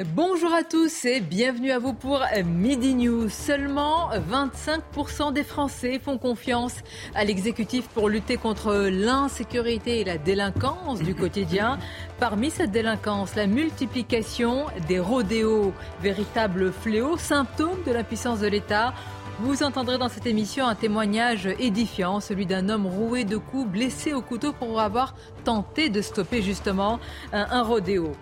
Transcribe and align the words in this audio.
Bonjour 0.00 0.54
à 0.54 0.64
tous 0.64 1.04
et 1.04 1.20
bienvenue 1.20 1.70
à 1.70 1.78
vous 1.78 1.92
pour 1.92 2.24
Midi 2.46 2.94
News. 2.94 3.28
Seulement 3.28 4.08
25% 4.10 5.34
des 5.34 5.44
Français 5.44 6.00
font 6.02 6.16
confiance 6.16 6.76
à 7.14 7.24
l'exécutif 7.24 7.88
pour 7.88 8.08
lutter 8.08 8.38
contre 8.38 8.88
l'insécurité 8.90 10.00
et 10.00 10.04
la 10.04 10.16
délinquance 10.16 11.02
du 11.02 11.14
quotidien. 11.14 11.78
Parmi 12.18 12.50
cette 12.50 12.70
délinquance, 12.70 13.34
la 13.34 13.46
multiplication 13.46 14.64
des 14.88 14.98
rodéos, 14.98 15.74
véritable 16.00 16.72
fléau, 16.72 17.18
symptôme 17.18 17.82
de 17.86 17.92
la 17.92 18.02
puissance 18.02 18.40
de 18.40 18.48
l'État. 18.48 18.94
Vous 19.40 19.62
entendrez 19.62 19.98
dans 19.98 20.08
cette 20.08 20.26
émission 20.26 20.66
un 20.66 20.74
témoignage 20.74 21.48
édifiant, 21.58 22.20
celui 22.20 22.46
d'un 22.46 22.70
homme 22.70 22.86
roué 22.86 23.24
de 23.24 23.36
coups, 23.36 23.68
blessé 23.68 24.14
au 24.14 24.22
couteau 24.22 24.54
pour 24.54 24.80
avoir 24.80 25.14
tenté 25.44 25.90
de 25.90 26.00
stopper 26.00 26.40
justement 26.40 26.98
un, 27.34 27.46
un 27.50 27.62
rodéo. 27.62 28.12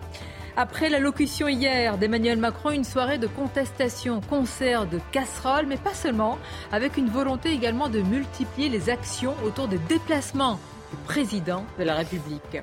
Après 0.61 0.89
l'allocution 0.89 1.47
hier 1.47 1.97
d'Emmanuel 1.97 2.37
Macron, 2.37 2.69
une 2.69 2.83
soirée 2.83 3.17
de 3.17 3.25
contestation, 3.25 4.21
concert 4.21 4.85
de 4.85 4.99
casseroles, 5.11 5.65
mais 5.65 5.77
pas 5.77 5.95
seulement, 5.95 6.37
avec 6.71 6.97
une 6.97 7.09
volonté 7.09 7.49
également 7.49 7.89
de 7.89 7.99
multiplier 8.01 8.69
les 8.69 8.91
actions 8.91 9.33
autour 9.43 9.67
des 9.67 9.79
déplacements 9.79 10.59
du 10.91 10.97
président 11.07 11.65
de 11.79 11.83
la 11.83 11.95
République. 11.95 12.59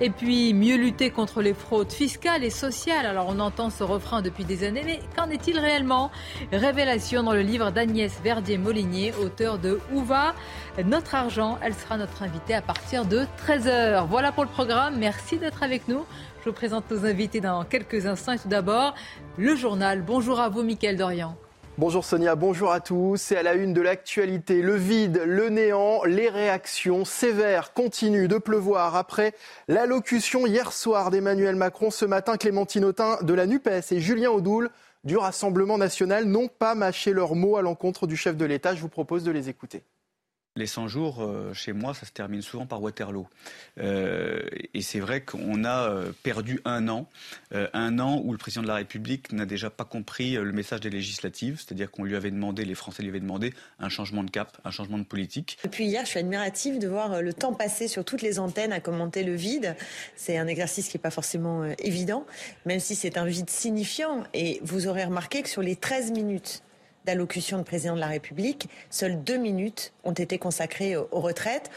Et 0.00 0.10
puis, 0.10 0.54
mieux 0.54 0.76
lutter 0.76 1.10
contre 1.10 1.40
les 1.40 1.54
fraudes 1.54 1.92
fiscales 1.92 2.42
et 2.42 2.50
sociales. 2.50 3.06
Alors, 3.06 3.26
on 3.28 3.38
entend 3.38 3.70
ce 3.70 3.84
refrain 3.84 4.22
depuis 4.22 4.44
des 4.44 4.64
années, 4.64 4.82
mais 4.84 4.98
qu'en 5.14 5.30
est-il 5.30 5.56
réellement? 5.56 6.10
Révélation 6.50 7.22
dans 7.22 7.32
le 7.32 7.42
livre 7.42 7.70
d'Agnès 7.70 8.12
Verdier-Molinier, 8.24 9.14
auteur 9.22 9.58
de 9.58 9.78
Où 9.92 10.02
va 10.02 10.34
notre 10.84 11.14
argent? 11.14 11.58
Elle 11.62 11.74
sera 11.74 11.96
notre 11.96 12.24
invitée 12.24 12.54
à 12.54 12.62
partir 12.62 13.04
de 13.04 13.24
13h. 13.46 14.04
Voilà 14.08 14.32
pour 14.32 14.42
le 14.42 14.50
programme. 14.50 14.96
Merci 14.98 15.38
d'être 15.38 15.62
avec 15.62 15.86
nous. 15.86 16.04
Je 16.46 16.50
vous 16.52 16.54
présente 16.54 16.88
nos 16.92 17.04
invités 17.04 17.40
dans 17.40 17.64
quelques 17.64 18.06
instants. 18.06 18.36
Tout 18.36 18.46
d'abord, 18.46 18.94
le 19.36 19.56
journal. 19.56 20.02
Bonjour 20.02 20.38
à 20.38 20.48
vous, 20.48 20.62
Mickaël 20.62 20.96
Dorian. 20.96 21.36
Bonjour 21.76 22.04
Sonia, 22.04 22.36
bonjour 22.36 22.70
à 22.70 22.78
tous. 22.78 23.16
C'est 23.16 23.36
à 23.36 23.42
la 23.42 23.54
une 23.54 23.72
de 23.72 23.80
l'actualité. 23.80 24.62
Le 24.62 24.76
vide, 24.76 25.22
le 25.26 25.48
néant, 25.48 26.04
les 26.04 26.28
réactions 26.28 27.04
sévères 27.04 27.72
continuent 27.72 28.28
de 28.28 28.38
pleuvoir 28.38 28.94
après 28.94 29.34
l'allocution 29.66 30.46
hier 30.46 30.72
soir 30.72 31.10
d'Emmanuel 31.10 31.56
Macron. 31.56 31.90
Ce 31.90 32.04
matin, 32.04 32.36
Clémentine 32.36 32.84
Autain 32.84 33.18
de 33.22 33.34
la 33.34 33.46
NUPES 33.46 33.90
et 33.90 33.98
Julien 33.98 34.30
Audoul 34.30 34.70
du 35.02 35.16
Rassemblement 35.16 35.78
national 35.78 36.26
n'ont 36.26 36.46
pas 36.46 36.76
mâché 36.76 37.12
leurs 37.12 37.34
mots 37.34 37.56
à 37.56 37.62
l'encontre 37.62 38.06
du 38.06 38.16
chef 38.16 38.36
de 38.36 38.44
l'État. 38.44 38.76
Je 38.76 38.82
vous 38.82 38.88
propose 38.88 39.24
de 39.24 39.32
les 39.32 39.48
écouter. 39.48 39.82
Les 40.56 40.66
100 40.66 40.88
jours, 40.88 41.22
euh, 41.22 41.52
chez 41.52 41.74
moi, 41.74 41.92
ça 41.92 42.06
se 42.06 42.12
termine 42.12 42.40
souvent 42.40 42.64
par 42.64 42.82
Waterloo. 42.82 43.26
Euh, 43.78 44.40
et 44.72 44.80
c'est 44.80 45.00
vrai 45.00 45.20
qu'on 45.20 45.64
a 45.64 45.90
euh, 45.90 46.12
perdu 46.22 46.60
un 46.64 46.88
an, 46.88 47.08
un 47.52 47.98
an 47.98 48.22
où 48.24 48.32
le 48.32 48.38
président 48.38 48.62
de 48.62 48.68
la 48.68 48.76
République 48.76 49.32
n'a 49.32 49.44
déjà 49.44 49.68
pas 49.68 49.84
compris 49.84 50.32
le 50.32 50.52
message 50.52 50.80
des 50.80 50.90
législatives, 50.90 51.56
c'est-à-dire 51.58 51.90
qu'on 51.90 52.04
lui 52.04 52.16
avait 52.16 52.30
demandé, 52.30 52.64
les 52.64 52.74
Français 52.74 53.02
lui 53.02 53.10
avaient 53.10 53.20
demandé 53.20 53.52
un 53.78 53.88
changement 53.88 54.24
de 54.24 54.30
cap, 54.30 54.56
un 54.64 54.70
changement 54.70 54.98
de 54.98 55.04
politique. 55.04 55.58
Depuis 55.64 55.84
hier, 55.84 56.04
je 56.04 56.10
suis 56.10 56.18
admirative 56.20 56.78
de 56.78 56.88
voir 56.88 57.20
le 57.22 57.32
temps 57.32 57.52
passé 57.52 57.88
sur 57.88 58.04
toutes 58.04 58.22
les 58.22 58.38
antennes 58.38 58.72
à 58.72 58.80
commenter 58.80 59.24
le 59.24 59.34
vide. 59.34 59.76
C'est 60.16 60.38
un 60.38 60.46
exercice 60.46 60.88
qui 60.88 60.96
n'est 60.96 61.02
pas 61.02 61.10
forcément 61.10 61.64
évident, 61.78 62.26
même 62.64 62.80
si 62.80 62.94
c'est 62.94 63.18
un 63.18 63.26
vide 63.26 63.50
signifiant. 63.50 64.24
Et 64.32 64.60
vous 64.62 64.86
aurez 64.86 65.04
remarqué 65.04 65.42
que 65.42 65.48
sur 65.48 65.62
les 65.62 65.76
13 65.76 66.12
minutes 66.12 66.62
d'allocution 67.06 67.56
de 67.58 67.62
président 67.62 67.94
de 67.94 68.00
la 68.00 68.08
République, 68.08 68.68
seules 68.90 69.22
deux 69.22 69.38
minutes 69.38 69.94
ont 70.04 70.12
été 70.12 70.38
consacrées 70.38 70.96
aux 70.96 71.20
retraites. 71.20 71.70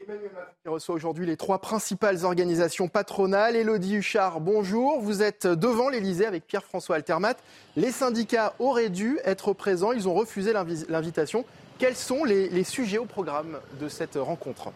Emmanuel 0.00 0.30
reçoit 0.66 0.94
aujourd'hui 0.94 1.26
les 1.26 1.36
trois 1.36 1.60
principales 1.60 2.24
organisations 2.24 2.88
patronales. 2.88 3.56
Elodie 3.56 3.96
Huchard, 3.96 4.40
bonjour. 4.40 5.00
Vous 5.00 5.22
êtes 5.22 5.46
devant 5.46 5.88
l'Elysée 5.88 6.26
avec 6.26 6.46
Pierre-François 6.46 6.96
Altermat. 6.96 7.34
Les 7.76 7.90
syndicats 7.90 8.54
auraient 8.58 8.90
dû 8.90 9.18
être 9.24 9.52
présents. 9.52 9.92
Ils 9.92 10.08
ont 10.08 10.14
refusé 10.14 10.52
l'invitation. 10.88 11.44
Quels 11.78 11.96
sont 11.96 12.24
les 12.24 12.64
sujets 12.64 12.98
au 12.98 13.06
programme 13.06 13.58
de 13.80 13.88
cette 13.88 14.16
rencontre? 14.16 14.72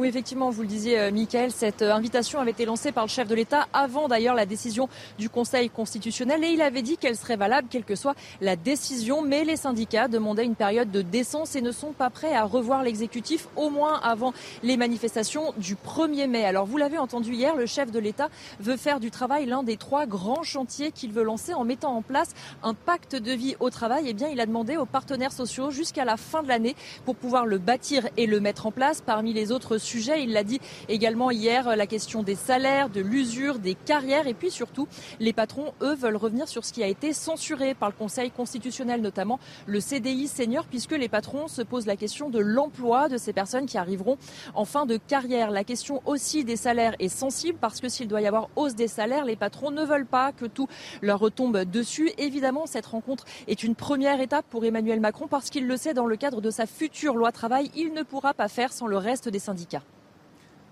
Oui, 0.00 0.08
effectivement, 0.08 0.48
vous 0.48 0.62
le 0.62 0.66
disiez, 0.66 0.98
euh, 0.98 1.10
Michael, 1.10 1.50
cette 1.52 1.82
euh, 1.82 1.92
invitation 1.92 2.40
avait 2.40 2.52
été 2.52 2.64
lancée 2.64 2.90
par 2.90 3.04
le 3.04 3.10
chef 3.10 3.28
de 3.28 3.34
l'État 3.34 3.68
avant 3.74 4.08
d'ailleurs 4.08 4.34
la 4.34 4.46
décision 4.46 4.88
du 5.18 5.28
Conseil 5.28 5.68
constitutionnel 5.68 6.42
et 6.42 6.48
il 6.48 6.62
avait 6.62 6.80
dit 6.80 6.96
qu'elle 6.96 7.16
serait 7.16 7.36
valable 7.36 7.68
quelle 7.70 7.84
que 7.84 7.94
soit 7.94 8.14
la 8.40 8.56
décision. 8.56 9.20
Mais 9.20 9.44
les 9.44 9.56
syndicats 9.56 10.08
demandaient 10.08 10.46
une 10.46 10.54
période 10.54 10.90
de 10.90 11.02
décence 11.02 11.54
et 11.54 11.60
ne 11.60 11.70
sont 11.70 11.92
pas 11.92 12.08
prêts 12.08 12.34
à 12.34 12.44
revoir 12.44 12.82
l'exécutif 12.82 13.48
au 13.56 13.68
moins 13.68 14.00
avant 14.00 14.32
les 14.62 14.78
manifestations 14.78 15.52
du 15.58 15.74
1er 15.74 16.28
mai. 16.28 16.46
Alors 16.46 16.64
vous 16.64 16.78
l'avez 16.78 16.96
entendu 16.96 17.34
hier, 17.34 17.54
le 17.54 17.66
chef 17.66 17.90
de 17.90 17.98
l'État 17.98 18.30
veut 18.58 18.78
faire 18.78 19.00
du 19.00 19.10
travail 19.10 19.44
l'un 19.44 19.62
des 19.62 19.76
trois 19.76 20.06
grands 20.06 20.44
chantiers 20.44 20.92
qu'il 20.92 21.12
veut 21.12 21.24
lancer 21.24 21.52
en 21.52 21.64
mettant 21.64 21.94
en 21.94 22.00
place 22.00 22.30
un 22.62 22.72
pacte 22.72 23.16
de 23.16 23.32
vie 23.32 23.54
au 23.60 23.68
travail. 23.68 24.04
Eh 24.06 24.14
bien, 24.14 24.28
il 24.28 24.40
a 24.40 24.46
demandé 24.46 24.78
aux 24.78 24.86
partenaires 24.86 25.32
sociaux 25.32 25.70
jusqu'à 25.70 26.06
la 26.06 26.16
fin 26.16 26.42
de 26.42 26.48
l'année 26.48 26.74
pour 27.04 27.16
pouvoir 27.16 27.44
le 27.44 27.58
bâtir 27.58 28.08
et 28.16 28.24
le 28.24 28.40
mettre 28.40 28.64
en 28.64 28.72
place. 28.72 29.02
Parmi 29.02 29.34
les 29.34 29.52
autres 29.52 29.76
Il 29.94 30.32
l'a 30.32 30.44
dit 30.44 30.60
également 30.88 31.30
hier, 31.30 31.76
la 31.76 31.86
question 31.86 32.22
des 32.22 32.34
salaires, 32.34 32.88
de 32.88 33.00
l'usure, 33.00 33.58
des 33.58 33.74
carrières 33.74 34.26
et 34.26 34.34
puis 34.34 34.50
surtout, 34.50 34.86
les 35.18 35.32
patrons, 35.32 35.72
eux, 35.82 35.94
veulent 35.94 36.16
revenir 36.16 36.48
sur 36.48 36.64
ce 36.64 36.72
qui 36.72 36.82
a 36.82 36.86
été 36.86 37.12
censuré 37.12 37.74
par 37.74 37.88
le 37.88 37.94
Conseil 37.96 38.30
constitutionnel, 38.30 39.00
notamment 39.00 39.40
le 39.66 39.80
CDI 39.80 40.28
senior, 40.28 40.66
puisque 40.66 40.92
les 40.92 41.08
patrons 41.08 41.48
se 41.48 41.62
posent 41.62 41.86
la 41.86 41.96
question 41.96 42.30
de 42.30 42.38
l'emploi 42.38 43.08
de 43.08 43.16
ces 43.16 43.32
personnes 43.32 43.66
qui 43.66 43.78
arriveront 43.78 44.16
en 44.54 44.64
fin 44.64 44.86
de 44.86 44.96
carrière. 44.96 45.50
La 45.50 45.64
question 45.64 46.02
aussi 46.06 46.44
des 46.44 46.56
salaires 46.56 46.94
est 46.98 47.08
sensible 47.08 47.58
parce 47.60 47.80
que 47.80 47.88
s'il 47.88 48.08
doit 48.08 48.20
y 48.20 48.26
avoir 48.26 48.48
hausse 48.56 48.74
des 48.74 48.88
salaires, 48.88 49.24
les 49.24 49.36
patrons 49.36 49.70
ne 49.70 49.84
veulent 49.84 50.06
pas 50.06 50.32
que 50.32 50.46
tout 50.46 50.68
leur 51.02 51.18
retombe 51.18 51.64
dessus. 51.64 52.10
Évidemment, 52.18 52.66
cette 52.66 52.86
rencontre 52.86 53.24
est 53.48 53.62
une 53.62 53.74
première 53.74 54.20
étape 54.20 54.46
pour 54.50 54.64
Emmanuel 54.64 55.00
Macron 55.00 55.26
parce 55.26 55.50
qu'il 55.50 55.66
le 55.66 55.76
sait 55.76 55.94
dans 55.94 56.06
le 56.06 56.16
cadre 56.16 56.40
de 56.40 56.50
sa 56.50 56.66
future 56.66 57.16
loi 57.16 57.32
travail, 57.32 57.70
il 57.74 57.92
ne 57.92 58.02
pourra 58.02 58.34
pas 58.34 58.48
faire 58.48 58.72
sans 58.72 58.86
le 58.86 58.96
reste 58.96 59.28
des 59.28 59.38
syndicats. 59.38 59.79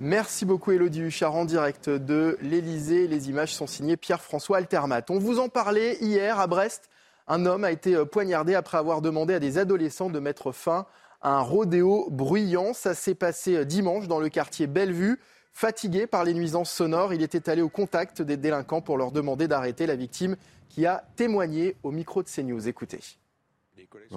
Merci 0.00 0.44
beaucoup 0.44 0.70
Elodie 0.70 1.00
Huchard 1.00 1.34
en 1.34 1.44
direct 1.44 1.91
de 1.91 2.38
l'Elysée. 2.41 3.09
Les 3.09 3.31
images 3.31 3.53
sont 3.53 3.66
signées 3.66 3.97
Pierre-François 3.97 4.59
Altermat. 4.59 5.03
On 5.09 5.19
vous 5.19 5.41
en 5.41 5.48
parlait 5.48 5.97
hier 6.00 6.38
à 6.38 6.47
Brest. 6.47 6.88
Un 7.26 7.47
homme 7.47 7.64
a 7.64 7.72
été 7.72 8.04
poignardé 8.06 8.54
après 8.54 8.78
avoir 8.78 9.03
demandé 9.03 9.34
à 9.34 9.41
des 9.41 9.59
adolescents 9.59 10.09
de 10.09 10.20
mettre 10.20 10.53
fin 10.53 10.86
à 11.20 11.34
un 11.34 11.41
rodéo 11.41 12.06
bruyant. 12.10 12.75
Ça 12.75 12.94
s'est 12.94 13.16
passé 13.16 13.64
dimanche 13.64 14.06
dans 14.06 14.20
le 14.20 14.28
quartier 14.28 14.69
Bellevue. 14.69 15.19
Fatigué 15.53 16.06
par 16.06 16.22
les 16.22 16.32
nuisances 16.32 16.70
sonores, 16.70 17.12
il 17.12 17.20
était 17.20 17.50
allé 17.50 17.62
au 17.62 17.69
contact 17.69 18.22
des 18.22 18.36
délinquants 18.36 18.80
pour 18.80 18.98
leur 18.98 19.10
demander 19.10 19.48
d'arrêter 19.48 19.86
la 19.86 19.97
victime 19.97 20.36
qui 20.69 20.86
a 20.86 21.03
témoigné 21.16 21.75
au 21.82 21.91
micro 21.91 22.22
de 22.22 22.28
CNews. 22.28 22.69
Écoutez. 22.69 23.00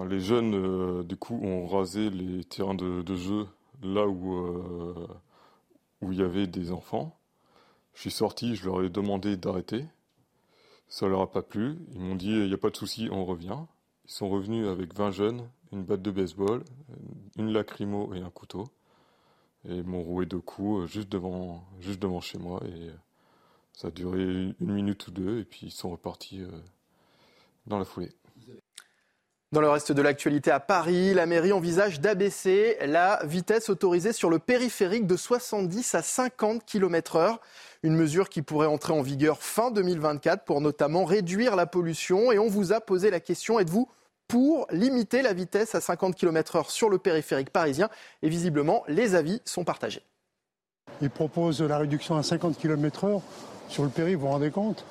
Les 0.08 0.20
jeunes, 0.20 0.54
euh, 0.54 1.04
du 1.04 1.16
coup, 1.16 1.40
ont 1.42 1.66
rasé 1.66 2.12
les 2.12 2.44
terrains 2.44 2.76
de, 2.76 3.16
jeu 3.16 3.48
là 3.82 4.06
où, 4.06 4.36
euh, 4.36 5.08
où 6.02 6.12
il 6.12 6.20
y 6.20 6.24
avait 6.24 6.48
des 6.48 6.72
enfants. 6.72 7.18
Je 7.94 8.02
suis 8.02 8.12
sorti, 8.12 8.56
je 8.56 8.66
leur 8.66 8.84
ai 8.84 8.90
demandé 8.90 9.38
d'arrêter. 9.38 9.86
Ça 10.88 11.08
leur 11.08 11.22
a 11.22 11.32
pas 11.32 11.42
plu. 11.42 11.78
Ils 11.94 12.00
m'ont 12.02 12.16
dit 12.16 12.32
il 12.32 12.48
n'y 12.48 12.54
a 12.54 12.58
pas 12.58 12.70
de 12.70 12.76
souci, 12.76 13.10
on 13.12 13.26
revient. 13.26 13.58
Ils 14.06 14.12
sont 14.12 14.30
revenus 14.30 14.68
avec 14.68 14.94
20 14.94 15.12
jeunes, 15.12 15.50
une 15.72 15.84
batte 15.84 16.02
de 16.02 16.12
baseball, 16.12 16.64
une 17.38 17.52
lacrymo 17.52 18.14
et 18.14 18.20
un 18.20 18.30
couteau. 18.30 18.66
Et 19.66 19.76
ils 19.76 19.84
m'ont 19.84 20.04
roué 20.04 20.26
deux 20.26 20.42
coups 20.42 20.90
juste 20.92 21.10
devant, 21.10 21.64
juste 21.80 22.02
devant 22.02 22.20
chez 22.20 22.40
moi. 22.40 22.62
Et 22.66 22.90
ça 23.74 23.90
a 23.90 23.92
duré 23.92 24.22
une 24.60 24.74
minute 24.74 25.08
ou 25.08 25.12
deux. 25.12 25.40
Et 25.40 25.46
puis 25.46 25.68
ils 25.68 25.72
sont 25.72 25.92
repartis 25.92 26.42
dans 27.68 27.78
la 27.78 27.86
foulée. 27.86 28.12
Dans 29.54 29.60
le 29.60 29.70
reste 29.70 29.92
de 29.92 30.02
l'actualité 30.02 30.50
à 30.50 30.62
Paris, 30.62 31.14
la 31.14 31.26
mairie 31.26 31.52
envisage 31.52 32.00
d'abaisser 32.00 32.78
la 32.86 33.20
vitesse 33.26 33.70
autorisée 33.70 34.14
sur 34.14 34.30
le 34.30 34.40
périphérique 34.40 35.06
de 35.06 35.18
70 35.18 35.94
à 35.94 36.02
50 36.02 36.64
km 36.64 37.18
heure. 37.18 37.42
Une 37.84 37.98
mesure 37.98 38.30
qui 38.30 38.44
pourrait 38.44 38.68
entrer 38.68 38.94
en 38.94 39.02
vigueur 39.02 39.44
fin 39.44 39.70
2024 39.70 40.46
pour 40.46 40.62
notamment 40.62 41.04
réduire 41.04 41.58
la 41.58 41.66
pollution. 41.66 42.32
Et 42.32 42.40
on 42.40 42.48
vous 42.48 42.72
a 42.72 42.80
posé 42.80 43.12
la 43.12 43.20
question, 43.20 43.60
êtes-vous 43.60 43.90
pour 44.30 44.68
limiter 44.72 45.22
la 45.22 45.34
vitesse 45.34 45.76
à 45.76 45.82
50 45.82 46.16
km/h 46.16 46.70
sur 46.70 46.88
le 46.88 46.98
périphérique 46.98 47.50
parisien? 47.50 47.90
Et 48.22 48.30
visiblement, 48.30 48.86
les 48.88 49.16
avis 49.16 49.42
sont 49.44 49.66
partagés. 49.66 50.04
Il 51.02 51.10
propose 51.10 51.62
la 51.62 51.78
réduction 51.78 52.16
à 52.16 52.24
50 52.24 52.58
km/h 52.58 53.22
sur 53.68 53.84
le 53.84 53.90
périph', 53.90 54.16
vous 54.16 54.28
vous 54.28 54.32
rendez 54.32 54.50
compte? 54.50 54.86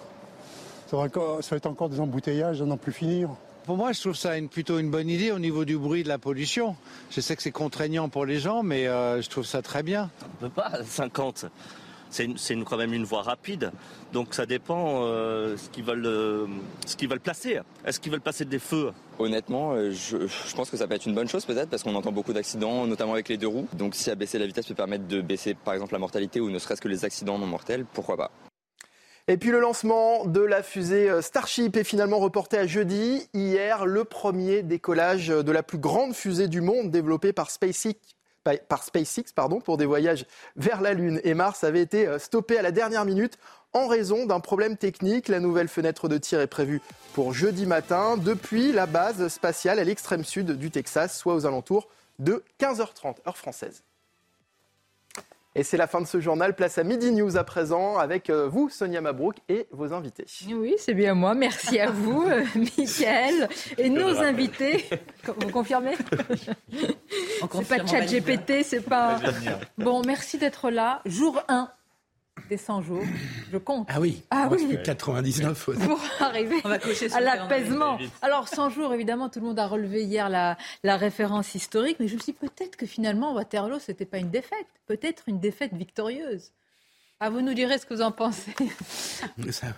Ça 0.90 0.98
va, 0.98 1.06
être 1.06 1.66
encore 1.66 1.88
des 1.88 2.00
embouteillages 2.00 2.60
à 2.60 2.66
n'en 2.66 2.76
plus 2.76 2.92
finir. 2.92 3.30
Pour 3.64 3.76
moi, 3.76 3.92
je 3.92 4.00
trouve 4.00 4.16
ça 4.16 4.30
plutôt 4.50 4.78
une 4.78 4.90
bonne 4.90 5.08
idée 5.08 5.32
au 5.32 5.38
niveau 5.38 5.64
du 5.64 5.76
bruit, 5.76 6.02
de 6.02 6.08
la 6.08 6.18
pollution. 6.18 6.76
Je 7.10 7.20
sais 7.20 7.36
que 7.36 7.42
c'est 7.42 7.50
contraignant 7.50 8.08
pour 8.08 8.26
les 8.26 8.40
gens, 8.40 8.62
mais 8.62 8.86
euh, 8.86 9.22
je 9.22 9.28
trouve 9.28 9.44
ça 9.44 9.62
très 9.62 9.82
bien. 9.82 10.10
On 10.22 10.44
ne 10.44 10.50
peut 10.50 10.54
pas 10.54 10.82
50 10.84 11.46
c'est 12.10 12.56
quand 12.64 12.76
même 12.76 12.92
une 12.92 13.04
voie 13.04 13.22
rapide. 13.22 13.70
Donc 14.12 14.34
ça 14.34 14.46
dépend 14.46 15.04
euh, 15.04 15.56
ce 15.56 15.68
qu'ils 15.70 15.84
veulent, 15.84 16.06
euh, 16.06 16.46
ce 16.86 16.96
qu'ils 16.96 17.08
veulent 17.08 17.20
placer. 17.20 17.60
Est-ce 17.84 18.00
qu'ils 18.00 18.12
veulent 18.12 18.20
placer 18.20 18.44
des 18.44 18.58
feux? 18.58 18.92
Honnêtement, 19.18 19.72
euh, 19.72 19.90
je, 19.90 20.16
pense 20.54 20.70
que 20.70 20.76
ça 20.76 20.86
peut 20.86 20.94
être 20.94 21.06
une 21.06 21.14
bonne 21.14 21.28
chose 21.28 21.44
peut-être 21.44 21.70
parce 21.70 21.82
qu'on 21.82 21.94
entend 21.94 22.12
beaucoup 22.12 22.32
d'accidents, 22.32 22.86
notamment 22.86 23.12
avec 23.12 23.28
les 23.28 23.36
deux 23.36 23.48
roues. 23.48 23.68
Donc 23.74 23.94
si 23.94 24.10
abaisser 24.10 24.38
la 24.38 24.46
vitesse 24.46 24.66
peut 24.66 24.74
permettre 24.74 25.06
de 25.06 25.20
baisser 25.20 25.54
par 25.54 25.74
exemple 25.74 25.92
la 25.92 25.98
mortalité 25.98 26.40
ou 26.40 26.50
ne 26.50 26.58
serait-ce 26.58 26.80
que 26.80 26.88
les 26.88 27.04
accidents 27.04 27.38
non 27.38 27.46
mortels, 27.46 27.84
pourquoi 27.92 28.16
pas? 28.16 28.30
Et 29.30 29.36
puis 29.36 29.50
le 29.50 29.60
lancement 29.60 30.24
de 30.24 30.40
la 30.40 30.60
fusée 30.60 31.22
Starship 31.22 31.76
est 31.76 31.84
finalement 31.84 32.18
reporté 32.18 32.58
à 32.58 32.66
jeudi. 32.66 33.28
Hier, 33.32 33.86
le 33.86 34.02
premier 34.02 34.64
décollage 34.64 35.28
de 35.28 35.52
la 35.52 35.62
plus 35.62 35.78
grande 35.78 36.14
fusée 36.14 36.48
du 36.48 36.60
monde 36.60 36.90
développée 36.90 37.32
par 37.32 37.48
SpaceX 37.48 37.94
pour 39.64 39.76
des 39.76 39.86
voyages 39.86 40.26
vers 40.56 40.80
la 40.80 40.94
Lune 40.94 41.20
et 41.22 41.34
Mars 41.34 41.62
avait 41.62 41.80
été 41.80 42.08
euh, 42.08 42.18
stoppé 42.18 42.58
à 42.58 42.62
la 42.62 42.72
dernière 42.72 43.04
minute 43.04 43.38
en 43.72 43.86
raison 43.86 44.26
d'un 44.26 44.40
problème 44.40 44.76
technique. 44.76 45.28
La 45.28 45.38
nouvelle 45.38 45.68
fenêtre 45.68 46.08
de 46.08 46.18
tir 46.18 46.40
est 46.40 46.48
prévue 46.48 46.80
pour 47.12 47.32
jeudi 47.32 47.66
matin 47.66 48.16
depuis 48.16 48.72
la 48.72 48.86
base 48.86 49.28
spatiale 49.28 49.78
à 49.78 49.84
l'extrême 49.84 50.24
sud 50.24 50.58
du 50.58 50.72
Texas, 50.72 51.16
soit 51.16 51.36
aux 51.36 51.46
alentours 51.46 51.88
de 52.18 52.42
15h30 52.58 53.18
heure 53.28 53.36
française. 53.36 53.84
Et 55.56 55.64
c'est 55.64 55.76
la 55.76 55.88
fin 55.88 56.00
de 56.00 56.06
ce 56.06 56.20
journal. 56.20 56.54
Place 56.54 56.78
à 56.78 56.84
Midi 56.84 57.10
News 57.10 57.36
à 57.36 57.42
présent 57.42 57.98
avec 57.98 58.30
euh, 58.30 58.48
vous, 58.48 58.68
Sonia 58.68 59.00
Mabrouk, 59.00 59.36
et 59.48 59.66
vos 59.72 59.92
invités. 59.92 60.24
Oui, 60.48 60.74
c'est 60.78 60.94
bien 60.94 61.14
moi. 61.14 61.34
Merci 61.34 61.80
à 61.80 61.90
vous, 61.90 62.22
euh, 62.22 62.44
Mickaël. 62.54 63.48
Et 63.76 63.90
nos 63.90 64.18
invités. 64.20 64.84
Vous 65.24 65.50
confirmez? 65.50 65.96
C'est 67.52 67.68
pas 67.68 67.86
chat 67.86 68.06
GPT, 68.06 68.62
c'est 68.62 68.84
pas. 68.84 69.18
Bon, 69.76 70.02
merci 70.06 70.38
d'être 70.38 70.70
là. 70.70 71.02
Jour 71.04 71.42
1 71.48 71.68
des 72.48 72.56
100 72.56 72.82
jours. 72.82 73.02
Je 73.52 73.58
compte. 73.58 73.86
Ah 73.90 74.00
oui, 74.00 74.22
ah 74.30 74.48
oui. 74.50 74.78
99. 74.82 75.70
Pour 75.86 76.00
arriver 76.20 76.60
à 77.12 77.20
l'apaisement. 77.20 77.98
Alors 78.22 78.48
100 78.48 78.70
jours, 78.70 78.92
évidemment, 78.94 79.28
tout 79.28 79.40
le 79.40 79.46
monde 79.46 79.58
a 79.58 79.66
relevé 79.66 80.04
hier 80.04 80.28
la, 80.28 80.56
la 80.82 80.96
référence 80.96 81.54
historique, 81.54 81.96
mais 82.00 82.08
je 82.08 82.14
me 82.14 82.20
suis 82.20 82.32
dit 82.32 82.38
peut-être 82.38 82.76
que 82.76 82.86
finalement 82.86 83.34
Waterloo, 83.34 83.78
ce 83.78 83.90
n'était 83.92 84.06
pas 84.06 84.18
une 84.18 84.30
défaite, 84.30 84.66
peut-être 84.86 85.24
une 85.26 85.40
défaite 85.40 85.72
victorieuse. 85.74 86.52
Ah, 87.20 87.28
vous 87.28 87.42
nous 87.42 87.52
direz 87.52 87.78
ce 87.78 87.84
que 87.84 87.92
vous 87.94 88.02
en 88.02 88.12
pensez. 88.12 88.54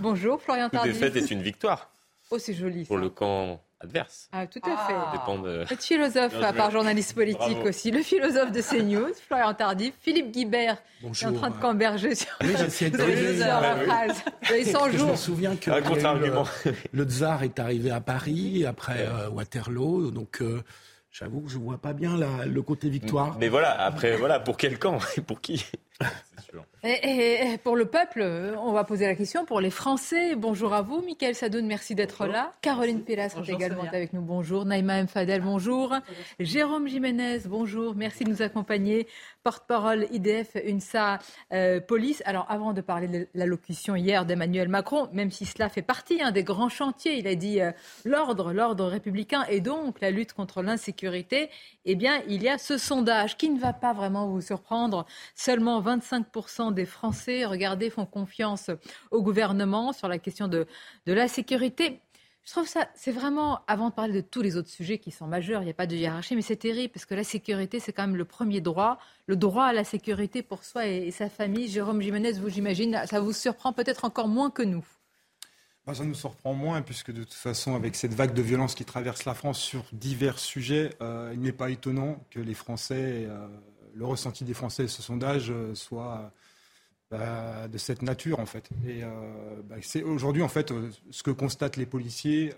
Bonjour, 0.01 0.41
Florian 0.41 0.69
Tardif. 0.69 0.95
Une 0.95 1.01
défaite 1.01 1.17
est 1.17 1.31
une 1.31 1.43
victoire. 1.43 1.91
Oh, 2.31 2.39
c'est 2.39 2.55
joli. 2.55 2.85
Pour 2.85 2.99
le 2.99 3.11
camp 3.11 3.61
adverse. 3.83 4.29
Ah, 4.33 4.47
tout 4.47 4.61
à 4.65 4.77
fait. 4.87 4.95
Ah. 4.95 5.13
Dépend 5.13 5.39
de... 5.39 5.65
philosophe, 5.79 6.35
à 6.43 6.53
part 6.53 6.71
journaliste 6.71 7.15
politique 7.15 7.65
aussi. 7.65 7.91
Le 7.91 8.03
philosophe 8.03 8.53
de 8.53 8.61
CNews, 8.61 9.13
Florian 9.27 9.55
Tardif. 9.55 9.95
Philippe 10.01 10.31
Guibert, 10.31 10.79
qui 11.13 11.25
est 11.25 11.27
en 11.27 11.33
train 11.33 11.51
de 11.51 11.57
camberger 11.57 12.15
sur, 12.15 12.29
oui, 12.43 12.53
de 12.53 13.39
la 13.41 13.77
phrase. 13.77 14.25
Je 14.43 15.05
me 15.05 15.17
souviens 15.17 15.57
que 15.57 15.71
le, 16.93 17.05
tsar 17.05 17.43
est 17.43 17.59
arrivé 17.59 17.91
à 17.91 18.01
Paris 18.01 18.65
après 18.67 19.07
euh, 19.07 19.29
Waterloo. 19.31 20.11
Donc, 20.11 20.41
euh, 20.41 20.63
j'avoue 21.11 21.41
que 21.43 21.51
je 21.51 21.59
ne 21.59 21.65
vois 21.65 21.79
pas 21.79 21.93
bien 21.93 22.17
le 22.47 22.63
côté 22.63 22.89
victoire. 22.89 23.37
Mais 23.39 23.49
voilà, 23.49 23.81
après, 23.81 24.17
voilà, 24.17 24.41
pour 24.41 24.57
quel 24.57 24.79
camp 24.79 24.99
et 25.17 25.21
pour 25.21 25.41
qui? 25.41 25.65
Et, 26.85 27.59
pour 27.63 27.77
le 27.77 27.85
peuple, 27.87 28.23
on 28.59 28.73
va 28.73 28.85
poser 28.85 29.07
la 29.07 29.15
question 29.15 29.45
pour 29.45 29.61
les 29.61 29.71
Français. 29.71 30.35
Bonjour 30.35 30.75
à 30.75 30.83
vous, 30.83 31.01
Michael 31.01 31.35
Sadoun, 31.35 31.65
merci 31.65 31.95
d'être 31.95 32.27
là. 32.27 32.55
Caroline 32.61 33.03
Pélas 33.03 33.35
est 33.37 33.49
également 33.49 33.85
avec 33.85 34.13
nous, 34.13 34.21
bonjour. 34.21 34.65
Naïma 34.65 34.99
M. 34.99 35.07
Fadel, 35.07 35.43
bonjour. 35.43 35.95
Jérôme 36.41 36.89
Jiménez, 36.89 37.41
bonjour, 37.47 37.95
merci 37.95 38.25
de 38.25 38.31
nous 38.31 38.43
accompagner. 38.43 39.07
Porte-parole 39.45 40.07
IDF, 40.13 40.57
UNSA, 40.57 41.19
euh, 41.53 41.81
police. 41.81 42.23
Alors, 42.27 42.47
avant 42.49 42.73
de 42.73 42.81
parler 42.81 43.09
de 43.09 43.29
l'allocution 43.35 43.97
hier 43.97 44.25
d'Emmanuel 44.25 44.69
Macron, 44.69 45.09
même 45.13 45.31
si 45.31 45.47
cela 45.47 45.69
fait 45.69 45.83
partie 45.83 46.23
hein, 46.23 46.31
des 46.31 46.45
grands 46.45 46.69
chantiers, 46.69 47.19
il 47.19 47.27
a 47.27 47.35
dit 47.35 47.61
euh, 47.61 47.73
l'ordre, 48.05 48.53
l'ordre 48.53 48.87
républicain 48.87 49.45
et 49.49 49.61
donc 49.61 50.01
la 50.01 50.11
lutte 50.11 50.33
contre 50.33 50.63
l'insécurité, 50.63 51.51
eh 51.85 51.95
bien, 51.97 52.23
il 52.29 52.43
y 52.43 52.49
a 52.49 52.59
ce 52.59 52.79
sondage 52.79 53.37
qui 53.37 53.51
ne 53.51 53.59
va 53.59 53.73
pas 53.73 53.93
vraiment 53.93 54.29
vous 54.29 54.41
surprendre. 54.41 55.07
Seulement 55.35 55.81
25% 55.83 56.73
des 56.73 56.87
Français, 56.87 57.45
regardez, 57.45 57.91
font 57.91 58.07
confiance 58.07 58.71
au 59.11 59.23
gouvernement 59.23 59.93
sur 59.93 60.09
la 60.09 60.19
question 60.19 60.49
de, 60.49 60.67
de 61.07 61.13
la 61.13 61.29
sécurité. 61.29 62.01
Je 62.45 62.51
trouve 62.51 62.67
ça, 62.67 62.89
c'est 62.97 63.13
vraiment, 63.13 63.61
avant 63.69 63.91
de 63.91 63.95
parler 63.95 64.15
de 64.15 64.21
tous 64.21 64.43
les 64.43 64.57
autres 64.57 64.69
sujets 64.69 64.99
qui 64.99 65.13
sont 65.13 65.29
majeurs, 65.29 65.63
il 65.63 65.67
n'y 65.67 65.71
a 65.71 65.75
pas 65.75 65.87
de 65.87 65.95
hiérarchie, 65.95 66.35
mais 66.35 66.43
c'est 66.43 66.57
terrible 66.57 66.93
parce 66.93 67.05
que 67.05 67.15
la 67.15 67.23
sécurité, 67.23 67.79
c'est 67.79 67.93
quand 67.93 68.03
même 68.03 68.17
le 68.17 68.25
premier 68.25 68.61
droit, 68.61 68.99
le 69.27 69.37
droit 69.37 69.67
à 69.67 69.73
la 69.73 69.85
sécurité 69.85 70.43
pour 70.43 70.65
soi 70.65 70.87
et, 70.87 71.13
sa 71.13 71.29
famille. 71.29 71.69
Jérôme 71.69 72.03
Jiménez, 72.03 72.33
vous, 72.33 72.49
j'imagine, 72.49 73.01
ça 73.07 73.21
vous 73.21 73.33
surprend 73.33 73.73
peut-être 73.73 74.05
encore 74.05 74.27
moins 74.27 74.51
que 74.51 74.63
nous. 74.63 74.85
Bah, 75.87 75.95
ça 75.95 76.05
nous 76.05 76.15
surprend 76.15 76.53
moins, 76.53 76.83
puisque 76.83 77.13
de 77.13 77.23
toute 77.23 77.33
façon, 77.33 77.77
avec 77.77 77.95
cette 77.95 78.15
vague 78.15 78.35
de 78.35 78.43
violence 78.43 78.75
qui 78.75 78.85
traverse 78.85 79.25
la 79.25 79.35
France 79.35 79.61
sur 79.61 79.85
divers 79.93 80.41
sujets, 80.41 80.91
euh, 81.01 81.31
il 81.35 81.41
n'est 81.41 81.53
pas 81.53 81.71
étonnant 81.71 82.25
que 82.31 82.41
les 82.41 82.55
Français, 82.55 83.27
euh, 83.29 83.47
le 83.95 84.05
ressenti 84.05 84.45
des 84.45 84.55
Français 84.55 84.85
de 84.85 84.89
ce 84.89 85.03
sondage 85.03 85.51
euh, 85.51 85.75
soit 85.75 86.33
bah, 87.11 87.69
de 87.69 87.79
cette 87.79 88.03
nature 88.03 88.41
en 88.41 88.47
fait. 88.47 88.69
Et 88.87 89.03
euh, 89.03 89.09
bah, 89.65 89.77
c'est 89.81 90.03
aujourd'hui 90.03 90.43
en 90.43 90.49
fait 90.49 90.71
euh, 90.71 90.91
ce 91.11 91.23
que 91.23 91.31
constatent 91.31 91.77
les 91.77 91.87
policiers. 91.87 92.53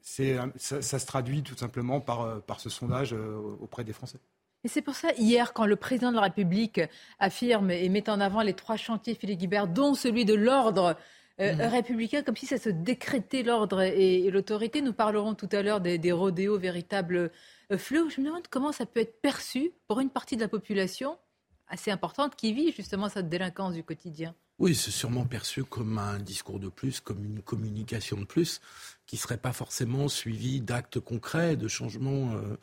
C'est, 0.00 0.38
ça, 0.56 0.98
se 0.98 1.06
traduit 1.06 1.42
tout 1.42 1.56
simplement 1.56 2.00
par, 2.00 2.40
par 2.42 2.60
ce 2.60 2.70
sondage 2.70 3.14
auprès 3.60 3.84
des 3.84 3.92
Français. 3.92 4.16
Et 4.64 4.68
c'est 4.68 4.80
pour 4.80 4.94
ça, 4.94 5.12
hier, 5.18 5.52
quand 5.52 5.66
le 5.66 5.76
président 5.76 6.10
de 6.10 6.16
la 6.16 6.22
République 6.22 6.80
affirme 7.18 7.70
et 7.70 7.86
met 7.90 8.08
en 8.08 8.18
avant 8.18 8.40
les 8.40 8.54
trois 8.54 8.76
chantiers, 8.76 9.14
Philippe 9.14 9.40
Guibert, 9.40 9.68
dont 9.68 9.92
celui 9.92 10.24
de 10.24 10.32
l'ordre 10.32 10.96
mmh. 11.38 11.60
républicain, 11.60 12.22
comme 12.22 12.36
si 12.36 12.46
ça 12.46 12.56
se 12.56 12.70
décrétait 12.70 13.42
l'ordre 13.42 13.82
et, 13.82 14.30
l'autorité. 14.30 14.80
Nous 14.80 14.94
parlerons 14.94 15.34
tout 15.34 15.48
à 15.52 15.60
l'heure 15.60 15.82
des, 15.82 15.98
des 15.98 16.12
rodéos, 16.12 16.58
véritables 16.58 17.30
fléaux. 17.76 18.08
Je 18.08 18.20
me 18.20 18.26
demande 18.26 18.48
comment 18.48 18.72
ça 18.72 18.86
peut 18.86 19.00
être 19.00 19.20
perçu 19.20 19.72
pour 19.86 20.00
une 20.00 20.10
partie 20.10 20.36
de 20.36 20.40
la 20.40 20.48
population 20.48 21.18
assez 21.68 21.90
importante 21.90 22.34
qui 22.36 22.52
vit 22.52 22.72
justement 22.72 23.08
cette 23.08 23.28
délinquance 23.28 23.74
du 23.74 23.84
quotidien. 23.84 24.34
Oui, 24.58 24.74
c'est 24.74 24.90
sûrement 24.90 25.24
perçu 25.24 25.64
comme 25.64 25.98
un 25.98 26.18
discours 26.18 26.58
de 26.58 26.68
plus, 26.68 27.00
comme 27.00 27.24
une 27.24 27.42
communication 27.42 28.16
de 28.16 28.24
plus, 28.24 28.60
qui 29.08 29.16
ne 29.16 29.20
serait 29.20 29.38
pas 29.38 29.54
forcément 29.54 30.06
suivi 30.06 30.60
d'actes 30.60 31.00
concrets, 31.00 31.56
de 31.56 31.66
changements 31.66 32.34
euh, 32.34 32.58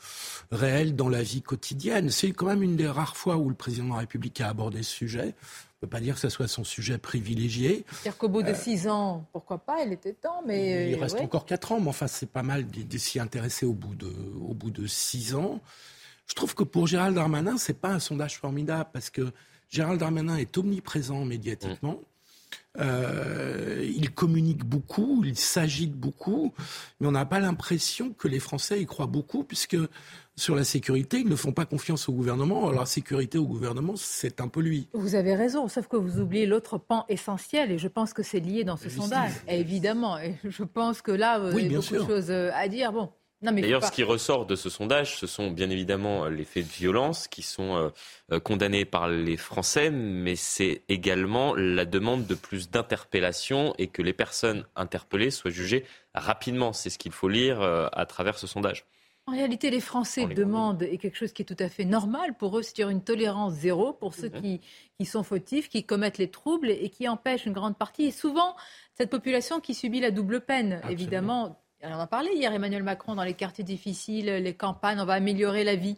réels 0.52 0.96
dans 0.96 1.10
la 1.10 1.24
vie 1.24 1.42
quotidienne. 1.42 2.12
C'est 2.12 2.32
quand 2.34 2.46
même 2.46 2.62
une 2.62 2.75
des 2.75 2.88
rares 2.88 3.18
fois 3.18 3.38
où 3.38 3.50
le 3.50 3.56
président 3.56 3.86
de 3.86 3.90
la 3.90 3.98
République 3.98 4.40
a 4.42 4.50
abordé 4.50 4.84
ce 4.84 4.92
sujet. 4.92 5.24
On 5.24 5.28
ne 5.28 5.82
peut 5.82 5.88
pas 5.88 6.00
dire 6.00 6.14
que 6.14 6.22
ce 6.22 6.30
soit 6.30 6.48
son 6.48 6.64
sujet 6.64 7.00
privilégié. 7.00 7.84
C'est-à-dire 7.90 8.18
qu'au 8.20 8.30
bout 8.30 8.44
de 8.44 8.52
euh, 8.52 8.56
six 8.56 8.88
ans, 8.88 9.25
pourquoi 9.34 9.58
pas, 9.58 9.84
il 9.84 9.92
était 9.92 10.14
temps, 10.14 10.44
mais... 10.46 10.92
Il 10.92 11.02
reste 11.02 11.20
encore 11.20 11.48
quatre 11.48 11.72
ans, 11.72 11.80
mais 11.82 11.90
enfin, 11.90 12.06
c'est 12.06 12.30
pas 12.30 12.44
mal 12.44 12.68
de, 12.70 12.98
s'y 13.00 13.20
intéresser 13.20 13.66
au 13.66 13.74
bout, 13.74 13.96
de, 13.96 14.14
au 14.40 14.54
bout 14.54 14.70
de 14.70 14.86
six 14.86 15.34
ans. 15.34 15.60
Je 16.28 16.36
trouve 16.36 16.54
que 16.54 16.64
pour 16.64 16.86
Gérald 16.86 17.16
Darmanin, 17.16 17.58
c'est 17.58 17.80
pas 17.80 17.90
un 17.90 18.00
sondage 18.00 18.38
formidable 18.38 18.92
parce 18.94 19.10
que 19.10 19.32
Gérald 19.70 20.00
Darmanin 20.00 20.38
est 20.38 20.56
omniprésent 20.60 21.25
médiatiquement. 21.25 21.94
Mmh. 21.94 22.15
Euh, 22.78 23.90
il 23.96 24.12
communique 24.12 24.66
beaucoup, 24.66 25.24
il 25.24 25.38
s'agite 25.38 25.94
beaucoup, 25.94 26.54
mais 27.00 27.08
on 27.08 27.12
n'a 27.12 27.25
pas 27.25 27.40
l'impression 27.40 28.12
que 28.12 28.28
les 28.28 28.40
Français 28.40 28.82
y 28.82 28.86
croient 28.86 29.08
beaucoup, 29.08 29.44
puisque 29.44 29.78
sur 30.36 30.56
la 30.56 30.66
sécurité, 30.66 31.20
ils 31.20 31.30
ne 31.30 31.38
font 31.38 31.54
pas 31.54 31.66
confiance 31.66 32.10
au 32.10 32.12
gouvernement. 32.12 32.68
Alors 32.68 32.82
la 32.82 32.86
sécurité 32.86 33.38
au 33.38 33.46
gouvernement, 33.46 33.94
c'est 33.96 34.42
un 34.42 34.50
peu 34.50 34.60
lui. 34.60 34.90
Vous 34.94 35.16
avez 35.16 35.36
raison, 35.36 35.70
sauf 35.70 35.88
que 35.88 35.96
vous 35.96 36.20
oubliez 36.20 36.46
l'autre 36.46 36.78
pan 36.78 37.06
essentiel, 37.08 37.72
et 37.72 37.78
je 37.78 37.88
pense 37.88 38.14
que 38.14 38.24
c'est 38.24 38.42
lié 38.42 38.66
dans 38.66 38.78
ce 38.78 38.90
sondage. 38.90 39.32
Évidemment, 39.48 40.20
et 40.20 40.36
je 40.44 40.64
pense 40.64 41.02
que 41.02 41.12
là, 41.12 41.40
vous 41.40 41.58
avez 41.58 41.70
beaucoup 41.70 41.94
de 41.94 42.06
choses 42.06 42.32
à 42.32 42.68
dire. 42.68 42.92
Bon, 42.92 43.10
D'ailleurs, 43.42 43.84
ce 43.84 43.92
qui 43.92 44.04
ressort 44.04 44.46
de 44.46 44.56
ce 44.56 44.70
sondage, 44.70 45.18
ce 45.18 45.27
sont 45.27 45.51
bien 45.51 45.70
évidemment 45.70 46.25
les 46.25 46.46
faits 46.46 46.65
de 46.65 46.72
violence 46.72 47.27
qui 47.27 47.42
sont 47.42 47.75
euh, 47.75 47.89
euh, 48.32 48.39
condamnés 48.39 48.86
par 48.86 49.08
les 49.10 49.38
Français, 49.38 49.92
mais 49.92 50.36
c'est 50.36 50.84
également 50.88 51.54
la 51.56 51.86
demande 51.86 52.25
de 52.25 52.36
plus 52.36 52.70
d'interpellation 52.70 53.74
et 53.77 53.88
que 53.88 54.01
les 54.01 54.13
personnes 54.13 54.65
interpellées 54.75 55.32
soient 55.32 55.51
jugées 55.51 55.86
rapidement. 56.13 56.74
C'est 56.74 56.89
ce 56.89 56.98
qu'il 56.98 57.12
faut 57.12 57.27
lire 57.27 57.62
euh, 57.62 57.88
à 57.92 58.06
travers 58.06 58.38
ce 58.38 58.48
sondage. 58.48 58.86
En 59.27 59.32
réalité, 59.32 59.72
les 59.72 59.80
Français 59.80 60.27
demandent, 60.27 60.84
et 60.84 61.00
quelque 61.00 61.18
chose 61.18 61.34
qui 61.34 61.42
est 61.42 61.46
tout 61.46 61.58
à 61.58 61.68
fait 61.68 61.84
normal 61.84 62.36
pour 62.38 62.60
eux, 62.60 62.62
c'est 62.62 62.84
une 62.84 63.04
tolérance 63.04 63.54
zéro 63.54 63.92
pour 63.92 64.13
ceux 64.13 64.30
mhm. 64.30 64.42
qui, 64.42 64.62
qui 65.00 65.06
sont 65.06 65.24
fautifs, 65.24 65.68
qui 65.68 65.84
commettent 65.84 66.20
les 66.20 66.30
troubles 66.30 66.70
et 66.70 66.89
qui 66.89 67.08
empêchent 67.08 67.48
une 67.48 67.54
grande 67.54 67.75
partie. 67.75 68.06
Et 68.06 68.12
souvent, 68.12 68.56
cette 68.94 69.10
population 69.10 69.60
qui 69.60 69.74
subit 69.74 70.00
la 70.00 70.12
double 70.12 70.42
peine, 70.42 70.80
évidemment, 70.89 71.60
on 71.88 71.94
en 71.94 72.00
a 72.00 72.08
parlé 72.08 72.32
hier, 72.34 72.54
Emmanuel 72.54 72.84
Macron, 72.84 73.15
dans 73.15 73.24
les 73.24 73.34
quartiers 73.34 73.63
difficiles, 73.63 74.25
les 74.25 74.54
campagnes, 74.54 75.00
on 75.00 75.06
va 75.06 75.13
améliorer 75.13 75.63
la 75.63 75.75
vie. 75.75 75.98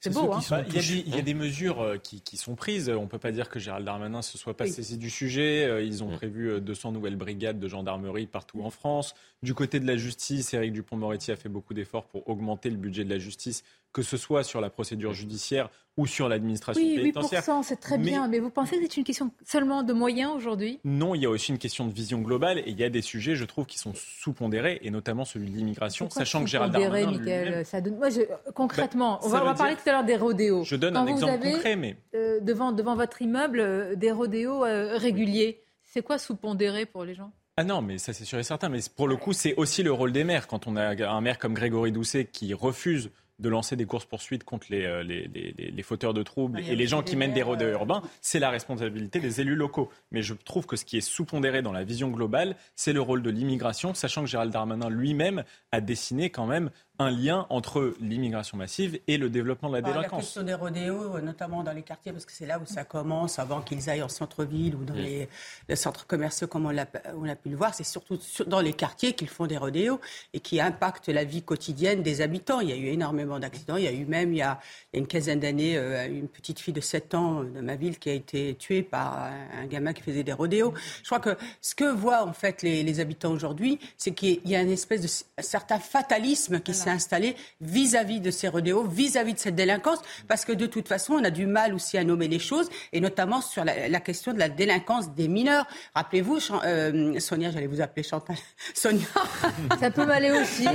C'est 0.00 0.10
beau, 0.12 0.32
hein 0.32 0.40
bah, 0.50 0.62
il, 0.68 1.08
y 1.08 1.18
a 1.18 1.22
des, 1.22 1.34
mesures 1.34 1.80
euh, 1.80 1.96
qui, 1.96 2.36
sont 2.36 2.54
prises. 2.54 2.90
On 2.90 3.02
ne 3.02 3.06
peut 3.06 3.18
pas 3.18 3.32
dire 3.32 3.48
que 3.48 3.58
Gérald 3.58 3.84
Darmanin 3.84 4.22
se 4.22 4.36
soit 4.36 4.56
pas 4.56 4.66
saisi 4.66 4.98
du 4.98 5.10
sujet. 5.10 5.64
Euh, 5.64 5.82
ils 5.82 6.04
ont 6.04 6.10
prévu 6.10 6.60
200 6.60 6.88
euh, 6.88 6.92
nouvelles 6.92 7.16
brigades 7.16 7.58
de 7.58 7.68
gendarmerie 7.68 8.26
partout 8.26 8.62
en 8.62 8.70
France. 8.70 9.14
Du 9.42 9.54
côté 9.54 9.80
de 9.80 9.86
la 9.86 9.96
justice, 9.96 10.52
Éric 10.52 10.72
Dupont-Moretti 10.72 11.32
a 11.32 11.36
fait 11.36 11.48
beaucoup 11.48 11.72
d'efforts 11.72 12.04
pour 12.04 12.28
augmenter 12.28 12.68
le 12.70 12.76
budget 12.76 13.04
de 13.04 13.10
la 13.10 13.18
justice, 13.18 13.64
que 13.96 14.02
ce 14.02 14.18
soit 14.18 14.44
sur 14.44 14.60
la 14.60 14.68
procédure 14.68 15.14
judiciaire 15.14 15.70
ou 15.96 16.06
sur 16.06 16.28
l'administration 16.28 16.82
oui, 16.82 16.96
pénitentiaire. 16.96 17.40
8%, 17.40 17.62
c'est 17.62 17.80
très 17.80 17.96
bien, 17.96 18.28
mais 18.28 18.40
vous 18.40 18.50
pensez 18.50 18.76
que 18.76 18.82
c'est 18.82 18.98
une 18.98 19.04
question 19.04 19.30
seulement 19.42 19.82
de 19.82 19.94
moyens 19.94 20.32
aujourd'hui? 20.36 20.80
Non, 20.84 21.14
il 21.14 21.22
y 21.22 21.24
a 21.24 21.30
aussi 21.30 21.50
une 21.50 21.56
question 21.56 21.86
de 21.86 21.94
vision 21.94 22.20
globale 22.20 22.58
et 22.58 22.64
il 22.66 22.78
y 22.78 22.84
a 22.84 22.90
des 22.90 23.00
sujets, 23.00 23.36
je 23.36 23.46
trouve, 23.46 23.64
qui 23.64 23.78
sont 23.78 23.94
sous-pondérés, 23.94 24.80
et 24.82 24.90
notamment 24.90 25.24
celui 25.24 25.48
de 25.48 25.56
l'immigration, 25.56 26.10
sachant 26.10 26.44
que 26.44 26.50
Gérald 26.50 26.74
Darmanin... 26.74 27.12
Michael, 27.12 27.64
ça 27.64 27.80
donne... 27.80 27.96
Moi, 27.96 28.08
concrètement, 28.54 29.18
on, 29.22 29.30
va, 29.30 29.54
parler 29.54 29.76
tout 29.76 29.88
à 29.88 29.92
l'heure 29.92 30.04
des 30.04 30.16
rodéos. 30.16 30.62
Je 30.64 30.76
donne 30.76 30.94
un 30.94 31.06
exemple 31.06 31.40
concret, 31.40 31.76
mais... 31.76 31.96
Euh, 32.14 32.40
devant, 32.40 32.72
devant 32.72 32.96
votre 32.96 33.22
immeuble, 33.22 33.60
euh, 33.60 33.94
des 33.94 34.12
rodéos 34.12 34.62
euh, 34.62 34.98
réguliers, 34.98 35.62
c'est 35.84 36.02
quoi 36.02 36.18
sous-pondéré 36.18 36.84
pour 36.84 37.06
les 37.06 37.14
gens? 37.14 37.32
Ah 37.56 37.64
non, 37.64 37.80
mais 37.80 37.96
ça 37.96 38.12
c'est 38.12 38.26
sûr 38.26 38.38
et 38.38 38.42
certain. 38.42 38.68
Mais 38.68 38.80
pour 38.94 39.08
le 39.08 39.16
coup, 39.16 39.32
c'est 39.32 39.54
aussi 39.54 39.82
le 39.82 39.90
rôle 39.90 40.12
des 40.12 40.24
maires. 40.24 40.46
Quand 40.46 40.66
on 40.66 40.76
a 40.76 41.08
un 41.08 41.20
maire 41.22 41.38
comme 41.38 41.54
Grégory 41.54 41.90
Doucet 41.90 42.26
qui 42.26 42.52
refuse 42.52 43.10
de 43.38 43.48
lancer 43.48 43.76
des 43.76 43.84
courses-poursuites 43.84 44.44
contre 44.44 44.66
les, 44.70 44.84
euh, 44.84 45.02
les, 45.02 45.28
les, 45.28 45.52
les, 45.52 45.82
fauteurs 45.82 46.14
de 46.14 46.22
troubles 46.22 46.60
ah, 46.62 46.72
et 46.72 46.76
les 46.76 46.86
gens 46.86 47.02
qui 47.02 47.16
mènent 47.16 47.34
des 47.34 47.42
rodéos 47.42 47.70
urbains, 47.70 48.02
c'est 48.20 48.38
la 48.38 48.50
responsabilité 48.50 49.20
des 49.20 49.40
élus 49.40 49.56
locaux. 49.56 49.90
Mais 50.10 50.22
je 50.22 50.34
trouve 50.34 50.66
que 50.66 50.76
ce 50.76 50.84
qui 50.84 50.96
est 50.96 51.02
sous-pondéré 51.02 51.62
dans 51.62 51.72
la 51.72 51.84
vision 51.84 52.08
globale, 52.08 52.56
c'est 52.74 52.92
le 52.92 53.00
rôle 53.00 53.22
de 53.22 53.30
l'immigration, 53.30 53.94
sachant 53.94 54.22
que 54.22 54.28
Gérald 54.28 54.52
Darmanin 54.52 54.88
lui-même 54.88 55.44
a 55.72 55.80
dessiné 55.80 56.30
quand 56.30 56.46
même 56.46 56.70
un 56.98 57.10
lien 57.10 57.46
entre 57.50 57.94
l'immigration 58.00 58.56
massive 58.56 58.98
et 59.06 59.18
le 59.18 59.30
développement 59.30 59.68
de 59.68 59.74
la 59.74 59.82
délinquance. 59.82 60.12
La 60.12 60.18
question 60.18 60.42
des 60.42 60.54
rodéos, 60.54 61.20
notamment 61.20 61.62
dans 61.62 61.72
les 61.72 61.82
quartiers, 61.82 62.12
parce 62.12 62.24
que 62.24 62.32
c'est 62.32 62.46
là 62.46 62.58
où 62.58 62.66
ça 62.66 62.84
commence, 62.84 63.38
avant 63.38 63.60
qu'ils 63.60 63.88
aillent 63.90 64.02
en 64.02 64.08
centre-ville 64.08 64.74
ou 64.76 64.84
dans 64.84 64.94
les, 64.94 65.28
centres 65.74 66.06
commerciaux, 66.06 66.46
comme 66.46 66.66
on 66.66 66.76
a, 66.76 66.86
on 67.16 67.28
a 67.28 67.36
pu 67.36 67.50
le 67.50 67.56
voir, 67.56 67.74
c'est 67.74 67.84
surtout 67.84 68.18
dans 68.46 68.60
les 68.60 68.72
quartiers 68.72 69.12
qu'ils 69.12 69.28
font 69.28 69.46
des 69.46 69.56
rodéos 69.56 70.00
et 70.32 70.40
qui 70.40 70.60
impactent 70.60 71.08
la 71.08 71.24
vie 71.24 71.42
quotidienne 71.42 72.02
des 72.02 72.20
habitants. 72.20 72.60
Il 72.60 72.70
y 72.70 72.72
a 72.72 72.76
eu 72.76 72.86
énormément 72.86 73.38
d'accidents. 73.38 73.76
Il 73.76 73.84
y 73.84 73.88
a 73.88 73.92
eu 73.92 74.06
même, 74.06 74.32
il 74.32 74.38
y 74.38 74.42
a, 74.42 74.60
une 74.94 75.06
quinzaine 75.06 75.40
d'années, 75.40 75.76
euh, 75.76 76.08
une 76.08 76.28
petite 76.28 76.58
fille 76.58 76.72
de 76.72 76.80
7 76.80 77.14
ans 77.14 77.44
de 77.44 77.60
ma 77.60 77.76
ville 77.76 77.98
qui 77.98 78.08
a 78.08 78.14
été 78.14 78.54
tuée 78.54 78.82
par 78.82 79.30
un 79.54 79.66
gamin 79.66 79.92
qui 79.92 80.02
faisait 80.02 80.22
des 80.22 80.32
rodéos. 80.32 80.72
Je 81.02 81.08
crois 81.08 81.20
que 81.20 81.36
ce 81.60 81.74
que 81.74 81.84
voient 81.84 82.24
en 82.24 82.32
fait 82.32 82.62
les, 82.62 83.00
habitants 83.00 83.32
aujourd'hui, 83.32 83.78
c'est 83.98 84.12
qu'il 84.12 84.40
y 84.48 84.56
a 84.56 84.62
une 84.62 84.70
espèce 84.70 85.02
de 85.02 85.06
un 85.38 85.42
certain 85.42 85.78
fatalisme 85.78 86.60
qui 86.60 86.72
installé 86.88 87.36
vis-à-vis 87.60 88.20
de 88.20 88.30
ces 88.30 88.48
rodéos, 88.48 88.84
vis-à-vis 88.84 89.34
de 89.34 89.38
cette 89.38 89.54
délinquance, 89.54 89.98
parce 90.28 90.44
que 90.44 90.52
de 90.52 90.66
toute 90.66 90.88
façon, 90.88 91.14
on 91.14 91.24
a 91.24 91.30
du 91.30 91.46
mal 91.46 91.74
aussi 91.74 91.98
à 91.98 92.04
nommer 92.04 92.28
les 92.28 92.38
choses, 92.38 92.68
et 92.92 93.00
notamment 93.00 93.40
sur 93.40 93.64
la, 93.64 94.00
question 94.00 94.32
de 94.32 94.38
la 94.38 94.48
délinquance 94.48 95.10
des 95.10 95.28
mineurs. 95.28 95.66
Rappelez-vous, 95.94 96.38
euh, 96.64 97.18
Sonia, 97.20 97.50
j'allais 97.50 97.66
vous 97.66 97.80
appeler 97.80 98.02
Chantal. 98.02 98.36
Sonia. 98.74 99.06
Ça 99.80 99.90
peut 99.90 100.04
m'aller 100.04 100.30
aussi. 100.30 100.66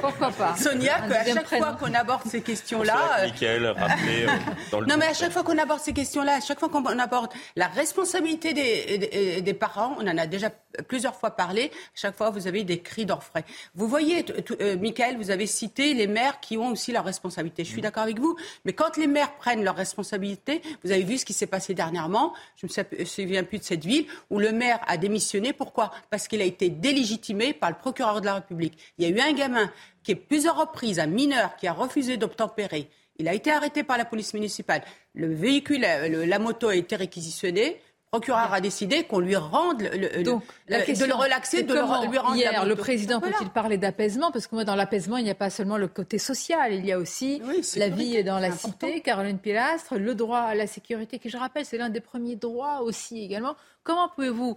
Pourquoi 0.00 0.30
pas 0.30 0.56
Sonia, 0.56 1.00
qu'à 1.08 1.24
chaque 1.24 1.48
fois 1.48 1.76
qu'on 1.78 1.92
aborde 1.94 2.22
ces 2.26 2.40
questions-là. 2.40 3.24
Michael, 3.24 3.66
rappelez, 3.66 4.24
euh, 4.24 4.28
dans 4.70 4.80
le 4.80 4.86
Non, 4.86 4.96
mais 4.98 5.06
à 5.06 5.14
chaque 5.14 5.32
fois 5.32 5.42
qu'on 5.42 5.58
aborde 5.58 5.80
ces 5.80 5.92
questions-là, 5.92 6.36
à 6.36 6.40
chaque 6.40 6.58
fois 6.58 6.68
qu'on 6.68 6.84
aborde 6.98 7.32
la 7.56 7.66
responsabilité 7.68 8.52
des, 8.52 9.40
des, 9.40 9.54
parents, 9.54 9.96
on 9.98 10.06
en 10.06 10.18
a 10.18 10.26
déjà 10.26 10.50
plusieurs 10.86 11.14
fois 11.14 11.32
parlé. 11.32 11.70
À 11.74 11.90
chaque 11.94 12.16
fois, 12.16 12.30
vous 12.30 12.46
avez 12.46 12.64
des 12.64 12.80
cris 12.80 13.06
d'orfraie. 13.06 13.44
Vous 13.74 13.88
voyez, 13.88 14.24
euh, 14.60 14.76
Michael, 14.78 15.16
vous 15.16 15.30
avez 15.30 15.46
cité 15.46 15.94
les 15.94 16.06
maires 16.06 16.40
qui 16.40 16.56
ont 16.56 16.68
aussi 16.68 16.92
leurs 16.92 17.04
responsabilités. 17.04 17.64
Je 17.64 17.70
suis 17.70 17.80
d'accord 17.80 18.02
avec 18.02 18.18
vous, 18.18 18.36
mais 18.64 18.72
quand 18.72 18.96
les 18.96 19.06
maires 19.06 19.36
prennent 19.36 19.64
leurs 19.64 19.76
responsabilités, 19.76 20.62
vous 20.84 20.92
avez 20.92 21.02
vu 21.02 21.18
ce 21.18 21.24
qui 21.24 21.32
s'est 21.32 21.46
passé 21.46 21.74
dernièrement, 21.74 22.32
je 22.56 22.66
ne 22.66 22.98
me 23.00 23.04
souviens 23.04 23.44
plus 23.44 23.58
de 23.58 23.64
cette 23.64 23.84
ville, 23.84 24.06
où 24.30 24.38
le 24.38 24.52
maire 24.52 24.80
a 24.86 24.96
démissionné. 24.96 25.52
Pourquoi? 25.52 25.90
Parce 26.10 26.28
qu'il 26.28 26.40
a 26.40 26.44
été 26.44 26.70
délégitimé 26.70 27.52
par 27.52 27.70
le 27.70 27.76
procureur 27.76 28.20
de 28.20 28.26
la 28.26 28.34
République. 28.34 28.78
Il 28.98 29.08
y 29.08 29.12
a 29.12 29.14
eu 29.14 29.20
un 29.20 29.32
gamin 29.32 29.70
qui, 30.02 30.12
est 30.12 30.16
plusieurs 30.16 30.56
reprises, 30.56 30.98
un 30.98 31.06
mineur, 31.06 31.56
qui 31.56 31.66
a 31.66 31.72
refusé 31.72 32.16
d'obtempérer. 32.16 32.88
Il 33.18 33.28
a 33.28 33.34
été 33.34 33.50
arrêté 33.50 33.82
par 33.82 33.98
la 33.98 34.04
police 34.04 34.32
municipale. 34.32 34.82
Le 35.14 35.34
véhicule, 35.34 35.80
la 35.80 36.38
moto 36.38 36.68
a 36.68 36.76
été 36.76 36.94
réquisitionnée 36.94 37.80
procureur 38.10 38.52
a 38.52 38.60
décidé 38.60 39.04
qu'on 39.04 39.18
lui 39.18 39.36
rende 39.36 39.82
le, 39.82 40.22
Donc, 40.22 40.42
la 40.68 40.80
question, 40.80 41.06
de 41.06 41.10
le 41.10 41.16
relaxer, 41.16 41.62
de 41.62 41.74
le, 41.74 42.10
lui 42.10 42.18
rendre 42.18 42.36
hier, 42.36 42.64
le 42.64 42.74
président 42.76 43.20
peut-il 43.20 43.50
parler 43.50 43.76
d'apaisement? 43.76 44.30
Parce 44.30 44.46
que 44.46 44.54
moi, 44.54 44.64
dans 44.64 44.74
l'apaisement, 44.76 45.18
il 45.18 45.24
n'y 45.24 45.30
a 45.30 45.34
pas 45.34 45.50
seulement 45.50 45.76
le 45.76 45.88
côté 45.88 46.18
social, 46.18 46.72
il 46.72 46.86
y 46.86 46.92
a 46.92 46.98
aussi 46.98 47.42
la 47.76 47.88
vie 47.88 48.24
dans 48.24 48.38
la 48.38 48.52
cité. 48.52 49.00
Caroline 49.00 49.38
Pilastre, 49.38 49.94
le 49.96 50.14
droit 50.14 50.38
à 50.38 50.54
la 50.54 50.66
sécurité, 50.66 51.18
qui 51.18 51.28
je 51.28 51.36
rappelle, 51.36 51.64
c'est 51.66 51.78
l'un 51.78 51.90
des 51.90 52.00
premiers 52.00 52.36
droits 52.36 52.80
aussi 52.80 53.22
également. 53.22 53.56
Comment 53.82 54.08
pouvez-vous 54.08 54.56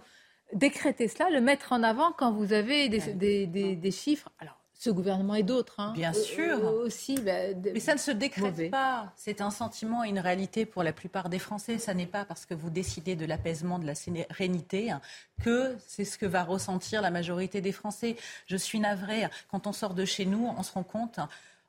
décréter 0.54 1.08
cela, 1.08 1.30
le 1.30 1.40
mettre 1.40 1.72
en 1.72 1.82
avant 1.82 2.12
quand 2.12 2.32
vous 2.32 2.52
avez 2.52 2.88
des, 2.88 3.46
des, 3.46 3.76
des 3.76 3.90
chiffres? 3.90 4.30
Alors, 4.38 4.61
ce 4.82 4.90
gouvernement 4.90 5.36
et 5.36 5.44
d'autres. 5.44 5.78
Hein. 5.78 5.92
Bien 5.94 6.12
sûr. 6.12 6.64
aussi, 6.64 7.14
bah, 7.14 7.54
Mais 7.72 7.78
ça 7.78 7.94
ne 7.94 8.00
se 8.00 8.10
décrète 8.10 8.68
pas. 8.68 9.12
C'est 9.14 9.40
un 9.40 9.52
sentiment 9.52 10.02
et 10.02 10.08
une 10.08 10.18
réalité 10.18 10.66
pour 10.66 10.82
la 10.82 10.92
plupart 10.92 11.28
des 11.28 11.38
Français. 11.38 11.78
Ça 11.78 11.94
n'est 11.94 12.06
pas 12.06 12.24
parce 12.24 12.46
que 12.46 12.54
vous 12.54 12.68
décidez 12.68 13.14
de 13.14 13.24
l'apaisement, 13.24 13.78
de 13.78 13.86
la 13.86 13.94
sérénité, 13.94 14.90
hein, 14.90 15.00
que 15.40 15.76
c'est 15.86 16.04
ce 16.04 16.18
que 16.18 16.26
va 16.26 16.42
ressentir 16.42 17.00
la 17.00 17.12
majorité 17.12 17.60
des 17.60 17.70
Français. 17.70 18.16
Je 18.46 18.56
suis 18.56 18.80
navrée. 18.80 19.28
Quand 19.52 19.68
on 19.68 19.72
sort 19.72 19.94
de 19.94 20.04
chez 20.04 20.24
nous, 20.24 20.52
on 20.58 20.64
se 20.64 20.72
rend 20.72 20.82
compte 20.82 21.20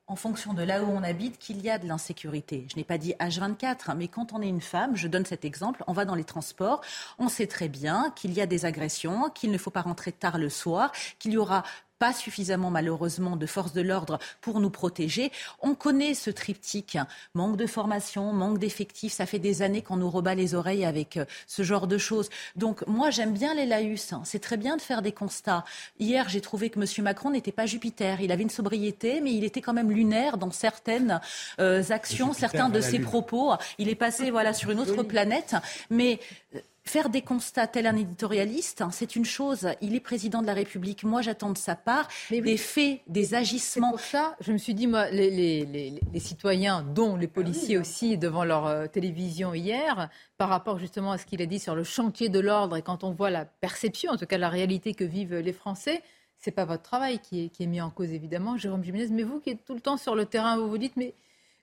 en 0.07 0.15
fonction 0.15 0.53
de 0.53 0.63
là 0.63 0.83
où 0.83 0.87
on 0.87 1.03
habite, 1.03 1.37
qu'il 1.37 1.61
y 1.61 1.69
a 1.69 1.77
de 1.77 1.87
l'insécurité. 1.87 2.67
Je 2.69 2.75
n'ai 2.75 2.83
pas 2.83 2.97
dit 2.97 3.13
H24, 3.19 3.77
hein, 3.87 3.95
mais 3.95 4.07
quand 4.07 4.33
on 4.33 4.41
est 4.41 4.49
une 4.49 4.59
femme, 4.59 4.95
je 4.95 5.07
donne 5.07 5.25
cet 5.25 5.45
exemple, 5.45 5.83
on 5.87 5.93
va 5.93 6.03
dans 6.03 6.15
les 6.15 6.25
transports, 6.25 6.81
on 7.19 7.29
sait 7.29 7.47
très 7.47 7.69
bien 7.69 8.11
qu'il 8.15 8.33
y 8.33 8.41
a 8.41 8.45
des 8.45 8.65
agressions, 8.65 9.29
qu'il 9.29 9.51
ne 9.51 9.57
faut 9.57 9.71
pas 9.71 9.81
rentrer 9.81 10.11
tard 10.11 10.37
le 10.37 10.49
soir, 10.49 10.91
qu'il 11.19 11.31
y 11.31 11.37
aura 11.37 11.63
pas 12.03 12.11
suffisamment 12.11 12.69
malheureusement 12.69 13.37
de 13.37 13.45
forces 13.45 13.71
de 13.71 13.79
l'ordre 13.79 14.19
pour 14.41 14.59
nous 14.59 14.69
protéger. 14.69 15.31
On 15.61 15.73
connaît 15.73 16.13
ce 16.13 16.31
triptyque, 16.31 16.97
manque 17.33 17.55
de 17.55 17.65
formation, 17.65 18.33
manque 18.33 18.59
d'effectifs, 18.59 19.13
ça 19.13 19.25
fait 19.25 19.39
des 19.39 19.61
années 19.61 19.81
qu'on 19.81 19.95
nous 19.95 20.09
rebat 20.09 20.35
les 20.35 20.53
oreilles 20.53 20.83
avec 20.83 21.15
euh, 21.15 21.23
ce 21.47 21.63
genre 21.63 21.87
de 21.87 21.97
choses. 21.97 22.29
Donc 22.57 22.85
moi 22.87 23.09
j'aime 23.09 23.31
bien 23.31 23.53
les 23.53 23.65
laïus, 23.65 24.11
hein. 24.11 24.21
c'est 24.25 24.41
très 24.41 24.57
bien 24.57 24.75
de 24.75 24.81
faire 24.81 25.01
des 25.01 25.13
constats. 25.13 25.63
Hier 25.97 26.27
j'ai 26.27 26.41
trouvé 26.41 26.69
que 26.69 26.77
M. 26.77 27.05
Macron 27.05 27.31
n'était 27.31 27.53
pas 27.53 27.67
Jupiter, 27.67 28.19
il 28.19 28.33
avait 28.33 28.43
une 28.43 28.49
sobriété 28.49 29.21
mais 29.21 29.33
il 29.33 29.45
était 29.45 29.61
quand 29.61 29.71
même 29.71 29.89
lunaire 29.89 30.37
dans 30.37 30.51
certaines 30.51 31.21
euh, 31.61 31.83
actions, 31.89 32.33
certains 32.33 32.67
de 32.67 32.81
ses 32.81 32.99
propos. 32.99 33.53
Il 33.77 33.87
est 33.87 33.95
passé 33.95 34.29
voilà 34.29 34.51
sur 34.51 34.71
une 34.71 34.81
autre 34.81 35.03
planète, 35.03 35.55
mais 35.89 36.19
euh, 36.53 36.59
Faire 36.85 37.09
des 37.09 37.21
constats 37.21 37.65
tel 37.65 37.87
un 37.87 37.95
éditorialiste, 37.95 38.81
hein, 38.81 38.89
c'est 38.91 39.15
une 39.15 39.23
chose. 39.23 39.69
Il 39.79 39.95
est 39.95 40.01
président 40.01 40.41
de 40.41 40.47
la 40.47 40.53
République. 40.53 41.05
Moi, 41.05 41.21
j'attends 41.21 41.51
de 41.51 41.57
sa 41.57 41.77
part 41.77 42.09
des 42.29 42.57
faits, 42.57 42.99
des 43.07 43.35
agissements. 43.35 43.91
Pour 43.91 44.01
ça, 44.01 44.35
je 44.41 44.51
me 44.51 44.57
suis 44.57 44.73
dit, 44.73 44.87
moi, 44.87 45.09
les, 45.09 46.01
citoyens, 46.17 46.83
dont 46.83 47.15
les 47.15 47.27
policiers 47.27 47.77
aussi, 47.77 48.17
devant 48.17 48.43
leur 48.43 48.67
euh, 48.67 48.87
télévision 48.87 49.53
hier, 49.53 50.09
par 50.37 50.49
rapport 50.49 50.77
justement 50.77 51.13
à 51.13 51.17
ce 51.17 51.25
qu'il 51.25 51.41
a 51.41 51.45
dit 51.45 51.59
sur 51.59 51.73
le 51.73 51.85
chantier 51.85 52.27
de 52.27 52.39
l'ordre, 52.39 52.75
et 52.75 52.81
quand 52.81 53.05
on 53.05 53.11
voit 53.11 53.29
la 53.29 53.45
perception, 53.45 54.11
en 54.11 54.17
tout 54.17 54.25
cas 54.25 54.37
la 54.37 54.49
réalité 54.49 54.93
que 54.93 55.05
vivent 55.05 55.35
les 55.35 55.53
Français, 55.53 56.03
c'est 56.37 56.51
pas 56.51 56.65
votre 56.65 56.83
travail 56.83 57.19
qui 57.19 57.49
est, 57.57 57.65
mis 57.65 57.79
en 57.79 57.91
cause, 57.91 58.11
évidemment, 58.11 58.57
Jérôme 58.57 58.83
Jiménez, 58.83 59.07
mais 59.09 59.23
vous 59.23 59.39
qui 59.39 59.51
êtes 59.51 59.63
tout 59.63 59.73
le 59.73 59.79
temps 59.79 59.95
sur 59.95 60.15
le 60.15 60.25
terrain, 60.25 60.57
vous 60.57 60.69
vous 60.69 60.77
dites, 60.77 60.97
mais 60.97 61.15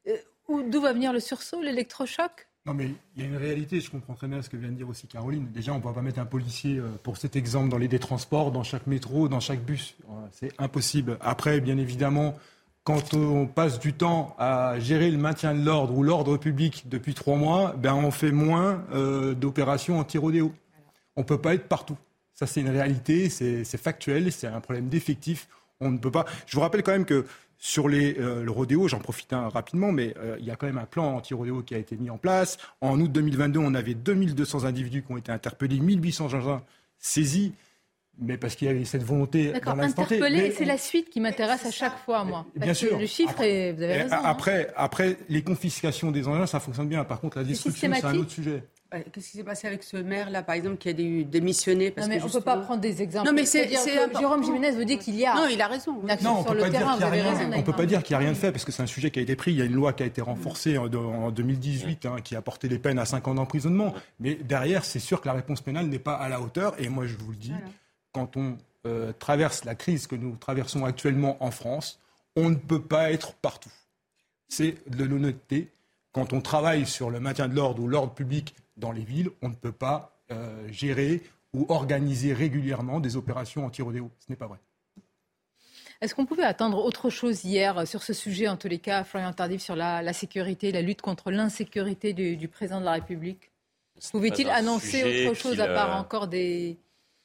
euh, 0.08 0.16
d'où 0.48 0.80
va 0.80 0.94
venir 0.94 1.12
le 1.12 1.20
sursaut, 1.20 1.60
l'électrochoc? 1.60 2.48
Non, 2.66 2.74
mais 2.74 2.90
il 3.16 3.22
y 3.22 3.24
a 3.24 3.28
une 3.28 3.36
réalité, 3.36 3.80
je 3.80 3.90
comprends 3.90 4.12
très 4.14 4.28
bien 4.28 4.42
ce 4.42 4.50
que 4.50 4.56
vient 4.56 4.68
de 4.68 4.74
dire 4.74 4.88
aussi 4.88 5.06
Caroline. 5.06 5.48
Déjà, 5.50 5.72
on 5.72 5.78
ne 5.78 5.82
va 5.82 5.92
pas 5.92 6.02
mettre 6.02 6.18
un 6.18 6.26
policier, 6.26 6.76
euh, 6.76 6.88
pour 7.02 7.16
cet 7.16 7.34
exemple, 7.34 7.70
dans 7.70 7.78
les 7.78 7.88
transports, 7.98 8.52
dans 8.52 8.62
chaque 8.62 8.86
métro, 8.86 9.28
dans 9.28 9.40
chaque 9.40 9.64
bus. 9.64 9.96
C'est 10.32 10.52
impossible. 10.58 11.16
Après, 11.22 11.60
bien 11.60 11.78
évidemment, 11.78 12.36
quand 12.84 13.14
on 13.14 13.46
passe 13.46 13.78
du 13.78 13.94
temps 13.94 14.36
à 14.38 14.78
gérer 14.78 15.10
le 15.10 15.16
maintien 15.16 15.54
de 15.54 15.64
l'ordre 15.64 15.96
ou 15.96 16.02
l'ordre 16.02 16.36
public 16.36 16.84
depuis 16.86 17.14
trois 17.14 17.36
mois, 17.36 17.74
ben 17.78 17.94
on 17.94 18.10
fait 18.10 18.32
moins 18.32 18.84
euh, 18.92 19.34
d'opérations 19.34 19.98
anti-rodéo. 19.98 20.52
On 21.16 21.22
ne 21.22 21.26
peut 21.26 21.40
pas 21.40 21.54
être 21.54 21.66
partout. 21.66 21.96
Ça, 22.34 22.46
c'est 22.46 22.60
une 22.60 22.70
réalité, 22.70 23.28
c'est 23.30 23.64
factuel, 23.76 24.32
c'est 24.32 24.46
un 24.46 24.60
problème 24.60 24.88
d'effectif. 24.88 25.48
On 25.80 25.90
ne 25.90 25.98
peut 25.98 26.10
pas. 26.10 26.26
Je 26.46 26.54
vous 26.54 26.60
rappelle 26.60 26.82
quand 26.82 26.92
même 26.92 27.04
que 27.04 27.24
sur 27.58 27.88
les, 27.88 28.18
euh, 28.18 28.42
le 28.42 28.50
rodéo, 28.50 28.88
j'en 28.88 29.00
profite 29.00 29.32
rapidement, 29.32 29.92
mais 29.92 30.14
euh, 30.18 30.36
il 30.40 30.46
y 30.46 30.50
a 30.50 30.56
quand 30.56 30.66
même 30.66 30.78
un 30.78 30.86
plan 30.86 31.16
anti-rodéo 31.16 31.62
qui 31.62 31.74
a 31.74 31.78
été 31.78 31.96
mis 31.96 32.08
en 32.08 32.16
place. 32.16 32.56
En 32.80 32.98
août 33.00 33.12
2022, 33.12 33.60
on 33.60 33.74
avait 33.74 33.94
2200 33.94 34.64
individus 34.64 35.02
qui 35.02 35.12
ont 35.12 35.18
été 35.18 35.30
interpellés, 35.30 35.78
1800 35.78 36.32
engins 36.34 36.62
saisis 36.98 37.52
mais 38.20 38.36
parce 38.36 38.54
qu'il 38.54 38.68
y 38.68 38.70
avait 38.70 38.84
cette 38.84 39.02
volonté 39.02 39.52
dans 39.64 39.74
l'instant 39.74 40.02
Interpellé, 40.02 40.52
c'est 40.56 40.64
la 40.64 40.78
suite 40.78 41.08
qui 41.10 41.20
m'intéresse 41.20 41.64
à 41.64 41.70
chaque 41.70 41.98
fois, 42.04 42.22
moi. 42.24 42.44
bien 42.54 42.74
sûr. 42.74 42.98
Le 42.98 43.06
chiffre, 43.06 43.30
après, 43.30 43.50
et 43.50 43.72
vous 43.72 43.82
avez 43.82 44.02
raison. 44.02 44.14
Hein. 44.14 44.22
Après, 44.24 44.70
après, 44.76 45.16
les 45.28 45.42
confiscations 45.42 46.10
des 46.10 46.28
engins, 46.28 46.46
ça 46.46 46.60
fonctionne 46.60 46.88
bien. 46.88 47.04
Par 47.04 47.20
contre, 47.20 47.38
la 47.38 47.44
destruction, 47.44 47.90
c'est 47.94 48.04
un 48.04 48.16
autre 48.16 48.30
sujet. 48.30 48.62
Qu'est-ce 49.12 49.30
qui 49.30 49.36
s'est 49.36 49.44
passé 49.44 49.68
avec 49.68 49.84
ce 49.84 49.96
maire-là, 49.96 50.42
par 50.42 50.56
exemple, 50.56 50.76
qui 50.76 50.88
a 50.88 50.92
démissionné 50.92 51.92
parce 51.92 52.08
non, 52.08 52.14
mais 52.14 52.18
que 52.18 52.24
on 52.24 52.26
ne 52.26 52.32
peut 52.32 52.40
pas 52.40 52.56
prendre 52.56 52.80
des 52.80 53.02
exemples. 53.02 53.28
Non, 53.28 53.32
mais 53.32 53.46
c'est 53.46 53.68
Jérôme 54.18 54.42
Jiménez 54.42 54.72
vous 54.72 54.84
dit 54.84 54.98
qu'il 54.98 55.14
y 55.14 55.24
a. 55.24 55.34
Non, 55.34 55.46
il 55.46 55.60
a 55.62 55.68
raison. 55.68 55.92
non, 56.22 56.38
on 56.38 56.42
sur 56.42 56.54
le 56.54 56.68
terrain, 56.70 56.96
vous 56.96 57.04
avez 57.04 57.22
raison. 57.22 57.50
On 57.52 57.58
ne 57.58 57.62
peut 57.62 57.72
pas 57.72 57.86
dire 57.86 58.02
qu'il 58.02 58.14
n'y 58.16 58.22
a 58.22 58.26
rien 58.26 58.32
de 58.32 58.36
fait 58.36 58.50
parce 58.50 58.64
que 58.64 58.72
c'est 58.72 58.82
un 58.82 58.88
sujet 58.88 59.10
qui 59.10 59.20
a 59.20 59.22
été 59.22 59.36
pris. 59.36 59.52
Il 59.52 59.58
y 59.58 59.62
a 59.62 59.64
une 59.64 59.74
loi 59.74 59.92
qui 59.92 60.02
a 60.02 60.06
été 60.06 60.20
renforcée 60.20 60.76
en, 60.76 60.88
2018 61.30 62.06
hein, 62.06 62.16
qui 62.22 62.34
a 62.34 62.42
porté 62.42 62.68
les 62.68 62.78
peines 62.78 62.98
à 62.98 63.04
5 63.04 63.28
ans 63.28 63.34
d'emprisonnement. 63.34 63.94
Mais 64.18 64.34
derrière, 64.34 64.84
c'est 64.84 64.98
sûr 64.98 65.20
que 65.20 65.28
la 65.28 65.34
réponse 65.34 65.60
pénale 65.60 65.86
n'est 65.86 65.98
pas 65.98 66.14
à 66.14 66.28
la 66.28 66.40
hauteur. 66.40 66.74
Et 66.78 66.88
moi, 66.88 67.06
je 67.06 67.16
vous 67.16 67.30
le 67.30 67.36
dis, 67.36 67.54
quand 68.12 68.36
on 68.36 68.56
euh, 68.86 69.12
traverse 69.18 69.64
la 69.64 69.74
crise 69.74 70.06
que 70.06 70.16
nous 70.16 70.36
traversons 70.36 70.84
actuellement 70.84 71.36
en 71.44 71.50
France, 71.50 72.00
on 72.34 72.50
ne 72.50 72.56
peut 72.56 72.82
pas 72.82 73.12
être 73.12 73.34
partout. 73.34 73.72
C'est 74.48 74.76
de 74.88 75.04
l'honnêteté. 75.04 75.68
Quand 76.12 76.32
on 76.32 76.40
travaille 76.40 76.86
sur 76.86 77.10
le 77.10 77.20
maintien 77.20 77.46
de 77.46 77.54
l'ordre 77.54 77.82
ou 77.82 77.86
l'ordre 77.86 78.12
public 78.12 78.54
dans 78.80 78.92
les 78.92 79.04
villes, 79.04 79.30
on 79.42 79.48
ne 79.48 79.54
peut 79.54 79.72
pas 79.72 80.18
euh, 80.32 80.66
gérer 80.70 81.22
ou 81.52 81.66
organiser 81.68 82.32
régulièrement 82.32 83.00
des 83.00 83.16
opérations 83.16 83.64
anti-rodéo. 83.64 84.10
Ce 84.18 84.26
n'est 84.30 84.36
pas 84.36 84.46
vrai. 84.46 84.58
Est-ce 86.00 86.14
qu'on 86.14 86.24
pouvait 86.24 86.44
attendre 86.44 86.82
autre 86.82 87.10
chose 87.10 87.44
hier 87.44 87.78
euh, 87.78 87.84
sur 87.84 88.02
ce 88.02 88.12
sujet, 88.12 88.48
en 88.48 88.56
tous 88.56 88.68
les 88.68 88.78
cas, 88.78 89.04
Florian 89.04 89.32
Tardif, 89.32 89.60
sur 89.60 89.76
la, 89.76 90.12
sécurité, 90.12 90.72
la 90.72 90.82
lutte 90.82 91.02
contre 91.02 91.30
l'insécurité 91.30 92.12
du, 92.12 92.48
président 92.48 92.80
de 92.80 92.86
la 92.86 92.92
République? 92.92 93.50
Pouvait-il 94.10 94.48
annoncer 94.48 95.28
autre 95.28 95.38
chose 95.38 95.60
à 95.60 95.66
part 95.68 95.94
encore 96.00 96.26
des, 96.26 96.78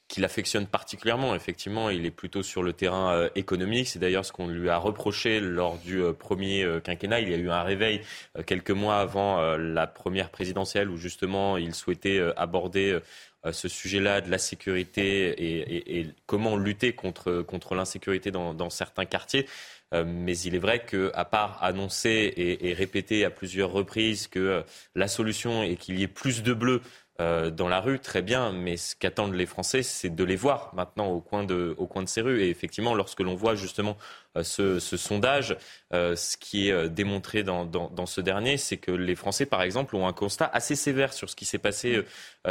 qu'il 0.08 0.24
affectionne 0.24 0.66
particulièrement. 0.66 1.34
Effectivement, 1.34 1.90
il 1.90 2.06
est 2.06 2.10
plutôt 2.10 2.42
sur 2.42 2.62
le 2.62 2.72
terrain 2.72 3.12
euh, 3.12 3.28
économique. 3.34 3.88
C'est 3.88 3.98
d'ailleurs 3.98 4.24
ce 4.24 4.32
qu'on 4.32 4.46
lui 4.46 4.68
a 4.68 4.78
reproché 4.78 5.40
lors 5.40 5.78
du 5.78 6.00
euh, 6.00 6.12
premier 6.12 6.62
euh, 6.62 6.80
quinquennat. 6.80 7.20
Il 7.20 7.30
y 7.30 7.34
a 7.34 7.38
eu 7.38 7.50
un 7.50 7.62
réveil 7.62 8.00
quelques 8.46 8.70
mois 8.70 8.98
avant 8.98 9.56
la 9.56 9.86
première 9.86 10.30
présidentielle 10.30 10.90
où 10.90 10.96
justement 10.96 11.56
il 11.56 11.74
souhaitait 11.74 12.20
aborder 12.36 12.98
ce 13.50 13.68
sujet-là 13.68 14.20
de 14.20 14.30
la 14.30 14.38
sécurité 14.38 15.98
et, 15.98 16.06
comment 16.26 16.56
lutter 16.56 16.92
contre, 16.92 17.42
contre 17.42 17.74
l'insécurité 17.74 18.30
dans, 18.30 18.70
certains 18.70 19.04
quartiers. 19.04 19.46
mais 19.92 20.38
il 20.38 20.54
est 20.54 20.58
vrai 20.58 20.84
qu'à 20.84 21.24
part 21.24 21.62
annoncer 21.62 22.10
et, 22.10 22.68
et, 22.68 22.74
répéter 22.74 23.24
à 23.24 23.30
plusieurs 23.30 23.70
reprises 23.70 24.26
que 24.26 24.62
la 24.94 25.08
solution 25.08 25.62
est 25.62 25.76
qu'il 25.76 25.98
y 25.98 26.02
ait 26.02 26.08
plus 26.08 26.42
de 26.42 26.52
bleus 26.52 26.82
euh, 27.20 27.50
dans 27.50 27.68
la 27.68 27.80
rue, 27.80 27.98
très 27.98 28.20
bien, 28.20 28.52
mais 28.52 28.76
ce 28.76 28.94
qu'attendent 28.94 29.34
les 29.34 29.46
Français, 29.46 29.82
c'est 29.82 30.14
de 30.14 30.24
les 30.24 30.36
voir 30.36 30.74
maintenant 30.74 31.06
au 31.06 31.20
coin 31.20 31.44
de, 31.44 31.74
au 31.78 31.86
coin 31.86 32.02
de 32.02 32.08
ces 32.08 32.20
rues. 32.20 32.42
Et 32.42 32.50
effectivement, 32.50 32.94
lorsque 32.94 33.20
l'on 33.20 33.34
voit 33.34 33.54
justement 33.54 33.96
euh, 34.36 34.42
ce, 34.42 34.78
sondage, 34.78 35.56
euh, 35.94 36.14
ce 36.14 36.36
qui 36.36 36.68
est 36.68 36.88
démontré 36.90 37.42
dans, 37.42 37.64
dans, 37.64 38.06
ce 38.06 38.20
dernier, 38.20 38.58
c'est 38.58 38.76
que 38.76 38.90
les 38.90 39.14
Français, 39.14 39.46
par 39.46 39.62
exemple, 39.62 39.96
ont 39.96 40.06
un 40.06 40.12
constat 40.12 40.50
assez 40.52 40.76
sévère 40.76 41.12
sur 41.12 41.30
ce 41.30 41.36
qui 41.36 41.44
s'est 41.44 41.58
passé 41.58 42.02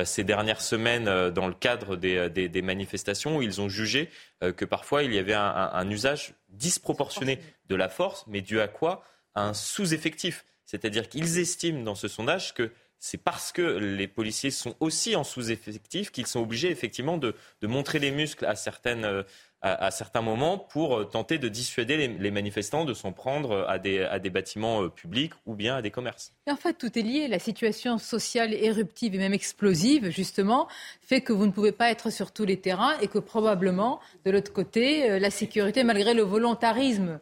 ces 0.04 0.24
dernières 0.24 0.62
semaines 0.62 1.30
dans 1.30 1.48
le 1.48 1.54
cadre 1.54 1.96
des, 1.96 2.30
des, 2.30 2.62
manifestations, 2.62 3.38
où 3.38 3.42
ils 3.42 3.62
ont 3.62 3.70
jugé 3.70 4.10
que 4.42 4.66
parfois 4.66 5.04
il 5.04 5.14
y 5.14 5.20
avait 5.20 5.34
un, 5.34 5.70
un 5.74 5.90
usage 5.90 6.34
disproportionné 6.50 7.40
de 7.70 7.76
la 7.76 7.90
force, 7.90 8.26
mais 8.28 8.42
dû 8.42 8.60
à 8.60 8.68
quoi? 8.68 9.04
À 9.36 9.48
un 9.48 9.54
sous-effectif. 9.54 10.46
C'est-à-dire 10.66 11.08
qu'ils 11.08 11.38
estiment 11.40 11.84
dans 11.84 11.96
ce 11.96 12.08
sondage 12.08 12.54
que 12.54 12.72
c'est 13.06 13.20
parce 13.20 13.52
que 13.52 13.62
les 13.62 14.08
policiers 14.08 14.50
sont 14.50 14.74
aussi 14.80 15.16
en 15.16 15.24
sous-effectif 15.24 16.12
qu'ils 16.12 16.26
sont 16.26 16.40
obligés 16.40 16.72
effectivement 16.72 17.20
de, 17.20 17.36
montrer 17.62 18.00
les 18.00 18.10
muscles 18.10 18.46
à, 18.46 18.56
euh, 19.04 19.24
certains 19.92 20.22
moments 20.24 20.58
pour 20.58 20.98
euh, 20.98 21.04
tenter 21.04 21.38
de 21.38 21.48
dissuader 21.48 22.08
les, 22.08 22.32
manifestants 22.32 22.84
de 22.84 22.96
s'en 22.96 23.12
prendre 23.12 23.64
à 23.70 23.78
des, 23.78 24.02
à 24.02 24.18
des 24.18 24.32
bâtiments 24.32 24.82
euh, 24.82 24.90
publics 24.90 25.34
ou 25.46 25.54
bien 25.54 25.76
à 25.76 25.82
des 25.84 25.92
commerces. 25.92 26.34
En 26.50 26.56
fait, 26.56 26.74
tout 26.74 26.98
est 26.98 27.04
lié. 27.04 27.28
La 27.28 27.38
situation 27.38 28.00
sociale 28.00 28.56
éruptive 28.56 29.14
et 29.14 29.20
même 29.20 29.36
explosive, 29.36 30.10
justement, 30.10 30.68
fait 31.02 31.22
que 31.22 31.32
vous 31.32 31.46
ne 31.46 31.52
pouvez 31.52 31.74
pas 31.74 31.92
être 31.92 32.10
sur 32.10 32.32
tous 32.32 32.46
les 32.46 32.60
terrains 32.60 32.98
et 33.02 33.08
que 33.08 33.20
probablement, 33.20 34.00
de 34.26 34.32
l'autre 34.32 34.52
côté, 34.52 35.20
la 35.20 35.30
sécurité, 35.30 35.84
malgré 35.84 36.16
le 36.16 36.24
volontarisme 36.24 37.20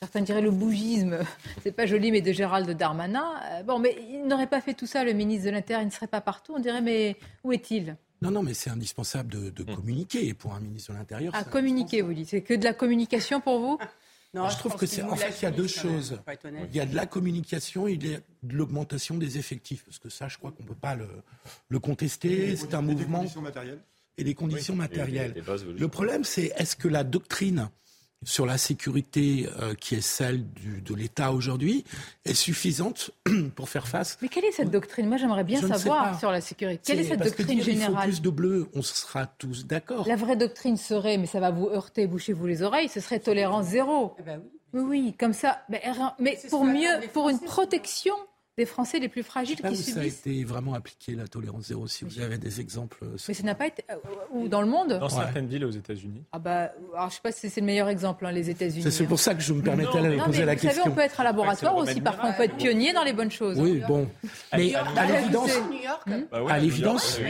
Certains 0.00 0.22
diraient 0.22 0.40
le 0.40 0.50
bougisme, 0.50 1.18
c'est 1.62 1.72
pas 1.72 1.86
joli, 1.86 2.10
mais 2.10 2.22
de 2.22 2.32
Gérald 2.32 2.70
Darmanin. 2.70 3.34
Euh, 3.44 3.62
bon, 3.62 3.78
mais 3.78 3.96
il 4.08 4.26
n'aurait 4.26 4.46
pas 4.46 4.60
fait 4.60 4.74
tout 4.74 4.86
ça, 4.86 5.04
le 5.04 5.12
ministre 5.12 5.46
de 5.46 5.50
l'Intérieur, 5.50 5.82
il 5.82 5.86
ne 5.86 5.90
serait 5.90 6.06
pas 6.06 6.20
partout. 6.20 6.54
On 6.56 6.60
dirait, 6.60 6.80
mais 6.80 7.16
où 7.44 7.52
est-il? 7.52 7.96
Non, 8.22 8.30
non, 8.30 8.42
mais 8.42 8.54
c'est 8.54 8.70
indispensable 8.70 9.52
de, 9.52 9.62
hum. 9.62 9.76
communiquer 9.76 10.34
pour 10.34 10.54
un 10.54 10.60
ministre 10.60 10.92
de 10.92 10.98
l'Intérieur. 10.98 11.34
À 11.34 11.44
communiquer, 11.44 12.02
vous 12.02 12.14
dites. 12.14 12.28
C'est 12.28 12.42
que 12.42 12.54
de 12.54 12.64
la 12.64 12.74
communication 12.74 13.40
pour 13.40 13.60
vous? 13.60 13.78
Non, 14.34 14.46
je, 14.50 14.58
trouve 14.58 14.76
que 14.76 14.84
c'est. 14.84 15.02
En 15.02 15.16
fait, 15.16 15.34
il 15.40 15.44
y 15.44 15.46
a 15.46 15.50
deux 15.50 15.66
choses. 15.66 16.20
Il 16.68 16.76
y 16.76 16.80
a 16.80 16.84
de 16.84 16.94
la 16.94 17.06
communication 17.06 17.88
et 17.88 17.92
il 17.92 18.06
y 18.06 18.14
a 18.14 18.18
de 18.42 18.54
l'augmentation 18.54 19.16
des 19.16 19.38
effectifs. 19.38 19.86
Parce 19.86 19.98
que 19.98 20.10
ça, 20.10 20.28
je 20.28 20.36
crois 20.36 20.52
qu'on 20.52 20.64
ne 20.64 20.68
peut 20.68 20.74
pas 20.74 20.94
le, 20.94 21.08
le 21.70 21.78
contester. 21.78 22.54
C'est 22.54 22.74
un 22.74 22.82
mouvement. 22.82 23.22
Et 23.22 23.24
les 23.24 23.24
conditions 23.24 23.40
matérielles. 23.40 23.80
Et 24.18 24.24
les 24.24 24.34
conditions 24.34 24.76
matérielles. 24.76 25.34
le 25.78 25.88
problème, 25.88 26.24
c'est 26.24 26.52
est-ce 26.58 26.76
que 26.76 26.88
la 26.88 27.04
doctrine 27.04 27.70
sur 28.24 28.46
la 28.46 28.58
sécurité 28.58 29.48
euh, 29.60 29.74
qui 29.74 29.94
est 29.94 30.00
celle 30.00 30.44
de 30.84 30.94
l'État 30.94 31.32
aujourd'hui 31.32 31.84
est 32.24 32.34
suffisante 32.34 33.10
pour 33.54 33.68
faire 33.68 33.86
face. 33.86 34.18
Mais 34.22 34.28
quelle 34.28 34.44
est 34.44 34.52
cette 34.52 34.70
doctrine? 34.70 35.06
Moi, 35.08 35.16
j'aimerais 35.16 35.44
bien 35.44 35.60
savoir 35.60 36.18
sur 36.18 36.30
la 36.30 36.40
sécurité. 36.40 36.82
Quelle 36.84 37.00
est, 37.00 37.04
cette 37.04 37.22
doctrine 37.22 37.62
générale 37.62 38.08
Il 38.08 38.14
faut 38.14 38.20
plus 38.20 38.22
de 38.22 38.30
bleu, 38.30 38.68
on 38.74 38.82
sera 38.82 39.26
tous 39.26 39.66
d'accord. 39.66 40.06
La 40.08 40.16
vraie 40.16 40.36
doctrine 40.36 40.76
serait, 40.76 41.16
mais 41.16 41.26
ça 41.26 41.40
va 41.40 41.50
vous 41.50 41.68
heurter, 41.68 42.06
bouchez-vous 42.06 42.46
les 42.46 42.62
oreilles, 42.62 42.88
ce 42.88 43.00
serait 43.00 43.20
tolérance 43.20 43.66
zéro. 43.66 44.14
Eh 44.18 44.22
ben 44.22 44.42
oui. 44.72 44.82
oui. 44.82 45.14
comme 45.18 45.32
ça. 45.32 45.62
Mais, 45.68 45.82
mais 46.18 46.38
pour 46.50 46.64
mieux, 46.64 47.08
pour 47.12 47.28
une 47.28 47.40
protection 47.40 48.14
des 48.58 48.66
Français 48.66 48.98
les 48.98 49.08
plus 49.08 49.22
fragiles 49.22 49.56
qui 49.56 49.76
subissent. 49.76 49.94
Ça 49.94 50.00
a 50.00 50.04
été 50.04 50.44
vraiment 50.44 50.74
appliqué 50.74 51.14
la 51.14 51.26
tolérance 51.26 51.66
zéro. 51.66 51.86
Si 51.86 52.04
vous 52.04 52.20
avez 52.20 52.36
des 52.36 52.60
exemples. 52.60 52.98
Euh, 53.04 53.16
Mais 53.28 53.34
ça 53.34 53.42
n'a 53.44 53.54
pas 53.54 53.68
été 53.68 53.84
euh, 53.90 53.94
ou 54.32 54.48
dans 54.48 54.60
le 54.60 54.66
monde. 54.66 54.98
Dans 54.98 55.08
certaines 55.08 55.46
villes 55.46 55.64
aux 55.64 55.70
États-Unis. 55.70 56.24
Ah 56.32 56.38
bah, 56.38 56.72
alors 56.94 57.08
je 57.08 57.14
sais 57.14 57.20
pas 57.22 57.32
si 57.32 57.48
c'est 57.48 57.60
le 57.60 57.66
meilleur 57.66 57.88
exemple, 57.88 58.26
hein, 58.26 58.32
les 58.32 58.50
États-Unis. 58.50 58.90
C'est 58.90 59.06
pour 59.06 59.20
ça 59.20 59.34
que 59.34 59.40
je 59.40 59.52
me 59.52 59.62
permettais 59.62 60.02
de 60.02 60.24
poser 60.24 60.44
la 60.44 60.56
question. 60.56 60.70
Vous 60.70 60.76
savez, 60.76 60.90
on 60.90 60.94
peut 60.94 61.00
être 61.00 61.20
un 61.20 61.24
laboratoire 61.24 61.76
aussi. 61.76 62.00
Parfois, 62.00 62.30
on 62.30 62.32
peut 62.34 62.42
être 62.42 62.56
pionnier 62.56 62.92
dans 62.92 63.04
les 63.04 63.12
bonnes 63.12 63.30
choses. 63.30 63.58
Oui, 63.58 63.80
bon. 63.86 64.08
Mais 64.52 64.74
à 64.74 65.06
l'évidence, 65.06 65.50
à 66.48 66.58
l'évidence, 66.58 67.20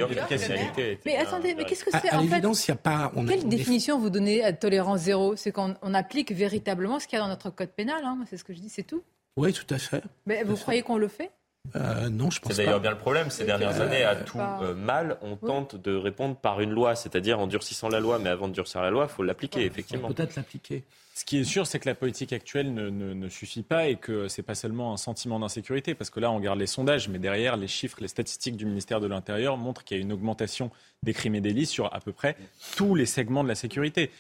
mais 1.05 1.17
attendez, 1.17 1.55
mais 1.55 1.65
qu'est-ce 1.65 1.85
que 1.85 1.91
c'est 1.91 2.09
À 2.09 2.21
l'évidence, 2.21 2.67
il 2.67 2.71
n'y 2.71 2.75
a 2.75 2.81
pas. 2.81 3.13
Quelle 3.29 3.49
définition 3.49 3.99
vous 3.99 4.11
donnez 4.11 4.43
à 4.43 4.53
tolérance 4.53 5.01
zéro? 5.01 5.37
C'est 5.37 5.53
qu'on 5.53 5.95
applique 5.95 6.33
véritablement 6.33 6.99
ce 6.99 7.07
qu'il 7.07 7.19
y 7.19 7.21
a 7.21 7.23
dans 7.23 7.29
notre 7.29 7.51
code 7.51 7.71
pénal. 7.71 8.01
Hein. 8.03 8.19
C'est 8.31 8.39
ce 8.39 8.45
que 8.45 8.55
je 8.55 8.61
dis, 8.61 8.71
c'est 8.71 8.83
tout. 8.83 9.03
Oui, 9.39 9.53
tout 9.53 9.73
à 9.73 9.79
fait. 9.79 10.03
Mais 10.27 10.43
vous 10.43 10.57
croyez 10.57 10.83
qu'on 10.83 10.99
le 10.99 11.07
fait? 11.07 11.31
Euh, 11.77 12.09
non, 12.09 12.31
je 12.31 12.41
pense 12.41 12.53
C'est 12.53 12.65
d'ailleurs 12.65 12.81
bien 12.81 12.91
le 12.91 12.99
problème. 12.99 13.31
Ces 13.31 13.45
dernières 13.45 13.81
années, 13.81 14.03
à 14.03 14.17
tout 14.17 14.39
euh, 14.39 14.75
mal, 14.75 15.17
on 15.23 15.37
tente 15.37 15.77
de 15.77 15.95
répondre 15.95 16.35
par 16.35 16.61
une 16.61 16.71
loi, 16.71 16.97
c'est-à-dire 16.97 17.39
en 17.39 17.47
durcissant 17.47 17.89
la 17.89 18.01
loi. 18.01 18.19
Mais 18.19 18.31
avant 18.31 18.49
de 18.49 18.53
durcir 18.53 18.83
la 18.83 18.91
loi, 18.91 19.07
il 19.09 19.15
faut 19.15 19.23
l'appliquer, 19.23 19.65
effectivement. 19.65 20.09
Peut-être 20.09 20.35
l'appliquer. 20.35 20.83
Ce 21.15 21.25
qui 21.25 21.39
est 21.39 21.45
sûr, 21.45 21.67
c'est 21.67 21.79
que 21.79 21.89
la 21.89 21.95
politique 21.95 22.33
actuelle 22.33 22.73
ne, 22.75 23.29
suffit 23.29 23.63
pas 23.63 23.89
et 23.89 23.97
que 23.97 24.29
c'est 24.29 24.43
pas 24.43 24.55
seulement 24.55 24.93
un 24.93 24.97
sentiment 24.97 25.39
d'insécurité, 25.39 25.95
parce 25.95 26.11
que 26.11 26.21
là, 26.21 26.31
on 26.31 26.37
regarde 26.37 26.59
les 26.59 26.67
sondages, 26.67 27.09
mais 27.09 27.19
derrière, 27.19 27.57
les 27.57 27.69
chiffres, 27.69 27.99
les 28.01 28.09
statistiques 28.09 28.57
du 28.57 28.67
ministère 28.67 29.01
de 29.01 29.07
l'Intérieur 29.07 29.57
montrent 29.57 29.85
qu'il 29.85 29.97
y 29.97 30.01
a 30.01 30.03
une 30.03 30.13
augmentation 30.13 30.71
des 31.03 31.13
crimes 31.13 31.35
et 31.35 31.41
délits 31.41 31.67
sur 31.67 31.93
à 31.95 32.01
peu 32.01 32.13
près 32.13 32.37
tous 32.77 32.95
les 32.95 33.07
segments 33.07 33.45
de 33.45 33.49
la 33.49 33.57
sécurité. 33.57 34.11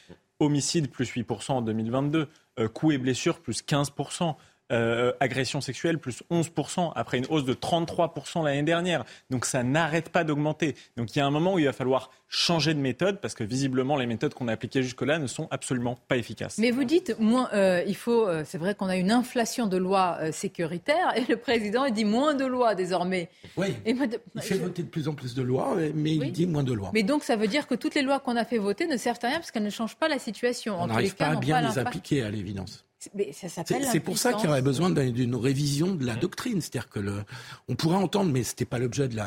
Homicide 0.41 0.91
plus 0.91 1.13
8% 1.13 1.53
en 1.53 1.63
2022, 1.63 2.29
euh, 2.59 2.69
coups 2.69 2.95
et 2.95 2.99
blessures 2.99 3.41
plus 3.41 3.63
15%. 3.63 4.37
Euh, 4.71 5.13
agression 5.21 5.63
sexuelle 5.63 5.99
plus 5.99 6.23
11%, 6.31 6.93
après 6.95 7.17
une 7.17 7.25
hausse 7.31 7.47
de 7.47 7.55
33% 7.55 8.45
l'année 8.45 8.63
dernière. 8.63 9.05
Donc 9.31 9.47
ça 9.47 9.63
n'arrête 9.63 10.11
pas 10.11 10.25
d'augmenter. 10.25 10.75
Donc 10.99 11.17
il 11.17 11.21
y 11.21 11.23
a 11.23 11.27
un 11.27 11.31
moment 11.31 11.55
où 11.55 11.59
il 11.59 11.65
va 11.65 11.73
falloir 11.73 12.11
changer 12.29 12.75
de 12.75 12.79
méthode, 12.79 13.19
parce 13.23 13.33
que 13.35 13.45
visiblement 13.45 13.97
les 13.97 14.05
méthodes 14.05 14.35
qu'on 14.35 14.47
a 14.47 14.53
appliquées 14.53 14.83
jusque-là 14.83 15.19
ne 15.19 15.27
sont 15.27 15.49
absolument 15.51 15.99
pas 16.09 16.19
efficaces. 16.19 16.59
Mais 16.59 16.71
vous 16.71 16.85
dites, 16.85 17.17
moins, 17.19 17.49
euh, 17.55 17.83
il 17.87 17.97
faut, 17.97 18.29
euh, 18.29 18.43
c'est 18.45 18.59
vrai 18.59 18.75
qu'on 18.75 18.89
a 18.89 18.97
une 18.97 19.11
inflation 19.11 19.67
de 19.67 19.79
lois 19.79 20.19
sécuritaires, 20.33 21.17
et 21.17 21.25
le 21.27 21.39
président 21.39 21.89
dit 21.89 22.05
moins 22.05 22.35
de 22.35 22.45
lois 22.45 22.75
désormais. 22.75 23.31
Oui, 23.57 23.69
il 23.87 23.97
fait 24.43 24.59
voter 24.59 24.83
de 24.83 24.89
plus 24.89 25.09
en 25.09 25.15
plus 25.15 25.35
de 25.35 25.41
lois, 25.41 25.77
mais 25.95 26.17
il 26.17 26.31
dit 26.31 26.47
moins 26.47 26.63
de 26.63 26.75
lois. 26.75 26.91
Mais 26.93 27.03
donc 27.03 27.25
ça 27.25 27.37
veut 27.37 27.49
dire 27.49 27.67
que 27.67 27.75
toutes 27.75 27.95
les 27.95 28.03
lois 28.03 28.21
qu'on 28.21 28.37
a 28.37 28.45
fait 28.45 28.59
voter 28.59 28.87
ne 28.87 28.99
servent 28.99 29.21
à 29.23 29.29
rien, 29.29 29.39
parce 29.39 29.51
qu'elles 29.51 29.63
ne 29.63 29.71
changent 29.71 29.97
pas 29.97 30.09
la 30.09 30.19
situation. 30.19 30.77
On 30.79 30.89
n'arrive 30.89 31.17
pas 31.17 31.29
à 31.29 31.37
bien 31.37 31.63
les 31.63 31.79
appliquer, 31.79 32.23
à 32.23 32.29
l'évidence. 32.29 32.85
C'est 32.99 34.01
pour 34.01 34.19
ça 34.19 34.33
qu'il 34.33 34.47
y 34.47 34.49
aurait 34.49 34.63
besoin 34.63 34.91
d'une 34.91 35.37
révision 35.37 35.95
de 35.95 36.05
la 36.05 36.17
doctrine. 36.17 36.61
C'est-à-dire 36.61 36.89
que 36.89 36.99
le, 36.99 37.25
on 37.69 37.77
pourrait 37.77 37.97
entendre, 37.97 38.33
mais 38.33 38.43
c'était 38.43 38.65
pas 38.65 38.79
l'objet 38.79 39.09
de 39.09 39.19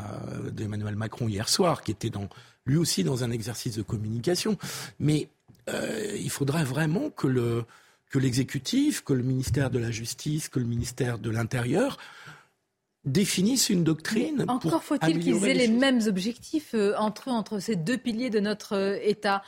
d'Emmanuel 0.51 0.95
Macron 0.95 1.27
hier 1.27 1.47
soir, 1.47 1.81
qui 1.81 1.91
était 1.91 2.09
dans, 2.09 2.27
lui 2.65 2.77
aussi 2.77 3.03
dans 3.03 3.23
un 3.23 3.31
exercice 3.31 3.77
de 3.77 3.81
communication. 3.81 4.57
Mais 4.99 5.29
euh, 5.69 6.17
il 6.19 6.29
faudrait 6.29 6.63
vraiment 6.63 7.09
que 7.09 7.27
le 7.27 7.65
que 8.09 8.19
l'exécutif, 8.19 9.05
que 9.05 9.13
le 9.13 9.23
ministère 9.23 9.69
de 9.69 9.79
la 9.79 9.89
Justice, 9.89 10.49
que 10.49 10.59
le 10.59 10.65
ministère 10.65 11.17
de 11.17 11.29
l'Intérieur 11.29 11.97
définissent 13.05 13.69
une 13.69 13.83
doctrine. 13.83 14.45
encore 14.47 14.83
faut-il 14.83 15.19
qu'ils 15.19 15.43
aient 15.45 15.53
les, 15.53 15.67
mêmes 15.69 16.01
objectifs 16.07 16.75
euh, 16.75 16.93
entre 16.97 17.29
entre 17.29 17.59
ces 17.59 17.75
deux 17.75 17.97
piliers 17.97 18.29
de 18.29 18.39
notre 18.39 18.75
euh, 18.75 18.97
État. 19.01 19.41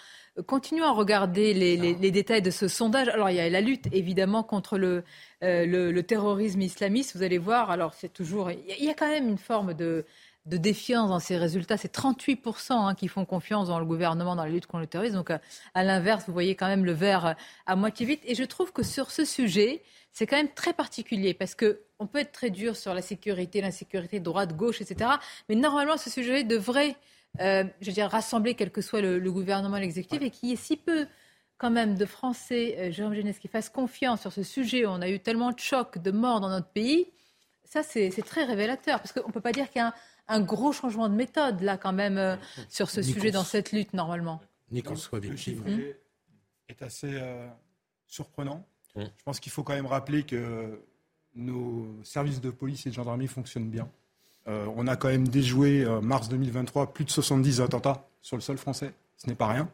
Continuons 0.47 0.85
à 0.85 0.91
regarder 0.91 1.53
les, 1.53 2.11
détails 2.11 2.41
de 2.41 2.49
ce 2.49 2.67
sondage. 2.67 3.07
Alors, 3.07 3.29
il 3.29 3.35
y 3.35 3.39
a 3.39 3.49
la 3.49 3.61
lutte, 3.61 3.87
évidemment, 3.91 4.41
contre 4.41 4.79
le, 4.79 5.03
euh, 5.43 5.65
le, 5.65 6.03
terrorisme 6.03 6.61
islamiste. 6.61 7.15
Vous 7.15 7.21
allez 7.21 7.37
voir, 7.37 7.69
alors, 7.69 7.93
c'est 7.93 8.11
toujours. 8.11 8.49
Il 8.49 8.83
y 8.83 8.89
a 8.89 8.95
quand 8.95 9.07
même 9.07 9.29
une 9.29 9.37
forme 9.37 9.75
de. 9.75 10.05
de 10.47 10.57
défiance 10.57 11.09
dans 11.09 11.19
ces 11.19 11.37
résultats. 11.37 11.77
C'est 11.77 11.93
38% 11.93 12.71
hein, 12.71 12.95
qui 12.95 13.07
font 13.07 13.25
confiance 13.25 13.67
dans 13.67 13.79
le 13.79 13.85
gouvernement 13.85 14.35
dans 14.35 14.43
la 14.43 14.49
lutte 14.49 14.65
contre 14.65 14.81
le 14.81 14.87
terrorisme. 14.87 15.17
Donc, 15.17 15.29
à 15.29 15.83
l'inverse, 15.83 16.23
vous 16.25 16.33
voyez 16.33 16.55
quand 16.55 16.67
même 16.67 16.83
le 16.83 16.93
verre 16.93 17.35
à 17.67 17.75
moitié 17.75 18.05
vide. 18.07 18.19
Et 18.25 18.33
je 18.33 18.43
trouve 18.43 18.73
que 18.73 18.81
sur 18.81 19.11
ce 19.11 19.25
sujet, 19.25 19.83
c'est 20.13 20.27
quand 20.27 20.37
même 20.37 20.53
très 20.53 20.73
particulier 20.73 21.33
parce 21.33 21.55
que 21.55 21.81
on 21.99 22.07
peut 22.07 22.19
être 22.19 22.31
très 22.31 22.49
dur 22.49 22.75
sur 22.75 22.93
la 22.93 23.01
sécurité, 23.01 23.61
l'insécurité, 23.61 24.19
droite, 24.19 24.55
gauche, 24.55 24.81
etc. 24.81 25.11
Mais 25.49 25.55
normalement, 25.55 25.97
ce 25.97 26.09
sujet 26.09 26.43
devrait, 26.43 26.95
euh, 27.39 27.63
je 27.81 27.87
veux 27.87 27.93
dire, 27.93 28.09
rassembler 28.09 28.53
quel 28.53 28.71
que 28.71 28.81
soit 28.81 29.01
le, 29.01 29.31
gouvernement, 29.31 29.77
l'exécutif, 29.77 30.21
et 30.21 30.29
qu'il 30.29 30.49
y 30.49 30.53
ait 30.53 30.57
si 30.57 30.77
peu 30.77 31.07
quand 31.57 31.71
même 31.71 31.95
de 31.95 32.05
Français, 32.05 32.75
euh, 32.77 32.91
Jérôme 32.91 33.13
Génès, 33.13 33.37
qui 33.39 33.47
fassent 33.47 33.69
confiance 33.69 34.21
sur 34.21 34.31
ce 34.31 34.43
sujet. 34.43 34.85
Où 34.85 34.89
on 34.89 35.01
a 35.01 35.09
eu 35.09 35.19
tellement 35.19 35.51
de 35.51 35.59
chocs, 35.59 35.97
de 35.97 36.11
morts 36.11 36.41
dans 36.41 36.49
notre 36.49 36.69
pays. 36.69 37.07
Ça, 37.65 37.81
c'est 37.81 38.11
très 38.23 38.43
révélateur 38.43 38.99
parce 38.99 39.13
qu'on 39.13 39.27
ne 39.27 39.33
peut 39.33 39.41
pas 39.41 39.51
dire 39.51 39.67
qu'il 39.69 39.79
y 39.79 39.83
a 39.83 39.95
un, 40.27 40.41
gros 40.41 40.71
changement 40.71 41.09
de 41.09 41.15
méthode 41.15 41.61
là 41.61 41.75
quand 41.77 41.93
même 41.93 42.17
euh, 42.19 42.35
sur 42.69 42.91
ce 42.91 43.01
sujet 43.01 43.31
dans 43.31 43.43
cette 43.43 43.71
lutte 43.71 43.93
normalement. 43.93 44.41
Ni 44.69 44.83
qu'on 44.83 44.95
soit 44.95 45.19
victime. 45.19 45.63
Le 45.65 45.99
est 46.69 46.81
assez 46.81 47.19
surprenant. 48.07 48.65
Je 48.95 49.23
pense 49.25 49.39
qu'il 49.39 49.51
faut 49.51 49.63
quand 49.63 49.73
même 49.73 49.85
rappeler 49.85 50.23
que 50.23 50.81
nos 51.35 52.03
services 52.03 52.41
de 52.41 52.51
police 52.51 52.85
et 52.85 52.89
de 52.89 52.95
gendarmerie 52.95 53.27
fonctionnent 53.27 53.69
bien. 53.69 53.89
Euh, 54.47 54.65
on 54.75 54.87
a 54.87 54.95
quand 54.95 55.07
même 55.07 55.27
déjoué, 55.27 55.83
euh, 55.83 56.01
mars 56.01 56.29
2023, 56.29 56.93
plus 56.93 57.05
de 57.05 57.09
70 57.09 57.61
attentats 57.61 58.07
sur 58.21 58.35
le 58.35 58.41
sol 58.41 58.57
français. 58.57 58.93
Ce 59.17 59.27
n'est 59.27 59.35
pas 59.35 59.47
rien. 59.47 59.69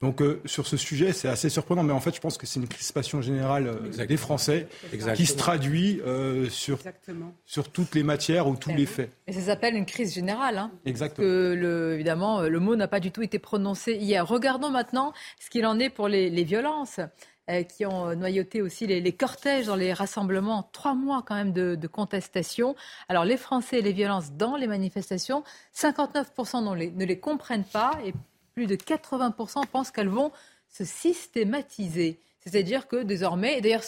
Donc 0.00 0.20
euh, 0.20 0.40
sur 0.44 0.66
ce 0.66 0.76
sujet, 0.76 1.12
c'est 1.12 1.28
assez 1.28 1.48
surprenant, 1.48 1.82
mais 1.82 1.92
en 1.92 2.00
fait, 2.00 2.14
je 2.14 2.20
pense 2.20 2.36
que 2.36 2.46
c'est 2.46 2.60
une 2.60 2.68
crispation 2.68 3.22
générale 3.22 3.90
des 4.06 4.16
Français 4.16 4.68
qui 5.16 5.24
se 5.24 5.36
traduit 5.36 6.00
sur, 6.50 6.78
sur 7.46 7.70
toutes 7.70 7.94
les 7.94 8.02
matières 8.02 8.46
ou 8.46 8.54
tous 8.54 8.74
les 8.74 8.86
faits. 8.86 9.10
Et 9.26 9.32
ça 9.32 9.40
s'appelle 9.40 9.74
une 9.74 9.86
crise 9.86 10.12
générale. 10.12 10.58
Hein, 10.58 10.72
Exactement. 10.84 11.26
que 11.26 11.54
le, 11.54 11.94
évidemment, 11.94 12.42
le 12.42 12.60
mot 12.60 12.76
n'a 12.76 12.88
pas 12.88 13.00
du 13.00 13.12
tout 13.12 13.22
été 13.22 13.38
prononcé 13.38 13.94
hier. 13.94 14.26
Regardons 14.26 14.70
maintenant 14.70 15.14
ce 15.40 15.48
qu'il 15.48 15.64
en 15.64 15.78
est 15.78 15.90
pour 15.90 16.08
les, 16.08 16.28
les 16.28 16.44
violences. 16.44 17.00
Euh, 17.50 17.62
qui 17.62 17.84
ont 17.84 18.14
noyauté 18.16 18.62
aussi 18.62 18.86
les, 18.86 19.12
cortèges 19.12 19.66
dans 19.66 19.76
les 19.76 19.92
rassemblements. 19.92 20.66
Trois 20.72 20.94
mois 20.94 21.22
quand 21.26 21.34
même 21.34 21.52
de, 21.52 21.86
contestation. 21.86 22.74
Alors 23.10 23.26
les 23.26 23.36
Français 23.36 23.80
et 23.80 23.82
les 23.82 23.92
violences 23.92 24.32
dans 24.32 24.56
les 24.56 24.66
manifestations, 24.66 25.44
59% 25.76 26.94
ne 26.94 27.04
les 27.04 27.18
comprennent 27.18 27.64
pas 27.64 27.98
et 28.02 28.14
plus 28.54 28.66
de 28.66 28.76
80% 28.76 29.66
pensent 29.66 29.90
qu'elles 29.90 30.08
vont 30.08 30.32
se 30.70 30.84
systématiser. 30.84 32.18
C'est-à-dire 32.40 32.88
que 32.88 33.02
désormais, 33.02 33.58
et 33.58 33.60
d'ailleurs 33.60 33.84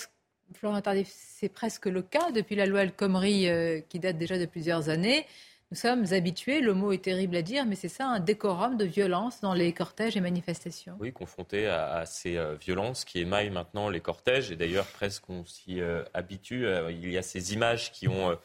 Florent 0.53 0.83
Tardif, 0.83 1.11
c'est 1.11 1.49
presque 1.49 1.87
le 1.87 2.03
cas 2.03 2.33
depuis 2.33 2.57
la 2.57 2.67
loi 2.67 2.83
El 2.83 2.93
Khomri 2.93 3.49
euh, 3.49 3.81
qui 3.89 4.01
date 4.01 4.19
déjà 4.19 4.39
de 4.39 4.45
plusieurs 4.45 4.91
années. 4.91 5.25
Nous 5.73 5.77
sommes 5.77 6.05
habitués, 6.13 6.61
le 6.61 6.75
mot 6.75 6.93
est 6.93 7.03
terrible 7.03 7.35
à 7.35 7.43
dire, 7.43 7.67
mais 7.67 7.75
c'est 7.75 7.89
ça, 7.89 8.07
un 8.07 8.21
décorum 8.21 8.77
de 8.77 8.85
violence 8.85 9.41
dans 9.41 9.53
les 9.53 9.73
cortèges 9.73 10.17
et 10.17 10.21
manifestations. 10.21 10.95
Oui, 11.01 11.13
confronté 11.13 11.67
à, 11.67 12.07
ces 12.07 12.37
euh, 12.37 12.55
violences 12.55 13.05
qui 13.05 13.19
émaillent 13.19 13.51
maintenant 13.51 13.89
les 13.89 13.99
cortèges, 13.99 14.53
et 14.53 14.57
d'ailleurs 14.57 14.87
presque 14.87 15.29
on 15.29 15.45
s'y 15.45 15.81
euh, 15.81 16.05
habitue. 16.15 16.67
Euh, 16.67 16.93
il 16.93 17.11
y 17.11 17.19
a 17.19 17.23
ces 17.23 17.53
images 17.53 17.91
qui 17.91 18.07
ont 18.07 18.39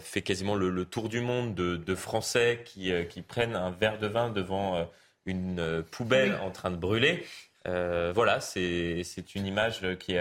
fait 0.00 0.20
quasiment 0.20 0.56
le, 0.56 0.84
tour 0.84 1.08
du 1.08 1.20
monde 1.20 1.54
de, 1.54 1.94
Français 1.94 2.62
qui, 2.66 2.92
prennent 3.26 3.56
un 3.56 3.70
verre 3.70 3.98
de 3.98 4.08
vin 4.08 4.28
devant 4.28 4.86
une 5.24 5.82
poubelle 5.90 6.34
en 6.42 6.50
train 6.50 6.70
de 6.70 6.76
brûler. 6.76 7.24
voilà, 7.64 8.40
c'est 8.40 9.34
une 9.34 9.46
image 9.46 9.80
qui, 9.98 10.16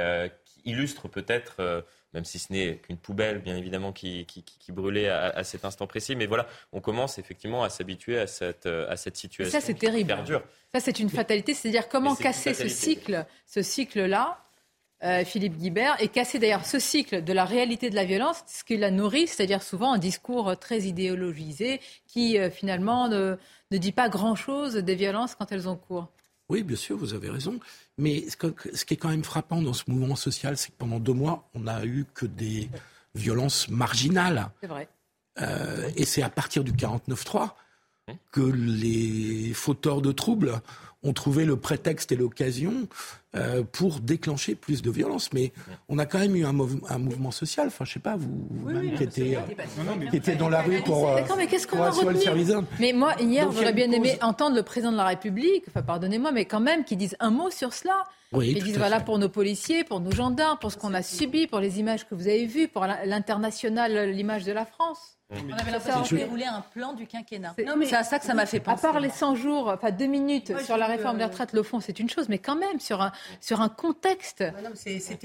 qui 0.45 0.61
illustre 0.63 1.09
peut-être 1.09 1.83
même 2.13 2.25
si 2.25 2.39
ce 2.39 2.51
n'est 2.51 2.77
qu'une 2.77 2.97
poubelle, 2.97 3.39
bien 3.39 3.55
évidemment, 3.55 3.93
qui, 3.93 4.25
brûlait 4.69 5.09
à, 5.09 5.43
cet 5.43 5.65
instant 5.65 5.87
précis. 5.87 6.15
Mais 6.15 6.25
voilà, 6.25 6.47
on 6.71 6.81
commence 6.81 7.17
effectivement 7.17 7.63
à 7.63 7.69
s'habituer 7.69 8.17
à 8.17 8.27
cette, 8.27 8.65
à 8.65 8.95
cette 8.97 9.17
situation. 9.17 9.51
ça, 9.59 9.65
c'est 9.65 9.73
terrible. 9.73 10.15
Ça, 10.73 10.79
c'est 10.79 10.99
une 10.99 11.09
fatalité. 11.09 11.53
C'est-à-dire 11.53 11.87
comment 11.89 12.15
casser 12.15 12.53
ce 12.53 12.67
cycle, 12.67 13.25
ce 13.45 13.61
cycle-là, 13.61 14.43
euh, 15.03 15.23
Philippe 15.23 15.55
Guibert, 15.55 15.95
et 16.01 16.09
casser 16.09 16.39
d'ailleurs 16.39 16.65
ce 16.65 16.77
cycle 16.77 17.23
de 17.23 17.31
la 17.31 17.45
réalité 17.45 17.89
de 17.89 17.95
la 17.95 18.03
violence, 18.03 18.43
ce 18.47 18.65
qui 18.65 18.75
la 18.75 18.91
nourrit, 18.91 19.27
c'est-à-dire 19.27 19.63
souvent 19.63 19.93
un 19.93 19.97
discours 19.97 20.59
très 20.59 20.81
idéologisé 20.81 21.79
qui 22.05 22.37
euh, 22.37 22.49
finalement 22.49 23.07
ne, 23.07 23.37
ne 23.71 23.77
dit 23.77 23.93
pas 23.93 24.09
grand-chose 24.09 24.75
des 24.75 24.95
violences 24.95 25.35
quand 25.35 25.53
elles 25.53 25.69
ont 25.69 25.77
cours. 25.77 26.09
Oui, 26.49 26.63
bien 26.63 26.75
sûr, 26.75 26.97
vous 26.97 27.13
avez 27.13 27.29
raison. 27.29 27.59
Mais 27.97 28.25
ce 28.29 28.85
qui 28.85 28.93
est 28.95 28.97
quand 28.97 29.09
même 29.09 29.23
frappant 29.23 29.61
dans 29.61 29.73
ce 29.73 29.83
mouvement 29.87 30.15
social, 30.15 30.57
c'est 30.57 30.71
que 30.71 30.77
pendant 30.77 30.99
deux 30.99 31.13
mois, 31.13 31.49
on 31.53 31.61
n'a 31.61 31.85
eu 31.85 32.05
que 32.13 32.25
des 32.25 32.69
violences 33.15 33.69
marginales. 33.69 34.49
C'est 34.61 34.67
vrai. 34.67 34.89
Euh, 35.41 35.89
et 35.95 36.05
c'est 36.05 36.21
à 36.21 36.29
partir 36.29 36.63
du 36.63 36.71
49-3 36.73 37.51
que 38.31 38.41
les 38.41 39.53
fauteurs 39.53 40.01
de 40.01 40.11
troubles 40.11 40.61
ont 41.03 41.13
trouvé 41.13 41.45
le 41.45 41.55
prétexte 41.55 42.11
et 42.11 42.15
l'occasion 42.15 42.87
euh, 43.35 43.63
pour 43.63 43.99
déclencher 43.99 44.55
plus 44.55 44.81
de 44.81 44.91
violence. 44.91 45.31
Mais 45.33 45.53
on 45.87 45.97
a 45.97 46.05
quand 46.05 46.19
même 46.19 46.35
eu 46.35 46.45
un, 46.45 46.51
mouvement 46.51 47.31
social, 47.31 47.67
enfin 47.67 47.85
je 47.85 47.93
sais 47.93 47.99
pas, 47.99 48.15
vous, 48.17 48.47
même 48.65 48.95
qui 48.95 49.03
étiez 49.03 50.35
dans 50.35 50.49
la 50.49 50.61
rue 50.61 50.81
pour, 50.81 51.09
euh, 51.09 51.21
mais 51.37 51.47
qu'est-ce 51.47 51.67
qu'on 51.67 51.81
a 51.81 51.91
Mais 52.79 52.91
moi, 52.91 53.15
hier, 53.19 53.51
j'aurais 53.51 53.73
bien 53.73 53.91
aimé 53.91 54.17
entendre 54.21 54.55
le 54.55 54.63
président 54.63 54.91
de 54.91 54.97
la 54.97 55.05
République, 55.05 55.63
enfin 55.69 55.83
pardonnez-moi, 55.83 56.31
mais 56.31 56.45
quand 56.45 56.59
même, 56.59 56.83
qui 56.83 56.97
dise 56.97 57.15
un 57.19 57.31
mot 57.31 57.49
sur 57.49 57.73
cela. 57.73 58.03
Oui, 58.31 58.53
Ils 58.55 58.63
disent 58.63 58.77
voilà 58.77 58.99
pour 58.99 59.17
nos 59.17 59.29
policiers, 59.29 59.83
pour 59.83 59.99
nos 60.01 60.11
gendarmes, 60.11 60.59
pour 60.59 60.71
ce 60.71 60.77
qu'on 60.77 60.93
a 60.93 61.01
subi, 61.01 61.47
pour 61.47 61.59
les 61.59 61.79
images 61.79 62.07
que 62.07 62.13
vous 62.13 62.27
avez 62.27 62.45
vues, 62.45 62.67
pour 62.67 62.85
l'international, 63.05 64.11
l'image 64.11 64.43
de 64.43 64.51
la 64.51 64.65
France. 64.65 65.18
On 65.31 65.35
avait 65.35 65.71
l'impression 65.71 66.01
de 66.01 66.21
dérouler 66.23 66.45
un 66.45 66.61
plan 66.73 66.93
du 66.93 67.05
quinquennat. 67.05 67.53
C'est 67.55 67.95
à 67.95 68.03
ça 68.03 68.17
que 68.17 68.25
ça 68.25 68.33
m'a 68.33 68.47
fait 68.47 68.59
penser. 68.59 68.87
À 68.87 68.91
part 68.91 68.99
les 68.99 69.09
100 69.09 69.35
jours, 69.35 69.67
enfin 69.67 69.91
deux 69.91 70.07
minutes 70.07 70.57
sur 70.61 70.75
la 70.75 70.87
réforme 70.87 71.17
des 71.19 71.23
retraites, 71.25 71.53
le 71.53 71.61
fond, 71.61 71.79
c'est 71.79 71.99
une 71.99 72.09
chose, 72.09 72.29
mais 72.29 72.39
quand 72.39 72.55
même 72.55 72.79
sur 72.79 73.01
un, 73.01 73.11
sur 73.39 73.61
un 73.61 73.69
contexte. 73.69 74.43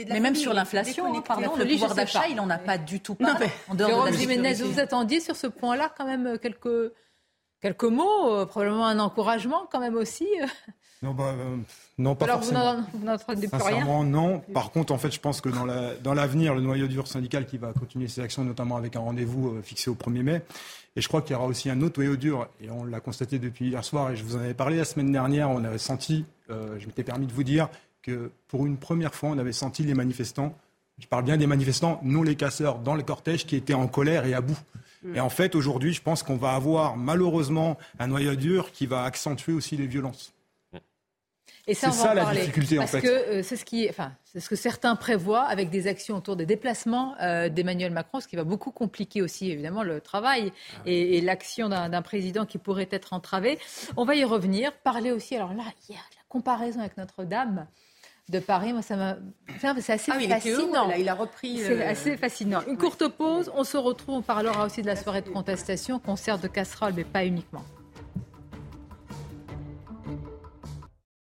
Mais 0.08 0.20
même 0.20 0.34
sur 0.34 0.52
l'inflation, 0.52 1.22
pardon, 1.22 1.56
le 1.56 1.66
pouvoir 1.66 1.94
d'achat, 1.94 2.28
il 2.28 2.36
n'en 2.36 2.50
a 2.50 2.58
pas 2.58 2.76
du 2.76 3.00
tout 3.00 3.14
parlé. 3.14 3.46
Jérôme 3.78 4.12
Jiménez, 4.12 4.54
vous 4.54 4.78
attendiez 4.78 5.20
sur 5.20 5.36
ce 5.36 5.46
point-là 5.46 5.90
quand 5.96 6.04
même 6.06 6.38
quelques, 6.38 6.92
quelques 7.64 7.84
mots, 7.84 8.30
euh, 8.30 8.44
probablement 8.44 8.86
un 8.86 8.98
encouragement 8.98 9.66
quand 9.72 9.80
même 9.80 9.96
aussi 9.96 10.28
euh. 10.42 10.46
Non, 11.02 11.12
bah, 11.12 11.34
euh, 11.38 11.56
non, 11.96 12.14
pas 12.14 12.26
Alors 12.26 12.44
forcément. 12.44 12.76
vous 12.92 13.04
n'entendez 13.04 13.48
plus 13.48 13.62
rien 13.62 14.04
non. 14.04 14.40
Par 14.52 14.70
contre, 14.70 14.92
en 14.92 14.98
fait, 14.98 15.10
je 15.10 15.20
pense 15.20 15.40
que 15.40 15.48
dans 16.02 16.14
l'avenir, 16.14 16.54
le 16.54 16.60
noyau 16.60 16.86
dur 16.86 17.06
syndical 17.06 17.46
qui 17.46 17.56
va 17.58 17.72
continuer 17.72 18.08
ses 18.08 18.20
actions, 18.20 18.44
notamment 18.44 18.76
avec 18.76 18.96
un 18.96 19.00
rendez-vous 19.00 19.48
euh, 19.48 19.62
fixé 19.62 19.90
au 19.90 19.94
1er 19.94 20.22
mai. 20.22 20.42
Et 20.96 21.00
je 21.00 21.08
crois 21.08 21.22
qu'il 21.22 21.32
y 21.32 21.36
aura 21.36 21.46
aussi 21.46 21.70
un 21.70 21.80
autre 21.80 22.00
noyau 22.00 22.16
dur, 22.16 22.48
et 22.60 22.70
on 22.70 22.84
l'a 22.84 23.00
constaté 23.00 23.38
depuis 23.38 23.68
hier 23.68 23.84
soir, 23.84 24.10
et 24.10 24.16
je 24.16 24.24
vous 24.24 24.36
en 24.36 24.40
avais 24.40 24.54
parlé 24.54 24.76
la 24.76 24.84
semaine 24.84 25.10
dernière, 25.10 25.50
on 25.50 25.64
avait 25.64 25.78
senti, 25.78 26.24
je 26.48 26.86
m'étais 26.86 27.02
permis 27.02 27.26
de 27.26 27.32
vous 27.32 27.42
dire, 27.42 27.68
que 28.00 28.30
pour 28.48 28.64
une 28.64 28.76
première 28.76 29.14
fois, 29.14 29.30
on 29.30 29.38
avait 29.38 29.52
senti 29.52 29.82
les 29.82 29.94
manifestants, 29.94 30.54
je 30.98 31.06
parle 31.06 31.24
bien 31.24 31.36
des 31.36 31.46
manifestants, 31.46 32.00
non 32.02 32.22
les 32.22 32.36
casseurs, 32.36 32.78
dans 32.78 32.94
le 32.94 33.02
cortège, 33.02 33.46
qui 33.46 33.56
étaient 33.56 33.74
en 33.74 33.88
colère 33.88 34.26
et 34.26 34.34
à 34.34 34.40
bout. 34.40 34.58
Mm. 35.02 35.16
Et 35.16 35.20
en 35.20 35.30
fait, 35.30 35.54
aujourd'hui, 35.54 35.92
je 35.92 36.02
pense 36.02 36.22
qu'on 36.22 36.36
va 36.36 36.52
avoir 36.52 36.96
malheureusement 36.96 37.76
un 37.98 38.06
noyau 38.06 38.34
dur 38.36 38.72
qui 38.72 38.86
va 38.86 39.04
accentuer 39.04 39.52
aussi 39.52 39.76
les 39.76 39.86
violences. 39.86 40.32
Et 41.66 41.72
ça, 41.72 41.88
on 41.88 41.92
va 41.92 42.12
en 42.12 42.14
parler. 42.14 42.46
parce 42.76 42.92
que 42.92 43.06
euh, 43.06 43.42
c'est 43.42 43.56
ce 43.56 43.64
qui, 43.64 43.88
enfin, 43.88 44.12
c'est 44.24 44.40
ce 44.40 44.50
que 44.50 44.56
certains 44.56 44.96
prévoient 44.96 45.44
avec 45.44 45.70
des 45.70 45.86
actions 45.86 46.16
autour 46.16 46.36
des 46.36 46.44
déplacements 46.44 47.14
euh, 47.22 47.48
d'Emmanuel 47.48 47.90
Macron, 47.90 48.20
ce 48.20 48.28
qui 48.28 48.36
va 48.36 48.44
beaucoup 48.44 48.70
compliquer 48.70 49.22
aussi 49.22 49.50
évidemment 49.50 49.82
le 49.82 50.02
travail 50.02 50.52
ah 50.76 50.82
et, 50.84 51.22
l'action 51.22 51.70
d'un 51.70 52.02
président 52.02 52.44
qui 52.44 52.58
pourrait 52.58 52.88
être 52.90 53.14
entravé. 53.14 53.58
On 53.96 54.04
va 54.04 54.14
y 54.14 54.24
revenir. 54.24 54.72
Parler 54.84 55.10
aussi, 55.10 55.36
alors 55.36 55.54
là, 55.54 55.64
hier, 55.88 56.04
la 56.16 56.22
comparaison 56.28 56.80
avec 56.80 56.98
Notre-Dame 56.98 57.66
de 58.30 58.38
Paris, 58.38 58.72
moi 58.72 58.80
ça 58.80 58.96
m'a, 58.96 59.16
c'est 59.60 59.92
assez 59.92 60.10
ah 60.12 60.18
fascinant. 60.18 60.90
il 60.96 61.08
a 61.08 61.14
repris. 61.14 61.58
C'est 61.58 61.82
euh, 61.82 61.90
assez 61.90 62.16
fascinant. 62.16 62.60
Une 62.66 62.78
courte 62.78 63.06
pause. 63.08 63.50
On 63.54 63.64
se 63.64 63.76
retrouve. 63.76 64.16
On 64.16 64.22
parlera 64.22 64.64
aussi 64.64 64.80
de 64.80 64.86
la 64.86 64.96
soirée 64.96 65.20
de 65.20 65.28
contestation, 65.28 65.98
concert 65.98 66.38
de 66.38 66.48
casseroles, 66.48 66.94
mais 66.96 67.04
pas 67.04 67.24
uniquement. 67.24 67.64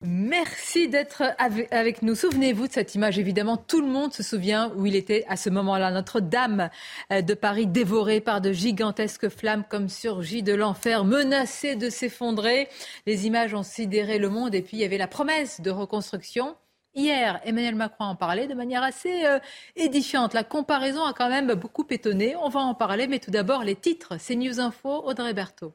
Merci 0.06 0.90
d'être 0.90 1.24
avec 1.72 2.02
nous. 2.02 2.16
Souvenez-vous 2.16 2.68
de 2.68 2.74
cette 2.74 2.94
image. 2.94 3.18
Évidemment, 3.20 3.56
tout 3.56 3.80
le 3.80 3.88
monde 3.88 4.14
se 4.14 4.22
souvient 4.22 4.72
où 4.76 4.86
il 4.86 4.98
était 4.98 5.24
à 5.30 5.38
ce 5.38 5.50
moment-là. 5.50 5.92
Notre-Dame 5.92 6.70
euh, 7.12 7.22
de 7.22 7.34
Paris 7.34 7.68
dévorée 7.68 8.20
par 8.20 8.42
de 8.42 8.52
gigantesques 8.52 9.30
flammes 9.30 9.64
comme 9.70 9.88
surgie 9.88 10.44
de 10.44 10.54
l'enfer, 10.54 11.06
menacée 11.06 11.76
de 11.76 11.90
s'effondrer. 11.90 12.68
Les 13.08 13.28
images 13.28 13.54
ont 13.54 13.64
sidéré 13.64 14.20
le 14.20 14.30
monde 14.30 14.56
et 14.56 14.62
puis 14.62 14.78
il 14.78 14.82
y 14.82 14.86
avait 14.86 14.98
la 14.98 15.08
promesse 15.08 15.62
de 15.62 15.72
reconstruction. 15.72 16.56
Hier, 16.96 17.42
Emmanuel 17.44 17.74
Macron 17.74 18.06
en 18.06 18.16
parlait 18.16 18.46
de 18.46 18.54
manière 18.54 18.84
assez 18.84 19.26
euh, 19.26 19.40
édifiante. 19.76 20.36
La 20.36 20.44
comparaison 20.44 21.04
a 21.04 21.14
quand 21.14 21.28
même 21.28 21.56
beaucoup 21.56 21.86
étonné. 21.90 22.36
On 22.36 22.50
va 22.50 22.60
en 22.60 22.76
parler, 22.76 23.08
mais 23.08 23.18
tout 23.18 23.32
d'abord 23.32 23.64
les 23.64 23.76
titres. 23.76 24.14
C'est 24.20 24.36
News 24.36 24.60
Info, 24.60 25.02
Audrey 25.04 25.34
Berthaud. 25.34 25.74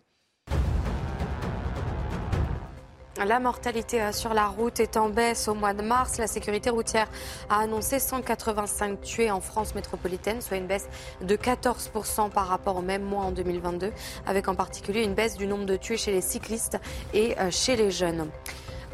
La 3.27 3.41
mortalité 3.41 4.01
euh, 4.01 4.13
sur 4.13 4.33
la 4.33 4.47
route 4.47 4.79
est 4.79 4.97
en 4.97 5.09
baisse 5.09 5.49
au 5.49 5.55
mois 5.55 5.75
de 5.75 5.83
mars. 5.83 6.19
La 6.19 6.29
sécurité 6.29 6.71
routière 6.71 7.09
a 7.51 7.63
annoncé 7.63 7.99
185 7.99 9.01
tués 9.01 9.33
en 9.33 9.41
France 9.41 9.75
métropolitaine, 9.75 10.41
soit 10.41 10.57
une 10.57 10.69
baisse 10.69 10.89
de 11.21 11.35
14% 11.35 12.31
par 12.31 12.47
rapport 12.47 12.77
au 12.77 12.83
même 12.83 13.03
mois 13.03 13.25
en 13.25 13.33
2022, 13.33 13.93
avec 14.25 14.47
en 14.47 14.55
particulier 14.55 15.03
une 15.03 15.15
baisse 15.15 15.37
du 15.37 15.49
nombre 15.49 15.67
de 15.67 15.75
tués 15.75 15.97
chez 15.97 16.13
les 16.13 16.21
cyclistes 16.21 16.79
et 17.13 17.37
euh, 17.41 17.51
chez 17.51 17.75
les 17.75 17.91
jeunes. 17.91 18.31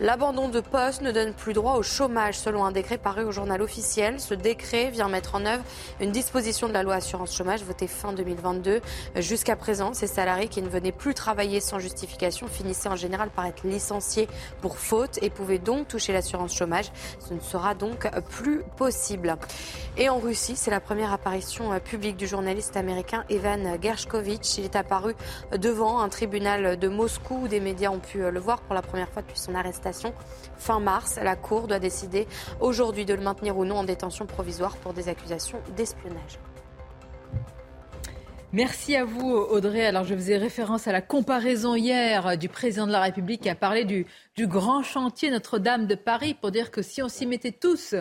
L'abandon 0.01 0.49
de 0.49 0.59
poste 0.59 1.03
ne 1.03 1.13
donne 1.13 1.33
plus 1.33 1.53
droit 1.53 1.75
au 1.75 1.85
chômage 1.85 2.37
selon 2.37 2.65
un 2.65 2.73
décret 2.73 2.99
paru 2.99 3.23
au 3.23 3.31
journal 3.31 3.63
officiel. 3.63 4.19
Ce 4.19 4.35
décret 4.35 4.91
vient 4.91 5.09
mettre 5.09 5.37
en 5.37 5.47
œuvre 5.47 5.63
une 6.01 6.11
disposition 6.11 6.67
de 6.67 6.73
la 6.73 6.83
loi 6.83 6.95
assurance 6.97 7.33
chômage 7.33 7.63
votée 7.63 7.87
fin 7.87 8.13
2022. 8.13 8.81
Jusqu'à 9.19 9.55
présent, 9.55 9.95
ces 9.95 10.09
salariés 10.09 10.49
qui 10.49 10.63
ne 10.63 10.69
venaient 10.69 10.91
plus 10.91 11.15
travailler 11.15 11.61
sans 11.61 11.79
justification 11.79 12.49
finissaient 12.49 12.89
en 12.89 12.97
général 12.97 13.31
par 13.31 13.47
être 13.47 13.63
licenciés 13.63 14.27
pour 14.61 14.79
faute 14.79 15.21
et 15.23 15.31
pouvaient 15.31 15.61
donc 15.61 15.87
toucher 15.87 16.13
l'assurance 16.13 16.57
chômage. 16.57 16.91
Ce 17.21 17.33
ne 17.33 17.39
sera 17.41 17.77
donc 17.77 18.11
plus 18.31 18.63
possible. 18.77 19.37
Et 19.97 20.09
en 20.09 20.19
Russie, 20.19 20.57
c'est 20.57 20.73
la 20.73 20.81
première 20.81 21.13
apparition 21.13 21.79
publique 21.79 22.17
du 22.17 22.27
journaliste 22.27 22.77
américain 22.77 23.25
Evan 23.29 23.79
Gershkovitch. 23.81 24.59
Il 24.59 24.65
est 24.65 24.75
apparu 24.75 25.15
devant 25.57 26.01
un 26.01 26.09
tribunal 26.09 26.77
de 26.81 26.89
Moscou 26.89 27.43
où 27.45 27.49
des 27.49 27.61
médias 27.61 27.91
ont 27.91 28.01
pu 28.01 28.29
le 28.29 28.41
voir 28.41 28.61
pour 28.63 28.75
la 28.75 28.83
première 28.83 29.09
fois 29.09 29.23
depuis 29.23 29.39
son 29.39 29.55
arrestation 29.55 29.84
fin 30.57 30.81
mars. 30.81 31.19
La 31.23 31.37
Cour 31.37 31.67
doit 31.67 31.79
décider 31.79 32.27
aujourd'hui 32.61 33.05
de 33.05 33.15
le 33.15 33.23
maintenir 33.23 33.57
ou 33.57 33.65
non 33.65 33.77
en 33.77 33.85
détention 33.85 34.27
provisoire 34.27 34.77
pour 34.77 34.93
des 34.93 35.09
accusations 35.09 35.59
d'espionnage. 35.77 36.39
Merci 38.55 38.95
à 38.95 39.05
vous, 39.05 39.33
Audrey. 39.33 39.85
Alors, 39.85 40.05
je 40.05 40.15
faisais 40.15 40.37
référence 40.37 40.87
à 40.87 40.93
la 40.93 41.01
comparaison 41.01 41.75
hier 41.75 42.39
du 42.39 42.49
président 42.49 42.87
de 42.87 42.93
la 42.93 43.01
République 43.01 43.41
qui 43.41 43.49
a 43.49 43.57
parlé 43.57 43.85
du, 43.85 44.07
du 44.37 44.47
grand 44.47 44.85
chantier 44.85 45.33
Notre-Dame 45.33 45.89
de 45.89 45.97
Paris 45.97 46.35
pour 46.35 46.53
dire 46.53 46.71
que 46.71 46.81
si 46.81 47.03
on 47.03 47.09
s'y 47.09 47.27
mettait 47.27 47.51
tous, 47.51 47.97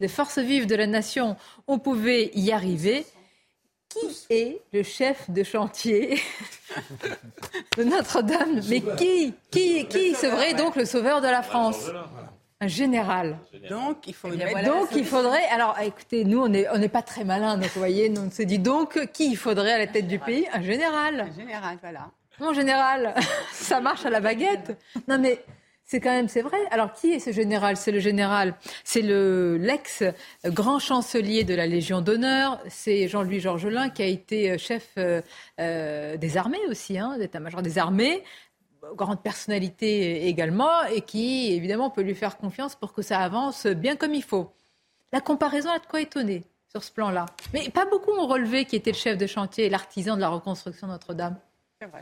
les 0.00 0.08
forces 0.08 0.38
vives 0.38 0.64
de 0.64 0.74
la 0.74 0.86
nation, 0.86 1.36
on 1.66 1.78
pouvait 1.78 2.30
y 2.32 2.52
arriver. 2.52 3.04
Qui 3.88 4.26
est 4.28 4.60
le 4.72 4.82
chef 4.82 5.30
de 5.30 5.42
chantier 5.42 6.20
de 7.76 7.84
Notre-Dame 7.84 8.60
Mais 8.68 8.82
qui 8.96 9.34
Qui, 9.50 9.86
qui 9.88 10.14
serait 10.14 10.54
donc 10.54 10.76
le 10.76 10.84
sauveur 10.84 11.20
de 11.20 11.26
la 11.26 11.42
France 11.42 11.90
un 12.60 12.66
général. 12.66 13.38
Donc, 13.70 14.08
il, 14.08 14.14
donc 14.64 14.88
il 14.96 15.04
faudrait. 15.04 15.46
Alors, 15.46 15.76
écoutez, 15.80 16.24
nous, 16.24 16.40
on 16.40 16.48
n'est 16.48 16.66
on 16.68 16.88
pas 16.88 17.02
très 17.02 17.24
malins, 17.24 17.56
donc 17.56 17.70
vous 17.70 17.78
voyez, 17.78 18.12
on 18.18 18.30
se 18.30 18.42
dit 18.42 18.58
donc 18.58 18.98
qui 19.12 19.30
il 19.30 19.36
faudrait 19.36 19.72
à 19.72 19.78
la 19.78 19.86
tête 19.86 20.08
du 20.08 20.18
pays? 20.18 20.46
Un 20.52 20.62
général. 20.62 21.20
Un 21.20 21.32
général, 21.32 21.78
voilà. 21.80 22.10
Mon 22.40 22.52
général, 22.52 23.14
ça 23.52 23.80
marche 23.80 24.04
à 24.06 24.10
la 24.10 24.20
baguette. 24.20 24.76
Non, 25.06 25.18
mais 25.18 25.44
c'est 25.90 26.00
quand 26.00 26.10
même, 26.10 26.28
c'est 26.28 26.42
vrai. 26.42 26.58
Alors, 26.70 26.92
qui 26.92 27.12
est 27.12 27.18
ce 27.18 27.32
général? 27.32 27.78
C'est 27.78 27.92
le 27.92 27.98
général, 27.98 28.54
c'est 28.84 29.00
le 29.00 29.56
l'ex-grand 29.56 30.78
chancelier 30.78 31.44
de 31.44 31.54
la 31.54 31.66
Légion 31.66 32.02
d'honneur. 32.02 32.60
C'est 32.68 33.08
Jean-Louis 33.08 33.40
Georgelin 33.40 33.88
qui 33.88 34.02
a 34.02 34.06
été 34.06 34.50
euh, 34.50 34.58
chef 34.58 34.90
euh, 34.98 35.22
euh, 35.58 36.18
des 36.18 36.36
armées 36.36 36.60
aussi, 36.68 36.98
hein, 36.98 37.16
d'état-major 37.16 37.62
des 37.62 37.78
armées, 37.78 38.22
grande 38.96 39.22
personnalité 39.22 40.26
également, 40.26 40.84
et 40.94 41.00
qui 41.00 41.54
évidemment 41.54 41.88
peut 41.88 42.02
lui 42.02 42.14
faire 42.14 42.36
confiance 42.36 42.76
pour 42.76 42.92
que 42.92 43.00
ça 43.00 43.20
avance 43.20 43.66
bien 43.66 43.96
comme 43.96 44.12
il 44.12 44.22
faut. 44.22 44.52
La 45.10 45.22
comparaison 45.22 45.70
a 45.70 45.78
de 45.78 45.86
quoi 45.86 46.02
étonner 46.02 46.44
sur 46.70 46.84
ce 46.84 46.92
plan-là. 46.92 47.24
Mais 47.54 47.70
pas 47.70 47.86
beaucoup 47.86 48.12
ont 48.12 48.26
relevé 48.26 48.66
qui 48.66 48.76
était 48.76 48.92
le 48.92 48.96
chef 48.96 49.16
de 49.16 49.26
chantier 49.26 49.64
et 49.64 49.70
l'artisan 49.70 50.16
de 50.16 50.20
la 50.20 50.28
reconstruction 50.28 50.86
de 50.86 50.92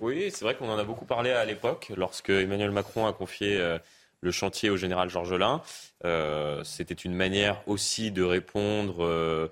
Oui, 0.01 0.31
c'est 0.31 0.45
vrai 0.45 0.57
qu'on 0.57 0.71
en 0.71 0.79
a 0.79 0.85
beaucoup 0.85 1.05
parlé 1.05 1.31
à 1.31 1.45
l'époque, 1.45 1.93
lorsque 1.97 2.31
Emmanuel 2.31 2.71
Macron 2.71 3.07
a 3.07 3.13
confié 3.13 3.59
euh, 3.59 3.79
le 4.21 4.31
chantier 4.31 4.71
au 4.71 4.77
général 4.77 5.09
Georgelin. 5.09 5.63
Euh, 6.05 6.63
C'était 6.65 6.95
une 6.95 7.15
manière 7.15 7.63
aussi 7.67 8.11
de 8.11 8.23
répondre 8.23 9.05
euh, 9.05 9.49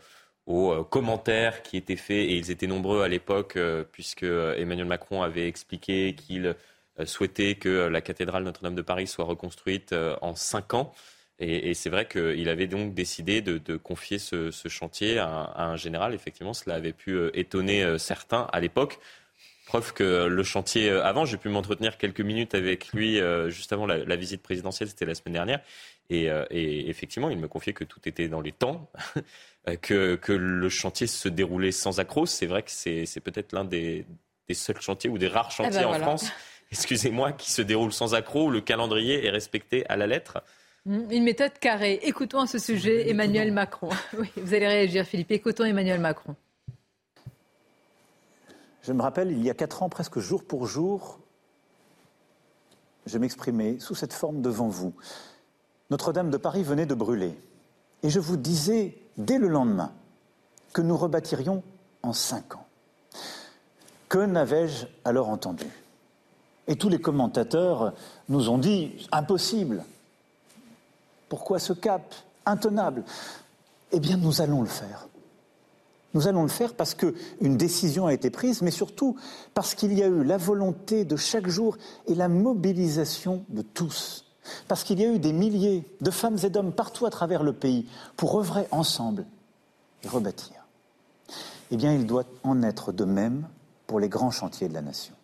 aux 0.46 0.72
euh, 0.72 0.84
commentaires 0.84 1.62
qui 1.62 1.76
étaient 1.76 1.96
faits, 1.96 2.28
et 2.28 2.36
ils 2.36 2.50
étaient 2.50 2.66
nombreux 2.66 3.02
à 3.02 3.08
l'époque, 3.08 3.58
puisque 3.92 4.24
Emmanuel 4.24 4.86
Macron 4.86 5.22
avait 5.22 5.48
expliqué 5.48 6.14
qu'il 6.14 6.54
souhaitait 7.04 7.56
que 7.56 7.88
la 7.88 8.00
cathédrale 8.00 8.44
Notre-Dame 8.44 8.74
de 8.76 8.82
Paris 8.82 9.06
soit 9.06 9.24
reconstruite 9.24 9.94
en 10.20 10.34
cinq 10.34 10.74
ans. 10.74 10.92
Et, 11.40 11.74
c'est 11.74 11.90
vrai 11.90 12.06
qu'il 12.06 12.48
avait 12.48 12.68
donc 12.68 12.94
décidé 12.94 13.42
de, 13.42 13.76
confier 13.76 14.18
ce, 14.20 14.50
chantier 14.68 15.18
à, 15.18 15.52
un 15.56 15.76
général. 15.76 16.14
Effectivement, 16.14 16.54
cela 16.54 16.76
avait 16.76 16.92
pu 16.92 17.18
étonner 17.34 17.98
certains 17.98 18.48
à 18.52 18.60
l'époque. 18.60 19.00
Preuve 19.66 19.94
que 19.94 20.26
le 20.26 20.42
chantier, 20.42 20.90
euh, 20.90 21.02
avant, 21.04 21.24
j'ai 21.24 21.38
pu 21.38 21.48
m'entretenir 21.48 21.96
quelques 21.96 22.20
minutes 22.20 22.54
avec 22.54 22.92
lui 22.92 23.18
euh, 23.18 23.48
juste 23.48 23.72
avant 23.72 23.86
la, 23.86 24.04
la 24.04 24.16
visite 24.16 24.42
présidentielle, 24.42 24.88
c'était 24.88 25.06
la 25.06 25.14
semaine 25.14 25.32
dernière. 25.32 25.60
Et, 26.10 26.30
euh, 26.30 26.44
et, 26.50 26.90
effectivement, 26.90 27.30
il 27.30 27.38
me 27.38 27.48
confiait 27.48 27.72
que 27.72 27.84
tout 27.84 28.00
était 28.06 28.28
dans 28.28 28.42
les 28.42 28.52
temps, 28.52 28.90
que, 29.80 30.16
que, 30.16 30.32
le 30.32 30.68
chantier 30.68 31.06
se 31.06 31.28
déroulait 31.28 31.72
sans 31.72 31.98
accroc. 31.98 32.26
C'est 32.26 32.46
vrai 32.46 32.62
que 32.62 32.70
c'est 32.70 33.20
peut-être 33.20 33.52
l'un 33.52 33.64
des, 33.64 34.04
des, 34.48 34.54
seuls 34.54 34.80
chantiers 34.82 35.08
ou 35.08 35.16
des 35.16 35.28
rares 35.28 35.50
chantiers 35.50 35.80
eh 35.80 35.84
ben 35.84 35.86
en 35.86 35.90
voilà. 35.90 36.04
France, 36.04 36.30
excusez-moi, 36.70 37.32
qui 37.32 37.50
se 37.50 37.62
déroule 37.62 37.92
sans 37.92 38.14
accroc, 38.14 38.48
où 38.48 38.50
le 38.50 38.60
calendrier 38.60 39.24
est 39.24 39.30
respecté 39.30 39.86
à 39.88 39.96
la 39.96 40.06
lettre. 40.06 40.42
Mmh, 40.84 41.10
une 41.10 41.24
méthode 41.24 41.58
carrée. 41.58 42.00
Écoutons 42.02 42.40
à 42.40 42.46
ce 42.46 42.58
sujet 42.58 43.08
Emmanuel 43.08 43.50
Macron. 43.50 43.88
Oui, 44.18 44.28
vous 44.36 44.52
allez 44.52 44.68
réagir, 44.68 45.06
Philippe. 45.06 45.30
Écoutons 45.30 45.64
Emmanuel 45.64 46.00
Macron. 46.00 46.36
Je 48.84 48.92
me 48.92 49.00
rappelle, 49.00 49.32
il 49.32 49.42
y 49.42 49.48
a 49.48 49.54
quatre 49.54 49.82
ans, 49.82 49.88
presque 49.88 50.18
jour 50.18 50.44
pour 50.44 50.66
jour, 50.66 51.18
je 53.06 53.16
m'exprimais 53.16 53.78
sous 53.80 53.94
cette 53.94 54.12
forme 54.12 54.42
devant 54.42 54.68
vous. 54.68 54.92
Notre-Dame 55.88 56.30
de 56.30 56.36
Paris 56.36 56.62
venait 56.62 56.84
de 56.84 56.94
brûler. 56.94 57.34
Et 58.02 58.10
je 58.10 58.20
vous 58.20 58.36
disais, 58.36 58.98
dès 59.16 59.38
le 59.38 59.48
lendemain, 59.48 59.92
que 60.74 60.82
nous 60.82 60.98
rebâtirions 60.98 61.62
en 62.02 62.12
cinq 62.12 62.56
ans. 62.56 62.66
Que 64.10 64.18
n'avais-je 64.18 64.86
alors 65.06 65.30
entendu? 65.30 65.66
Et 66.66 66.76
tous 66.76 66.90
les 66.90 67.00
commentateurs 67.00 67.94
nous 68.28 68.50
ont 68.50 68.58
dit, 68.58 69.08
impossible. 69.12 69.82
Pourquoi 71.30 71.58
ce 71.58 71.72
cap 71.72 72.14
Intenable? 72.44 73.02
Eh 73.92 74.00
bien, 74.00 74.18
nous 74.18 74.42
allons 74.42 74.60
le 74.60 74.68
faire. 74.68 75.08
Nous 76.14 76.28
allons 76.28 76.42
le 76.42 76.48
faire 76.48 76.74
parce 76.74 76.94
qu'une 76.94 77.56
décision 77.56 78.06
a 78.06 78.14
été 78.14 78.30
prise, 78.30 78.62
mais 78.62 78.70
surtout 78.70 79.16
parce 79.52 79.74
qu'il 79.74 79.92
y 79.92 80.02
a 80.02 80.06
eu 80.06 80.22
la 80.22 80.36
volonté 80.36 81.04
de 81.04 81.16
chaque 81.16 81.48
jour 81.48 81.76
et 82.06 82.14
la 82.14 82.28
mobilisation 82.28 83.44
de 83.48 83.62
tous. 83.62 84.24
Parce 84.68 84.84
qu'il 84.84 85.00
y 85.00 85.04
a 85.04 85.12
eu 85.12 85.18
des 85.18 85.32
milliers 85.32 85.84
de 86.00 86.10
femmes 86.10 86.38
et 86.42 86.50
d'hommes 86.50 86.72
partout 86.72 87.06
à 87.06 87.10
travers 87.10 87.42
le 87.42 87.52
pays 87.52 87.86
pour 88.16 88.38
œuvrer 88.38 88.66
ensemble 88.70 89.26
et 90.04 90.08
rebâtir. 90.08 90.54
Eh 91.70 91.76
bien, 91.76 91.92
il 91.92 92.06
doit 92.06 92.24
en 92.44 92.62
être 92.62 92.92
de 92.92 93.04
même 93.04 93.48
pour 93.86 93.98
les 93.98 94.08
grands 94.08 94.30
chantiers 94.30 94.68
de 94.68 94.74
la 94.74 94.82
nation. 94.82 95.14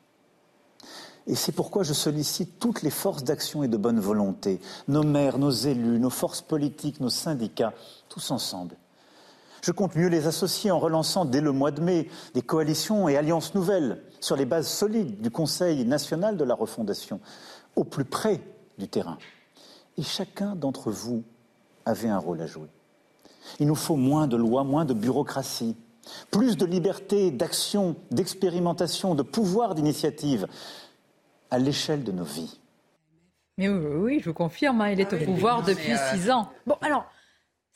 Et 1.27 1.37
c'est 1.37 1.53
pourquoi 1.53 1.85
je 1.85 1.93
sollicite 1.93 2.59
toutes 2.59 2.83
les 2.83 2.91
forces 2.91 3.23
d'action 3.23 3.63
et 3.63 3.69
de 3.69 3.77
bonne 3.77 4.01
volonté, 4.01 4.61
nos 4.89 5.05
maires, 5.05 5.39
nos 5.39 5.51
élus, 5.51 6.01
nos 6.01 6.11
forces 6.11 6.43
politiques, 6.43 6.99
nos 6.99 7.11
syndicats, 7.11 7.75
tous 8.09 8.31
ensemble, 8.31 8.75
je 9.63 9.73
compte 9.73 9.97
mieux 9.97 10.09
les 10.09 10.27
associer 10.27 10.71
en 10.71 10.79
relançant 10.79 11.25
dès 11.25 11.41
le 11.41 11.53
mois 11.53 11.71
de 11.71 11.81
mai 11.81 12.09
des 12.35 12.43
coalitions 12.43 13.09
et 13.09 13.17
alliances 13.17 13.55
nouvelles 13.55 14.03
sur 14.21 14.37
les 14.37 14.47
bases 14.47 14.69
solides 14.69 15.21
du 15.21 15.31
Conseil 15.31 15.85
national 15.85 16.37
de 16.37 16.45
la 16.45 16.55
refondation, 16.55 17.21
au 17.77 17.85
plus 17.85 18.05
près 18.05 18.41
du 18.79 18.89
terrain. 18.89 19.19
Et 19.99 20.03
chacun 20.03 20.55
d'entre 20.55 20.91
vous 20.91 21.25
avait 21.85 22.09
un 22.09 22.19
rôle 22.19 22.41
à 22.41 22.47
jouer. 22.47 22.69
Il 23.59 23.67
nous 23.67 23.75
faut 23.75 23.97
moins 23.97 24.27
de 24.27 24.37
lois, 24.37 24.65
moins 24.65 24.85
de 24.85 24.95
bureaucratie, 24.95 25.77
plus 26.31 26.57
de 26.57 26.65
liberté 26.65 27.31
d'action, 27.31 27.97
d'expérimentation, 28.11 29.15
de 29.15 29.23
pouvoir 29.23 29.75
d'initiative 29.75 30.47
à 31.51 31.59
l'échelle 31.59 32.05
de 32.05 32.13
nos 32.13 32.25
vies. 32.25 32.61
Mais 33.59 33.69
oui, 33.69 33.87
oui, 33.97 34.21
je 34.21 34.31
vous 34.31 34.35
confirme, 34.35 34.81
hein, 34.81 34.91
il 34.91 35.01
est 35.01 35.13
ah 35.13 35.17
au 35.17 35.25
pouvoir 35.25 35.63
depuis 35.63 35.93
euh, 35.93 36.13
six 36.13 36.31
ans. 36.31 36.49
Bon, 36.67 36.77
alors, 36.81 37.05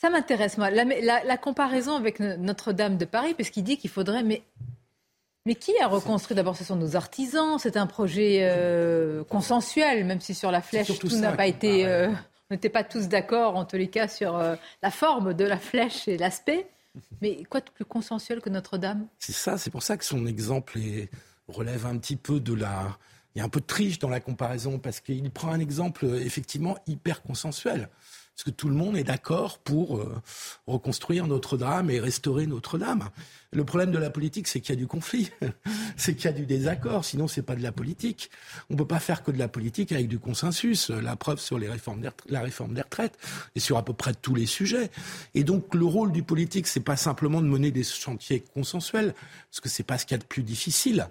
ça 0.04 0.10
m'intéresse, 0.10 0.58
moi. 0.58 0.68
La, 0.70 1.36
comparaison 1.38 1.96
avec 1.96 2.20
Notre-Dame 2.20 2.98
de 2.98 3.06
Paris, 3.06 3.32
parce 3.32 3.48
qu'il 3.48 3.64
dit 3.64 3.78
qu'il 3.78 3.88
faudrait. 3.88 4.22
Mais, 4.22 4.42
mais 5.46 5.54
qui 5.54 5.72
a 5.80 5.86
reconstruit? 5.86 6.36
D'abord, 6.36 6.58
ce 6.58 6.64
sont 6.64 6.76
nos 6.76 6.94
artisans. 6.94 7.58
C'est 7.58 7.78
un 7.78 7.86
projet 7.86 8.40
euh, 8.42 9.24
consensuel, 9.24 10.04
même 10.04 10.20
si 10.20 10.34
sur 10.34 10.50
la 10.50 10.60
flèche, 10.60 10.98
tout 10.98 11.08
n'a 11.16 11.32
pas 11.32 11.46
été. 11.46 11.86
Euh, 11.86 12.08
on 12.50 12.54
n'était 12.54 12.68
pas 12.68 12.84
tous 12.84 13.08
d'accord, 13.08 13.56
en 13.56 13.64
tous 13.64 13.76
les 13.76 13.88
cas, 13.88 14.06
sur 14.06 14.36
euh, 14.36 14.56
la 14.82 14.90
forme 14.90 15.32
de 15.32 15.44
la 15.44 15.56
flèche 15.56 16.06
et 16.06 16.18
l'aspect. 16.18 16.66
Mais 17.22 17.42
quoi 17.44 17.60
de 17.60 17.70
plus 17.70 17.86
consensuel 17.86 18.42
que 18.42 18.50
Notre-Dame? 18.50 19.06
C'est 19.18 19.32
ça, 19.32 19.56
c'est 19.56 19.70
pour 19.70 19.82
ça 19.82 19.96
que 19.96 20.04
son 20.04 20.26
exemple 20.26 20.78
relève 21.48 21.86
un 21.86 21.96
petit 21.96 22.16
peu 22.16 22.40
de 22.40 22.52
la. 22.52 22.98
Il 23.34 23.38
y 23.38 23.42
a 23.42 23.44
un 23.44 23.48
peu 23.48 23.60
de 23.60 23.66
triche 23.66 23.98
dans 23.98 24.10
la 24.10 24.20
comparaison, 24.20 24.78
parce 24.78 25.00
qu'il 25.00 25.30
prend 25.30 25.50
un 25.50 25.60
exemple 25.60 26.04
effectivement 26.04 26.76
hyper 26.86 27.22
consensuel. 27.22 27.88
Parce 28.34 28.44
que 28.44 28.50
tout 28.50 28.68
le 28.68 28.74
monde 28.74 28.96
est 28.96 29.04
d'accord 29.04 29.58
pour 29.58 29.98
euh, 29.98 30.20
reconstruire 30.66 31.26
Notre-Dame 31.26 31.90
et 31.90 32.00
restaurer 32.00 32.46
Notre-Dame. 32.46 33.10
Le 33.54 33.64
problème 33.64 33.92
de 33.92 33.98
la 33.98 34.10
politique, 34.10 34.48
c'est 34.48 34.60
qu'il 34.60 34.74
y 34.74 34.78
a 34.78 34.80
du 34.80 34.86
conflit, 34.86 35.30
c'est 35.96 36.14
qu'il 36.14 36.24
y 36.24 36.28
a 36.28 36.32
du 36.32 36.44
désaccord. 36.44 37.04
Sinon, 37.04 37.28
c'est 37.28 37.42
pas 37.42 37.54
de 37.54 37.62
la 37.62 37.72
politique. 37.72 38.30
On 38.68 38.76
peut 38.76 38.86
pas 38.86 39.00
faire 39.00 39.22
que 39.22 39.30
de 39.30 39.38
la 39.38 39.48
politique 39.48 39.92
avec 39.92 40.08
du 40.08 40.18
consensus. 40.18 40.90
La 40.90 41.16
preuve 41.16 41.40
sur 41.40 41.58
les 41.58 41.68
réformes 41.68 42.02
la 42.28 42.40
réforme 42.40 42.74
des 42.74 42.82
retraites 42.82 43.16
et 43.54 43.60
sur 43.60 43.76
à 43.76 43.84
peu 43.84 43.92
près 43.92 44.12
tous 44.14 44.34
les 44.34 44.46
sujets. 44.46 44.90
Et 45.34 45.44
donc, 45.44 45.74
le 45.74 45.84
rôle 45.84 46.12
du 46.12 46.22
politique, 46.22 46.66
c'est 46.66 46.80
pas 46.80 46.96
simplement 46.96 47.40
de 47.40 47.46
mener 47.46 47.70
des 47.70 47.84
chantiers 47.84 48.44
consensuels, 48.54 49.14
parce 49.50 49.60
que 49.60 49.68
c'est 49.68 49.82
pas 49.82 49.98
ce 49.98 50.06
qu'il 50.06 50.16
y 50.16 50.18
a 50.18 50.22
de 50.22 50.26
plus 50.26 50.42
difficile. 50.42 51.08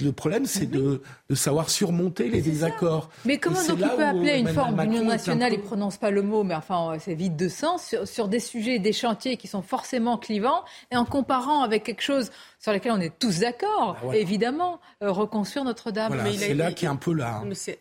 Le 0.00 0.10
problème, 0.10 0.46
c'est 0.46 0.66
de, 0.66 1.00
de, 1.30 1.34
savoir 1.36 1.70
surmonter 1.70 2.28
les 2.28 2.42
désaccords. 2.42 3.08
Mais 3.24 3.38
comment 3.38 3.62
donc 3.64 3.78
il 3.78 3.88
peut 3.88 4.04
appeler 4.04 4.38
une 4.40 4.48
forme 4.48 4.82
d'union 4.82 5.04
nationale, 5.04 5.52
il 5.52 5.60
ne 5.60 5.64
prononce 5.64 5.96
pas 5.96 6.10
le 6.10 6.22
mot, 6.22 6.42
mais 6.42 6.56
enfin, 6.56 6.96
c'est 6.98 7.14
vide 7.14 7.36
de 7.36 7.48
sens, 7.48 7.86
sur, 7.86 8.08
sur, 8.08 8.26
des 8.26 8.40
sujets, 8.40 8.80
des 8.80 8.92
chantiers 8.92 9.36
qui 9.36 9.46
sont 9.46 9.62
forcément 9.62 10.18
clivants, 10.18 10.64
et 10.90 10.96
en 10.96 11.04
comparant 11.04 11.62
avec 11.62 11.75
quelque 11.80 12.02
chose 12.02 12.30
sur 12.58 12.72
lequel 12.72 12.92
on 12.92 13.00
est 13.00 13.18
tous 13.18 13.40
d'accord, 13.40 13.96
ah 14.02 14.16
évidemment, 14.16 14.80
euh, 15.02 15.12
reconstruire 15.12 15.64
Notre-Dame. 15.64 16.14
Voilà, 16.14 16.32
c'est 16.32 16.54
là 16.54 16.72
qui 16.72 16.84
est 16.84 16.88
un 16.88 16.96
peu 16.96 17.12
là. 17.12 17.42
C'est 17.54 17.78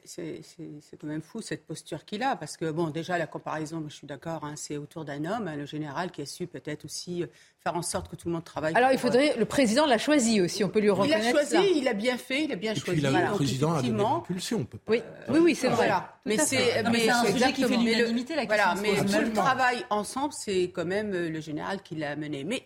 quand 0.99 1.07
même 1.07 1.21
fou 1.21 1.41
cette 1.41 1.65
posture 1.65 2.05
qu'il 2.05 2.23
a, 2.23 2.35
parce 2.35 2.57
que 2.57 2.69
bon, 2.71 2.89
déjà 2.89 3.17
la 3.17 3.27
comparaison, 3.27 3.83
je 3.87 3.93
suis 3.93 4.07
d'accord, 4.07 4.43
hein, 4.43 4.53
c'est 4.55 4.77
autour 4.77 5.05
d'un 5.05 5.25
homme, 5.25 5.47
hein, 5.47 5.55
le 5.55 5.65
général, 5.65 6.11
qui 6.11 6.21
a 6.21 6.25
su 6.25 6.45
peut-être 6.47 6.85
aussi 6.85 7.23
euh, 7.23 7.27
faire 7.63 7.75
en 7.75 7.81
sorte 7.81 8.09
que 8.09 8.15
tout 8.15 8.27
le 8.27 8.33
monde 8.33 8.43
travaille. 8.43 8.75
Alors 8.75 8.91
il 8.91 8.99
faudrait, 8.99 9.31
euh, 9.31 9.39
le 9.39 9.45
président 9.45 9.85
l'a 9.85 9.97
choisi 9.97 10.41
aussi, 10.41 10.63
on 10.63 10.69
peut 10.69 10.81
lui 10.81 10.89
reconnaître. 10.89 11.23
Il 11.23 11.27
a 11.27 11.31
choisi, 11.31 11.77
il 11.77 11.87
a 11.87 11.93
bien 11.93 12.17
fait, 12.17 12.43
il 12.43 12.51
a 12.51 12.55
bien 12.55 12.75
choisi. 12.75 13.01
le 13.01 13.35
président 13.35 13.73
a 13.73 13.81
donné 13.81 14.03
l'impulsion. 14.03 14.67
Oui, 14.87 15.01
oui, 15.29 15.39
oui, 15.41 15.55
c'est 15.55 15.69
vrai. 15.69 15.89
Mais 16.25 16.37
c'est 16.37 16.79
un 17.09 17.25
sujet 17.25 17.53
qui 17.53 17.63
fait 17.63 17.77
l'unanimité, 17.77 18.35
la 18.35 18.45
question. 18.45 18.73
Voilà, 18.75 18.81
mais 18.81 19.03
tout 19.03 19.25
le 19.25 19.33
travail 19.33 19.85
ensemble, 19.89 20.33
c'est 20.33 20.63
quand 20.65 20.85
même 20.85 21.11
le 21.11 21.39
général 21.39 21.81
qui 21.81 21.95
l'a 21.95 22.15
mené. 22.15 22.43
Mais 22.43 22.61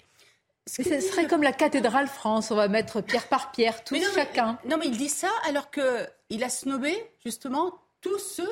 ce 0.70 1.02
serait 1.02 1.28
comme 1.28 1.44
la 1.44 1.52
cathédrale 1.52 2.08
France, 2.08 2.52
on 2.52 2.56
va 2.56 2.68
mettre 2.68 3.02
pierre 3.02 3.28
par 3.28 3.52
pierre, 3.52 3.84
tous 3.84 4.02
chacun. 4.14 4.58
non, 4.66 4.78
mais 4.78 4.88
il 4.88 4.98
dit 4.98 5.10
ça 5.10 5.30
alors 5.48 5.70
qu'il 5.72 6.44
a 6.44 6.50
snobé 6.50 6.96
justement 7.24 7.74
tous 8.02 8.20
ceux 8.20 8.50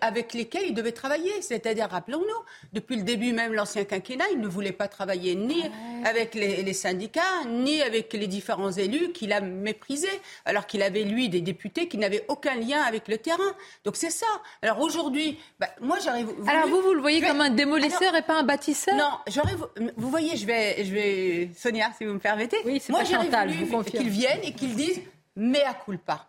avec 0.00 0.34
lesquels 0.34 0.64
il 0.66 0.74
devait 0.74 0.92
travailler. 0.92 1.30
C'est-à-dire, 1.40 1.88
rappelons-nous, 1.88 2.44
depuis 2.72 2.96
le 2.96 3.02
début 3.02 3.32
même, 3.32 3.52
l'ancien 3.52 3.84
quinquennat, 3.84 4.24
il 4.32 4.40
ne 4.40 4.46
voulait 4.46 4.72
pas 4.72 4.88
travailler 4.88 5.34
ni 5.34 5.64
avec 6.04 6.34
les, 6.34 6.72
syndicats, 6.72 7.44
ni 7.48 7.82
avec 7.82 8.12
les 8.12 8.26
différents 8.26 8.72
élus 8.72 9.12
qu'il 9.12 9.32
a 9.32 9.40
méprisés, 9.40 10.08
alors 10.44 10.66
qu'il 10.66 10.82
avait, 10.82 11.04
lui, 11.04 11.28
des 11.28 11.40
députés 11.40 11.88
qui 11.88 11.98
n'avaient 11.98 12.24
aucun 12.28 12.54
lien 12.56 12.82
avec 12.82 13.08
le 13.08 13.18
terrain. 13.18 13.54
Donc 13.84 13.96
c'est 13.96 14.10
ça. 14.10 14.26
Alors 14.62 14.80
aujourd'hui, 14.80 15.38
bah, 15.58 15.68
moi 15.80 15.98
j'arrive... 16.02 16.28
Alors 16.46 16.68
vous, 16.68 16.82
vous 16.82 16.94
le 16.94 17.00
voyez 17.00 17.20
comme 17.22 17.40
un 17.40 17.50
démolisseur 17.50 18.14
et 18.14 18.22
pas 18.22 18.38
un 18.38 18.44
bâtisseur? 18.44 18.94
Non, 18.94 19.18
j'aurais... 19.28 19.54
Vous 19.96 20.10
voyez, 20.10 20.36
je 20.36 20.46
vais, 20.46 20.84
je 20.84 20.92
vais... 20.92 21.50
Sonia, 21.56 21.90
si 21.96 22.04
vous 22.04 22.14
me 22.14 22.18
permettez. 22.18 22.58
Oui, 22.64 22.80
c'est 22.80 22.92
Moi 22.92 23.04
j'aurais 23.04 23.28
voulu 23.46 23.84
qu'ils 23.84 24.08
viennent 24.08 24.42
et 24.42 24.52
qu'ils 24.52 24.74
disent 24.74 25.00
«mea 25.36 25.74
culpa». 25.84 26.26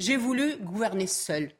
J'ai 0.00 0.16
voulu 0.16 0.54
gouverner 0.60 1.08
seul. 1.08 1.50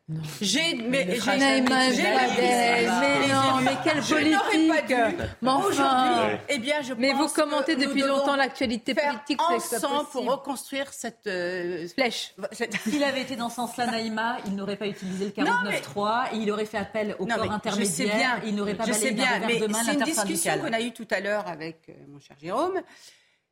J'ai 0.41 0.77
mais, 0.77 1.05
mais, 1.07 1.19
mais, 1.27 1.61
non, 1.61 3.57
mais 3.63 3.73
quelle 3.83 4.01
politique. 4.01 4.97
Mais 5.43 6.41
eh 6.49 6.59
bien, 6.59 6.81
je 6.83 6.95
mais 6.95 7.13
vous 7.15 7.27
commentez 7.27 7.75
depuis 7.75 8.03
longtemps 8.03 8.37
l'actualité 8.37 8.95
politique, 8.95 9.43
ensemble 9.43 10.09
pour 10.13 10.25
reconstruire 10.31 10.93
cette 10.93 11.27
euh, 11.27 11.89
flèche. 11.89 12.37
S'il 12.85 13.03
avait 13.03 13.23
été 13.23 13.35
dans 13.35 13.49
ce 13.49 13.57
sens-là, 13.57 13.87
Naïma, 13.87 14.37
il 14.47 14.55
n'aurait 14.55 14.77
pas 14.77 14.87
utilisé 14.87 15.25
le 15.25 15.31
49.3 15.33 16.35
et 16.35 16.37
il 16.37 16.49
aurait 16.53 16.67
fait 16.67 16.79
appel 16.79 17.17
au 17.19 17.27
corps 17.27 17.51
intermédiaire. 17.51 18.17
Bien, 18.17 18.41
il 18.47 18.55
n'aurait 18.55 18.77
pas 18.77 18.85
revers 18.85 19.41
de 19.49 19.67
main 19.67 19.83
C'est 19.85 19.95
une 19.95 20.03
discussion 20.05 20.59
qu'on 20.61 20.73
a 20.73 20.81
eue 20.81 20.93
tout 20.93 21.09
à 21.11 21.19
l'heure 21.19 21.49
avec 21.49 21.89
euh, 21.89 21.93
mon 22.07 22.21
cher 22.21 22.37
Jérôme. 22.41 22.81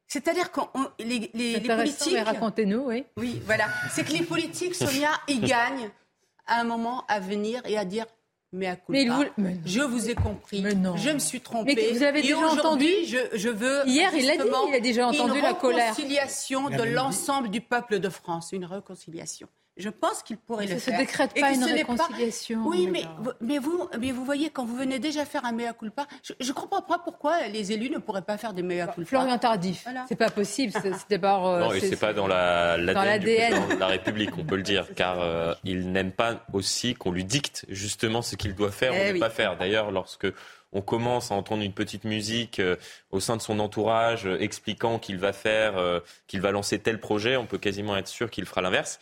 C'est-à-dire 0.09 0.53
que 0.53 0.61
les, 1.01 1.31
les, 1.35 1.59
les 1.59 1.61
politiques. 1.61 2.17
Racontez-nous, 2.25 2.87
oui. 2.87 3.05
Oui, 3.17 3.43
voilà. 3.45 3.67
C'est 3.91 4.05
que 4.05 4.13
les 4.13 4.23
politiques, 4.23 4.75
Sonia, 4.75 5.11
ils 5.29 5.41
gagnent 5.47 5.91
à 6.47 6.61
un 6.61 6.65
moment 6.65 7.05
à 7.09 7.19
venir 7.19 7.63
et 7.67 7.77
à 7.77 7.85
dire 7.85 8.07
mais 8.53 8.69
à 8.69 8.77
mais, 9.37 9.57
je 9.67 9.81
vous 9.81 10.09
ai 10.09 10.15
compris. 10.15 10.63
Je 10.63 11.11
me 11.11 11.19
suis 11.19 11.41
trompée. 11.41 11.75
Mais 11.75 11.93
vous 11.93 12.03
avez 12.03 12.23
déjà 12.23 12.39
entendu 12.39 12.87
je, 13.07 13.19
je, 13.37 13.49
veux 13.49 13.83
hier 13.87 14.11
il 14.15 14.31
a 14.31 14.37
dit 14.37 14.49
il 14.69 14.75
a 14.75 14.81
déjà 14.81 15.09
entendu 15.09 15.41
la 15.41 15.53
colère. 15.53 15.79
Une 15.79 15.91
réconciliation 15.91 16.71
de 16.71 16.83
l'ensemble 16.85 17.51
du 17.51 17.61
peuple 17.61 17.99
de 17.99 18.09
France, 18.09 18.53
une 18.53 18.65
réconciliation. 18.65 19.49
Je 19.77 19.91
pense 19.91 20.23
qu'il 20.23 20.39
pourrait 20.39 20.67
le 20.67 20.79
faire. 20.79 20.81
Ça 20.81 20.91
ne 20.93 20.97
se 20.97 21.01
décrète 21.03 21.35
pas 21.39 21.53
une 21.53 21.65
réconciliation. 21.65 22.63
Oui, 22.65 22.89
mais, 22.91 23.05
mais, 23.41 23.59
vous, 23.59 23.89
mais 24.01 24.11
vous 24.11 24.25
voyez, 24.25 24.49
quand 24.49 24.65
vous 24.65 24.77
venez 24.77 24.99
déjà 24.99 25.27
faire 25.27 25.45
un 25.45 25.53
mea 25.53 25.75
culpa, 25.75 26.07
je 26.23 26.49
ne 26.49 26.53
comprends 26.53 26.81
pas 26.81 26.99
pourquoi 26.99 27.47
les 27.49 27.73
élus 27.73 27.91
ne 27.91 27.99
pourraient 27.99 28.23
pas 28.23 28.39
faire 28.39 28.55
des 28.55 28.63
mea 28.63 28.87
culpa. 28.87 29.09
Florian 29.09 29.39
Tardif, 29.39 29.83
voilà. 29.85 30.07
c'est 30.09 30.17
pas 30.17 30.31
possible. 30.31 30.73
C'est 30.83 31.11
d'abord. 31.11 31.47
Euh, 31.47 31.61
non, 31.61 31.73
et 31.73 31.81
c'est 31.81 31.97
pas 31.97 32.15
dans 32.15 32.27
l'ADN 32.27 33.75
de 33.75 33.79
la 33.79 33.87
République, 33.87 34.37
on 34.39 34.45
peut 34.45 34.57
le 34.57 34.63
dire, 34.63 34.87
car 34.97 35.21
euh, 35.21 35.55
il 35.65 35.93
n'aime 35.93 36.13
pas 36.13 36.47
aussi 36.55 36.95
qu'on 36.95 37.13
lui 37.13 37.25
dicte 37.25 37.67
justement 37.69 38.23
ce 38.23 38.37
qu'il 38.37 38.55
doit 38.55 38.73
faire 38.73 38.93
ou 38.93 38.99
eh 38.99 39.13
ne 39.13 39.19
pas 39.19 39.31
faire. 39.31 39.59
D'ailleurs, 39.59 39.91
lorsque 39.91 40.27
on 40.77 40.83
commence 40.83 41.33
à 41.33 41.35
entendre 41.35 41.63
une 41.63 41.73
petite 41.73 42.05
musique 42.05 42.61
euh, 42.61 42.77
au 43.11 43.19
sein 43.19 43.37
de 43.37 43.41
son 43.41 43.61
entourage 43.61 44.27
euh, 44.27 44.39
expliquant 44.39 44.99
qu'il 44.99 45.17
va 45.17 45.33
faire, 45.33 45.79
euh, 45.79 46.01
qu'il 46.27 46.43
va 46.43 46.51
lancer 46.51 46.79
tel 46.79 47.01
projet, 47.01 47.39
on 47.39 47.47
peut 47.47 47.57
quasiment 47.57 47.97
être 47.97 48.09
sûr 48.09 48.31
qu'il 48.31 48.45
fera 48.45 48.61
l'inverse, 48.61 49.01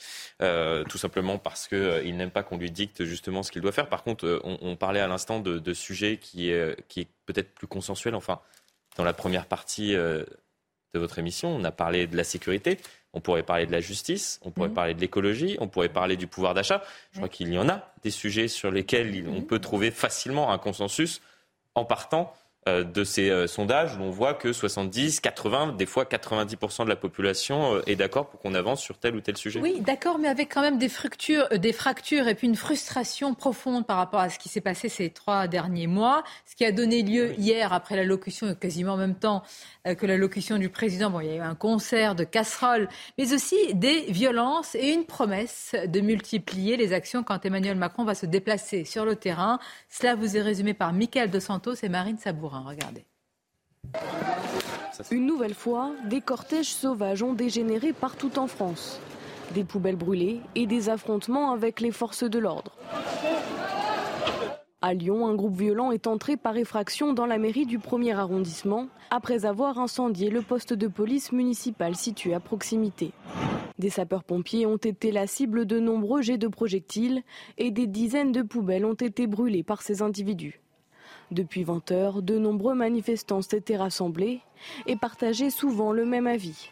tout 0.88 0.98
simplement 0.98 1.38
parce 1.38 1.66
qu'il 1.66 2.16
n'aime 2.16 2.30
pas 2.30 2.42
qu'on 2.42 2.58
lui 2.58 2.70
dicte 2.70 3.04
justement 3.04 3.42
ce 3.42 3.50
qu'il 3.50 3.60
doit 3.60 3.72
faire. 3.72 3.88
Par 3.88 4.04
contre, 4.04 4.40
on, 4.44 4.76
parlait 4.76 5.00
à 5.00 5.08
l'instant 5.08 5.40
de, 5.40 5.58
de 5.58 5.74
sujets 5.74 6.18
qui 6.18 6.50
est, 6.50 6.80
qui 6.88 7.00
est 7.00 7.08
peut-être 7.26 7.54
plus 7.54 7.66
consensuel. 7.66 8.14
Enfin, 8.14 8.40
dans 8.96 9.04
la 9.04 9.14
première 9.14 9.46
partie 9.46 9.94
de 9.94 10.26
votre 10.94 11.18
émission, 11.18 11.48
on 11.48 11.64
a 11.64 11.70
parlé 11.70 12.06
de 12.06 12.16
la 12.16 12.24
sécurité. 12.24 12.78
On 13.14 13.20
pourrait 13.20 13.42
parler 13.42 13.64
de 13.64 13.72
la 13.72 13.80
justice, 13.80 14.40
on 14.42 14.50
pourrait 14.50 14.68
mhm. 14.68 14.74
parler 14.74 14.94
de 14.94 15.00
l'écologie, 15.00 15.56
on 15.60 15.68
pourrait 15.68 15.88
parler 15.88 16.16
du 16.16 16.26
pouvoir 16.26 16.52
d'achat. 16.52 16.82
Je 17.12 17.18
crois 17.18 17.28
qu'il 17.28 17.52
y 17.52 17.58
en 17.58 17.68
a 17.68 17.92
des 18.02 18.10
sujets 18.10 18.48
sur 18.48 18.70
lesquels 18.70 19.26
on 19.28 19.40
peut 19.40 19.60
trouver 19.60 19.90
facilement 19.90 20.52
un 20.52 20.58
consensus 20.58 21.22
en 21.74 21.84
partant 21.84 22.32
de 22.66 23.04
ces 23.04 23.28
euh, 23.28 23.46
sondages 23.46 23.98
on 24.00 24.08
voit 24.08 24.32
que 24.32 24.52
70, 24.52 25.20
80, 25.20 25.72
des 25.72 25.84
fois 25.84 26.04
90% 26.04 26.84
de 26.84 26.88
la 26.88 26.96
population 26.96 27.74
euh, 27.74 27.82
est 27.86 27.96
d'accord 27.96 28.28
pour 28.30 28.40
qu'on 28.40 28.54
avance 28.54 28.80
sur 28.80 28.96
tel 28.96 29.14
ou 29.16 29.20
tel 29.20 29.36
sujet. 29.36 29.60
Oui, 29.60 29.80
d'accord, 29.80 30.18
mais 30.18 30.28
avec 30.28 30.54
quand 30.54 30.62
même 30.62 30.78
des 30.78 30.88
fractures, 30.88 31.46
des 31.50 31.74
fractures 31.74 32.26
et 32.26 32.34
puis 32.34 32.46
une 32.46 32.56
frustration 32.56 33.34
profonde 33.34 33.86
par 33.86 33.98
rapport 33.98 34.20
à 34.20 34.30
ce 34.30 34.38
qui 34.38 34.48
s'est 34.48 34.62
passé 34.62 34.88
ces 34.88 35.10
trois 35.10 35.46
derniers 35.46 35.86
mois, 35.86 36.24
ce 36.46 36.56
qui 36.56 36.64
a 36.64 36.72
donné 36.72 37.02
lieu 37.02 37.34
hier, 37.38 37.74
après 37.74 37.96
l'allocution, 37.96 38.54
quasiment 38.54 38.94
en 38.94 38.98
même 38.98 39.16
temps 39.16 39.42
que 39.84 40.06
l'allocution 40.06 40.56
du 40.56 40.70
président, 40.70 41.10
bon, 41.10 41.20
il 41.20 41.26
y 41.26 41.30
a 41.32 41.36
eu 41.36 41.40
un 41.40 41.54
concert 41.54 42.14
de 42.14 42.24
casseroles, 42.24 42.88
mais 43.18 43.34
aussi 43.34 43.56
des 43.74 44.06
violences 44.08 44.74
et 44.74 44.92
une 44.92 45.04
promesse 45.04 45.74
de 45.86 46.00
multiplier 46.00 46.78
les 46.78 46.94
actions 46.94 47.22
quand 47.22 47.44
Emmanuel 47.44 47.76
Macron 47.76 48.04
va 48.04 48.14
se 48.14 48.24
déplacer 48.24 48.84
sur 48.84 49.04
le 49.04 49.16
terrain. 49.16 49.58
Cela 49.90 50.14
vous 50.14 50.36
est 50.36 50.42
résumé 50.42 50.72
par 50.72 50.94
Michael 50.94 51.30
Dos 51.30 51.40
Santos 51.40 51.74
et 51.82 51.88
Marine 51.90 52.18
Sabourin. 52.18 52.53
Regardez. 52.62 53.04
Une 55.10 55.26
nouvelle 55.26 55.54
fois, 55.54 55.92
des 56.08 56.20
cortèges 56.20 56.72
sauvages 56.72 57.22
ont 57.22 57.32
dégénéré 57.32 57.92
partout 57.92 58.38
en 58.38 58.46
France. 58.46 59.00
Des 59.54 59.64
poubelles 59.64 59.96
brûlées 59.96 60.40
et 60.54 60.66
des 60.66 60.88
affrontements 60.88 61.52
avec 61.52 61.80
les 61.80 61.90
forces 61.90 62.24
de 62.24 62.38
l'ordre. 62.38 62.72
À 64.80 64.92
Lyon, 64.92 65.26
un 65.26 65.34
groupe 65.34 65.56
violent 65.56 65.92
est 65.92 66.06
entré 66.06 66.36
par 66.36 66.56
effraction 66.56 67.14
dans 67.14 67.24
la 67.24 67.38
mairie 67.38 67.64
du 67.64 67.78
premier 67.78 68.12
arrondissement 68.12 68.88
après 69.10 69.46
avoir 69.46 69.78
incendié 69.78 70.28
le 70.28 70.42
poste 70.42 70.74
de 70.74 70.88
police 70.88 71.32
municipal 71.32 71.96
situé 71.96 72.34
à 72.34 72.40
proximité. 72.40 73.12
Des 73.78 73.90
sapeurs-pompiers 73.90 74.66
ont 74.66 74.76
été 74.76 75.10
la 75.10 75.26
cible 75.26 75.64
de 75.64 75.80
nombreux 75.80 76.22
jets 76.22 76.38
de 76.38 76.48
projectiles 76.48 77.22
et 77.58 77.70
des 77.70 77.86
dizaines 77.86 78.32
de 78.32 78.42
poubelles 78.42 78.84
ont 78.84 78.94
été 78.94 79.26
brûlées 79.26 79.62
par 79.62 79.82
ces 79.82 80.02
individus. 80.02 80.63
Depuis 81.34 81.64
20 81.64 81.90
heures, 81.90 82.22
de 82.22 82.38
nombreux 82.38 82.76
manifestants 82.76 83.42
s'étaient 83.42 83.76
rassemblés 83.76 84.40
et 84.86 84.94
partageaient 84.94 85.50
souvent 85.50 85.90
le 85.90 86.04
même 86.04 86.28
avis. 86.28 86.70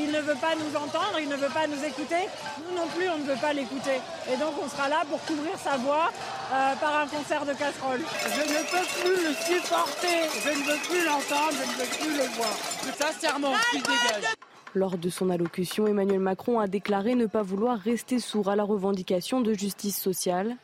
Il 0.00 0.10
ne 0.10 0.20
veut 0.20 0.34
pas 0.34 0.56
nous 0.56 0.76
entendre, 0.76 1.20
il 1.20 1.28
ne 1.28 1.36
veut 1.36 1.54
pas 1.54 1.68
nous 1.68 1.78
écouter. 1.84 2.26
Nous 2.58 2.76
non 2.76 2.88
plus, 2.88 3.08
on 3.08 3.18
ne 3.18 3.22
veut 3.22 3.40
pas 3.40 3.52
l'écouter. 3.52 4.02
Et 4.32 4.36
donc, 4.36 4.54
on 4.60 4.68
sera 4.68 4.88
là 4.88 5.04
pour 5.08 5.24
couvrir 5.24 5.56
sa 5.56 5.76
voix 5.76 6.10
euh, 6.52 6.74
par 6.80 6.98
un 6.98 7.06
concert 7.06 7.46
de 7.46 7.52
casseroles. 7.52 8.02
Je 8.24 8.40
ne 8.40 8.62
peux 8.72 8.86
plus 8.98 9.28
le 9.28 9.32
supporter. 9.32 10.26
Je 10.44 10.50
ne 10.58 10.64
veux 10.64 10.80
plus 10.88 11.04
l'entendre, 11.06 11.52
je 11.52 11.70
ne 11.70 11.78
veux 11.78 11.96
plus 11.96 12.16
le 12.18 12.26
voir. 12.34 12.56
Sincèrement, 12.98 13.54
il 13.74 13.82
dégage. 13.82 14.34
Lors 14.74 14.98
de 14.98 15.08
son 15.08 15.30
allocution, 15.30 15.88
Emmanuel 15.88 16.20
Macron 16.20 16.60
a 16.60 16.68
déclaré 16.68 17.16
ne 17.16 17.26
pas 17.26 17.42
vouloir 17.42 17.76
rester 17.78 18.20
sourd 18.20 18.48
à 18.48 18.54
la 18.54 18.62
revendication 18.62 19.40
de 19.40 19.52
justice 19.52 20.00
sociale. 20.00 20.56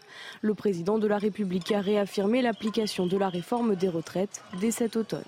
Le 0.42 0.54
président 0.54 0.98
de 0.98 1.08
la 1.08 1.18
République 1.18 1.72
a 1.72 1.80
réaffirmé 1.80 2.40
l'application 2.40 3.06
de 3.06 3.16
la 3.16 3.28
réforme 3.28 3.74
des 3.74 3.88
retraites 3.88 4.42
dès 4.60 4.70
cet 4.70 4.96
automne. 4.96 5.24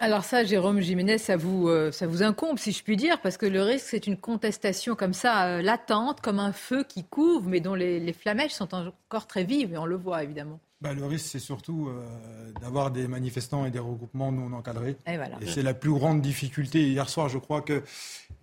Alors 0.00 0.24
ça, 0.24 0.44
Jérôme 0.44 0.80
Jiménez, 0.80 1.18
ça 1.18 1.36
vous, 1.36 1.68
euh, 1.68 1.90
incombe, 2.20 2.58
si 2.58 2.72
je 2.72 2.82
puis 2.82 2.96
dire, 2.96 3.20
parce 3.20 3.36
que 3.36 3.46
le 3.46 3.62
risque, 3.62 3.88
c'est 3.90 4.06
une 4.06 4.16
contestation 4.16 4.94
comme 4.94 5.12
ça, 5.12 5.46
euh, 5.46 5.62
latente, 5.62 6.20
comme 6.20 6.38
un 6.38 6.52
feu 6.52 6.84
qui 6.88 7.04
couvre, 7.04 7.48
mais 7.48 7.60
dont 7.60 7.74
les, 7.74 7.98
les 7.98 8.12
flamèches 8.12 8.52
sont 8.52 8.74
encore 8.74 9.26
très 9.26 9.44
vives, 9.44 9.74
et 9.74 9.76
on 9.76 9.86
le 9.86 9.96
voit 9.96 10.22
évidemment. 10.22 10.60
Bah, 10.80 10.92
Le 10.94 11.04
risque, 11.06 11.26
c'est 11.26 11.38
surtout 11.38 11.88
euh, 11.88 12.52
d'avoir 12.60 12.90
des 12.90 13.08
manifestants 13.08 13.66
et 13.66 13.70
des 13.70 13.78
regroupements 13.78 14.32
non 14.32 14.56
encadrés. 14.56 14.96
Et, 15.06 15.16
voilà. 15.16 15.36
et 15.40 15.46
c'est 15.46 15.62
la 15.62 15.74
plus 15.74 15.90
grande 15.90 16.20
difficulté. 16.20 16.88
Hier 16.88 17.08
soir, 17.08 17.28
je 17.28 17.38
crois 17.38 17.62
qu'il 17.62 17.82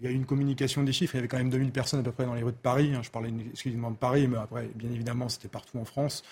y 0.01 0.07
a 0.07 0.09
eu 0.09 0.15
une 0.15 0.25
communication 0.25 0.83
des 0.83 0.93
chiffres. 0.93 1.15
Il 1.15 1.17
y 1.17 1.19
avait 1.19 1.27
quand 1.27 1.37
même 1.37 1.49
2000 1.49 1.71
personnes 1.71 1.99
à 1.99 2.03
peu 2.03 2.11
près 2.11 2.25
dans 2.25 2.33
les 2.33 2.43
rues 2.43 2.51
de 2.51 2.57
Paris. 2.57 2.93
Hein. 2.95 3.01
Je 3.03 3.11
parlais 3.11 3.31
exclusivement 3.51 3.91
de 3.91 3.97
Paris, 3.97 4.27
mais 4.27 4.37
après, 4.37 4.69
bien 4.75 4.91
évidemment, 4.91 5.29
c'était 5.29 5.47
partout 5.47 5.77
en 5.77 5.85
France. 5.85 6.23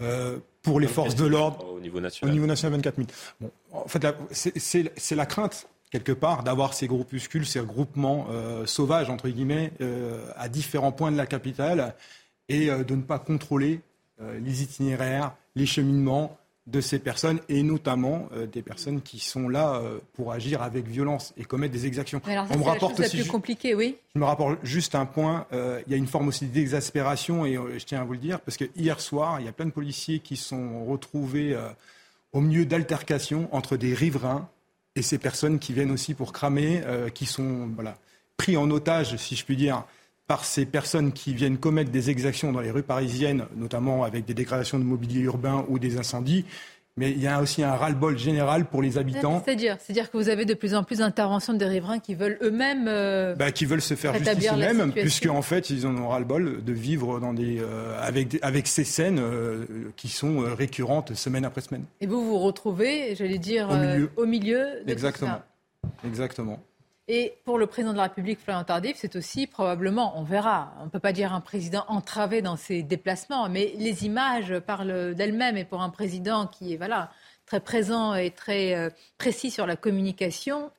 Euh, 0.00 0.38
pour 0.62 0.80
les 0.80 0.88
forces 0.88 1.14
de 1.14 1.26
l'ordre. 1.26 1.70
Au 1.70 1.78
niveau 1.78 2.00
national. 2.00 2.30
Au 2.30 2.34
niveau 2.34 2.46
national, 2.46 2.72
24 2.72 2.96
000. 2.96 3.08
Bon, 3.40 3.50
en 3.72 3.86
fait, 3.86 4.04
c'est 4.32 5.14
la 5.14 5.26
crainte 5.26 5.68
quelque 5.92 6.12
part, 6.12 6.42
d'avoir 6.42 6.72
ces 6.72 6.86
groupuscules, 6.86 7.46
ces 7.46 7.60
regroupements 7.60 8.26
euh, 8.30 8.64
sauvages, 8.64 9.10
entre 9.10 9.28
guillemets, 9.28 9.72
euh, 9.82 10.24
à 10.36 10.48
différents 10.48 10.90
points 10.90 11.12
de 11.12 11.18
la 11.18 11.26
capitale, 11.26 11.94
et 12.48 12.70
euh, 12.70 12.82
de 12.82 12.96
ne 12.96 13.02
pas 13.02 13.18
contrôler 13.18 13.80
les 14.40 14.62
itinéraires, 14.62 15.34
les 15.54 15.66
cheminements 15.66 16.36
de 16.68 16.80
ces 16.80 17.00
personnes, 17.00 17.40
et 17.48 17.64
notamment 17.64 18.28
des 18.52 18.62
personnes 18.62 19.02
qui 19.02 19.18
sont 19.18 19.48
là 19.48 19.82
pour 20.12 20.30
agir 20.30 20.62
avec 20.62 20.86
violence 20.86 21.34
et 21.36 21.44
commettre 21.44 21.72
des 21.72 21.86
exactions. 21.86 22.20
Alors 22.24 22.46
ça, 22.46 22.54
On 22.54 22.58
me 22.58 22.62
rapporte 22.62 23.00
la 23.00 23.06
chose 23.06 23.14
la 23.14 23.22
plus 23.22 23.30
compliquée, 23.30 23.74
oui. 23.74 23.96
Je 24.14 24.20
me 24.20 24.24
rapporte 24.24 24.60
juste 24.62 24.94
un 24.94 25.04
point. 25.04 25.48
il 25.52 25.90
y 25.90 25.94
a 25.94 25.96
une 25.96 26.06
forme 26.06 26.28
aussi 26.28 26.46
d'exaspération, 26.46 27.44
et 27.44 27.54
je 27.56 27.84
tiens 27.84 28.02
à 28.02 28.04
vous 28.04 28.12
le 28.12 28.20
dire, 28.20 28.40
parce 28.40 28.56
que 28.56 28.66
hier 28.76 29.00
soir, 29.00 29.40
il 29.40 29.46
y 29.46 29.48
a 29.48 29.52
plein 29.52 29.66
de 29.66 29.72
policiers 29.72 30.20
qui 30.20 30.36
sont 30.36 30.84
retrouvés 30.84 31.58
au 32.32 32.40
milieu 32.40 32.64
d'altercations 32.64 33.48
entre 33.52 33.76
des 33.76 33.92
riverains 33.92 34.48
et 34.96 35.02
ces 35.02 35.18
personnes 35.18 35.58
qui 35.58 35.72
viennent 35.72 35.90
aussi 35.90 36.14
pour 36.14 36.32
cramer, 36.32 36.82
euh, 36.84 37.08
qui 37.08 37.26
sont 37.26 37.68
voilà, 37.74 37.96
pris 38.36 38.56
en 38.56 38.70
otage, 38.70 39.16
si 39.16 39.36
je 39.36 39.44
puis 39.44 39.56
dire, 39.56 39.84
par 40.32 40.46
ces 40.46 40.64
personnes 40.64 41.12
qui 41.12 41.34
viennent 41.34 41.58
commettre 41.58 41.90
des 41.90 42.08
exactions 42.08 42.52
dans 42.52 42.62
les 42.62 42.70
rues 42.70 42.82
parisiennes, 42.82 43.44
notamment 43.54 44.02
avec 44.02 44.24
des 44.24 44.32
dégradations 44.32 44.78
de 44.78 44.82
mobilier 44.82 45.20
urbain 45.20 45.66
ou 45.68 45.78
des 45.78 45.98
incendies. 45.98 46.46
Mais 46.96 47.10
il 47.10 47.20
y 47.20 47.26
a 47.26 47.42
aussi 47.42 47.62
un 47.62 47.74
ras-le-bol 47.74 48.16
général 48.16 48.64
pour 48.64 48.80
les 48.80 48.96
habitants. 48.96 49.42
C'est-à-dire, 49.44 49.76
c'est-à-dire 49.78 50.10
que 50.10 50.16
vous 50.16 50.30
avez 50.30 50.46
de 50.46 50.54
plus 50.54 50.74
en 50.74 50.84
plus 50.84 51.00
d'interventions 51.00 51.52
des 51.52 51.66
riverains 51.66 51.98
qui 51.98 52.14
veulent 52.14 52.38
eux-mêmes, 52.40 52.86
euh, 52.88 53.34
bah, 53.34 53.52
qui 53.52 53.66
veulent 53.66 53.82
se 53.82 53.92
faire 53.92 54.14
justice 54.14 54.52
eux-mêmes, 54.54 54.90
puisque 54.92 55.26
en 55.26 55.42
fait 55.42 55.68
ils 55.68 55.86
en 55.86 55.94
ont 55.98 56.08
ras-le-bol 56.08 56.64
de 56.64 56.72
vivre 56.72 57.20
dans 57.20 57.34
des, 57.34 57.58
euh, 57.60 57.94
avec, 58.00 58.38
avec 58.40 58.68
ces 58.68 58.84
scènes 58.84 59.18
euh, 59.20 59.66
qui 59.96 60.08
sont 60.08 60.46
récurrentes 60.56 61.12
semaine 61.12 61.44
après 61.44 61.60
semaine. 61.60 61.84
Et 62.00 62.06
vous 62.06 62.24
vous 62.24 62.38
retrouvez, 62.38 63.14
j'allais 63.16 63.36
dire, 63.36 63.68
au 63.68 63.76
milieu, 63.76 64.10
au 64.16 64.24
milieu 64.24 64.82
de 64.86 64.90
Exactement. 64.90 65.42
Tout 65.82 65.90
ça. 66.00 66.08
Exactement. 66.08 66.58
Et 67.08 67.34
pour 67.44 67.58
le 67.58 67.66
président 67.66 67.92
de 67.92 67.96
la 67.96 68.04
République, 68.04 68.38
Florian 68.38 68.62
Tardif, 68.62 68.96
c'est 68.96 69.16
aussi 69.16 69.48
probablement, 69.48 70.18
on 70.18 70.22
verra, 70.22 70.72
on 70.80 70.84
ne 70.84 70.88
peut 70.88 71.00
pas 71.00 71.12
dire 71.12 71.32
un 71.32 71.40
président 71.40 71.84
entravé 71.88 72.42
dans 72.42 72.56
ses 72.56 72.84
déplacements, 72.84 73.48
mais 73.48 73.72
les 73.76 74.06
images 74.06 74.56
parlent 74.60 75.14
d'elles-mêmes. 75.14 75.56
Et 75.56 75.64
pour 75.64 75.82
un 75.82 75.90
président 75.90 76.46
qui 76.46 76.74
est 76.74 76.76
voilà, 76.76 77.10
très 77.44 77.58
présent 77.58 78.14
et 78.14 78.30
très 78.30 78.74
euh, 78.74 78.88
précis 79.18 79.50
sur 79.50 79.66
la 79.66 79.74
communication, 79.74 80.70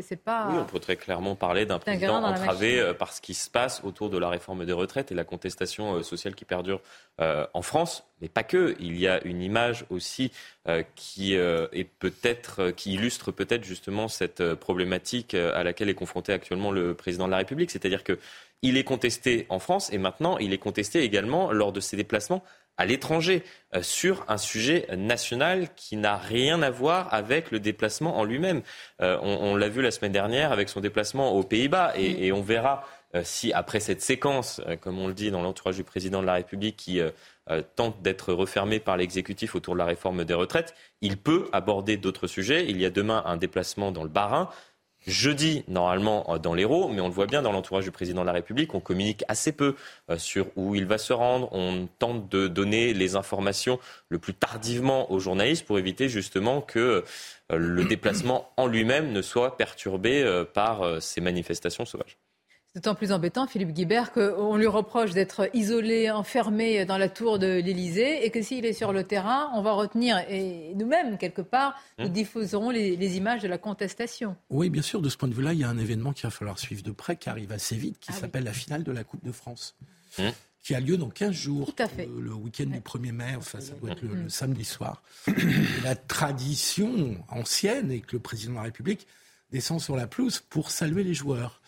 c'est 0.00 0.16
pas. 0.16 0.48
Oui, 0.50 0.56
on 0.58 0.64
peut 0.64 0.80
très 0.80 0.96
clairement 0.96 1.34
parler 1.34 1.66
d'un 1.66 1.78
président 1.78 2.22
entravé 2.22 2.80
euh, 2.80 2.94
par 2.94 3.12
ce 3.12 3.20
qui 3.20 3.34
se 3.34 3.50
passe 3.50 3.82
autour 3.84 4.08
de 4.08 4.16
la 4.16 4.30
réforme 4.30 4.64
des 4.64 4.72
retraites 4.72 5.12
et 5.12 5.14
la 5.14 5.24
contestation 5.24 5.96
euh, 5.96 6.02
sociale 6.02 6.34
qui 6.34 6.46
perdure 6.46 6.80
euh, 7.20 7.46
en 7.52 7.62
France, 7.62 8.04
mais 8.20 8.28
pas 8.28 8.42
que. 8.42 8.74
Il 8.80 8.98
y 8.98 9.06
a 9.06 9.22
une 9.24 9.42
image 9.42 9.84
aussi 9.90 10.32
qui 10.94 11.34
est 11.34 11.84
peut-être, 11.98 12.70
qui 12.70 12.92
illustre 12.92 13.32
peut-être 13.32 13.64
justement 13.64 14.06
cette 14.06 14.54
problématique 14.54 15.34
à 15.34 15.64
laquelle 15.64 15.88
est 15.88 15.94
confronté 15.94 16.32
actuellement 16.32 16.70
le 16.70 16.94
président 16.94 17.26
de 17.26 17.32
la 17.32 17.38
République, 17.38 17.72
c'est-à-dire 17.72 18.04
que 18.04 18.18
il 18.62 18.76
est 18.76 18.84
contesté 18.84 19.46
en 19.48 19.58
France 19.58 19.92
et 19.92 19.98
maintenant 19.98 20.38
il 20.38 20.52
est 20.52 20.58
contesté 20.58 21.02
également 21.02 21.50
lors 21.50 21.72
de 21.72 21.80
ses 21.80 21.96
déplacements 21.96 22.44
à 22.76 22.86
l'étranger 22.86 23.44
euh, 23.74 23.82
sur 23.82 24.24
un 24.28 24.38
sujet 24.38 24.86
national 24.96 25.68
qui 25.74 25.96
n'a 25.96 26.16
rien 26.16 26.62
à 26.62 26.70
voir 26.70 27.12
avec 27.12 27.50
le 27.50 27.60
déplacement 27.60 28.18
en 28.18 28.24
lui-même. 28.24 28.62
Euh, 29.00 29.18
on, 29.22 29.56
l'a 29.56 29.68
vu 29.68 29.82
la 29.82 29.90
semaine 29.90 30.12
dernière 30.12 30.52
avec 30.52 30.68
son 30.68 30.80
déplacement 30.80 31.32
aux 31.32 31.42
Pays-Bas 31.42 31.92
et, 31.96 32.32
on 32.32 32.42
verra 32.42 32.84
euh, 33.14 33.22
si 33.24 33.52
après 33.52 33.80
cette 33.80 34.00
séquence, 34.00 34.60
comme 34.80 34.98
on 34.98 35.06
le 35.06 35.14
dit 35.14 35.30
dans 35.30 35.42
l'entourage 35.42 35.76
du 35.76 35.84
président 35.84 36.22
de 36.22 36.26
la 36.26 36.34
République 36.34 36.76
qui 36.76 37.00
tente 37.76 38.00
d'être 38.02 38.32
refermé 38.32 38.78
par 38.78 38.96
l'exécutif 38.96 39.54
autour 39.54 39.74
de 39.74 39.78
la 39.78 39.84
réforme 39.84 40.24
des 40.24 40.32
retraites, 40.32 40.74
il 41.00 41.16
peut 41.16 41.48
aborder 41.52 41.96
d'autres 41.96 42.26
sujets. 42.26 42.66
Il 42.68 42.80
y 42.80 42.86
a 42.86 42.90
demain 42.90 43.22
un 43.26 43.36
déplacement 43.36 43.90
dans 43.92 44.04
le 44.04 44.08
Bas-Rhin 44.08 44.48
jeudi, 45.06 45.64
normalement, 45.68 46.24
euh, 46.28 46.38
dans 46.38 46.54
l'Hérault, 46.54 46.88
mais 46.88 47.00
on 47.00 47.08
le 47.08 47.14
voit 47.14 47.26
bien 47.26 47.42
dans 47.42 47.52
l'entourage 47.52 47.84
du 47.84 47.90
président 47.90 48.22
de 48.22 48.26
la 48.26 48.32
République, 48.32 48.74
on 48.74 48.80
communique 48.80 49.24
assez 49.28 49.52
peu 49.52 49.74
euh, 50.10 50.18
sur 50.18 50.46
où 50.56 50.74
il 50.74 50.86
va 50.86 50.98
se 50.98 51.12
rendre. 51.12 51.48
On 51.52 51.88
tente 51.98 52.28
de 52.28 52.48
donner 52.48 52.94
les 52.94 53.16
informations 53.16 53.78
le 54.08 54.18
plus 54.18 54.34
tardivement 54.34 55.10
aux 55.12 55.18
journalistes 55.18 55.66
pour 55.66 55.78
éviter 55.78 56.08
justement 56.08 56.60
que 56.60 57.04
euh, 57.52 57.56
le 57.56 57.84
déplacement 57.84 58.50
en 58.56 58.66
lui-même 58.66 59.12
ne 59.12 59.22
soit 59.22 59.56
perturbé 59.56 60.44
par 60.54 61.02
ces 61.02 61.20
manifestations 61.20 61.84
sauvages. 61.84 62.16
C'est 62.74 62.82
d'autant 62.82 62.94
plus 62.94 63.12
embêtant, 63.12 63.46
Philippe 63.46 63.72
Guibert, 63.72 64.12
qu'on 64.12 64.56
lui 64.56 64.66
reproche 64.66 65.10
d'être 65.10 65.50
isolé, 65.52 66.10
enfermé 66.10 66.86
dans 66.86 66.96
la 66.96 67.10
tour 67.10 67.38
de 67.38 67.60
l'Élysée, 67.60 68.24
et 68.24 68.30
que 68.30 68.40
s'il 68.40 68.64
est 68.64 68.72
sur 68.72 68.94
le 68.94 69.04
terrain, 69.04 69.50
on 69.54 69.60
va 69.60 69.72
retenir, 69.72 70.16
et 70.30 70.72
nous-mêmes, 70.74 71.18
quelque 71.18 71.42
part, 71.42 71.78
nous 71.98 72.06
hum. 72.06 72.12
diffuserons 72.12 72.70
les, 72.70 73.16
images 73.18 73.42
de 73.42 73.48
la 73.48 73.58
contestation. 73.58 74.36
Oui, 74.48 74.70
bien 74.70 74.80
sûr, 74.80 75.02
de 75.02 75.10
ce 75.10 75.18
point 75.18 75.28
de 75.28 75.34
vue-là, 75.34 75.52
il 75.52 75.58
y 75.58 75.64
a 75.64 75.68
un 75.68 75.76
événement 75.76 76.14
qu'il 76.14 76.22
va 76.22 76.30
falloir 76.30 76.58
suivre 76.58 76.82
de 76.82 76.92
près, 76.92 77.16
qui 77.16 77.28
arrive 77.28 77.52
assez 77.52 77.76
vite, 77.76 77.98
qui 78.00 78.10
ah 78.10 78.18
s'appelle 78.18 78.44
la 78.44 78.54
finale 78.54 78.84
de 78.84 78.92
la 78.92 79.04
Coupe 79.04 79.22
de 79.22 79.32
France. 79.32 79.76
Hum. 80.18 80.30
qui 80.62 80.74
a 80.74 80.80
lieu 80.80 80.96
dans 80.96 81.10
15 81.10 81.32
jours, 81.32 81.74
Tout 81.74 81.82
à 81.82 81.88
fait. 81.88 82.06
le, 82.06 82.32
week-end 82.32 82.66
du 82.66 82.80
1er 82.80 83.12
mai, 83.12 83.34
enfin 83.36 83.60
ça 83.60 83.74
doit 83.74 83.90
être 83.90 84.02
le, 84.02 84.14
le 84.14 84.28
samedi 84.30 84.64
soir. 84.64 85.02
la 85.84 85.94
tradition 85.94 87.16
ancienne 87.28 87.90
est 87.90 88.00
que 88.00 88.16
le 88.16 88.20
président 88.20 88.52
de 88.52 88.56
la 88.56 88.62
République 88.64 89.06
descend 89.52 89.80
sur 89.80 89.96
la 89.96 90.06
pelouse 90.06 90.40
pour 90.40 90.70
saluer 90.70 91.04
les 91.04 91.14
joueurs. 91.14 91.60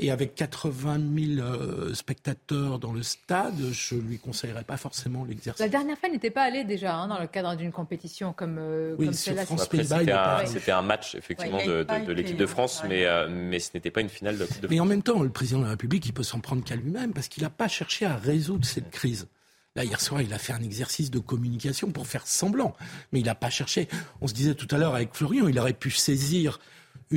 Et 0.00 0.10
avec 0.10 0.34
80 0.34 0.98
000 1.36 1.46
euh, 1.46 1.94
spectateurs 1.94 2.78
dans 2.78 2.92
le 2.92 3.02
stade, 3.02 3.60
je 3.72 3.94
lui 3.94 4.18
conseillerais 4.18 4.64
pas 4.64 4.76
forcément 4.76 5.24
l'exercice. 5.24 5.60
La 5.60 5.68
dernière 5.68 5.98
fois, 5.98 6.08
il 6.08 6.12
n'était 6.12 6.30
pas 6.30 6.42
allé 6.42 6.64
déjà 6.64 6.96
hein, 6.96 7.08
dans 7.08 7.20
le 7.20 7.26
cadre 7.26 7.54
d'une 7.56 7.72
compétition 7.72 8.32
comme, 8.32 8.56
euh, 8.58 8.96
oui, 8.98 9.06
comme 9.06 9.14
celle-là. 9.14 9.44
C'était 10.46 10.72
un, 10.72 10.82
match 10.82 11.14
effectivement 11.14 11.64
de, 11.64 12.12
l'équipe 12.12 12.36
de 12.36 12.46
France, 12.46 12.82
mais, 12.88 13.04
euh, 13.04 13.28
mais 13.30 13.58
ce 13.60 13.70
n'était 13.74 13.90
pas 13.90 14.00
une 14.00 14.08
finale 14.08 14.38
de 14.38 14.46
Coupe 14.46 14.60
de 14.60 14.68
Mais 14.68 14.80
en 14.80 14.86
même 14.86 15.02
temps, 15.02 15.22
le 15.22 15.28
président 15.28 15.58
de 15.58 15.64
la 15.64 15.70
République, 15.70 16.06
il 16.06 16.12
peut 16.12 16.22
s'en 16.22 16.40
prendre 16.40 16.64
qu'à 16.64 16.76
lui-même 16.76 17.12
parce 17.12 17.28
qu'il 17.28 17.42
n'a 17.42 17.50
pas 17.50 17.68
cherché 17.68 18.06
à 18.06 18.16
résoudre 18.16 18.64
cette 18.64 18.90
crise. 18.90 19.28
Là, 19.76 19.84
hier 19.84 20.00
soir, 20.00 20.22
il 20.22 20.32
a 20.32 20.38
fait 20.38 20.52
un 20.52 20.62
exercice 20.62 21.10
de 21.10 21.18
communication 21.18 21.90
pour 21.90 22.06
faire 22.06 22.28
semblant. 22.28 22.76
Mais 23.12 23.20
il 23.20 23.26
n'a 23.26 23.34
pas 23.34 23.50
cherché. 23.50 23.88
On 24.20 24.28
se 24.28 24.34
disait 24.34 24.54
tout 24.54 24.72
à 24.72 24.78
l'heure 24.78 24.94
avec 24.94 25.14
Florian, 25.14 25.48
il 25.48 25.58
aurait 25.58 25.72
pu 25.72 25.90
saisir 25.90 26.60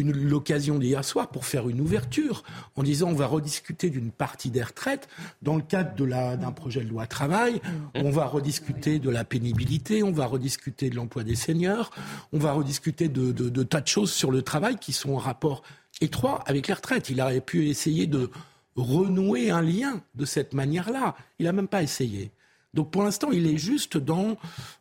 l'occasion 0.03 0.79
d'hier 0.79 1.03
soir 1.03 1.29
pour 1.29 1.45
faire 1.45 1.69
une 1.69 1.81
ouverture 1.81 2.43
en 2.75 2.83
disant 2.83 3.09
on 3.09 3.13
va 3.13 3.27
rediscuter 3.27 3.89
d'une 3.89 4.11
partie 4.11 4.49
des 4.49 4.63
retraites 4.63 5.07
dans 5.41 5.55
le 5.55 5.61
cadre 5.61 5.95
d'un 6.35 6.51
projet 6.51 6.81
de 6.81 6.89
loi 6.89 7.07
travail. 7.07 7.61
On 7.95 8.09
va 8.09 8.25
rediscuter 8.25 8.99
de 8.99 9.09
la 9.09 9.23
pénibilité, 9.23 10.03
on 10.03 10.11
va 10.11 10.25
rediscuter 10.25 10.89
de 10.89 10.95
l'emploi 10.95 11.23
des 11.23 11.35
seniors, 11.35 11.91
on 12.33 12.39
va 12.39 12.53
rediscuter 12.53 13.09
de, 13.09 13.31
de, 13.31 13.63
tas 13.63 13.81
de 13.81 13.87
choses 13.87 14.11
sur 14.11 14.31
le 14.31 14.41
travail 14.41 14.77
qui 14.77 14.93
sont 14.93 15.13
en 15.13 15.17
rapport 15.17 15.63
étroit 16.01 16.43
avec 16.45 16.67
les 16.67 16.73
retraites. 16.73 17.09
Il 17.09 17.21
aurait 17.21 17.41
pu 17.41 17.67
essayer 17.67 18.07
de 18.07 18.29
renouer 18.75 19.49
un 19.49 19.61
lien 19.61 20.01
de 20.15 20.25
cette 20.25 20.53
manière-là. 20.53 21.15
Il 21.39 21.45
n'a 21.45 21.51
même 21.51 21.67
pas 21.67 21.81
essayé. 21.81 22.31
Donc 22.73 22.91
pour 22.91 23.03
l'instant, 23.03 23.29
il 23.31 23.47
est 23.47 23.57
juste 23.57 23.97
dans. 23.97 24.37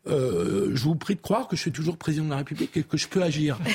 Euh, 0.07 0.71
je 0.75 0.85
vous 0.85 0.97
prie 0.97 1.15
de 1.15 1.21
croire 1.21 1.49
que 1.49 1.57
je 1.57 1.63
suis 1.63 1.73
toujours 1.73 1.97
président 1.97 2.25
de 2.25 2.31
la 2.31 2.39
République 2.39 2.77
et 2.77 2.83
que 2.83 2.97
je 2.97 3.09
peux 3.09 3.23
agir. 3.23 3.59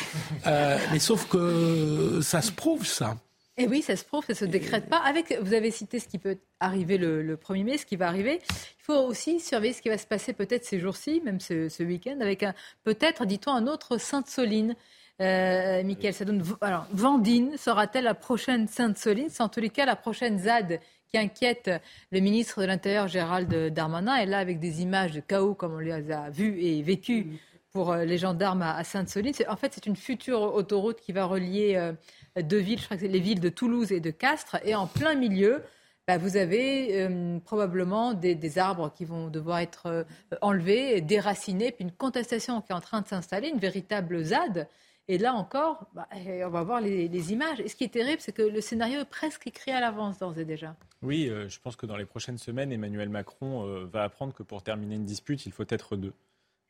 Euh, 0.48 0.78
mais 0.92 0.98
sauf 0.98 1.28
que 1.28 2.20
ça 2.22 2.42
se 2.42 2.52
prouve, 2.52 2.86
ça. 2.86 3.16
Et 3.58 3.68
oui, 3.68 3.82
ça 3.82 3.96
se 3.96 4.04
prouve, 4.04 4.24
ça 4.26 4.34
ne 4.34 4.38
se 4.38 4.46
décrète 4.46 4.90
pas. 4.90 4.98
Avec, 4.98 5.38
vous 5.42 5.54
avez 5.54 5.70
cité 5.70 6.00
ce 6.00 6.08
qui 6.08 6.18
peut 6.18 6.38
arriver 6.60 6.98
le, 6.98 7.36
1er 7.36 7.64
mai, 7.64 7.78
ce 7.78 7.86
qui 7.86 7.96
va 7.96 8.08
arriver. 8.08 8.40
Il 8.50 8.84
faut 8.84 8.98
aussi 8.98 9.40
surveiller 9.40 9.74
ce 9.74 9.82
qui 9.82 9.90
va 9.90 10.00
se 10.00 10.08
passer 10.08 10.34
peut-être 10.34 10.66
ces 10.66 10.80
jours-ci, 10.80 11.22
même 11.24 11.40
ce, 11.40 11.84
week-end, 11.84 12.18
avec 12.22 12.44
peut-être, 12.84 13.26
dit-on, 13.26 13.52
un 13.52 13.68
autre 13.68 14.00
Sainte-Soline. 14.00 14.76
Euh, 15.22 15.84
Michael, 15.84 16.14
ça 16.14 16.26
donne. 16.26 16.44
Alors, 16.62 16.88
Vandine 16.92 17.56
sera-t-elle 17.58 18.06
la 18.06 18.16
prochaine 18.16 18.68
Sainte-Soline? 18.68 19.28
C'est 19.30 19.44
en 19.44 19.50
tous 19.50 19.60
les 19.60 19.70
cas 19.70 19.86
la 19.86 19.96
prochaine 19.96 20.40
ZAD 20.40 20.80
qui 21.12 21.20
inquiète 21.20 21.70
le 22.12 22.20
ministre 22.22 22.62
de 22.62 22.68
l'Intérieur 22.68 23.08
Gérald 23.08 23.54
Darmanin. 23.74 24.16
Et 24.18 24.26
là, 24.26 24.38
avec 24.38 24.60
des 24.60 24.82
images 24.82 25.12
de 25.12 25.20
chaos 25.20 25.54
comme 25.54 25.74
on 25.74 25.80
les 25.80 26.12
a 26.12 26.30
vues 26.30 26.62
et 26.62 26.82
vécues 26.82 27.40
pour 27.72 27.92
euh, 27.92 28.06
les 28.06 28.18
gendarmes 28.18 28.62
à 28.62 28.84
Sainte-Soline. 28.84 29.34
En 29.48 29.56
fait, 29.56 29.74
c'est 29.74 29.86
une 29.86 29.96
future 29.96 30.42
autoroute 30.42 31.00
qui 31.02 31.12
va 31.12 31.26
relier 31.26 31.76
euh, 31.76 31.94
deux 32.42 32.58
villes, 32.58 32.80
je 32.80 32.86
crois 32.86 32.98
que 32.98 33.04
c'est 33.04 33.10
les 33.10 33.20
villes 33.20 33.40
de 33.40 33.50
Toulouse 33.50 33.92
et 33.92 34.00
de 34.00 34.12
Castres. 34.12 34.58
Et 34.64 34.76
en 34.76 34.88
plein 34.88 35.16
milieu, 35.16 35.64
bah, 36.08 36.18
vous 36.18 36.38
avez 36.38 37.02
euh, 37.02 37.40
probablement 37.40 38.14
des, 38.14 38.58
arbres 38.58 38.94
qui 38.94 39.06
vont 39.06 39.28
devoir 39.28 39.60
être 39.60 40.06
enlevés, 40.42 41.02
déracinés, 41.02 41.72
puis 41.72 41.84
une 41.84 41.92
contestation 41.92 42.62
qui 42.62 42.72
est 42.72 42.76
en 42.76 42.82
train 42.82 43.02
de 43.02 43.08
s'installer, 43.08 43.50
une 43.50 43.60
véritable 43.60 44.24
ZAD. 44.24 44.68
Et 45.12 45.18
là 45.18 45.34
encore, 45.34 45.88
bah, 45.94 46.08
on 46.16 46.50
va 46.50 46.64
voir 46.64 46.80
les, 46.80 47.34
images. 47.34 47.60
Et 47.60 47.68
ce 47.68 47.76
qui 47.76 47.84
est 47.84 47.90
terrible, 47.90 48.22
c'est 48.22 48.32
que 48.32 48.44
le 48.44 48.62
scénario 48.62 49.02
est 49.02 49.10
presque 49.10 49.46
écrit 49.46 49.72
à 49.72 49.82
l'avance 49.82 50.20
d'ores 50.20 50.40
et 50.40 50.46
déjà. 50.46 50.74
Oui, 51.02 51.28
euh, 51.28 51.50
je 51.50 51.60
pense 51.60 51.76
que 51.76 51.86
dans 51.86 51.98
les 51.98 52.06
prochaines 52.06 52.38
semaines, 52.38 52.72
Emmanuel 52.72 53.10
Macron 53.10 53.68
euh, 53.68 53.84
va 53.92 54.04
apprendre 54.04 54.34
que 54.34 54.42
pour 54.42 54.64
terminer 54.64 54.96
une 54.96 55.04
dispute, 55.04 55.46
il 55.46 55.52
faut 55.52 55.66
être 55.68 55.98
deux. 55.98 56.14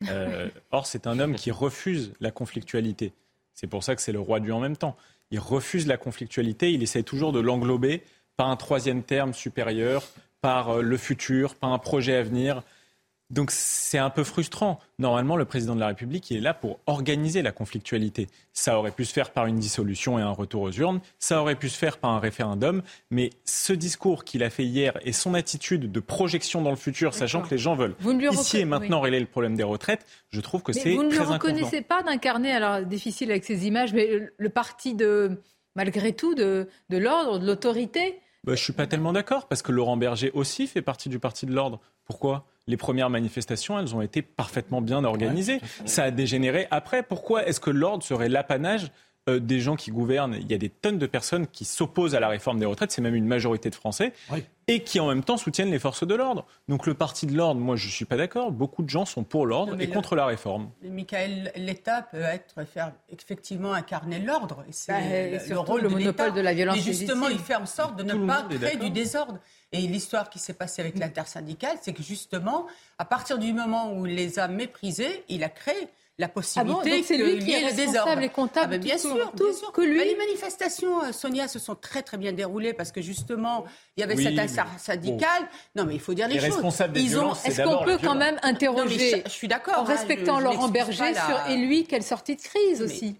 Euh, 0.08 0.48
or, 0.72 0.86
c'est 0.88 1.06
un 1.06 1.20
homme 1.20 1.36
qui 1.36 1.52
refuse 1.52 2.14
la 2.18 2.32
conflictualité. 2.32 3.12
C'est 3.54 3.68
pour 3.68 3.84
ça 3.84 3.94
que 3.94 4.02
c'est 4.02 4.10
le 4.10 4.18
roi 4.18 4.40
du 4.40 4.50
en 4.50 4.58
même 4.58 4.76
temps. 4.76 4.96
Il 5.30 5.38
refuse 5.38 5.86
la 5.86 5.96
conflictualité, 5.96 6.72
il 6.72 6.82
essaie 6.82 7.04
toujours 7.04 7.30
de 7.30 7.38
l'englober 7.38 8.02
par 8.36 8.48
un 8.48 8.56
troisième 8.56 9.04
terme 9.04 9.34
supérieur, 9.34 10.02
par 10.40 10.82
le 10.82 10.96
futur, 10.96 11.54
par 11.54 11.72
un 11.72 11.78
projet 11.78 12.16
à 12.16 12.24
venir. 12.24 12.64
Donc 13.32 13.50
c'est 13.50 13.98
un 13.98 14.10
peu 14.10 14.24
frustrant. 14.24 14.78
Normalement, 14.98 15.36
le 15.36 15.46
président 15.46 15.74
de 15.74 15.80
la 15.80 15.88
République, 15.88 16.30
il 16.30 16.36
est 16.36 16.40
là 16.40 16.52
pour 16.52 16.80
organiser 16.86 17.40
la 17.40 17.50
conflictualité. 17.50 18.28
Ça 18.52 18.78
aurait 18.78 18.90
pu 18.90 19.06
se 19.06 19.12
faire 19.12 19.30
par 19.30 19.46
une 19.46 19.56
dissolution 19.56 20.18
et 20.18 20.22
un 20.22 20.30
retour 20.30 20.62
aux 20.62 20.70
urnes, 20.70 21.00
ça 21.18 21.40
aurait 21.40 21.56
pu 21.56 21.70
se 21.70 21.78
faire 21.78 21.96
par 21.96 22.10
un 22.10 22.20
référendum, 22.20 22.82
mais 23.10 23.30
ce 23.44 23.72
discours 23.72 24.24
qu'il 24.24 24.42
a 24.42 24.50
fait 24.50 24.64
hier 24.64 24.98
et 25.02 25.12
son 25.12 25.32
attitude 25.32 25.90
de 25.90 26.00
projection 26.00 26.60
dans 26.60 26.70
le 26.70 26.76
futur, 26.76 27.14
sachant 27.14 27.40
que 27.40 27.50
les 27.50 27.58
gens 27.58 27.74
veulent 27.74 27.96
ici 28.30 28.58
et 28.58 28.64
maintenant 28.66 29.00
régler 29.00 29.20
le 29.20 29.26
problème 29.26 29.56
des 29.56 29.62
retraites, 29.62 30.04
je 30.28 30.40
trouve 30.40 30.62
que 30.62 30.72
c'est 30.72 30.94
Vous 30.94 31.02
ne 31.02 31.14
le 31.14 31.22
reconnaissez 31.22 31.80
pas 31.80 32.02
d'incarner, 32.02 32.52
alors 32.52 32.84
difficile 32.84 33.30
avec 33.30 33.44
ces 33.44 33.66
images, 33.66 33.94
mais 33.94 34.28
le 34.36 34.48
parti 34.50 34.94
de, 34.94 35.40
malgré 35.74 36.12
tout, 36.12 36.34
de, 36.34 36.68
de 36.90 36.98
l'ordre, 36.98 37.38
de 37.38 37.46
l'autorité? 37.46 38.20
Bah, 38.44 38.52
Je 38.54 38.60
ne 38.60 38.64
suis 38.64 38.72
pas 38.74 38.86
tellement 38.86 39.14
d'accord, 39.14 39.48
parce 39.48 39.62
que 39.62 39.72
Laurent 39.72 39.96
Berger 39.96 40.30
aussi 40.34 40.66
fait 40.66 40.82
partie 40.82 41.08
du 41.08 41.18
parti 41.18 41.46
de 41.46 41.52
l'ordre. 41.52 41.80
Pourquoi? 42.04 42.46
Les 42.66 42.76
premières 42.76 43.10
manifestations, 43.10 43.78
elles 43.78 43.94
ont 43.94 44.02
été 44.02 44.22
parfaitement 44.22 44.80
bien 44.80 45.04
organisées. 45.04 45.60
Ça 45.84 46.04
a 46.04 46.10
dégénéré 46.10 46.68
après. 46.70 47.02
Pourquoi 47.02 47.46
est-ce 47.46 47.60
que 47.60 47.70
l'ordre 47.70 48.04
serait 48.04 48.28
l'apanage 48.28 48.90
euh, 49.28 49.38
des 49.38 49.60
gens 49.60 49.76
qui 49.76 49.92
gouvernent 49.92 50.36
Il 50.40 50.50
y 50.50 50.54
a 50.54 50.58
des 50.58 50.68
tonnes 50.68 50.98
de 50.98 51.06
personnes 51.06 51.46
qui 51.46 51.64
s'opposent 51.64 52.16
à 52.16 52.20
la 52.20 52.28
réforme 52.28 52.58
des 52.58 52.66
retraites, 52.66 52.90
c'est 52.90 53.02
même 53.02 53.14
une 53.14 53.28
majorité 53.28 53.70
de 53.70 53.74
Français, 53.76 54.12
et 54.66 54.82
qui 54.82 54.98
en 54.98 55.06
même 55.06 55.22
temps 55.22 55.36
soutiennent 55.36 55.70
les 55.70 55.78
forces 55.78 56.04
de 56.04 56.14
l'ordre. 56.16 56.44
Donc 56.66 56.86
le 56.86 56.94
parti 56.94 57.26
de 57.26 57.36
l'ordre, 57.36 57.60
moi 57.60 57.76
je 57.76 57.86
ne 57.86 57.92
suis 57.92 58.04
pas 58.04 58.16
d'accord. 58.16 58.50
Beaucoup 58.50 58.82
de 58.82 58.90
gens 58.90 59.04
sont 59.04 59.22
pour 59.22 59.46
l'ordre 59.46 59.80
et 59.80 59.88
contre 59.88 60.16
la 60.16 60.26
réforme. 60.26 60.70
Michael, 60.82 61.52
l'État 61.54 62.02
peut 62.02 62.22
être, 62.22 62.64
faire 62.64 62.92
effectivement 63.10 63.72
incarner 63.72 64.18
l'ordre. 64.18 64.64
C'est 64.70 64.92
bah, 64.92 65.44
le, 65.48 65.58
rôle 65.58 65.82
le 65.82 65.88
monopole 65.88 66.32
de 66.32 66.40
la 66.40 66.52
violence. 66.52 66.78
Et 66.78 66.80
justement, 66.80 67.28
il 67.28 67.38
fait 67.38 67.54
en 67.54 67.66
sorte 67.66 67.96
de 67.96 68.02
ne 68.02 68.26
pas 68.26 68.42
créer 68.42 68.76
du 68.76 68.90
désordre. 68.90 69.38
Et 69.70 69.82
l'histoire 69.82 70.30
qui 70.30 70.40
s'est 70.40 70.52
passée 70.52 70.82
avec 70.82 70.98
l'intersyndicale, 70.98 71.76
c'est 71.80 71.92
que 71.92 72.02
justement, 72.02 72.66
à 72.98 73.04
partir 73.04 73.38
du 73.38 73.52
moment 73.52 73.92
où 73.92 74.04
il 74.04 74.16
les 74.16 74.40
a 74.40 74.48
méprisés, 74.48 75.24
il 75.28 75.44
a 75.44 75.48
créé 75.48 75.88
la 76.22 76.28
possibilité 76.28 77.00
ah 77.00 77.04
c'est 77.04 77.16
lui 77.16 77.38
qui 77.40 77.52
est 77.52 77.66
responsable 77.66 78.22
et 78.24 78.28
comptable. 78.28 78.74
Ah 78.74 78.78
ben, 78.78 78.80
bien, 78.80 78.96
sûr, 78.96 79.14
bien 79.34 79.52
sûr, 79.52 79.72
que 79.72 79.80
lui. 79.80 79.98
les 79.98 80.16
manifestations, 80.16 81.02
euh, 81.02 81.12
Sonia, 81.12 81.48
se 81.48 81.58
sont 81.58 81.74
très 81.74 82.02
très 82.02 82.16
bien 82.16 82.32
déroulées 82.32 82.72
parce 82.72 82.92
que 82.92 83.02
justement, 83.02 83.64
il 83.96 84.00
y 84.00 84.04
avait 84.04 84.16
cette 84.16 84.38
intersyndical. 84.38 85.42
Non, 85.74 85.84
mais 85.84 85.94
il 85.94 86.00
faut 86.00 86.14
dire 86.14 86.28
les, 86.28 86.38
choses. 86.38 86.62
Ils 86.94 87.18
ont. 87.18 87.34
Est-ce 87.34 87.62
qu'on 87.62 87.84
peut 87.84 87.98
quand 88.02 88.14
même 88.14 88.38
interroger 88.42 89.22
je, 89.26 89.30
suis 89.30 89.48
d'accord. 89.48 89.78
En 89.78 89.82
hein, 89.82 89.84
respectant 89.84 90.38
Laurent 90.38 90.68
Berger 90.68 91.12
sur 91.14 91.50
et 91.50 91.56
lui, 91.56 91.84
quelle 91.84 92.04
sortie 92.04 92.36
de 92.36 92.42
crise 92.42 92.80
aussi 92.80 93.16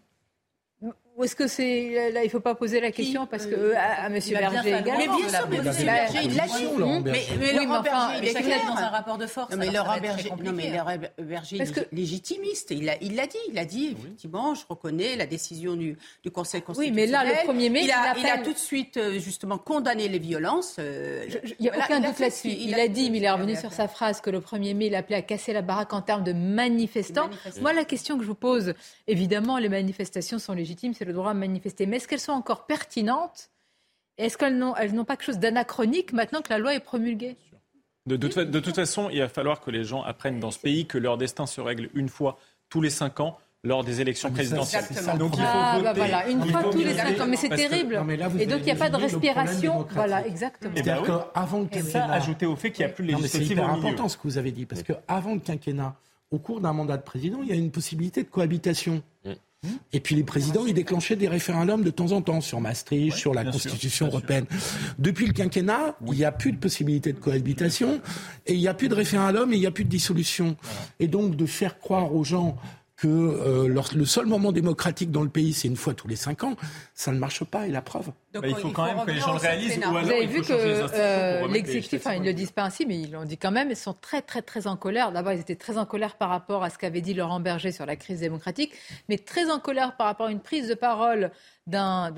ou 1.17 1.25
est-ce 1.25 1.37
que 1.37 1.47
c'est 1.47 2.11
là 2.13 2.25
il 2.25 2.31
faut 2.31 2.41
pas 2.41 2.55
poser 2.55 2.81
la 2.81 2.91
question 2.91 3.27
parce 3.27 3.47
que 3.47 3.55
euh, 3.55 3.75
à, 3.77 4.07
M. 4.07 4.13
Berger 4.13 4.69
également. 4.69 4.99
Mais 4.99 5.07
bien 5.07 5.29
sûr, 5.29 5.49
mais 5.51 5.57
M. 5.57 5.65
Berger 5.65 6.19
il 6.25 6.37
l'a 6.37 6.47
dit. 6.47 6.67
Mais, 7.05 7.23
mais 7.39 7.53
Laurent 7.53 7.83
Berger 7.83 8.19
il 8.23 8.29
est 8.29 8.35
clair 8.35 8.67
dans 8.67 8.77
un 8.77 8.89
rapport 8.89 9.19
de 9.19 9.27
force. 9.27 9.51
Non 9.51 9.59
mais 9.59 9.71
Laurent 9.71 9.99
Berger, 10.01 10.31
non 10.43 10.53
mais 10.53 10.71
Laurent 10.71 10.97
Berger 11.19 11.57
est 11.61 11.89
légitimiste. 11.93 12.71
Il 12.71 12.87
l'a 12.87 12.95
il 13.03 13.17
l'a 13.17 13.27
dit, 13.27 13.39
il 13.51 13.59
a 13.59 13.65
dit 13.65 13.97
effectivement, 13.99 14.55
je 14.55 14.63
reconnais 14.69 15.17
la 15.17 15.27
décision 15.27 15.77
du, 15.77 15.99
du 16.23 16.31
Conseil 16.31 16.63
constitutionnel. 16.63 17.11
Oui, 17.11 17.13
mais 17.13 17.13
là 17.13 17.25
le 17.25 17.53
1er 17.53 17.71
mai, 17.71 17.85
il 17.85 17.91
a, 17.91 18.15
il 18.17 18.27
a 18.27 18.39
tout 18.39 18.53
de 18.53 18.59
suite 18.59 18.97
euh, 18.97 19.19
justement 19.19 19.59
condamné 19.59 20.09
les 20.09 20.19
violences. 20.19 20.77
Euh, 20.79 21.27
il 21.59 21.63
n'y 21.63 21.69
a 21.69 21.77
aucun 21.77 22.01
doute 22.01 22.19
là-dessus. 22.19 22.49
Il 22.49 22.75
a 22.75 22.89
dit, 22.89 23.11
mais 23.11 23.19
il 23.19 23.25
est 23.25 23.31
revenu 23.31 23.57
sur 23.57 23.73
sa 23.73 23.89
phrase 23.89 24.21
que 24.21 24.31
le 24.31 24.41
1er 24.41 24.75
mai, 24.75 24.87
il 24.87 24.95
appelait 24.95 25.17
à 25.17 25.23
casser 25.23 25.53
la 25.53 25.63
baraque 25.63 25.93
en 25.93 26.03
termes 26.03 26.25
de 26.25 26.33
manifestants. 26.33 27.29
Moi, 27.61 27.73
la 27.73 27.85
question 27.85 28.17
que 28.17 28.23
je 28.23 28.29
vous 28.29 28.35
pose, 28.35 28.75
évidemment, 29.07 29.59
les 29.59 29.69
manifestations 29.69 30.39
sont 30.39 30.53
légitimes, 30.53 30.95
c'est 31.03 31.09
le 31.09 31.15
droit 31.15 31.33
à 31.33 31.35
manifester. 31.35 31.87
Mais 31.87 31.97
est-ce 31.97 32.07
qu'elles 32.07 32.21
sont 32.21 32.33
encore 32.33 32.65
pertinentes? 32.65 33.51
Est-ce 34.19 34.39
qu'elles 34.39 34.57
n'ont, 34.57 34.75
pas 35.05 35.17
quelque 35.17 35.25
chose 35.25 35.39
d'anachronique 35.41 36.13
maintenant 36.13 36.43
que 36.43 36.51
la 36.51 36.59
loi 36.59 36.75
est 36.75 36.81
promulguée? 36.81 37.37
De, 38.07 38.17
de, 38.17 38.61
toute 38.61 38.77
façon, 38.77 39.11
il 39.11 39.19
va 39.19 39.29
falloir 39.29 39.61
que 39.61 39.73
les 39.73 39.83
gens 39.83 40.03
apprennent 40.03 40.39
dans 40.39 40.53
ce 40.53 40.61
pays 40.61 40.87
que 40.87 40.99
leur 40.99 41.19
destin 41.19 41.47
se 41.47 41.61
règle 41.61 41.89
une 41.95 42.09
fois 42.09 42.39
tous 42.69 42.81
les 42.81 42.91
cinq 42.91 43.19
ans 43.19 43.37
lors 43.65 43.83
des 43.83 44.01
élections 44.01 44.29
ah, 44.31 44.35
présidentielles. 44.35 44.85
donc 45.19 45.33
il 45.35 45.41
faut 45.41 45.49
ah, 45.49 45.81
bah 45.83 45.93
voilà, 45.93 46.29
une 46.29 46.45
fois 46.45 46.65
tous 46.71 46.79
les 46.79 46.95
cinq 46.95 47.21
ans, 47.21 47.27
mais 47.27 47.37
c'est 47.37 47.49
terrible. 47.49 48.01
et 48.39 48.47
donc 48.47 48.61
il 48.61 48.65
n'y 48.65 48.71
a 48.71 48.77
pas 48.77 48.91
de 48.91 48.97
respiration. 48.97 49.87
Voilà, 49.91 50.25
exactement. 50.25 50.75
Et 50.77 50.83
bien, 50.83 51.03
avant 51.35 51.61
le 51.61 51.67
quinquennat, 51.67 51.91
ça 51.91 52.05
ajouté 52.07 52.47
au 52.47 52.55
fait 52.55 52.71
qu'il 52.71 52.85
n'y 52.85 52.93
a 52.93 52.95
plus 52.95 53.05
de 53.05 53.13
législative 53.13 53.57
C'est 53.57 53.61
important 53.61 54.09
ce 54.09 54.17
que 54.17 54.23
vous 54.23 54.39
avez 54.39 54.53
dit, 54.53 54.67
parce 54.67 54.85
qu'avant 54.85 55.35
le 55.35 55.41
quinquennat, 55.41 55.97
au 56.31 56.39
cours 56.39 56.61
d'un 56.61 56.73
mandat 56.73 56.97
de 56.97 57.03
président, 57.03 57.41
il 57.43 57.49
y 57.49 57.53
a 57.53 57.57
une 57.57 57.73
possibilité 57.73 58.23
de 58.23 58.29
cohabitation. 58.29 59.03
Et 59.93 60.01
puis 60.01 60.15
les 60.15 60.25
présidents, 60.25 60.67
ils 60.67 60.75
déclenchaient 60.75 61.17
des 61.17 61.29
référendums 61.29 61.85
de 61.85 61.91
temps 61.91 62.13
en 62.13 62.23
temps 62.23 62.41
sur 62.41 62.61
Maastricht, 62.61 63.17
sur 63.17 63.33
la 63.33 63.45
Constitution 63.45 64.07
européenne. 64.07 64.47
Depuis 64.99 65.27
le 65.27 65.33
quinquennat, 65.33 65.97
il 66.07 66.13
n'y 66.15 66.25
a 66.25 66.33
plus 66.33 66.53
de 66.53 66.57
possibilité 66.57 67.13
de 67.13 67.19
cohabitation 67.19 68.01
et 68.47 68.55
il 68.55 68.59
n'y 68.59 68.69
a 68.69 68.75
plus 68.75 68.89
de 68.89 68.95
référendum 68.95 69.53
et 69.53 69.57
il 69.57 69.61
n'y 69.61 69.67
a 69.67 69.71
plus 69.71 69.85
de 69.85 69.91
dissolution. 69.91 70.57
Et 70.99 71.07
donc 71.07 71.37
de 71.37 71.47
faire 71.47 71.79
croire 71.79 72.15
aux 72.15 72.25
gens 72.25 72.57
que 73.03 73.09
euh, 73.09 73.83
le 73.97 74.05
seul 74.05 74.27
moment 74.27 74.53
démocratique 74.53 75.11
dans 75.11 75.25
le 75.25 75.29
pays, 75.29 75.53
c'est 75.53 75.67
une 75.67 75.77
fois 75.77 75.93
tous 75.93 76.07
les 76.07 76.15
cinq 76.15 76.45
ans, 76.45 76.55
ça 76.95 77.11
ne 77.11 77.19
marche 77.19 77.43
pas, 77.43 77.67
et 77.67 77.71
la 77.73 77.83
preuve. 77.83 78.13
Donc, 78.33 78.45
il 78.47 78.55
faut 78.55 78.71
quand 78.71 78.85
même 78.85 79.05
que 79.05 79.11
les 79.11 79.19
gens 79.19 79.33
le 79.33 79.41
réalisent. 79.41 79.79
Ou 79.79 79.83
alors 79.83 80.05
Vous 80.05 80.11
avez 80.11 80.27
vu 80.27 80.41
que 80.41 80.53
euh, 80.53 81.49
l'exécutif, 81.49 82.07
ils 82.15 82.21
ne 82.21 82.27
le 82.27 82.33
disent 82.33 82.53
pas 82.53 82.63
ainsi, 82.63 82.87
mais 82.87 83.01
ils 83.01 83.11
l'ont 83.11 83.25
dit 83.25 83.39
quand 83.39 83.51
même, 83.51 83.71
ils 83.71 83.77
sont 83.77 83.93
très, 83.93 84.23
très, 84.23 84.41
très 84.41 84.69
en 84.69 84.77
colère. 84.77 85.11
D'abord, 85.11 85.33
ils 85.33 85.41
étaient 85.41 85.57
très 85.57 85.79
en 85.79 85.85
colère 85.85 86.15
par 86.15 86.29
rapport 86.29 86.63
à 86.63 86.71
ce 86.71 86.79
qu'avait 86.79 87.01
dit 87.01 87.13
Laurent 87.13 87.41
Berger 87.41 87.73
sur 87.73 87.87
la 87.87 87.97
crise 87.97 88.21
démocratique, 88.21 88.73
mais 89.09 89.19
très 89.19 89.51
en 89.51 89.59
colère 89.59 89.97
par 89.97 90.07
rapport 90.07 90.29
à 90.29 90.31
une 90.31 90.41
prise 90.41 90.69
de 90.69 90.75
parole 90.75 91.33
d'un 91.67 92.15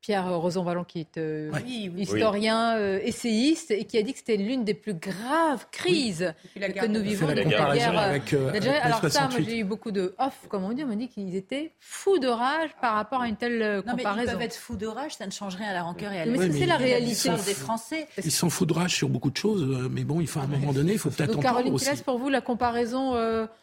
Pierre 0.00 0.34
Rosanvallon, 0.34 0.84
qui 0.84 1.00
est 1.00 1.18
euh, 1.18 1.50
historien, 1.96 2.76
euh, 2.76 3.00
essayiste, 3.02 3.70
et 3.70 3.84
qui 3.84 3.98
a 3.98 4.02
dit 4.02 4.12
que 4.12 4.18
c'était 4.18 4.38
l'une 4.38 4.64
des 4.64 4.72
plus 4.72 4.94
graves 4.94 5.66
crises 5.70 6.32
que 6.54 6.86
nous 6.86 7.02
vivons 7.02 7.28
depuis 7.28 7.50
la 7.50 7.74
guerre. 7.74 7.98
Avec, 7.98 8.32
euh, 8.32 8.50
Alors 8.82 9.06
ça, 9.10 9.28
moi 9.28 9.40
j'ai 9.40 9.58
eu 9.58 9.64
beaucoup 9.64 9.90
de 9.90 10.14
off, 10.18 10.46
comme 10.48 10.64
on 10.64 10.72
dit, 10.72 10.84
on 10.84 10.86
m'a 10.86 10.96
dit 10.96 11.08
qu'ils 11.08 11.36
étaient 11.36 11.72
fous 11.80 12.18
de 12.18 12.28
rage 12.28 12.70
par 12.80 12.94
rapport 12.94 13.20
à 13.20 13.28
une 13.28 13.36
telle 13.36 13.82
non, 13.86 13.92
comparaison. 13.92 14.16
Mais 14.16 14.22
ils 14.22 14.32
peuvent 14.32 14.42
être 14.42 14.56
fous 14.56 14.76
de 14.76 14.86
rage, 14.86 15.16
ça 15.16 15.26
ne 15.26 15.32
change 15.32 15.56
rien 15.56 15.68
à 15.68 15.74
la 15.74 15.82
rancœur 15.82 16.12
et 16.12 16.22
à 16.22 16.26
Mais 16.26 16.50
c'est 16.50 16.66
la 16.66 16.78
réalité 16.78 17.28
des 17.44 17.54
Français. 17.54 18.08
Ils 18.24 18.32
sont 18.32 18.48
fous 18.48 18.64
de 18.66 18.72
rage 18.72 18.94
sur 18.96 19.10
beaucoup 19.10 19.30
de 19.30 19.36
choses, 19.36 19.88
mais 19.90 20.04
bon, 20.04 20.20
il 20.20 20.26
faut 20.26 20.40
à 20.40 20.44
un 20.44 20.46
moment 20.46 20.72
donné, 20.72 20.92
il 20.92 20.98
faut 20.98 21.10
peut-être 21.10 21.36
en 21.36 21.42
Caroline 21.42 21.74
aussi. 21.74 21.90
pour 22.04 22.18
vous, 22.18 22.30
la 22.30 22.40
comparaison 22.40 23.14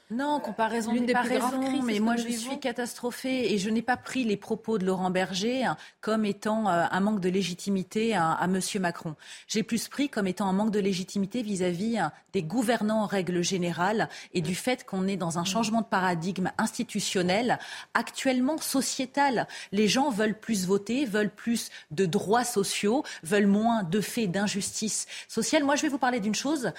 non, 0.09 0.39
comparaison 0.39 0.93
n'est 0.93 1.11
pas 1.11 1.21
raison, 1.21 1.81
mais 1.83 1.99
moi 1.99 2.15
je 2.15 2.29
suis 2.29 2.59
catastrophée 2.61 3.53
et 3.53 3.57
je 3.57 3.69
n'ai 3.69 3.81
pas 3.81 3.97
pris 3.97 4.23
les 4.23 4.37
propos 4.37 4.77
de 4.77 4.85
Laurent 4.85 5.11
Berger 5.11 5.65
hein, 5.65 5.75
comme 5.99 6.23
étant 6.23 6.69
euh, 6.69 6.85
un 6.89 6.99
manque 7.01 7.19
de 7.19 7.27
légitimité 7.27 8.15
à, 8.15 8.31
à 8.31 8.45
M. 8.45 8.61
Macron. 8.79 9.15
J'ai 9.49 9.63
plus 9.63 9.89
pris 9.89 10.07
comme 10.07 10.25
étant 10.25 10.47
un 10.47 10.53
manque 10.53 10.71
de 10.71 10.79
légitimité 10.79 11.41
vis-à-vis 11.41 11.97
hein, 11.97 12.13
des 12.31 12.41
gouvernants 12.41 13.01
en 13.01 13.05
règle 13.05 13.41
générale 13.41 14.07
et 14.33 14.39
du 14.39 14.55
fait 14.55 14.85
qu'on 14.85 15.07
est 15.07 15.17
dans 15.17 15.39
un 15.39 15.43
changement 15.43 15.81
de 15.81 15.87
paradigme 15.87 16.51
institutionnel, 16.57 17.59
actuellement 17.93 18.57
sociétal. 18.59 19.45
Les 19.73 19.89
gens 19.89 20.09
veulent 20.09 20.39
plus 20.39 20.65
voter, 20.65 21.05
veulent 21.05 21.29
plus 21.29 21.69
de 21.91 22.05
droits 22.05 22.45
sociaux, 22.45 23.03
veulent 23.23 23.47
moins 23.47 23.83
de 23.83 23.99
faits 23.99 24.31
d'injustice 24.31 25.05
sociale. 25.27 25.65
Moi, 25.65 25.75
je 25.75 25.81
vais 25.81 25.89
vous 25.89 25.97
parler 25.97 26.21
d'une 26.21 26.35
chose 26.35 26.71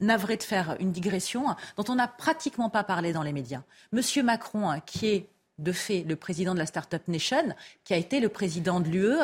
navré 0.00 0.36
de 0.36 0.42
faire 0.42 0.76
une 0.80 0.92
digression, 0.92 1.46
dont 1.76 1.84
on 1.88 1.94
n'a 1.94 2.08
pratiquement 2.08 2.70
pas 2.70 2.84
parlé 2.84 3.12
dans 3.12 3.22
les 3.22 3.32
médias. 3.32 3.62
Monsieur 3.92 4.22
Macron, 4.22 4.70
hein, 4.70 4.80
qui 4.80 5.06
est 5.06 5.28
de 5.58 5.72
fait 5.72 6.04
le 6.06 6.16
président 6.16 6.54
de 6.54 6.58
la 6.58 6.66
Startup 6.66 7.06
Nation, 7.08 7.54
qui 7.84 7.94
a 7.94 7.96
été 7.96 8.20
le 8.20 8.28
président 8.28 8.80
de 8.80 8.88
l'UE, 8.88 9.16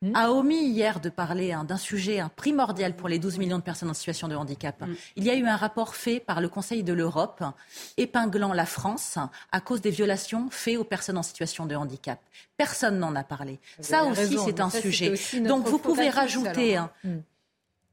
hmm. 0.00 0.16
a 0.16 0.30
omis 0.30 0.64
hier 0.64 1.00
de 1.00 1.10
parler 1.10 1.52
hein, 1.52 1.64
d'un 1.64 1.76
sujet 1.76 2.18
hein, 2.18 2.30
primordial 2.34 2.96
pour 2.96 3.08
les 3.08 3.18
12 3.18 3.38
millions 3.38 3.58
de 3.58 3.62
personnes 3.62 3.90
en 3.90 3.94
situation 3.94 4.26
de 4.26 4.36
handicap. 4.36 4.80
Hmm. 4.80 4.94
Il 5.16 5.24
y 5.24 5.30
a 5.30 5.34
eu 5.34 5.46
un 5.46 5.56
rapport 5.56 5.94
fait 5.96 6.18
par 6.18 6.40
le 6.40 6.48
Conseil 6.48 6.82
de 6.82 6.94
l'Europe 6.94 7.44
épinglant 7.98 8.54
la 8.54 8.66
France 8.66 9.18
à 9.52 9.60
cause 9.60 9.82
des 9.82 9.90
violations 9.90 10.48
faites 10.50 10.78
aux 10.78 10.84
personnes 10.84 11.18
en 11.18 11.22
situation 11.22 11.66
de 11.66 11.74
handicap. 11.74 12.20
Personne 12.56 12.98
n'en 12.98 13.14
a 13.14 13.24
parlé. 13.24 13.60
Ça 13.80 14.04
aussi, 14.04 14.38
c'est 14.44 14.60
un 14.60 14.70
sujet. 14.70 15.14
Donc 15.40 15.66
vous 15.66 15.78
pouvez 15.78 16.08
rajouter 16.08 16.80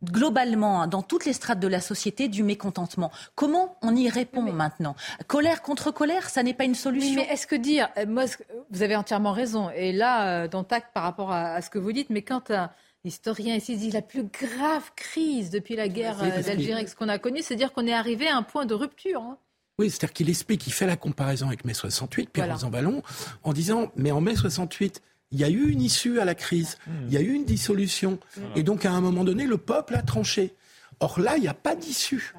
globalement, 0.03 0.81
hein, 0.81 0.87
dans 0.87 1.01
toutes 1.01 1.25
les 1.25 1.33
strates 1.33 1.59
de 1.59 1.67
la 1.67 1.81
société, 1.81 2.27
du 2.27 2.43
mécontentement. 2.43 3.11
Comment 3.35 3.77
on 3.81 3.95
y 3.95 4.09
répond 4.09 4.41
maintenant? 4.41 4.95
Colère 5.27 5.61
contre 5.61 5.91
colère, 5.91 6.29
ça 6.29 6.43
n'est 6.43 6.53
pas 6.53 6.63
une 6.63 6.75
solution? 6.75 7.15
mais 7.15 7.27
est-ce 7.31 7.47
que 7.47 7.55
dire, 7.55 7.89
euh, 7.97 8.05
moi, 8.07 8.25
vous 8.71 8.81
avez 8.81 8.95
entièrement 8.95 9.31
raison, 9.31 9.69
et 9.71 9.91
là, 9.91 10.43
euh, 10.43 10.47
dans 10.47 10.63
tact 10.63 10.93
par 10.93 11.03
rapport 11.03 11.31
à, 11.31 11.61
ce 11.61 11.69
que 11.69 11.79
vous 11.79 11.91
dites, 11.91 12.09
mais 12.09 12.21
quand 12.21 12.51
un 12.51 12.69
historien 13.03 13.55
ici 13.55 13.77
dit 13.77 13.91
la 13.91 14.01
plus 14.01 14.23
grave 14.23 14.91
crise 14.95 15.49
depuis 15.49 15.75
la 15.75 15.87
guerre 15.87 16.21
euh, 16.23 16.41
d'Algérie, 16.41 16.87
ce 16.87 16.95
qu'on 16.95 17.09
a 17.09 17.19
connu, 17.19 17.41
c'est 17.41 17.55
dire 17.55 17.73
qu'on 17.73 17.87
est 17.87 17.93
arrivé 17.93 18.27
à 18.27 18.37
un 18.37 18.43
point 18.43 18.65
de 18.65 18.73
rupture. 18.73 19.21
Hein. 19.21 19.37
Oui, 19.79 19.89
c'est-à-dire 19.89 20.13
qu'il 20.13 20.29
explique, 20.29 20.67
il 20.67 20.73
fait 20.73 20.85
la 20.85 20.97
comparaison 20.97 21.47
avec 21.47 21.65
mai 21.65 21.73
68, 21.73 22.29
Pierre 22.29 22.45
voilà. 22.45 22.69
Ballon, 22.69 23.01
en 23.43 23.53
disant, 23.53 23.91
mais 23.95 24.11
en 24.11 24.21
mai 24.21 24.35
68, 24.35 25.01
il 25.32 25.39
y 25.39 25.43
a 25.43 25.49
eu 25.49 25.69
une 25.69 25.82
issue 25.82 26.19
à 26.19 26.25
la 26.25 26.36
crise, 26.36 26.77
mmh. 26.86 26.91
il 27.07 27.13
y 27.13 27.17
a 27.17 27.21
eu 27.21 27.34
une 27.34 27.45
dissolution, 27.45 28.19
mmh. 28.36 28.41
et 28.55 28.63
donc 28.63 28.86
à 28.86 28.91
un 28.91 29.01
moment 29.01 29.23
donné, 29.23 29.45
le 29.45 29.57
peuple 29.57 29.95
a 29.95 30.01
tranché. 30.01 30.53
Or 30.99 31.19
là, 31.19 31.38
il 31.38 31.41
n'y 31.41 31.47
a 31.47 31.53
pas 31.53 31.75
d'issue. 31.75 32.34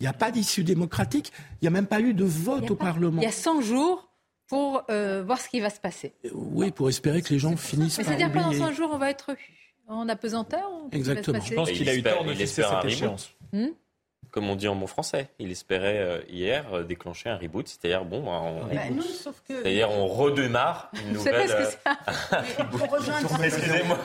Il 0.00 0.04
n'y 0.04 0.08
a 0.08 0.12
pas 0.12 0.30
d'issue 0.30 0.62
démocratique, 0.62 1.32
il 1.60 1.64
n'y 1.64 1.68
a 1.68 1.70
même 1.70 1.86
pas 1.86 2.00
eu 2.00 2.12
de 2.12 2.24
vote 2.24 2.70
au 2.70 2.76
Parlement. 2.76 3.22
Il 3.22 3.24
y 3.24 3.28
a 3.28 3.32
100 3.32 3.62
jours 3.62 4.10
pour 4.46 4.84
euh, 4.90 5.22
voir 5.24 5.40
ce 5.40 5.48
qui 5.48 5.60
va 5.60 5.70
se 5.70 5.80
passer. 5.80 6.12
Oui, 6.32 6.70
pour 6.70 6.88
espérer 6.88 7.22
que 7.22 7.32
les 7.32 7.38
gens 7.38 7.56
finissent 7.56 7.98
Mais 7.98 8.04
par 8.04 8.12
C'est-à-dire 8.12 8.28
oublier. 8.28 8.58
pendant 8.58 8.68
100 8.68 8.72
jours, 8.74 8.90
on 8.92 8.98
va 8.98 9.10
être 9.10 9.34
en 9.88 10.08
apesanteur 10.08 10.70
Exactement. 10.92 11.40
Je 11.40 11.54
pense 11.54 11.70
qu'il 11.70 11.88
a 11.88 11.94
eu 11.94 12.02
tort 12.02 12.24
de 12.24 12.34
fixer 12.34 12.62
cette 12.62 12.84
échéance. 12.84 13.30
Hmm? 13.52 13.68
Comme 14.36 14.50
on 14.50 14.54
dit 14.54 14.68
en 14.68 14.76
bon 14.76 14.86
français. 14.86 15.28
Il 15.38 15.50
espérait 15.50 15.96
euh, 15.96 16.20
hier 16.28 16.66
euh, 16.74 16.84
déclencher 16.84 17.30
un 17.30 17.38
reboot, 17.38 17.66
c'est-à-dire 17.66 18.04
bon, 18.04 18.22
bah, 18.22 18.42
on, 18.42 18.66
bah, 18.66 18.82
non, 18.92 19.00
sauf 19.00 19.36
que... 19.48 19.62
c'est-à-dire 19.62 19.90
on 19.90 20.06
redémarre 20.06 20.90
une 20.92 21.14
nouvelle. 21.14 21.48
Ça. 21.48 21.96
Excusez-moi. 23.42 23.98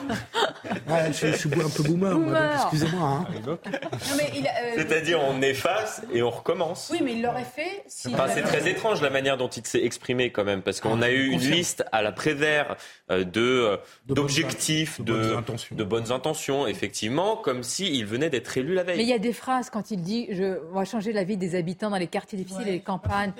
Je, 1.12 1.36
suis 1.36 1.50
un 1.52 1.68
peu 1.68 1.82
boomer, 1.82 2.18
moi, 2.18 2.32
donc 2.32 2.52
excusez-moi. 2.54 3.08
Hein. 3.08 3.26
Euh... 3.46 3.56
C'est-à-dire 4.74 5.20
on 5.20 5.42
efface 5.42 6.00
et 6.10 6.22
on 6.22 6.30
recommence. 6.30 6.88
Oui, 6.90 7.00
mais 7.04 7.12
il 7.12 7.20
l'aurait 7.20 7.44
fait 7.44 7.84
si. 7.86 8.14
Enfin, 8.14 8.28
c'est 8.32 8.40
très 8.40 8.66
étrange 8.70 9.02
la 9.02 9.10
manière 9.10 9.36
dont 9.36 9.48
il 9.48 9.66
s'est 9.66 9.84
exprimé 9.84 10.32
quand 10.32 10.44
même, 10.44 10.62
parce 10.62 10.80
qu'on 10.80 11.02
ah, 11.02 11.06
a 11.06 11.10
eu 11.10 11.26
une 11.26 11.40
liste 11.40 11.84
à 11.92 12.00
la 12.00 12.10
Prévert 12.10 12.76
de, 13.10 13.78
d'objectifs, 14.06 14.98
de, 15.02 15.12
de, 15.12 15.12
bonnes 15.12 15.36
intentions. 15.36 15.76
de 15.76 15.84
bonnes 15.84 16.10
intentions, 16.10 16.66
effectivement, 16.66 17.36
comme 17.36 17.62
s'il 17.62 18.06
venait 18.06 18.30
d'être 18.30 18.56
élu 18.56 18.72
la 18.72 18.82
veille. 18.82 18.96
Mais 18.96 19.02
il 19.02 19.10
y 19.10 19.12
a 19.12 19.18
des 19.18 19.34
phrases 19.34 19.68
quand 19.68 19.90
il 19.90 20.00
dit 20.00 20.21
je, 20.30 20.58
on 20.70 20.74
va 20.74 20.84
changer 20.84 21.12
la 21.12 21.24
vie 21.24 21.36
des 21.36 21.54
habitants 21.54 21.90
dans 21.90 21.96
les 21.98 22.06
quartiers 22.06 22.38
difficiles 22.38 22.62
Ouais. 22.64 22.68
et 22.68 22.72
les 22.72 22.80
campagnes. 22.82 23.32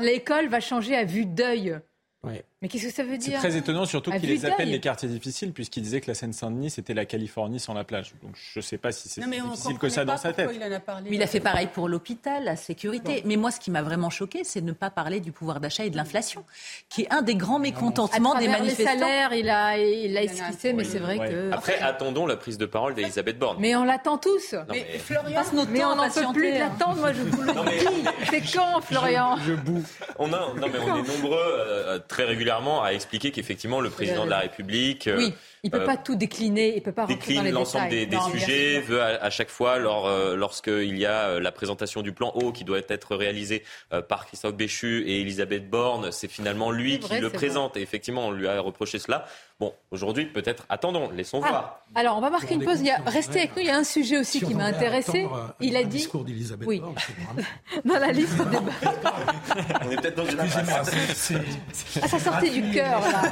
L'école 0.00 0.48
va 0.48 0.60
changer 0.60 0.96
à 0.96 1.04
vue 1.04 1.26
d'œil. 1.26 1.78
Ouais. 2.24 2.44
Mais 2.60 2.68
qu'est-ce 2.68 2.86
que 2.86 2.92
ça 2.92 3.02
veut 3.02 3.14
C'est 3.18 3.30
dire 3.30 3.40
très 3.40 3.56
étonnant, 3.56 3.84
surtout 3.84 4.12
qu'il 4.12 4.28
les 4.28 4.46
appelle 4.46 4.70
les 4.70 4.78
quartiers 4.78 5.08
difficiles, 5.08 5.52
puisqu'il 5.52 5.82
disait 5.82 6.00
que 6.00 6.06
la 6.06 6.14
Seine-Saint-Denis, 6.14 6.70
c'était 6.70 6.94
la 6.94 7.04
Californie 7.04 7.58
sans 7.58 7.74
la 7.74 7.82
plage. 7.82 8.12
Donc 8.22 8.36
je 8.36 8.60
ne 8.60 8.62
sais 8.62 8.78
pas 8.78 8.92
si 8.92 9.08
c'est 9.08 9.24
on 9.24 9.28
difficile 9.28 9.76
que 9.78 9.88
ça 9.88 10.02
pas 10.02 10.12
dans 10.12 10.16
sa 10.16 10.32
tête. 10.32 10.48
Il 10.54 10.62
en 10.62 10.70
a 10.70 10.78
parlé. 10.78 11.10
Mais 11.10 11.16
il 11.16 11.22
a 11.22 11.26
fait 11.26 11.40
pareil 11.40 11.66
pour 11.72 11.88
l'hôpital, 11.88 12.44
la 12.44 12.54
sécurité. 12.54 13.22
Mais 13.24 13.34
moi, 13.34 13.50
ce 13.50 13.58
qui 13.58 13.72
m'a 13.72 13.82
vraiment 13.82 14.10
choqué, 14.10 14.44
c'est 14.44 14.60
de 14.60 14.66
ne 14.66 14.72
pas 14.72 14.90
parler 14.90 15.18
du 15.18 15.32
pouvoir 15.32 15.58
d'achat 15.58 15.84
et 15.84 15.90
de 15.90 15.96
l'inflation, 15.96 16.44
qui 16.88 17.02
est 17.02 17.12
un 17.12 17.22
des 17.22 17.34
grands 17.34 17.56
À 17.56 17.60
mécontentements 17.60 18.34
des 18.38 18.44
travers 18.46 18.62
les 18.62 18.66
manifestants. 18.68 18.98
salaires, 19.00 19.34
il 19.34 19.48
a, 19.50 19.76
il 19.78 20.16
esquissé, 20.16 20.72
mais 20.72 20.84
c'est 20.84 21.00
vrai 21.00 21.18
ouais. 21.18 21.28
que. 21.28 21.50
Après, 21.52 21.78
attendons 21.80 22.26
la 22.26 22.36
prise 22.36 22.56
de 22.58 22.66
parole 22.66 22.94
d'Elisabeth 22.94 23.36
Borne. 23.40 23.56
Mais 23.58 23.74
on 23.74 23.82
l'attend 23.82 24.18
tous. 24.18 24.52
Non, 24.52 24.60
mais- 24.70 24.86
On 24.94 24.98
Florian, 25.00 25.34
passe 25.40 25.52
notre 25.52 25.70
Mais 25.72 25.80
temps 25.80 25.92
on 25.92 25.96
n'en 25.96 26.08
peut 26.10 26.32
plus 26.32 26.52
de 26.52 26.56
hein. 26.56 26.68
l'attendre, 26.70 26.98
moi 27.00 27.12
je 27.12 27.22
vous 27.22 27.42
le 27.42 27.52
dis. 27.52 28.08
C'est 28.30 28.40
quand, 28.56 28.80
Florian 28.82 29.36
Je 29.44 29.54
boue. 29.54 29.82
On 30.20 30.32
a, 30.32 30.38
non, 30.38 30.68
mais 30.72 30.78
on 30.78 30.96
est 31.04 31.08
nombreux 31.08 31.38
euh, 31.40 31.98
très 32.12 32.24
régulièrement 32.24 32.84
à 32.84 32.92
expliquer 32.92 33.30
qu'effectivement 33.32 33.80
le 33.80 33.88
président 33.88 34.26
de 34.26 34.30
la 34.30 34.40
République 34.40 35.08
euh, 35.08 35.16
Oui, 35.16 35.34
il 35.64 35.70
ne 35.70 35.76
peut 35.76 35.82
euh, 35.82 35.86
pas 35.86 35.96
tout 35.96 36.16
décliner, 36.16 36.70
il 36.70 36.76
ne 36.76 36.80
peut 36.80 36.90
pas 36.90 37.06
décline 37.06 37.48
l'ensemble 37.50 37.88
des, 37.88 38.06
des 38.06 38.16
Non, 38.16 38.28
sujets, 38.30 38.80
veut 38.80 39.00
à, 39.00 39.22
à 39.22 39.30
chaque 39.30 39.48
fois, 39.48 39.78
lors, 39.78 40.06
euh, 40.08 40.34
lorsqu'il 40.34 40.98
y 40.98 41.06
a 41.06 41.28
euh, 41.28 41.40
la 41.40 41.52
présentation 41.52 42.02
du 42.02 42.12
plan 42.12 42.32
eau 42.34 42.50
qui 42.50 42.64
doit 42.64 42.80
être 42.88 43.14
réalisé 43.14 43.62
euh, 43.92 44.02
par 44.02 44.26
Christophe 44.26 44.54
Béchu 44.54 45.04
et 45.06 45.20
Elisabeth 45.20 45.70
Borne, 45.70 46.10
c'est 46.10 46.26
finalement 46.26 46.72
lui 46.72 46.98
C'est 47.00 47.14
qui 47.14 47.20
le 47.20 47.30
présente. 47.30 47.76
Et 47.76 47.82
effectivement, 47.82 48.26
on 48.26 48.30
lui 48.32 48.48
a 48.48 48.60
reproché 48.60 48.98
cela. 48.98 49.24
Bon, 49.60 49.72
aujourd'hui, 49.92 50.26
peut-être, 50.26 50.66
attendons, 50.68 51.10
laissons 51.10 51.40
Ah, 51.44 51.48
voir. 51.48 51.82
alors, 51.94 52.18
on 52.18 52.20
va 52.20 52.30
marquer 52.30 52.54
une 52.54 52.64
pause. 52.64 52.80
Il 52.80 52.86
y 52.86 52.90
a, 52.90 52.94
rendez 52.94 53.04
compte, 53.04 53.14
restez 53.14 53.38
avec 53.38 53.54
nous. 53.54 53.62
Il 53.62 53.68
y 53.68 53.70
a 53.70 53.76
un 53.76 53.84
sujet 53.84 54.18
aussi 54.18 54.40
Si 54.40 54.44
qui 54.44 54.54
m'a 54.54 54.64
intéressé. 54.64 55.28
Il 55.60 55.76
a 55.76 55.84
dit, 55.84 55.98
discours 55.98 56.24
d'Elisabeth 56.24 56.66
Oui. 56.66 56.80
Borne, 56.80 56.96
dans 57.84 57.98
la 58.00 58.10
liste 58.10 58.36
des... 58.36 58.56
On 59.86 59.90
est 59.92 59.96
peut-être 60.00 60.16
dans 60.16 60.24
une 60.26 60.40
Ah, 60.40 62.08
ça 62.08 62.18
sortait 62.18 62.50
du 62.50 62.68
cœur, 62.72 63.00
là. 63.00 63.22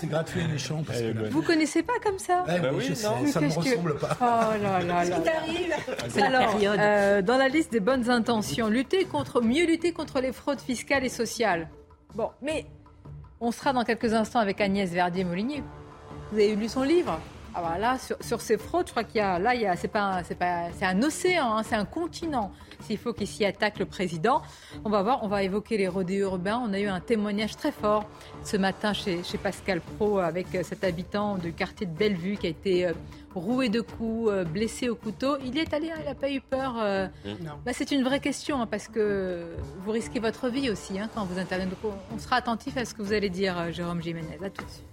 C'est 0.00 0.06
gratuit 0.06 0.40
et 0.40 0.46
méchant. 0.48 0.82
Parce 0.86 0.98
que 1.00 1.04
là- 1.06 1.28
Vous 1.30 1.42
connaissez 1.42 1.82
pas 1.82 1.98
comme 2.02 2.18
ça 2.18 2.44
Ouais, 2.48 2.58
Bah 2.60 2.68
oui, 2.72 2.84
je 2.88 2.94
sais, 2.94 3.06
non. 3.06 3.26
ça 3.26 3.40
me 3.40 3.46
Qu'est-ce 3.46 3.58
que- 3.58 3.70
ressemble 3.70 3.98
pas. 3.98 4.16
Oh 4.20 4.62
là 4.62 4.82
là 4.82 5.04
là. 5.04 5.16
C'est 6.08 6.20
la 6.20 6.26
Alors, 6.38 6.52
période. 6.52 6.78
euh, 6.80 7.22
dans 7.22 7.36
la 7.36 7.48
liste 7.48 7.70
des 7.72 7.80
bonnes 7.80 8.08
intentions, 8.10 8.68
lutter 8.68 9.04
contre, 9.04 9.42
mieux 9.42 9.66
lutter 9.66 9.92
contre 9.92 10.20
les 10.20 10.32
fraudes 10.32 10.60
fiscales 10.60 11.04
et 11.04 11.08
sociales. 11.10 11.68
Bon, 12.14 12.30
mais 12.42 12.66
on 13.40 13.52
sera 13.52 13.72
dans 13.72 13.84
quelques 13.84 14.12
instants 14.14 14.40
avec 14.40 14.60
Agnès 14.60 14.90
Verdier-Molinier. 14.90 15.62
Vous 16.32 16.38
avez 16.38 16.54
lu 16.56 16.68
son 16.68 16.82
livre? 16.82 17.20
Ah 17.54 17.62
bah 17.62 17.78
là, 17.78 17.98
sur, 17.98 18.16
sur 18.20 18.40
ces 18.40 18.56
fraudes, 18.58 18.86
je 18.86 18.92
crois 18.92 19.02
qu'il 19.04 19.16
y 19.18 19.20
a 19.24 19.38
là, 19.40 19.54
il 19.56 19.60
y 19.62 19.66
a, 19.66 19.74
c'est 19.76 19.88
pas, 19.88 20.02
un- 20.02 20.22
c'est 20.22 20.36
pas, 20.36 20.66
c'est 20.78 20.84
un 20.86 21.02
océan, 21.02 21.56
hein, 21.56 21.62
c'est 21.68 21.74
un 21.74 21.84
continent. 21.84 22.52
S'il 22.82 22.98
faut 22.98 23.12
qu'il 23.12 23.26
s'y 23.26 23.44
attaque 23.44 23.78
le 23.78 23.86
président, 23.86 24.42
on 24.84 24.90
va 24.90 25.02
voir, 25.02 25.22
on 25.22 25.28
va 25.28 25.42
évoquer 25.42 25.76
les 25.76 25.88
rodéos 25.88 26.28
urbains. 26.30 26.60
On 26.64 26.72
a 26.72 26.80
eu 26.80 26.86
un 26.88 27.00
témoignage 27.00 27.56
très 27.56 27.72
fort 27.72 28.04
ce 28.42 28.56
matin 28.56 28.92
chez, 28.92 29.22
chez 29.22 29.38
Pascal 29.38 29.80
Pro 29.80 30.18
avec 30.18 30.54
euh, 30.54 30.62
cet 30.62 30.84
habitant 30.84 31.36
du 31.38 31.52
quartier 31.52 31.86
de 31.86 31.92
Bellevue 31.96 32.36
qui 32.36 32.46
a 32.46 32.50
été 32.50 32.86
euh, 32.86 32.92
roué 33.34 33.68
de 33.68 33.80
coups, 33.80 34.30
euh, 34.30 34.44
blessé 34.44 34.88
au 34.88 34.94
couteau. 34.96 35.36
Il 35.44 35.54
y 35.54 35.58
est 35.60 35.72
allé, 35.72 35.90
hein, 35.90 35.96
il 36.00 36.04
n'a 36.06 36.14
pas 36.14 36.30
eu 36.30 36.40
peur. 36.40 36.74
euh, 36.80 37.06
Non. 37.24 37.52
bah, 37.64 37.72
c'est 37.72 37.90
une 37.90 38.02
vraie 38.02 38.20
question 38.20 38.60
hein, 38.60 38.66
parce 38.66 38.88
que 38.88 39.44
vous 39.84 39.90
risquez 39.92 40.18
votre 40.20 40.48
vie 40.48 40.70
aussi 40.70 40.98
hein, 40.98 41.08
quand 41.14 41.24
vous 41.24 41.38
intervenez. 41.38 41.70
Donc, 41.70 41.92
on- 42.14 42.18
sera 42.18 42.36
attentif 42.36 42.76
à 42.76 42.84
ce 42.84 42.92
que 42.94 43.02
vous 43.02 43.12
allez 43.12 43.30
dire, 43.30 43.72
Jérôme 43.72 44.02
Jiménez. 44.02 44.38
À 44.44 44.50
tout 44.50 44.64
de 44.64 44.70
suite. 44.70 44.84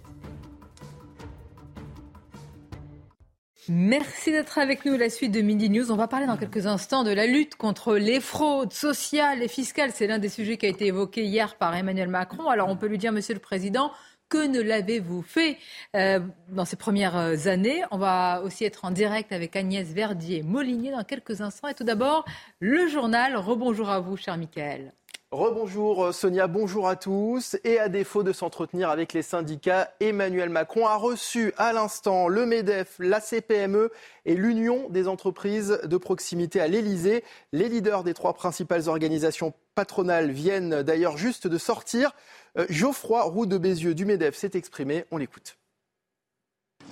Merci 3.70 4.32
d'être 4.32 4.58
avec 4.58 4.86
nous. 4.86 4.96
La 4.96 5.10
suite 5.10 5.32
de 5.32 5.42
Midi 5.42 5.68
News. 5.68 5.92
On 5.92 5.96
va 5.96 6.08
parler 6.08 6.26
dans 6.26 6.38
quelques 6.38 6.66
instants 6.66 7.04
de 7.04 7.10
la 7.10 7.26
lutte 7.26 7.54
contre 7.56 7.96
les 7.96 8.18
fraudes 8.18 8.72
sociales 8.72 9.42
et 9.42 9.48
fiscales. 9.48 9.90
C'est 9.92 10.06
l'un 10.06 10.18
des 10.18 10.30
sujets 10.30 10.56
qui 10.56 10.64
a 10.64 10.70
été 10.70 10.86
évoqué 10.86 11.24
hier 11.24 11.56
par 11.56 11.76
Emmanuel 11.76 12.08
Macron. 12.08 12.48
Alors 12.48 12.70
on 12.70 12.76
peut 12.76 12.86
lui 12.86 12.96
dire, 12.96 13.12
Monsieur 13.12 13.34
le 13.34 13.40
Président, 13.40 13.92
que 14.30 14.46
ne 14.46 14.62
l'avez-vous 14.62 15.20
fait 15.20 15.58
euh, 15.96 16.20
dans 16.48 16.64
ces 16.64 16.76
premières 16.76 17.46
années? 17.46 17.82
On 17.90 17.98
va 17.98 18.40
aussi 18.42 18.64
être 18.64 18.86
en 18.86 18.90
direct 18.90 19.32
avec 19.32 19.54
Agnès 19.54 19.86
Verdier-Molinier 19.86 20.92
dans 20.92 21.04
quelques 21.04 21.42
instants. 21.42 21.68
Et 21.68 21.74
tout 21.74 21.84
d'abord, 21.84 22.24
le 22.60 22.88
journal. 22.88 23.36
Rebonjour 23.36 23.90
à 23.90 24.00
vous, 24.00 24.16
cher 24.16 24.38
Michael. 24.38 24.92
Rebonjour 25.30 26.06
euh, 26.06 26.12
Sonia, 26.12 26.46
bonjour 26.46 26.88
à 26.88 26.96
tous. 26.96 27.58
Et 27.62 27.78
à 27.78 27.90
défaut 27.90 28.22
de 28.22 28.32
s'entretenir 28.32 28.88
avec 28.88 29.12
les 29.12 29.20
syndicats, 29.20 29.92
Emmanuel 30.00 30.48
Macron 30.48 30.86
a 30.86 30.96
reçu 30.96 31.52
à 31.58 31.74
l'instant 31.74 32.28
le 32.28 32.46
MEDEF, 32.46 32.96
la 32.98 33.20
CPME 33.20 33.90
et 34.24 34.34
l'Union 34.34 34.88
des 34.88 35.06
entreprises 35.06 35.80
de 35.84 35.96
proximité 35.98 36.62
à 36.62 36.66
l'Elysée. 36.66 37.24
Les 37.52 37.68
leaders 37.68 38.04
des 38.04 38.14
trois 38.14 38.32
principales 38.32 38.88
organisations 38.88 39.52
patronales 39.74 40.30
viennent 40.30 40.82
d'ailleurs 40.82 41.18
juste 41.18 41.46
de 41.46 41.58
sortir. 41.58 42.12
Euh, 42.56 42.64
Geoffroy 42.70 43.22
Roux 43.24 43.44
de 43.44 43.58
Bézieux 43.58 43.94
du 43.94 44.06
MEDEF 44.06 44.34
s'est 44.34 44.52
exprimé, 44.54 45.04
on 45.10 45.18
l'écoute. 45.18 45.58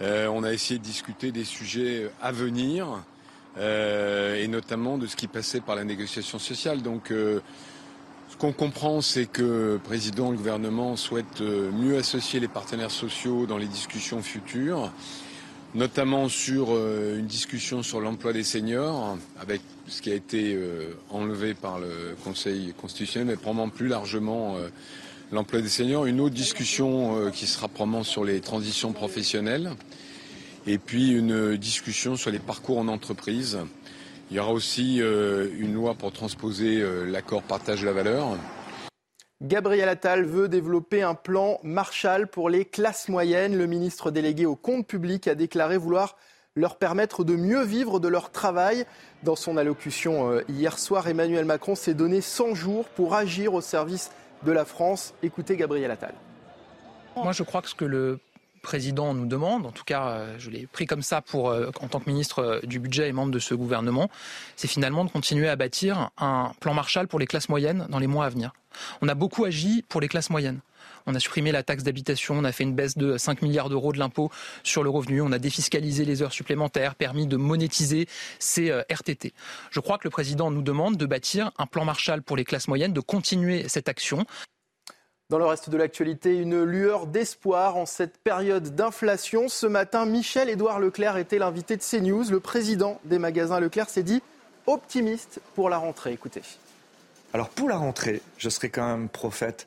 Euh, 0.02 0.26
on 0.26 0.44
a 0.44 0.52
essayé 0.52 0.78
de 0.78 0.84
discuter 0.84 1.32
des 1.32 1.44
sujets 1.44 2.10
à 2.20 2.32
venir 2.32 3.02
et 3.58 4.46
notamment 4.48 4.98
de 4.98 5.06
ce 5.06 5.16
qui 5.16 5.28
passait 5.28 5.62
par 5.62 5.76
la 5.76 5.84
négociation 5.84 6.38
sociale. 6.38 6.82
Donc, 6.82 7.10
ce 8.36 8.40
qu'on 8.42 8.52
comprend, 8.52 9.00
c'est 9.00 9.24
que 9.24 9.72
le 9.72 9.80
président 9.82 10.28
et 10.28 10.32
le 10.32 10.36
gouvernement 10.36 10.96
souhaitent 10.96 11.40
euh, 11.40 11.70
mieux 11.72 11.96
associer 11.96 12.38
les 12.38 12.48
partenaires 12.48 12.90
sociaux 12.90 13.46
dans 13.46 13.56
les 13.56 13.66
discussions 13.66 14.20
futures, 14.20 14.92
notamment 15.74 16.28
sur 16.28 16.66
euh, 16.68 17.18
une 17.18 17.26
discussion 17.26 17.82
sur 17.82 17.98
l'emploi 17.98 18.34
des 18.34 18.44
seniors, 18.44 19.16
avec 19.40 19.62
ce 19.88 20.02
qui 20.02 20.10
a 20.10 20.14
été 20.14 20.54
euh, 20.54 20.92
enlevé 21.08 21.54
par 21.54 21.78
le 21.78 22.14
Conseil 22.24 22.74
constitutionnel, 22.78 23.26
mais 23.26 23.36
probablement 23.36 23.70
plus 23.70 23.88
largement 23.88 24.58
l'emploi 25.32 25.62
des 25.62 25.70
seniors. 25.70 26.04
Une 26.04 26.20
autre 26.20 26.34
discussion 26.34 27.30
qui 27.30 27.46
sera 27.46 27.68
probablement 27.68 28.04
sur 28.04 28.22
les 28.22 28.40
transitions 28.40 28.92
professionnelles. 28.92 29.70
Et 30.66 30.76
puis 30.76 31.10
une 31.10 31.56
discussion 31.56 32.16
sur 32.16 32.30
les 32.30 32.38
parcours 32.38 32.78
en 32.78 32.88
entreprise. 32.88 33.58
Il 34.30 34.36
y 34.36 34.40
aura 34.40 34.52
aussi 34.52 35.00
euh, 35.00 35.48
une 35.56 35.74
loi 35.74 35.94
pour 35.94 36.12
transposer 36.12 36.80
euh, 36.80 37.04
l'accord 37.04 37.42
partage 37.42 37.82
de 37.82 37.86
la 37.86 37.92
valeur. 37.92 38.36
Gabriel 39.40 39.88
Attal 39.88 40.24
veut 40.24 40.48
développer 40.48 41.02
un 41.02 41.14
plan 41.14 41.60
Marshall 41.62 42.26
pour 42.26 42.50
les 42.50 42.64
classes 42.64 43.08
moyennes. 43.08 43.56
Le 43.56 43.66
ministre 43.66 44.10
délégué 44.10 44.44
au 44.44 44.56
compte 44.56 44.86
public 44.86 45.28
a 45.28 45.36
déclaré 45.36 45.76
vouloir 45.76 46.16
leur 46.56 46.76
permettre 46.76 47.22
de 47.22 47.36
mieux 47.36 47.62
vivre 47.62 48.00
de 48.00 48.08
leur 48.08 48.32
travail. 48.32 48.84
Dans 49.22 49.36
son 49.36 49.56
allocution 49.56 50.32
euh, 50.32 50.42
hier 50.48 50.76
soir, 50.76 51.06
Emmanuel 51.06 51.44
Macron 51.44 51.76
s'est 51.76 51.94
donné 51.94 52.20
100 52.20 52.54
jours 52.54 52.86
pour 52.88 53.14
agir 53.14 53.54
au 53.54 53.60
service 53.60 54.10
de 54.42 54.50
la 54.50 54.64
France. 54.64 55.14
Écoutez 55.22 55.56
Gabriel 55.56 55.90
Attal. 55.92 56.14
Moi, 57.14 57.32
je 57.32 57.44
crois 57.44 57.62
que 57.62 57.68
ce 57.68 57.74
que 57.74 57.84
le 57.84 58.18
président 58.66 59.14
nous 59.14 59.26
demande, 59.26 59.64
en 59.64 59.70
tout 59.70 59.84
cas 59.84 60.08
euh, 60.08 60.34
je 60.38 60.50
l'ai 60.50 60.66
pris 60.66 60.86
comme 60.86 61.02
ça 61.02 61.22
euh, 61.34 61.70
en 61.80 61.86
tant 61.86 62.00
que 62.00 62.10
ministre 62.10 62.60
du 62.64 62.80
budget 62.80 63.08
et 63.08 63.12
membre 63.12 63.30
de 63.30 63.38
ce 63.38 63.54
gouvernement, 63.54 64.10
c'est 64.56 64.66
finalement 64.66 65.04
de 65.04 65.10
continuer 65.10 65.48
à 65.48 65.54
bâtir 65.54 66.10
un 66.18 66.52
plan 66.58 66.74
Marshall 66.74 67.06
pour 67.06 67.20
les 67.20 67.28
classes 67.28 67.48
moyennes 67.48 67.86
dans 67.90 68.00
les 68.00 68.08
mois 68.08 68.26
à 68.26 68.28
venir. 68.28 68.52
On 69.02 69.08
a 69.08 69.14
beaucoup 69.14 69.44
agi 69.44 69.84
pour 69.88 70.00
les 70.00 70.08
classes 70.08 70.30
moyennes. 70.30 70.58
On 71.06 71.14
a 71.14 71.20
supprimé 71.20 71.52
la 71.52 71.62
taxe 71.62 71.84
d'habitation, 71.84 72.34
on 72.34 72.42
a 72.42 72.50
fait 72.50 72.64
une 72.64 72.74
baisse 72.74 72.98
de 72.98 73.16
5 73.16 73.42
milliards 73.42 73.68
d'euros 73.68 73.92
de 73.92 73.98
l'impôt 74.00 74.32
sur 74.64 74.82
le 74.82 74.90
revenu, 74.90 75.22
on 75.22 75.30
a 75.30 75.38
défiscalisé 75.38 76.04
les 76.04 76.20
heures 76.20 76.32
supplémentaires, 76.32 76.96
permis 76.96 77.28
de 77.28 77.36
monétiser 77.36 78.08
ces 78.40 78.72
RTT. 78.90 79.32
Je 79.70 79.78
crois 79.78 79.98
que 79.98 80.04
le 80.04 80.10
président 80.10 80.50
nous 80.50 80.62
demande 80.62 80.96
de 80.96 81.06
bâtir 81.06 81.52
un 81.58 81.66
plan 81.66 81.84
Marshall 81.84 82.22
pour 82.22 82.36
les 82.36 82.44
classes 82.44 82.66
moyennes, 82.66 82.92
de 82.92 83.00
continuer 83.00 83.68
cette 83.68 83.88
action. 83.88 84.26
Dans 85.28 85.38
le 85.38 85.44
reste 85.44 85.70
de 85.70 85.76
l'actualité, 85.76 86.36
une 86.36 86.62
lueur 86.62 87.08
d'espoir 87.08 87.76
en 87.76 87.84
cette 87.84 88.16
période 88.18 88.76
d'inflation. 88.76 89.48
Ce 89.48 89.66
matin, 89.66 90.06
Michel-Édouard 90.06 90.78
Leclerc 90.78 91.16
était 91.16 91.40
l'invité 91.40 91.76
de 91.76 91.82
CNews. 91.82 92.30
Le 92.30 92.38
président 92.38 93.00
des 93.04 93.18
magasins 93.18 93.58
Leclerc 93.58 93.90
s'est 93.90 94.04
dit 94.04 94.22
optimiste 94.68 95.40
pour 95.56 95.68
la 95.68 95.78
rentrée. 95.78 96.12
Écoutez. 96.12 96.42
Alors 97.34 97.48
pour 97.48 97.68
la 97.68 97.76
rentrée, 97.76 98.22
je 98.38 98.48
serai 98.48 98.70
quand 98.70 98.86
même 98.86 99.08
prophète 99.08 99.66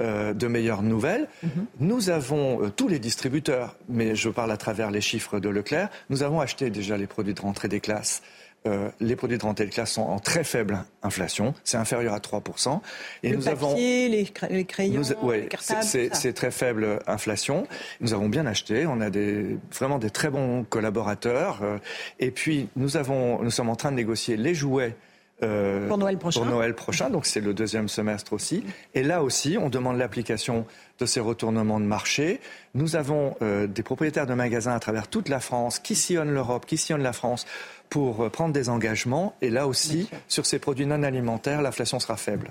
euh, 0.00 0.32
de 0.32 0.46
meilleures 0.46 0.82
nouvelles. 0.82 1.26
Mhm. 1.42 1.66
Nous 1.80 2.10
avons, 2.10 2.62
euh, 2.62 2.70
tous 2.70 2.86
les 2.86 3.00
distributeurs, 3.00 3.74
mais 3.88 4.14
je 4.14 4.28
parle 4.28 4.52
à 4.52 4.56
travers 4.56 4.92
les 4.92 5.00
chiffres 5.00 5.40
de 5.40 5.48
Leclerc, 5.48 5.90
nous 6.08 6.22
avons 6.22 6.40
acheté 6.40 6.70
déjà 6.70 6.96
les 6.96 7.08
produits 7.08 7.34
de 7.34 7.40
rentrée 7.40 7.66
des 7.66 7.80
classes 7.80 8.22
euh, 8.66 8.90
les 9.00 9.16
produits 9.16 9.38
de 9.38 9.42
rentrée 9.42 9.64
de 9.64 9.70
classe 9.70 9.92
sont 9.92 10.02
en 10.02 10.18
très 10.18 10.44
faible 10.44 10.84
inflation, 11.02 11.54
c'est 11.64 11.78
inférieur 11.78 12.12
à 12.12 12.18
3%. 12.18 12.80
Et 13.22 13.30
le 13.30 13.36
nous 13.36 13.48
avons 13.48 13.74
les, 13.74 14.24
crayons, 14.66 15.00
les 15.32 15.46
cartables, 15.46 15.82
c'est 15.82 16.32
très 16.34 16.50
faible 16.50 16.98
inflation. 17.06 17.66
Nous 18.00 18.12
avons 18.12 18.28
bien 18.28 18.44
acheté, 18.46 18.86
on 18.86 19.00
a 19.00 19.08
des, 19.08 19.56
vraiment 19.72 19.98
des 19.98 20.10
très 20.10 20.28
bons 20.28 20.64
collaborateurs. 20.64 21.60
Euh, 21.62 21.78
et 22.18 22.30
puis 22.30 22.68
nous 22.76 22.98
avons, 22.98 23.42
nous 23.42 23.50
sommes 23.50 23.70
en 23.70 23.76
train 23.76 23.92
de 23.92 23.96
négocier 23.96 24.36
les 24.36 24.54
jouets. 24.54 24.94
Euh, 25.42 25.88
pour 25.88 25.98
Noël 25.98 26.18
prochain. 26.18 26.40
Pour 26.40 26.50
Noël 26.50 26.74
prochain, 26.74 27.10
donc 27.10 27.26
c'est 27.26 27.40
le 27.40 27.54
deuxième 27.54 27.88
semestre 27.88 28.32
aussi. 28.32 28.64
Et 28.94 29.02
là 29.02 29.22
aussi, 29.22 29.56
on 29.58 29.68
demande 29.70 29.98
l'application 29.98 30.66
de 30.98 31.06
ces 31.06 31.20
retournements 31.20 31.80
de 31.80 31.86
marché. 31.86 32.40
Nous 32.74 32.94
avons 32.94 33.34
des 33.40 33.82
propriétaires 33.82 34.26
de 34.26 34.34
magasins 34.34 34.74
à 34.74 34.80
travers 34.80 35.08
toute 35.08 35.30
la 35.30 35.40
France 35.40 35.78
qui 35.78 35.94
sillonnent 35.94 36.34
l'Europe, 36.34 36.66
qui 36.66 36.76
sillonnent 36.76 37.02
la 37.02 37.14
France 37.14 37.46
pour 37.90 38.22
euh, 38.22 38.30
prendre 38.30 38.54
des 38.54 38.70
engagements. 38.70 39.34
Et 39.42 39.50
là 39.50 39.66
aussi, 39.66 40.08
sur 40.28 40.46
ces 40.46 40.58
produits 40.58 40.86
non 40.86 41.02
alimentaires, 41.02 41.60
l'inflation 41.60 42.00
sera 42.00 42.16
faible. 42.16 42.50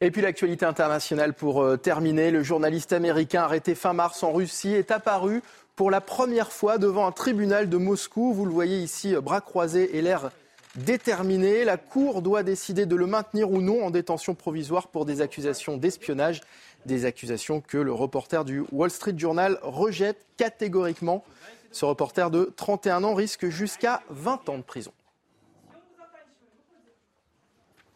Et 0.00 0.10
puis 0.10 0.22
l'actualité 0.22 0.64
internationale 0.64 1.34
pour 1.34 1.62
euh, 1.62 1.76
terminer. 1.76 2.30
Le 2.30 2.42
journaliste 2.42 2.92
américain 2.92 3.42
arrêté 3.42 3.74
fin 3.74 3.92
mars 3.92 4.22
en 4.22 4.32
Russie 4.32 4.74
est 4.74 4.90
apparu 4.90 5.42
pour 5.76 5.90
la 5.90 6.00
première 6.00 6.50
fois 6.50 6.78
devant 6.78 7.06
un 7.06 7.12
tribunal 7.12 7.68
de 7.68 7.76
Moscou. 7.76 8.32
Vous 8.32 8.46
le 8.46 8.52
voyez 8.52 8.78
ici, 8.78 9.14
euh, 9.14 9.20
bras 9.20 9.40
croisés 9.40 9.96
et 9.96 10.02
l'air 10.02 10.30
déterminé. 10.84 11.64
La 11.64 11.76
Cour 11.76 12.22
doit 12.22 12.42
décider 12.42 12.86
de 12.86 12.96
le 12.96 13.06
maintenir 13.06 13.50
ou 13.50 13.60
non 13.60 13.84
en 13.84 13.90
détention 13.90 14.34
provisoire 14.34 14.88
pour 14.88 15.04
des 15.04 15.20
accusations 15.20 15.76
d'espionnage. 15.76 16.40
Des 16.86 17.04
accusations 17.04 17.60
que 17.60 17.78
le 17.78 17.92
reporter 17.92 18.44
du 18.44 18.64
Wall 18.72 18.90
Street 18.90 19.14
Journal 19.16 19.58
rejette 19.62 20.24
catégoriquement. 20.36 21.24
Ce 21.72 21.84
reporter 21.84 22.30
de 22.30 22.52
31 22.56 23.04
ans 23.04 23.14
risque 23.14 23.48
jusqu'à 23.48 24.02
20 24.10 24.48
ans 24.48 24.58
de 24.58 24.62
prison. 24.62 24.92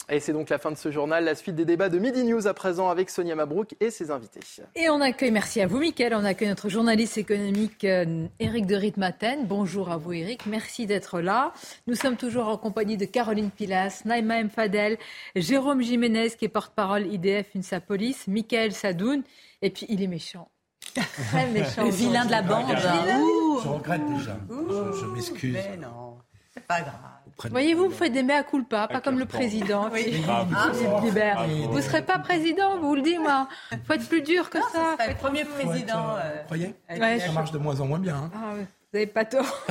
Et 0.09 0.21
c'est 0.21 0.33
donc 0.33 0.51
la 0.51 0.59
fin 0.59 0.71
de 0.71 0.77
ce 0.77 0.91
journal, 0.91 1.25
la 1.25 1.35
suite 1.35 1.55
des 1.55 1.65
débats 1.65 1.89
de 1.89 1.99
Midi 1.99 2.25
News 2.25 2.47
à 2.47 2.55
présent 2.55 2.91
avec 2.91 3.09
Sonia 3.09 3.35
Mabrouk 3.35 3.75
et 3.81 3.91
ses 3.91 4.11
invités. 4.11 4.41
Et 4.75 4.89
on 4.89 5.01
accueille, 5.01 5.31
merci 5.31 5.61
à 5.61 5.67
vous 5.67 5.79
Mickaël, 5.79 6.15
on 6.15 6.25
accueille 6.25 6.49
notre 6.49 6.69
journaliste 6.69 7.19
économique 7.19 7.85
Eric 7.85 8.65
euh, 8.65 8.67
de 8.67 8.75
Ritmaten. 8.75 9.47
Bonjour 9.47 9.91
à 9.91 9.97
vous 9.97 10.13
Eric, 10.13 10.47
merci 10.47 10.87
d'être 10.87 11.21
là. 11.21 11.53
Nous 11.87 11.95
sommes 11.95 12.17
toujours 12.17 12.49
en 12.49 12.57
compagnie 12.57 12.97
de 12.97 13.05
Caroline 13.05 13.51
Pilas, 13.51 14.03
Naïma 14.05 14.39
M. 14.39 14.51
Fadel, 14.51 14.99
Jérôme 15.37 15.83
Jiménez 15.83 16.31
qui 16.31 16.47
est 16.47 16.49
porte-parole 16.49 17.07
IDF 17.07 17.55
UNSA 17.55 17.81
Police, 17.81 18.27
Mickaël 18.27 18.73
Sadoun, 18.73 19.23
et 19.63 19.71
puis 19.71 19.87
il 19.89 20.03
est 20.03 20.09
méchant. 20.09 20.49
Très 20.95 21.49
méchant. 21.51 21.85
Le 21.85 21.91
vilain 21.91 22.27
de 22.27 22.31
la 22.33 22.43
bande. 22.43 22.67
Je 22.77 23.69
regrette 23.69 24.07
déjà. 24.15 24.37
je, 24.51 25.07
m'excuse. 25.07 25.55
Mais 25.55 25.77
non, 25.77 26.19
c'est 26.53 26.67
pas 26.67 26.81
grave. 26.81 27.22
Voyez-vous, 27.51 27.87
vous 27.87 27.95
faites 27.95 28.13
des 28.13 28.23
mea 28.23 28.43
culpa, 28.43 28.89
pas 28.89 29.01
comme 29.01 29.19
le 29.19 29.27
président. 29.27 29.89
Oui. 29.93 30.23
Ah, 30.29 30.47
vous 30.47 31.77
ne 31.77 31.81
serez 31.81 32.03
pas 32.03 32.19
président, 32.19 32.79
vous 32.79 32.95
le 32.95 33.03
dites, 33.03 33.19
moi. 33.19 33.49
Il 33.73 33.79
faut 33.79 33.95
être 33.95 34.09
plus 34.09 34.23
dur 34.23 34.51
que 34.51 34.59
ça. 34.73 34.97
Le 35.09 35.15
premier 35.15 35.45
président. 35.45 36.17
Euh, 36.17 36.43
vous 36.43 36.49
voyez 36.49 37.21
Ça 37.21 37.33
marche 37.33 37.53
de 37.53 37.59
moins 37.59 37.81
en 37.81 37.87
moins 37.87 37.99
bien. 37.99 38.17
Hein. 38.17 38.31
Ah, 38.35 38.55
vous 38.55 38.67
n'avez 38.93 39.07
pas 39.07 39.25
tort. 39.25 39.65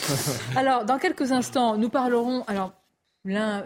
alors, 0.56 0.84
dans 0.84 0.98
quelques 0.98 1.32
instants, 1.32 1.76
nous 1.76 1.88
parlerons. 1.88 2.44
Alors, 2.46 2.72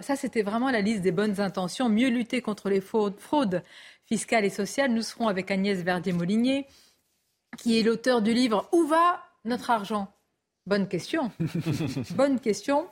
ça, 0.00 0.16
c'était 0.16 0.42
vraiment 0.42 0.70
la 0.70 0.80
liste 0.80 1.03
des 1.03 1.12
bonnes 1.12 1.40
intentions. 1.40 1.88
Mieux 1.88 2.09
lutter 2.09 2.40
contre 2.40 2.68
les 2.68 2.80
fraudes 2.80 3.62
fiscales 4.07 4.44
et 4.44 4.50
sociales. 4.50 4.92
Nous 4.92 5.03
serons 5.03 5.28
avec 5.28 5.50
Agnès 5.50 5.78
Verdier-Molinier, 5.78 6.66
qui 7.59 7.78
est 7.78 7.82
l'auteur 7.82 8.22
du 8.22 8.32
livre 8.32 8.68
Où 8.72 8.86
va 8.86 9.22
notre 9.44 9.70
argent? 9.70 10.09
Bonne 10.64 10.86
question. 10.86 11.32
Bonne 12.14 12.38
question. 12.38 12.86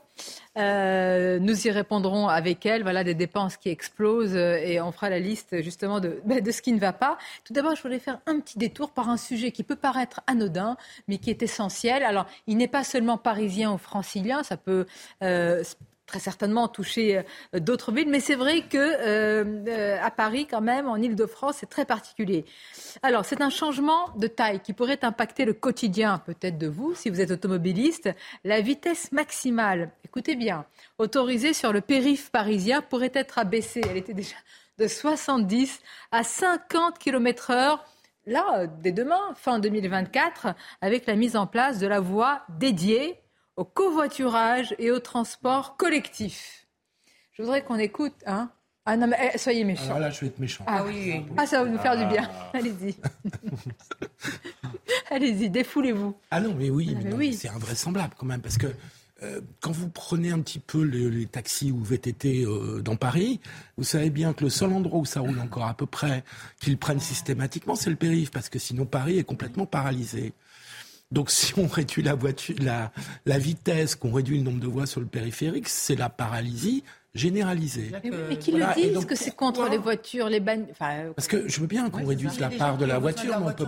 Euh, 0.58 1.38
nous 1.38 1.68
y 1.68 1.70
répondrons 1.70 2.26
avec 2.26 2.66
elle. 2.66 2.82
Voilà 2.82 3.04
des 3.04 3.14
dépenses 3.14 3.56
qui 3.56 3.68
explosent 3.68 4.34
euh, 4.34 4.56
et 4.56 4.80
on 4.80 4.90
fera 4.90 5.08
la 5.08 5.20
liste 5.20 5.62
justement 5.62 6.00
de, 6.00 6.20
de 6.40 6.50
ce 6.50 6.62
qui 6.62 6.72
ne 6.72 6.80
va 6.80 6.92
pas. 6.92 7.16
Tout 7.44 7.52
d'abord, 7.52 7.76
je 7.76 7.82
voulais 7.82 8.00
faire 8.00 8.18
un 8.26 8.40
petit 8.40 8.58
détour 8.58 8.90
par 8.90 9.08
un 9.08 9.16
sujet 9.16 9.52
qui 9.52 9.62
peut 9.62 9.76
paraître 9.76 10.20
anodin, 10.26 10.76
mais 11.06 11.18
qui 11.18 11.30
est 11.30 11.44
essentiel. 11.44 12.02
Alors, 12.02 12.26
il 12.48 12.56
n'est 12.56 12.68
pas 12.68 12.82
seulement 12.82 13.18
parisien 13.18 13.72
ou 13.72 13.78
francilien, 13.78 14.42
ça 14.42 14.56
peut 14.56 14.86
euh, 15.22 15.62
très 16.10 16.18
certainement 16.18 16.66
toucher 16.66 17.22
euh, 17.54 17.60
d'autres 17.60 17.92
villes, 17.92 18.08
mais 18.08 18.18
c'est 18.18 18.34
vrai 18.34 18.62
que 18.62 18.76
euh, 18.76 19.44
euh, 19.68 19.96
à 20.02 20.10
Paris, 20.10 20.48
quand 20.50 20.60
même, 20.60 20.88
en 20.88 20.96
Ile-de-France, 20.96 21.58
c'est 21.60 21.70
très 21.70 21.84
particulier. 21.84 22.44
Alors, 23.02 23.24
c'est 23.24 23.40
un 23.40 23.48
changement 23.48 24.10
de 24.16 24.26
taille 24.26 24.58
qui 24.60 24.72
pourrait 24.72 25.04
impacter 25.04 25.44
le 25.44 25.52
quotidien, 25.52 26.18
peut-être 26.26 26.58
de 26.58 26.66
vous, 26.66 26.94
si 26.96 27.10
vous 27.10 27.20
êtes 27.20 27.30
automobiliste. 27.30 28.10
La 28.44 28.60
vitesse 28.60 29.12
maximale, 29.12 29.92
écoutez 30.04 30.34
bien, 30.34 30.66
autorisée 30.98 31.52
sur 31.52 31.72
le 31.72 31.80
périph' 31.80 32.30
parisien 32.30 32.82
pourrait 32.82 33.12
être 33.14 33.38
abaissée. 33.38 33.80
Elle 33.88 33.96
était 33.96 34.14
déjà 34.14 34.36
de 34.78 34.88
70 34.88 35.80
à 36.10 36.24
50 36.24 36.98
km 36.98 37.50
heure 37.50 37.84
là, 38.26 38.66
dès 38.66 38.92
demain, 38.92 39.20
fin 39.36 39.60
2024, 39.60 40.48
avec 40.80 41.06
la 41.06 41.14
mise 41.14 41.36
en 41.36 41.46
place 41.46 41.78
de 41.78 41.86
la 41.86 42.00
voie 42.00 42.42
dédiée 42.58 43.20
au 43.60 43.64
covoiturage 43.64 44.74
et 44.78 44.90
au 44.90 45.00
transport 45.00 45.76
collectif. 45.76 46.66
Je 47.32 47.42
voudrais 47.42 47.62
qu'on 47.62 47.78
écoute. 47.78 48.14
Hein 48.24 48.50
ah 48.86 48.96
non, 48.96 49.06
mais 49.06 49.32
eh, 49.34 49.38
soyez 49.38 49.64
méchants. 49.64 49.92
Ah 49.94 49.98
là, 49.98 50.08
je 50.08 50.20
vais 50.20 50.28
être 50.28 50.38
méchant. 50.38 50.64
Ah 50.66 50.82
oui. 50.86 51.22
Ah, 51.36 51.46
ça 51.46 51.62
va 51.62 51.68
nous 51.68 51.78
faire 51.78 51.98
du 51.98 52.06
bien. 52.06 52.26
Ah. 52.32 52.52
Allez-y. 52.54 52.96
Allez-y, 55.10 55.50
défoulez-vous. 55.50 56.16
Ah 56.30 56.40
non, 56.40 56.54
mais 56.58 56.70
oui, 56.70 56.96
ah, 56.98 57.14
oui. 57.14 57.34
c'est 57.34 57.50
invraisemblable 57.50 58.14
quand 58.16 58.24
même, 58.24 58.40
parce 58.40 58.56
que 58.56 58.68
euh, 59.22 59.42
quand 59.60 59.72
vous 59.72 59.90
prenez 59.90 60.30
un 60.30 60.40
petit 60.40 60.58
peu 60.58 60.82
les, 60.82 61.26
taxis 61.26 61.70
ou 61.70 61.84
VTT 61.84 62.46
euh, 62.46 62.80
dans 62.80 62.96
Paris, 62.96 63.40
vous 63.76 63.84
savez 63.84 64.08
bien 64.08 64.32
que 64.32 64.44
le 64.44 64.50
seul 64.50 64.72
endroit 64.72 65.00
où 65.00 65.04
ça 65.04 65.20
roule 65.20 65.38
encore 65.38 65.66
à 65.66 65.74
peu 65.74 65.84
près, 65.84 66.24
qu'ils 66.60 66.78
prennent 66.78 66.98
systématiquement, 66.98 67.74
c'est 67.74 67.90
le 67.90 67.96
périph', 67.96 68.30
parce 68.30 68.48
que 68.48 68.58
sinon 68.58 68.86
Paris 68.86 69.18
est 69.18 69.24
complètement 69.24 69.66
paralysé. 69.66 70.32
Donc 71.10 71.30
si 71.30 71.52
on 71.58 71.66
réduit 71.66 72.02
la, 72.02 72.14
voiture, 72.14 72.54
la, 72.60 72.92
la 73.26 73.38
vitesse, 73.38 73.96
qu'on 73.96 74.12
réduit 74.12 74.38
le 74.38 74.44
nombre 74.44 74.60
de 74.60 74.68
voies 74.68 74.86
sur 74.86 75.00
le 75.00 75.06
périphérique, 75.06 75.68
c'est 75.68 75.96
la 75.96 76.08
paralysie 76.08 76.84
généralisée. 77.14 77.90
Mais, 78.28 78.36
qui 78.38 78.52
le 78.52 78.64
disent 78.74 79.04
que 79.04 79.16
c'est 79.16 79.34
contre 79.34 79.68
les 79.68 79.78
voitures, 79.78 80.28
les 80.28 80.40
bagnes. 80.40 80.66
Euh, 80.80 81.12
Parce 81.14 81.26
que 81.26 81.48
je 81.48 81.60
veux 81.60 81.66
bien 81.66 81.90
qu'on 81.90 82.06
réduise 82.06 82.38
la 82.38 82.50
part 82.50 82.78
de 82.78 82.84
la 82.84 82.98
voiture, 82.98 83.38
mais 83.40 83.46
on 83.50 83.52
peut. 83.52 83.66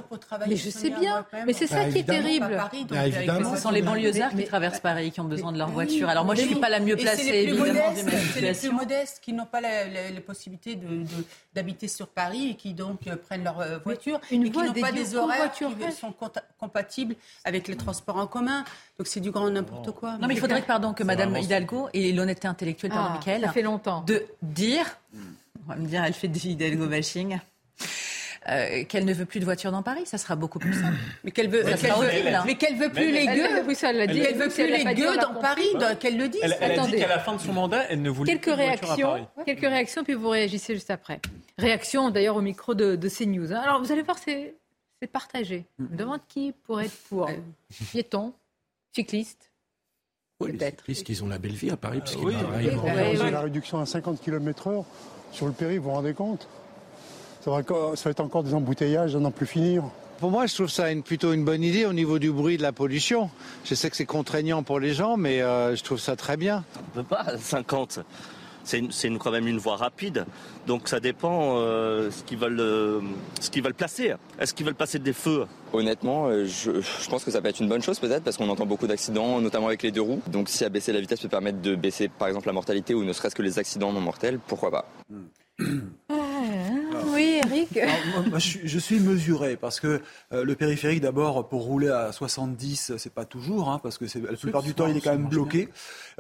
Mais 0.49 0.57
je 0.57 0.71
sais 0.71 0.91
bien. 0.91 1.27
Mais 1.47 1.53
c'est 1.53 1.67
ça 1.67 1.85
bah, 1.85 1.91
qui 1.91 1.99
est 1.99 2.05
terrible. 2.05 2.63
Bah, 2.89 3.07
évidemment. 3.07 3.55
Ce 3.55 3.63
sont 3.63 3.71
les 3.71 3.83
banlieusards 3.83 4.35
qui 4.35 4.45
traversent 4.45 4.81
Paris 4.81 5.11
qui 5.11 5.21
ont 5.21 5.25
besoin 5.25 5.53
de 5.53 5.59
leur 5.59 5.71
voiture. 5.71 6.09
Alors 6.09 6.25
moi, 6.25 6.35
je 6.35 6.43
ne 6.43 6.47
suis 6.47 6.57
pas 6.57 6.71
la 6.71 6.81
mieux 6.81 6.97
placée, 6.97 7.29
évidemment. 7.29 7.93
C'est 8.35 8.41
les 8.41 8.53
plus 8.53 8.71
modestes 8.71 9.21
qui 9.23 9.33
n'ont 9.33 9.47
pas 9.47 9.61
la 9.61 10.21
possibilité 10.25 10.79
d'habiter 11.55 11.89
sur 11.89 12.09
Paris 12.09 12.51
et 12.51 12.55
qui 12.55 12.75
donc 12.75 13.07
euh, 13.07 13.17
prennent 13.17 13.45
leur 13.45 13.61
euh, 13.61 13.79
voiture 13.79 14.21
et 14.31 14.39
qui 14.39 14.51
n'ont 14.51 14.73
pas 14.73 14.93
des 14.93 15.15
horaires 15.15 15.53
qui 15.53 15.93
sont 15.93 16.15
compatibles 16.59 17.15
avec 17.45 17.69
les 17.69 17.77
transports 17.77 18.17
en 18.17 18.27
commun. 18.27 18.65
Donc 18.99 19.07
c'est 19.07 19.21
du 19.21 19.31
grand 19.31 19.51
n'importe 19.51 19.91
quoi. 19.93 20.19
Non, 20.19 20.29
mais 20.29 20.35
il 20.35 20.41
faudrait, 20.41 20.63
pardon, 20.63 20.93
que 20.93 21.03
Madame 21.05 21.37
Hidalgo 21.37 21.89
ait 21.93 22.13
l'honnêteté 22.13 22.49
intellectuelle, 22.49 22.93
pardon, 22.93 23.21
ah, 23.27 23.41
Ça 23.41 23.53
fait 23.53 23.63
longtemps. 23.63 24.03
De 24.03 24.25
dire, 24.43 24.87
on 25.15 25.69
va 25.69 25.77
me 25.77 25.87
dire, 25.87 26.05
elle 26.05 26.15
fait 26.15 26.29
du 26.29 26.39
Hidalgo 26.49 26.87
bashing. 26.87 27.39
Euh, 28.49 28.83
qu'elle 28.85 29.05
ne 29.05 29.15
veut 29.15 29.25
plus 29.25 29.39
de 29.39 29.45
voitures 29.45 29.71
dans 29.71 29.85
Paris, 29.85 30.03
ça 30.05 30.19
sera 30.19 30.35
beaucoup 30.35 30.59
plus 30.59 30.73
simple. 30.75 30.97
Mais 31.25 31.31
qu'elle 31.31 31.49
veut, 31.49 31.63
mais 32.45 32.57
qu'elle 32.57 32.75
veut 32.77 32.89
plus 32.91 33.13
les 33.13 33.27
gueux. 33.27 33.63
Oui, 33.69 33.77
ça, 33.77 33.93
elle 33.93 34.11
dit. 34.11 34.19
Elle 34.19 34.35
veut 34.37 34.49
plus 34.49 34.67
les 34.67 34.95
gueux 34.95 35.17
dans 35.17 35.35
Paris, 35.41 35.69
qu'elle 36.01 36.19
le 36.19 36.29
dise. 36.29 36.41
Elle, 36.43 36.57
elle 36.61 36.81
a 36.81 36.87
dit 36.87 36.97
qu'à 36.97 37.07
la 37.07 37.21
fin 37.21 37.37
de 37.37 37.41
son 37.41 37.53
mandat, 37.53 37.85
elle 37.89 38.03
ne 38.03 38.11
voulait 38.11 38.33
quelques 38.33 38.43
plus 38.43 38.51
de 38.53 38.57
réactions, 38.57 39.09
à 39.11 39.19
Paris. 39.19 39.25
Quelques 39.47 39.61
réactions, 39.61 40.03
puis 40.03 40.15
vous 40.15 40.29
réagissez 40.29 40.75
juste 40.75 40.91
après. 40.91 41.21
Réaction 41.57 42.11
d'ailleurs 42.11 42.35
au 42.37 42.41
micro 42.41 42.75
de, 42.75 42.97
de 42.97 43.09
CNews. 43.09 43.53
Hein. 43.53 43.61
Alors 43.63 43.81
vous 43.81 43.93
allez 43.93 44.03
voir, 44.03 44.19
c'est 44.19 44.55
partagé. 45.13 45.65
Je 45.79 45.85
me 45.85 45.97
demande 45.97 46.21
qui 46.29 46.53
pourrait 46.65 46.87
être 46.87 46.97
pour. 47.09 47.31
Piéton, 47.93 48.33
cycliste. 48.93 49.53
Oui, 50.41 50.51
les 50.59 50.67
cyclistes, 50.71 51.09
ils 51.11 51.23
ont 51.23 51.29
la 51.29 51.39
belle 51.39 51.53
vie 51.53 51.71
à 51.71 51.77
Paris, 51.77 52.03
oui, 52.21 52.35
paraît- 52.35 53.17
oui, 53.23 53.31
La 53.31 53.43
réduction 53.43 53.79
à 53.79 53.87
50 53.87 54.21
km/h 54.21 54.85
sur 55.31 55.47
le 55.47 55.53
périph', 55.53 55.79
vous 55.79 55.85
vous 55.85 55.91
rendez 55.91 56.15
compte? 56.15 56.49
Ça 57.45 57.51
va, 57.51 57.63
ça 57.97 58.05
va 58.05 58.11
être 58.11 58.21
encore 58.21 58.45
des 58.45 58.55
embouteillages 58.55 59.17
à 59.17 59.19
n'en 59.19 59.31
plus 59.31 59.47
finir. 59.47 59.85
Pour 60.21 60.31
moi, 60.31 60.47
je 60.47 60.55
trouve 60.55 60.69
ça 60.69 60.93
une, 60.93 61.03
plutôt 61.03 61.33
une 61.33 61.45
bonne 61.45 61.65
idée 61.65 61.85
au 61.85 61.93
niveau 61.93 62.21
du 62.21 62.31
bruit 62.31 62.57
de 62.57 62.63
la 62.63 62.71
pollution. 62.71 63.29
Je 63.65 63.75
sais 63.75 63.91
que 63.91 63.97
c'est 63.97 64.07
contraignant 64.07 64.63
pour 64.63 64.79
les 64.79 64.95
gens, 64.95 65.17
mais 65.17 65.43
euh, 65.43 65.75
je 65.75 65.83
trouve 65.83 65.99
ça 65.99 66.15
très 66.15 66.37
bien. 66.37 66.63
On 66.79 67.01
peut 67.01 67.03
pas 67.03 67.37
50. 67.39 67.99
C'est 68.65 69.11
quand 69.19 69.33
même 69.33 69.49
une 69.49 69.59
voie 69.59 69.75
rapide, 69.75 70.25
donc 70.69 70.87
ça 70.87 71.01
dépend 71.01 71.57
euh, 71.57 72.13
ce 72.13 72.23
qu'ils 72.23 72.39
veulent, 72.39 72.61
euh, 72.61 73.01
ce 73.41 73.51
qu'ils 73.51 73.65
veulent 73.65 73.75
placer. 73.75 74.15
Est-ce 74.39 74.55
qu'ils 74.55 74.65
veulent 74.65 74.77
placer 74.77 75.01
des 75.01 75.13
feux? 75.13 75.47
Honnêtement, 75.73 76.31
je, 76.45 76.81
je 76.81 77.11
pense 77.11 77.25
que 77.25 77.33
ça 77.33 77.41
peut 77.41 77.49
être 77.49 77.59
une 77.59 77.69
bonne 77.69 77.83
chose 77.83 77.99
peut-être 77.99 78.23
parce 78.23 78.37
qu'on 78.37 78.49
entend 78.49 78.65
beaucoup 78.67 78.87
d'accidents, 78.87 79.41
notamment 79.41 79.67
avec 79.67 79.83
les 79.83 79.91
deux 79.91 80.03
roues. 80.03 80.23
Donc 80.29 80.49
si 80.49 80.65
abaisser 80.65 80.93
la 80.93 81.01
vitesse 81.01 81.19
peut 81.19 81.29
permettre 81.29 81.61
de 81.61 81.75
baisser 81.75 82.07
par 82.07 82.29
exemple 82.29 82.47
la 82.47 82.53
mortalité 82.53 82.95
ou 82.95 83.03
ne 83.03 83.13
serait-ce 83.13 83.35
que 83.35 83.43
les 83.43 83.59
accidents 83.59 83.93
non 83.93 84.01
mortels, 84.01 84.39
pourquoi 84.47 84.71
pas 84.71 84.85
Oui, 87.07 87.41
Eric. 87.45 87.77
Alors, 87.77 87.95
moi, 88.15 88.25
moi, 88.31 88.39
je, 88.39 88.47
suis, 88.49 88.61
je 88.65 88.79
suis 88.79 88.99
mesuré 89.01 89.57
parce 89.57 89.81
que 89.81 90.01
euh, 90.33 90.45
le 90.45 90.55
périphérique, 90.55 91.01
d'abord, 91.01 91.49
pour 91.49 91.63
rouler 91.63 91.89
à 91.91 92.11
70, 92.13 92.93
c'est 92.97 93.13
pas 93.13 93.25
toujours, 93.25 93.69
hein, 93.71 93.81
parce 93.83 93.99
que 93.99 94.07
c'est- 94.07 94.21
la 94.21 94.37
plupart 94.37 94.63
du 94.63 94.75
temps, 94.75 94.87
il 94.87 94.97
est 94.97 95.01
quand 95.01 95.11
même 95.13 95.29
bloqué. 95.29 95.69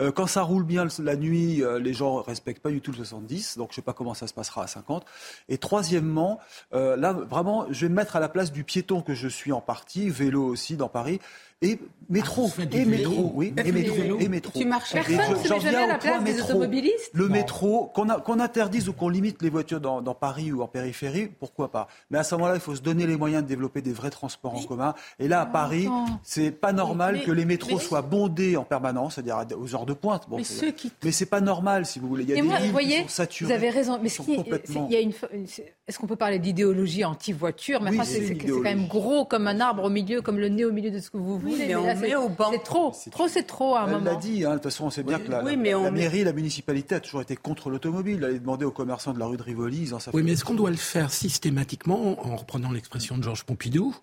Euh, 0.00 0.12
quand 0.12 0.26
ça 0.26 0.42
roule 0.42 0.64
bien 0.64 0.86
la 0.98 1.16
nuit, 1.16 1.62
euh, 1.62 1.78
les 1.78 1.94
gens 1.94 2.20
respectent 2.22 2.62
pas 2.62 2.70
du 2.70 2.80
tout 2.80 2.90
le 2.90 2.96
70, 2.98 3.56
donc 3.58 3.68
je 3.70 3.76
sais 3.76 3.82
pas 3.82 3.92
comment 3.94 4.14
ça 4.14 4.26
se 4.26 4.34
passera 4.34 4.64
à 4.64 4.66
50. 4.66 5.04
Et 5.48 5.58
troisièmement, 5.58 6.40
euh, 6.74 6.96
là, 6.96 7.12
vraiment, 7.12 7.66
je 7.70 7.86
vais 7.86 7.88
me 7.88 7.94
mettre 7.96 8.16
à 8.16 8.20
la 8.20 8.28
place 8.28 8.52
du 8.52 8.64
piéton 8.64 9.00
que 9.02 9.14
je 9.14 9.28
suis 9.28 9.52
en 9.52 9.60
partie, 9.60 10.08
vélo 10.10 10.44
aussi 10.44 10.76
dans 10.76 10.88
Paris. 10.88 11.20
Et 11.62 11.78
métro, 12.10 12.50
du 12.58 12.76
et 12.76 12.84
vélo 12.84 13.10
métro, 13.10 13.32
oui, 13.36 13.54
et 13.56 13.72
métro, 13.72 13.96
et 14.20 14.28
métro. 14.28 14.58
Tu 14.58 14.66
marches. 14.66 14.92
Personne 14.92 15.14
je- 15.28 15.32
ne 15.32 15.36
se 15.42 15.48
j'en 15.48 15.54
met 15.54 15.60
jamais 15.60 15.70
viens 15.78 15.84
à 15.84 15.86
la 15.86 15.94
au 15.94 15.98
point 15.98 16.10
place 16.10 16.24
des 16.24 16.32
métro. 16.32 16.48
automobilistes 16.50 17.10
Le 17.14 17.24
Non. 17.28 17.32
métro, 17.32 17.86
qu'on 17.94 18.40
interdise 18.40 18.88
ou 18.88 18.92
qu'on 18.92 19.08
limite 19.08 19.40
les 19.40 19.48
voitures 19.48 19.80
dans, 19.80 20.02
dans 20.02 20.14
Paris 20.14 20.52
ou 20.52 20.60
en 20.62 20.66
périphérie, 20.66 21.28
pourquoi 21.38 21.70
pas? 21.70 21.86
Mais 22.10 22.18
à 22.18 22.24
ce 22.24 22.34
moment-là, 22.34 22.54
il 22.56 22.60
faut 22.60 22.74
se 22.74 22.82
donner 22.82 23.06
les 23.06 23.16
moyens 23.16 23.44
de 23.44 23.48
développer 23.48 23.80
des 23.80 23.92
vrais 23.92 24.10
transports 24.10 24.54
en 24.56 24.62
commun. 24.64 24.94
Et 25.20 25.28
là, 25.28 25.40
à 25.42 25.46
Paris, 25.46 25.88
c'est 26.22 26.50
pas 26.50 26.72
normal 26.72 27.14
mais- 27.18 27.22
que 27.24 27.30
les 27.30 27.44
métros 27.44 27.76
mais- 27.76 27.82
soient 27.82 28.02
bondés 28.02 28.56
en 28.56 28.64
permanence, 28.64 29.14
c'est-à-dire 29.14 29.38
aux 29.58 29.74
heures 29.74 29.86
de 29.86 29.94
pointe. 29.94 30.28
Bon, 30.28 30.36
Mais 30.38 30.44
c'est- 30.44 30.54
ceux 30.66 30.70
qui- 30.72 30.92
mais 31.04 31.12
c'est 31.12 31.26
pas 31.26 31.40
normal, 31.40 31.86
si 31.86 31.98
vous 32.00 32.08
voulez. 32.08 32.24
Il 32.24 32.30
y 32.30 32.32
a 32.32 32.36
des 32.36 32.42
moi, 32.42 32.58
vous 32.58 32.72
voyez, 32.72 32.96
qui 32.96 33.02
sont 33.04 33.08
saturées. 33.08 33.46
vous 33.54 33.56
avez 33.56 33.70
raison. 33.70 33.98
Mais 34.02 34.08
ce 34.08 34.16
sont 34.16 34.24
qui, 34.24 34.36
complètement- 34.36 34.86
il 34.90 34.92
y 34.92 34.96
a 34.96 35.00
une, 35.00 35.12
une- 35.32 35.46
est-ce 35.86 35.98
qu'on 35.98 36.06
peut 36.08 36.16
parler 36.16 36.40
d'idéologie 36.40 37.04
anti-voiture? 37.04 37.80
Mais 37.80 37.92
c'est 38.04 38.34
quand 38.36 38.60
même 38.60 38.86
gros 38.88 39.24
comme 39.24 39.46
un 39.46 39.60
arbre 39.60 39.84
au 39.84 39.90
milieu, 39.90 40.20
comme 40.20 40.38
le 40.38 40.48
nez 40.48 40.64
au 40.64 40.72
milieu 40.72 40.90
de 40.90 40.98
ce 40.98 41.08
que 41.08 41.16
vous 41.16 41.38
voulez. 41.38 41.51
Mais 41.58 41.74
on 41.76 41.86
là, 41.86 41.94
met 41.94 42.08
c'est- 42.08 42.14
au 42.16 42.28
banc. 42.28 42.50
C'est 42.52 42.62
trop. 42.62 42.92
Trop, 43.10 43.28
c'est 43.28 43.42
trop 43.44 43.74
à 43.76 43.80
un 43.82 43.86
Elle 43.86 43.92
moment. 43.92 44.04
l'a 44.04 44.16
dit, 44.16 44.44
hein, 44.44 44.50
de 44.50 44.54
toute 44.54 44.64
façon, 44.64 44.84
on 44.86 44.90
sait 44.90 45.02
bien 45.02 45.18
que 45.18 45.30
la, 45.30 45.42
Oui, 45.44 45.52
la- 45.52 45.56
mais 45.56 45.74
on 45.74 45.84
la 45.84 45.90
met- 45.90 46.00
mairie, 46.00 46.24
la 46.24 46.32
municipalité 46.32 46.94
a 46.96 47.00
toujours 47.00 47.22
été 47.22 47.36
contre 47.36 47.70
l'automobile. 47.70 48.18
Elle 48.28 48.36
a 48.36 48.38
demandé 48.38 48.64
aux 48.64 48.70
commerçants 48.70 49.12
de 49.12 49.18
la 49.18 49.26
rue 49.26 49.36
de 49.36 49.42
Rivoli, 49.42 49.82
ils 49.82 49.94
en 49.94 49.98
savent 50.00 50.14
Oui, 50.14 50.22
mais 50.22 50.32
est-ce 50.32 50.44
qu'on 50.44 50.54
doit 50.54 50.70
le 50.70 50.76
faire 50.76 51.10
systématiquement 51.12 52.24
en 52.26 52.36
reprenant 52.36 52.70
l'expression 52.70 53.18
de 53.18 53.22
Georges 53.22 53.44
Pompidou 53.44 53.94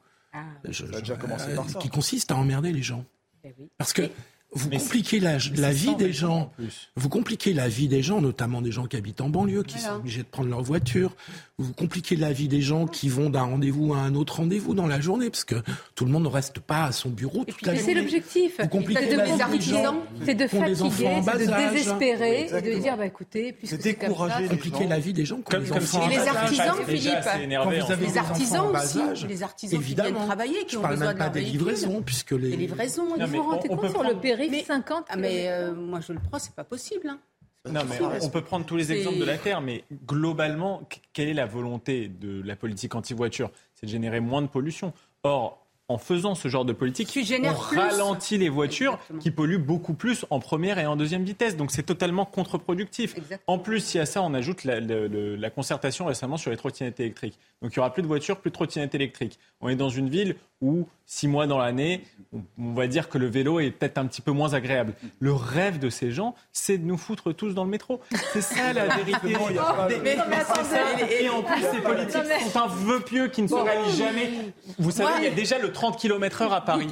je- 0.65 0.85
Ça 0.85 0.97
a 0.97 0.99
déjà 1.01 1.15
commencé 1.15 1.49
euh, 1.51 1.55
par 1.55 1.69
ça. 1.69 1.79
qui 1.79 1.89
consiste 1.89 2.31
à 2.31 2.35
emmerder 2.35 2.71
les 2.71 2.83
gens 2.83 3.03
Eh 3.43 3.53
oui. 3.57 3.69
Parce 3.77 3.93
que 3.93 4.03
vous 4.51 4.69
Mais 4.69 4.77
compliquez 4.77 5.19
la, 5.19 5.33
mais 5.57 5.71
vie 5.73 5.95
des 5.95 6.11
gens. 6.13 6.51
Vous 6.95 7.09
compliquez 7.09 7.53
la 7.53 7.67
vie 7.67 7.87
des 7.87 8.01
gens, 8.03 8.19
notamment 8.21 8.61
des 8.61 8.71
gens 8.71 8.85
qui 8.87 8.97
habitent 8.97 9.21
en 9.21 9.29
banlieue, 9.29 9.63
qui 9.63 9.77
Voilà. 9.77 9.89
sont 9.93 9.99
obligés 9.99 10.23
de 10.23 10.27
prendre 10.27 10.49
leur 10.49 10.61
voiture. 10.63 11.15
Vous 11.59 11.73
compliquez 11.73 12.15
la 12.15 12.31
vie 12.31 12.47
des 12.47 12.61
gens 12.61 12.87
qui 12.87 13.09
vont 13.09 13.29
d'un 13.29 13.41
rendez-vous 13.43 13.93
à 13.93 13.97
un 13.97 14.15
autre 14.15 14.37
rendez-vous 14.37 14.73
dans 14.73 14.87
la 14.87 15.01
journée, 15.01 15.29
parce 15.29 15.43
que 15.43 15.55
tout 15.93 16.05
le 16.05 16.11
monde 16.11 16.23
ne 16.23 16.29
reste 16.29 16.59
pas 16.59 16.85
à 16.85 16.91
son 16.93 17.09
bureau 17.09 17.43
toute 17.45 17.61
la 17.65 17.73
Mais 17.73 17.79
journée. 17.79 17.93
c'est 17.93 17.99
l'objectif. 17.99 18.55
Vous 18.61 18.67
compliquez 18.69 19.01
C'est 19.01 19.11
de 19.11 19.17
la 19.17 19.25
vie 19.25 19.33
des 19.35 19.41
artisans, 19.41 19.83
gens 19.83 20.03
c'est 20.25 20.35
de 20.35 20.47
fatiguer, 20.47 21.07
en 21.07 21.21
bas 21.21 21.33
c'est 21.37 21.47
de 21.47 21.69
désespérer 21.73 22.47
et 22.51 22.61
de 22.61 22.79
dire 22.81 22.95
bah 22.97 23.05
écoutez, 23.05 23.51
puisque 23.51 23.81
C'est 23.81 23.93
comme 23.93 24.01
ça, 24.01 24.07
décourager 24.07 24.41
les 24.43 24.49
Compliquer 24.49 24.87
la 24.87 24.99
vie 24.99 25.13
des 25.13 25.25
gens 25.25 25.35
qui 25.35 25.41
ont 25.55 25.59
Comme, 25.59 25.67
comme 25.67 25.77
enfants 25.77 25.85
si 25.85 25.97
en 25.97 26.09
Et 26.09 26.15
les 26.15 26.27
artisans, 26.27 26.75
Philippe, 26.87 27.13
assez 27.15 27.43
énervé, 27.43 27.77
Quand 27.79 27.85
vous 27.85 27.91
en 27.91 27.93
avez 27.93 28.05
fait. 28.05 28.11
Les 28.11 28.17
artisans 28.17 28.65
aussi, 28.75 28.99
âge, 29.01 29.25
les 29.27 29.43
artisans 29.43 29.79
qui 29.83 29.93
viennent 29.95 30.13
travailler, 30.15 30.65
qui 30.65 30.73
Je 30.73 30.77
ont 30.77 30.81
parle 30.81 30.93
besoin 30.93 31.07
même 31.09 31.17
de 31.17 31.19
pas 31.23 31.29
des 31.29 31.41
livraisons, 31.41 32.01
puisque 32.05 32.31
les... 32.31 32.55
Livraisons. 32.55 33.17
Non, 33.17 33.25
Vous 33.27 33.41
rendez 33.43 33.67
compte 33.67 33.81
peut 33.81 33.89
sur 33.89 34.03
le 34.03 34.15
périph' 34.15 34.51
Mais- 34.51 34.63
50 34.63 35.05
Ah, 35.09 35.17
mais 35.17 35.29
kilomètres 35.29 35.51
euh, 35.51 35.75
moi 35.75 35.99
je 35.99 36.13
le 36.13 36.19
prends, 36.19 36.39
c'est 36.39 36.55
pas 36.55 36.63
possible. 36.63 37.13
Non, 37.69 37.81
mais 37.89 37.97
on 38.21 38.29
peut 38.29 38.41
prendre 38.41 38.65
tous 38.65 38.77
les 38.77 38.91
exemples 38.91 39.17
de 39.19 39.25
la 39.25 39.37
Terre, 39.37 39.61
mais 39.61 39.83
globalement, 40.07 40.81
qu- 40.89 40.99
quelle 41.13 41.27
est 41.27 41.33
la 41.33 41.45
volonté 41.45 42.07
de 42.07 42.41
la 42.43 42.55
politique 42.55 42.95
anti-voiture? 42.95 43.51
C'est 43.75 43.85
de 43.85 43.91
générer 43.91 44.19
moins 44.21 44.41
de 44.41 44.47
pollution. 44.47 44.93
Or, 45.23 45.65
en 45.89 45.97
faisant 45.97 46.35
ce 46.35 46.47
genre 46.49 46.65
de 46.65 46.71
politique, 46.73 47.09
on 47.17 47.53
plus. 47.53 47.77
ralentit 47.79 48.37
les 48.37 48.47
voitures 48.49 48.93
Exactement. 48.93 49.19
qui 49.19 49.31
polluent 49.31 49.57
beaucoup 49.57 49.95
plus 49.95 50.23
en 50.29 50.39
première 50.39 50.77
et 50.77 50.85
en 50.85 50.95
deuxième 50.95 51.23
vitesse. 51.23 51.57
Donc 51.57 51.71
c'est 51.71 51.81
totalement 51.83 52.25
contre-productif. 52.25 53.15
En 53.47 53.57
plus, 53.57 53.79
si 53.83 53.97
à 53.97 54.05
ça 54.05 54.21
on 54.21 54.33
ajoute 54.35 54.63
la, 54.65 54.79
la 54.79 55.49
concertation 55.49 56.05
récemment 56.05 56.37
sur 56.37 56.51
les 56.51 56.57
trottinettes 56.57 56.99
électriques. 56.99 57.39
Donc 57.63 57.71
il 57.75 57.79
n'y 57.79 57.81
aura 57.81 57.91
plus 57.91 58.03
de 58.03 58.07
voitures, 58.07 58.39
plus 58.39 58.51
de 58.51 58.55
trottinettes 58.55 58.93
électriques. 58.93 59.39
On 59.61 59.69
est 59.69 59.75
dans 59.75 59.89
une 59.89 60.09
ville 60.09 60.35
où 60.61 60.87
six 61.05 61.27
mois 61.27 61.47
dans 61.47 61.57
l'année, 61.57 62.03
on, 62.33 62.41
on 62.59 62.73
va 62.73 62.85
dire 62.85 63.09
que 63.09 63.17
le 63.17 63.25
vélo 63.27 63.59
est 63.59 63.71
peut-être 63.71 63.97
un 63.97 64.05
petit 64.05 64.21
peu 64.21 64.31
moins 64.31 64.53
agréable. 64.53 64.93
Le 65.19 65.33
rêve 65.33 65.79
de 65.79 65.89
ces 65.89 66.11
gens, 66.11 66.35
c'est 66.53 66.77
de 66.77 66.85
nous 66.85 66.97
foutre 66.97 67.33
tous 67.33 67.53
dans 67.55 67.63
le 67.63 67.69
métro. 67.71 67.99
C'est 68.31 68.41
ça 68.41 68.73
la 68.73 68.87
vérité. 68.97 69.17
il 69.23 69.55
y 69.55 69.57
a 69.57 69.63
pas- 69.63 69.87
Des- 69.87 69.97
Mais- 69.99 70.17
mais 70.29 70.35
c'est 70.53 70.63
ça. 70.65 70.79
Et 71.19 71.29
en 71.29 71.41
plus, 71.41 71.61
ces 71.61 71.81
politiques 71.81 72.51
sont 72.51 72.59
un 72.59 72.67
vœu 72.67 72.99
pieux 72.99 73.27
qui 73.29 73.41
ne 73.41 73.47
se 73.47 73.55
réalise 73.55 73.97
jamais. 73.97 74.29
Vous 74.77 74.91
savez, 74.91 75.13
il 75.19 75.23
y 75.23 75.27
a 75.27 75.31
déjà 75.31 75.57
le 75.57 75.71
30 75.71 75.97
km/h 75.99 76.51
à 76.53 76.61
Paris. 76.61 76.87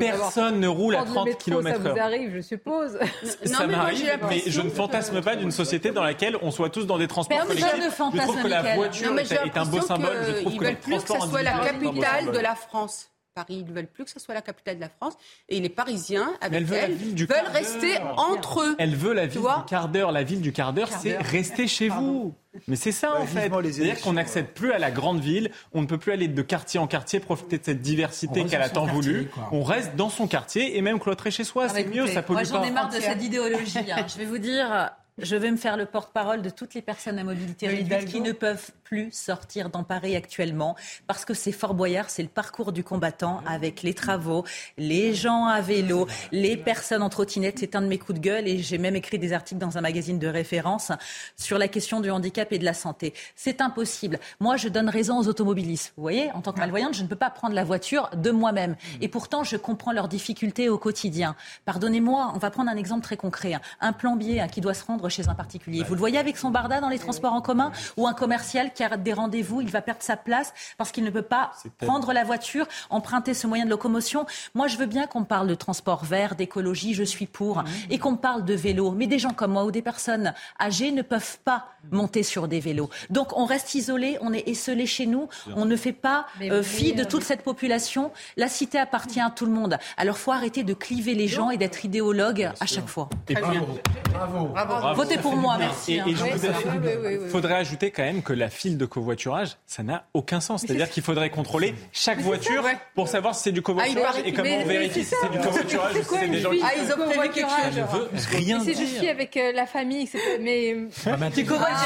Personne 0.00 0.58
ne 0.58 0.66
roule 0.66 0.96
à 0.96 1.04
Prendre 1.04 1.10
le 1.10 1.14
30 1.14 1.26
métro, 1.26 1.40
km/h. 1.44 1.82
Ça 1.84 1.92
vous 1.92 1.98
arrive, 2.00 2.32
je 2.34 2.40
suppose. 2.40 2.98
Ça 3.44 3.66
m'arrive, 3.68 4.18
mais 4.28 4.42
je 4.46 4.60
ne 4.62 4.70
fantasme 4.70 5.20
pas 5.22 5.36
d'une 5.36 5.52
société 5.52 5.92
dans 5.92 6.02
laquelle 6.02 6.36
on 6.42 6.50
soit 6.50 6.70
tous 6.70 6.86
dans 6.86 6.98
des 6.98 7.06
transports 7.06 7.36
Personne 7.38 7.56
collectifs. 7.56 7.84
ne 7.84 7.90
Je 7.90 7.94
fantasme, 7.94 8.22
trouve 8.24 8.42
que 8.42 8.48
la 8.48 8.74
voiture 8.74 9.18
est, 9.18 9.56
un 9.56 9.64
beau 9.66 9.80
symbole. 9.80 10.16
Je 10.26 10.32
trouve 10.40 10.50
qu'ils 10.52 10.58
que 10.58 10.64
le 10.64 10.70
veulent 10.70 10.76
plus 10.80 10.96
que 10.96 11.02
transport 11.04 11.24
ça 11.26 11.30
soit 11.30 11.42
la 11.42 11.58
capitale 11.60 12.32
de 12.32 12.38
la 12.40 12.54
France. 12.56 13.09
Paris, 13.44 13.64
ils 13.66 13.72
veulent 13.72 13.86
plus 13.86 14.04
que 14.04 14.10
ça 14.10 14.20
soit 14.20 14.34
la 14.34 14.42
capitale 14.42 14.76
de 14.76 14.80
la 14.80 14.88
France. 14.88 15.14
Et 15.48 15.60
les 15.60 15.68
Parisiens, 15.68 16.32
avec 16.40 16.58
elle 16.58 16.64
veut 16.64 16.76
la 16.76 16.82
elle, 16.84 16.92
ville 16.94 17.14
du 17.14 17.26
veulent 17.26 17.38
rester 17.52 17.96
entre 18.16 18.60
eux. 18.62 18.76
Elle 18.78 18.94
veut 18.96 19.12
la 19.14 19.26
ville 19.26 19.40
du 19.42 19.64
quart 19.66 19.88
d'heure. 19.88 20.12
La 20.12 20.22
ville 20.22 20.40
du 20.40 20.52
quart 20.52 20.72
d'heure, 20.72 20.88
c'est 20.88 21.16
rester 21.16 21.66
chez 21.66 21.88
vous. 21.88 22.34
Mais 22.68 22.76
c'est 22.76 22.92
ça 22.92 23.18
en 23.20 23.26
fait. 23.26 23.48
C'est-à-dire 23.50 24.00
qu'on 24.00 24.14
n'accède 24.14 24.48
plus 24.48 24.72
à 24.72 24.78
la 24.78 24.90
grande 24.90 25.20
ville. 25.20 25.50
On 25.72 25.80
ne 25.82 25.86
peut 25.86 25.98
plus 25.98 26.12
aller 26.12 26.26
de 26.28 26.42
quartier 26.42 26.78
en 26.80 26.86
quartier, 26.86 27.20
profiter 27.20 27.58
de 27.58 27.64
cette 27.64 27.80
diversité 27.80 28.44
qu'elle 28.44 28.60
a 28.62 28.68
tant 28.68 28.86
quartier, 28.86 29.12
voulu. 29.12 29.26
quoi. 29.28 29.48
On 29.52 29.62
reste 29.62 29.94
dans 29.96 30.10
son 30.10 30.26
quartier 30.26 30.76
et 30.76 30.82
même 30.82 30.98
cloîtré 30.98 31.30
chez 31.30 31.44
soi. 31.44 31.66
Ah, 31.68 31.72
C'est 31.74 31.84
bah, 31.84 31.90
mieux, 31.94 32.06
ça 32.08 32.22
pollue 32.22 32.36
Moi, 32.38 32.44
j'en 32.44 32.60
pas. 32.60 32.66
ai 32.66 32.70
marre 32.72 32.88
de 32.88 33.00
cette 33.00 33.22
idéologie. 33.22 33.78
hein. 33.92 34.04
Je 34.12 34.18
vais 34.18 34.24
vous 34.26 34.38
dire, 34.38 34.90
je 35.18 35.36
vais 35.36 35.50
me 35.50 35.56
faire 35.56 35.76
le 35.76 35.86
porte-parole 35.86 36.42
de 36.42 36.50
toutes 36.50 36.74
les 36.74 36.82
personnes 36.82 37.18
à 37.18 37.24
mobilité 37.24 37.68
réduite 37.68 38.06
qui 38.06 38.20
ne 38.20 38.32
peuvent 38.32 38.70
plus 38.90 39.12
sortir 39.12 39.70
dans 39.70 39.84
Paris 39.84 40.16
actuellement 40.16 40.74
parce 41.06 41.24
que 41.24 41.32
c'est 41.32 41.52
Fort 41.52 41.74
Boyard, 41.74 42.10
c'est 42.10 42.24
le 42.24 42.28
parcours 42.28 42.72
du 42.72 42.82
combattant 42.82 43.40
avec 43.46 43.84
les 43.84 43.94
travaux, 43.94 44.44
les 44.78 45.14
gens 45.14 45.46
à 45.46 45.60
vélo, 45.60 46.08
les 46.32 46.56
personnes 46.56 47.00
en 47.04 47.08
trottinette. 47.08 47.60
C'est 47.60 47.76
un 47.76 47.82
de 47.82 47.86
mes 47.86 47.98
coups 47.98 48.18
de 48.18 48.24
gueule 48.24 48.48
et 48.48 48.58
j'ai 48.58 48.78
même 48.78 48.96
écrit 48.96 49.20
des 49.20 49.32
articles 49.32 49.60
dans 49.60 49.78
un 49.78 49.80
magazine 49.80 50.18
de 50.18 50.26
référence 50.26 50.90
sur 51.36 51.56
la 51.56 51.68
question 51.68 52.00
du 52.00 52.10
handicap 52.10 52.52
et 52.52 52.58
de 52.58 52.64
la 52.64 52.74
santé. 52.74 53.14
C'est 53.36 53.60
impossible. 53.60 54.18
Moi, 54.40 54.56
je 54.56 54.66
donne 54.68 54.88
raison 54.88 55.20
aux 55.20 55.28
automobilistes. 55.28 55.92
Vous 55.96 56.02
voyez, 56.02 56.32
en 56.32 56.40
tant 56.40 56.52
que 56.52 56.58
malvoyante, 56.58 56.94
je 56.94 57.04
ne 57.04 57.06
peux 57.06 57.14
pas 57.14 57.30
prendre 57.30 57.54
la 57.54 57.62
voiture 57.62 58.10
de 58.16 58.32
moi-même. 58.32 58.74
Et 59.00 59.06
pourtant, 59.06 59.44
je 59.44 59.56
comprends 59.56 59.92
leurs 59.92 60.08
difficultés 60.08 60.68
au 60.68 60.78
quotidien. 60.78 61.36
Pardonnez-moi, 61.64 62.32
on 62.34 62.38
va 62.38 62.50
prendre 62.50 62.68
un 62.68 62.76
exemple 62.76 63.02
très 63.04 63.16
concret. 63.16 63.54
hein. 63.54 63.60
Un 63.80 63.92
plombier 63.92 64.40
hein, 64.40 64.48
qui 64.48 64.60
doit 64.60 64.74
se 64.74 64.84
rendre 64.84 65.08
chez 65.08 65.28
un 65.28 65.36
particulier. 65.36 65.84
Vous 65.84 65.94
le 65.94 66.00
voyez 66.00 66.18
avec 66.18 66.36
son 66.36 66.50
barda 66.50 66.80
dans 66.80 66.88
les 66.88 66.98
transports 66.98 67.34
en 67.34 67.40
commun 67.40 67.70
ou 67.96 68.08
un 68.08 68.14
commercial 68.14 68.72
qui 68.72 68.79
des 68.88 69.12
rendez-vous, 69.12 69.60
il 69.60 69.68
va 69.68 69.82
perdre 69.82 70.02
sa 70.02 70.16
place 70.16 70.52
parce 70.78 70.92
qu'il 70.92 71.04
ne 71.04 71.10
peut 71.10 71.22
pas 71.22 71.52
prendre 71.78 72.12
la 72.12 72.24
voiture, 72.24 72.66
emprunter 72.88 73.34
ce 73.34 73.46
moyen 73.46 73.64
de 73.64 73.70
locomotion. 73.70 74.26
Moi, 74.54 74.66
je 74.68 74.76
veux 74.76 74.86
bien 74.86 75.06
qu'on 75.06 75.24
parle 75.24 75.48
de 75.48 75.54
transport 75.54 76.04
vert, 76.04 76.34
d'écologie, 76.34 76.94
je 76.94 77.04
suis 77.04 77.26
pour, 77.26 77.62
et 77.90 77.98
qu'on 77.98 78.16
parle 78.16 78.44
de 78.44 78.54
vélo. 78.54 78.92
Mais 78.92 79.06
des 79.06 79.18
gens 79.18 79.32
comme 79.32 79.52
moi 79.52 79.64
ou 79.64 79.70
des 79.70 79.82
personnes 79.82 80.32
âgées 80.60 80.92
ne 80.92 81.02
peuvent 81.02 81.38
pas 81.44 81.66
monter 81.92 82.22
sur 82.22 82.48
des 82.48 82.60
vélos. 82.60 82.90
Donc, 83.10 83.36
on 83.36 83.44
reste 83.44 83.74
isolé, 83.74 84.18
on 84.20 84.32
est 84.32 84.48
esselé 84.48 84.86
chez 84.86 85.06
nous, 85.06 85.28
on 85.56 85.64
ne 85.64 85.76
fait 85.76 85.92
pas 85.92 86.26
euh, 86.42 86.62
fi 86.62 86.92
de 86.92 87.02
euh, 87.02 87.06
toute 87.06 87.22
cette 87.22 87.42
population. 87.42 88.12
La 88.36 88.48
cité 88.48 88.78
appartient 88.78 89.20
à 89.20 89.30
tout 89.30 89.46
le 89.46 89.52
monde. 89.52 89.78
Alors, 89.96 90.18
faut 90.18 90.32
arrêter 90.32 90.62
de 90.62 90.74
cliver 90.74 91.14
les 91.14 91.28
gens 91.28 91.50
et 91.50 91.56
d'être 91.56 91.84
idéologue 91.84 92.50
à 92.60 92.66
chaque 92.66 92.88
fois. 92.88 93.08
Et 93.28 93.34
Bravo. 93.34 94.48
Bravo. 94.48 94.94
Votez 94.94 95.18
pour 95.18 95.36
moi, 95.36 95.56
merci, 95.58 95.94
Et, 95.94 96.00
hein. 96.00 96.04
Oui. 96.06 96.16
Oui, 96.20 97.18
oui, 97.18 97.28
faudrait 97.28 97.54
ajouter 97.54 97.90
quand 97.90 98.02
même 98.02 98.22
que 98.22 98.32
la 98.32 98.48
de 98.78 98.86
covoiturage, 98.86 99.56
ça 99.66 99.82
n'a 99.82 100.04
aucun 100.14 100.40
sens. 100.40 100.62
C'est-à-dire 100.62 100.90
qu'il 100.90 101.02
faudrait 101.02 101.30
contrôler 101.30 101.74
chaque 101.92 102.20
voiture 102.20 102.64
pour 102.94 103.08
savoir 103.08 103.34
si 103.34 103.44
c'est 103.44 103.52
du 103.52 103.62
covoiturage 103.62 104.14
Ah, 104.16 104.26
et 104.26 104.32
comment 104.32 104.50
on 104.50 104.64
vérifie 104.64 105.04
si 105.04 105.14
c'est 105.20 105.30
du 105.30 105.38
covoiturage 105.38 105.94
ou 105.96 106.02
si 106.02 106.08
c'est 106.18 106.28
des 106.28 106.38
gens 106.40 106.50
qui... 106.50 106.60
Ah, 106.64 106.70
ils 106.76 106.92
ont 106.92 106.96
prévu 107.06 107.28
quelque 107.30 107.48
chose. 107.48 107.74
Je 107.74 107.80
veux 107.80 108.36
rien 108.38 108.60
Si 108.60 108.70
je 108.74 108.84
suis 108.84 109.00
dire. 109.00 109.10
avec 109.10 109.36
euh, 109.36 109.52
la 109.52 109.66
famille, 109.66 110.08
mais 110.40 110.76
Ah, 111.06 111.16
mais 111.18 111.30
tu 111.30 111.44
covoitures, 111.44 111.76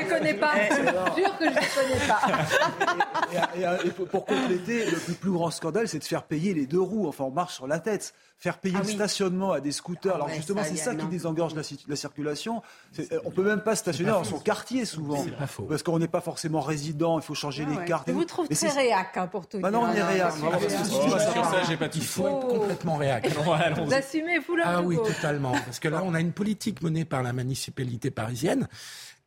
je 0.00 0.04
ne 0.04 0.10
connais 0.10 0.34
pas. 0.34 0.52
Je 0.70 1.20
jure 1.22 1.38
que 1.38 1.44
je 1.44 1.50
ne 1.50 1.54
connais 1.54 2.06
pas. 2.08 2.20
Et, 3.32 3.60
et- 3.60 3.86
et 3.86 3.90
pour 3.90 4.06
pour 4.08 4.26
compléter, 4.26 4.84
le 4.86 4.96
plus, 4.96 5.14
plus 5.14 5.30
grand 5.30 5.50
scandale, 5.50 5.88
c'est 5.88 5.98
de 5.98 6.04
faire 6.04 6.22
payer 6.24 6.52
les 6.54 6.66
deux 6.66 6.80
roues. 6.80 7.06
Enfin, 7.08 7.24
on 7.24 7.30
marche 7.30 7.54
sur 7.54 7.66
la 7.66 7.78
tête. 7.78 8.12
Faire 8.42 8.56
payer 8.56 8.74
Ah 8.78 8.80
le 8.82 8.86
oui. 8.88 8.94
stationnement 8.94 9.52
à 9.52 9.60
des 9.60 9.70
scooters. 9.70 10.12
Ah 10.12 10.14
Alors 10.14 10.28
justement, 10.30 10.62
c'est 10.64 10.74
ça 10.76 10.94
qui 10.94 11.04
désengorge 11.08 11.54
la, 11.54 11.62
ci- 11.62 11.84
la 11.86 11.94
circulation. 11.94 12.62
Euh, 12.98 13.20
On 13.26 13.30
peut 13.30 13.42
même 13.44 13.60
pas 13.60 13.76
stationner 13.76 14.10
dans 14.12 14.24
son 14.24 14.38
quartier 14.38 14.86
souvent, 14.86 15.22
C'est 15.22 15.36
pas 15.36 15.46
faux. 15.46 15.64
parce 15.64 15.82
qu'on 15.82 15.98
n'est 15.98 16.08
pas 16.08 16.22
forcément 16.22 16.62
résident. 16.62 17.18
Il 17.18 17.22
faut 17.22 17.34
changer 17.34 17.66
les 17.66 17.76
ouais. 17.76 17.84
cartes. 17.84 18.04
Je 18.06 18.12
et 18.12 18.14
vous 18.14 18.24
trouve 18.24 18.46
très 18.46 18.54
c'est- 18.54 18.70
réac 18.70 19.14
hein, 19.18 19.26
pour 19.26 19.46
tout 19.46 19.58
Maintenant, 19.60 19.84
on 19.90 19.92
dire. 19.92 20.06
est 20.08 20.12
réac. 20.14 20.32
Il 21.94 22.02
faut 22.02 22.26
être 22.28 22.48
complètement 22.48 22.98
allons-y. 23.00 23.84
Vous 23.84 23.92
assumez, 23.94 24.38
vous 24.38 24.56
le 24.56 24.62
Ah 24.64 24.80
oui, 24.80 24.96
totalement. 24.96 25.52
Parce 25.52 25.78
que 25.78 25.88
là, 25.88 26.02
on 26.02 26.14
a 26.14 26.20
une 26.20 26.32
politique 26.32 26.82
menée 26.82 27.04
par 27.04 27.22
la 27.22 27.34
municipalité 27.34 28.10
parisienne 28.10 28.68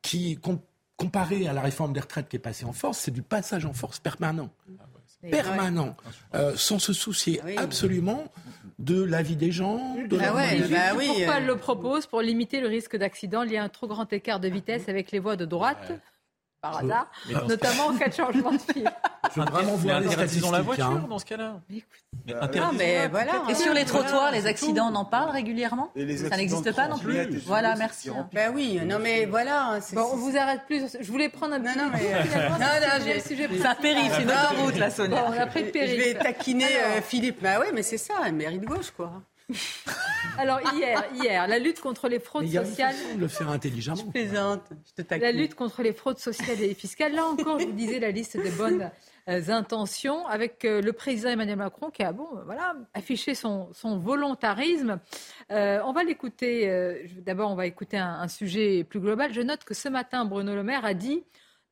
qui, 0.01 0.37
com- 0.37 0.59
comparée 0.97 1.47
à 1.47 1.53
la 1.53 1.61
réforme 1.61 1.93
des 1.93 1.99
retraites 1.99 2.29
qui 2.29 2.37
est 2.37 2.39
passée 2.39 2.65
en 2.65 2.73
force, 2.73 2.97
c'est 2.97 3.11
du 3.11 3.21
passage 3.21 3.65
en 3.65 3.73
force 3.73 3.99
permanent. 3.99 4.49
Permanent. 5.31 5.95
Euh, 6.35 6.53
sans 6.57 6.79
se 6.79 6.91
soucier 6.91 7.39
Ah 7.41 7.45
oui. 7.47 7.55
absolument 7.57 8.25
de 8.79 9.03
la 9.03 9.21
vie 9.21 9.35
des 9.35 9.51
gens, 9.51 9.95
de 9.95 10.17
Ah 10.19 10.25
leur 10.25 10.35
ouais, 10.35 10.59
bah 10.69 10.77
oui. 10.97 11.07
Pourquoi 11.07 11.37
elle 11.37 11.45
le 11.45 11.55
propose 11.57 12.05
Pour 12.07 12.21
limiter 12.21 12.59
le 12.61 12.67
risque 12.67 12.95
d'accident 12.97 13.43
lié 13.43 13.57
à 13.57 13.63
un 13.63 13.69
trop 13.69 13.87
grand 13.87 14.11
écart 14.11 14.39
de 14.39 14.47
vitesse 14.47 14.89
avec 14.89 15.11
les 15.11 15.19
voies 15.19 15.35
de 15.35 15.45
droite, 15.45 15.93
par 16.63 16.77
hasard, 16.79 17.07
Mais 17.27 17.33
notamment 17.47 17.87
en 17.87 17.93
cas 17.97 18.07
de 18.07 18.13
changement 18.13 18.51
de 18.53 18.57
fil. 18.57 18.89
Je 19.35 19.39
veux 19.41 19.45
vraiment 19.45 19.73
Mais 19.77 19.83
voir 19.83 19.99
les 19.99 20.07
interdisons 20.07 20.49
la 20.51 20.59
statistiques. 20.59 20.65
voiture 20.85 20.85
hein. 21.03 21.07
dans 21.09 21.19
ce 21.19 21.25
cas-là. 21.25 21.55
Mais 21.69 21.83
Mais 22.25 22.33
Non, 22.33 22.41
interdisons-la, 22.41 22.77
mais 22.77 23.07
voilà. 23.09 23.31
peut-être. 23.33 23.49
Et 23.49 23.55
sur 23.55 23.73
les 23.73 23.83
Voilà, 23.83 23.85
trottoirs, 24.07 24.31
les 24.31 24.41
c'est 24.41 24.47
accidents, 24.47 24.89
on 24.91 24.95
en 24.95 25.03
parle 25.05 25.29
régulièrement 25.31 25.91
Ça 26.29 26.37
n'existe 26.37 26.71
pas 26.73 26.87
non 26.87 26.97
plus 26.97 27.37
Voilà, 27.45 27.75
merci. 27.75 28.09
hein. 28.09 28.29
Ben 28.33 28.51
oui, 28.55 28.79
non 28.85 28.99
mais 28.99 29.25
voilà. 29.25 29.79
c'est- 29.81 29.95
Bon, 29.95 30.07
on 30.13 30.15
vous 30.15 30.37
arrête 30.37 30.61
plus. 30.65 30.83
Je 30.99 31.11
voulais 31.11 31.27
prendre 31.29 31.53
un 31.55 31.59
petit 31.59 31.77
Non, 31.77 31.85
non, 31.85 31.91
mais, 31.93 31.99
peu, 31.99 32.05
euh, 32.05 32.19
non, 32.19 32.23
c'est 32.31 32.39
non, 32.49 33.03
sujet- 33.03 33.13
j'ai- 33.13 33.19
sujet 33.19 33.49
C'est 33.59 33.67
un 33.67 33.75
périph', 33.75 34.11
c'est 34.15 34.21
une 34.23 34.31
Ah, 34.33 34.51
autoroute, 34.53 34.77
la 34.77 34.87
Bon, 34.89 34.95
Sonia. 34.95 35.25
on 35.27 35.39
a 35.41 35.45
pris 35.47 35.59
le 35.61 35.67
Je 35.67 35.71
périph'. 35.71 35.99
vais 35.99 36.13
taquiner 36.15 36.65
euh, 36.65 37.01
Philippe. 37.01 37.41
Bah 37.43 37.59
ouais, 37.59 37.71
mais 37.73 37.83
c'est 37.83 37.97
ça, 37.97 38.13
un 38.23 38.31
mairie 38.31 38.59
de 38.59 38.65
gauche, 38.65 38.91
quoi. 38.95 39.11
Alors 40.37 40.59
hier, 40.73 41.03
hier, 41.21 41.47
la 41.47 41.59
lutte 41.59 41.79
contre 41.81 42.07
les 42.07 42.19
fraudes 42.19 42.43
Mais 42.43 42.49
il 42.49 42.53
y 42.53 42.57
a 42.57 42.61
une 42.61 42.67
sociales. 42.67 42.93
façon 42.95 43.15
de 43.15 43.19
le 43.19 43.27
faire 43.27 43.49
intelligemment. 43.49 44.05
Plaisante, 44.11 44.63
je 44.87 44.93
te 45.03 45.07
taquine. 45.07 45.23
La 45.23 45.31
lutte 45.31 45.53
contre 45.55 45.83
les 45.83 45.93
fraudes 45.93 46.17
sociales 46.19 46.61
et 46.61 46.73
fiscales. 46.73 47.13
Là 47.13 47.25
encore, 47.25 47.59
je 47.59 47.65
vous 47.65 47.71
disais 47.73 47.99
la 47.99 48.11
liste 48.11 48.37
des 48.41 48.49
bonnes 48.51 48.89
euh, 49.29 49.41
intentions 49.49 50.25
avec 50.27 50.65
euh, 50.65 50.81
le 50.81 50.93
président 50.93 51.29
Emmanuel 51.29 51.57
Macron 51.57 51.89
qui 51.91 52.03
a 52.03 52.11
bon, 52.13 52.27
euh, 52.37 52.41
voilà, 52.45 52.73
affiché 52.93 53.35
son, 53.35 53.69
son 53.73 53.97
volontarisme. 53.99 54.99
Euh, 55.51 55.81
on 55.85 55.91
va 55.93 56.03
l'écouter. 56.03 56.69
euh, 56.69 56.97
je- 57.05 57.19
D'abord, 57.19 57.51
on 57.51 57.55
va 57.55 57.65
écouter 57.67 57.97
un, 57.97 58.13
un 58.21 58.27
sujet 58.27 58.83
plus 58.83 58.99
global. 59.01 59.33
Je 59.33 59.41
note 59.41 59.63
que 59.65 59.73
ce 59.73 59.89
matin, 59.89 60.25
Bruno 60.25 60.55
Le 60.55 60.63
Maire 60.63 60.85
a 60.85 60.93
dit 60.93 61.23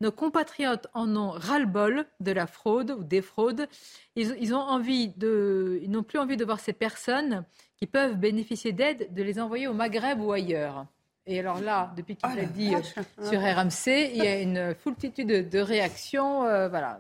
nos 0.01 0.11
compatriotes 0.11 0.87
en 0.93 1.15
ont 1.15 1.29
ras-le-bol 1.31 2.05
de 2.19 2.31
la 2.31 2.47
fraude 2.47 2.91
ou 2.91 3.03
des 3.03 3.21
fraudes. 3.21 3.67
Ils, 4.15 4.35
ils 4.39 4.53
ont 4.53 4.59
envie 4.59 5.09
de, 5.15 5.79
ils 5.83 5.89
n'ont 5.89 6.03
plus 6.03 6.19
envie 6.19 6.35
de 6.37 6.43
voir 6.43 6.59
ces 6.59 6.73
personnes 6.73 7.45
qui 7.77 7.85
peuvent 7.87 8.15
bénéficier 8.15 8.73
d'aide, 8.73 9.13
de 9.13 9.23
les 9.23 9.39
envoyer 9.39 9.67
au 9.67 9.73
Maghreb 9.73 10.19
ou 10.19 10.31
ailleurs. 10.31 10.85
Et 11.27 11.39
alors 11.39 11.61
là, 11.61 11.93
depuis 11.95 12.15
qu'il 12.15 12.27
Oh 12.31 12.35
l'a 12.35 12.45
dit 12.45 12.73
euh, 12.75 12.81
sur 13.29 13.39
RMC, 13.39 14.09
il 14.13 14.23
y 14.23 14.27
a 14.27 14.41
une 14.41 14.73
foultitude 14.75 15.27
de, 15.27 15.41
de 15.41 15.59
réactions, 15.59 16.45
euh, 16.45 16.67
voilà, 16.67 16.99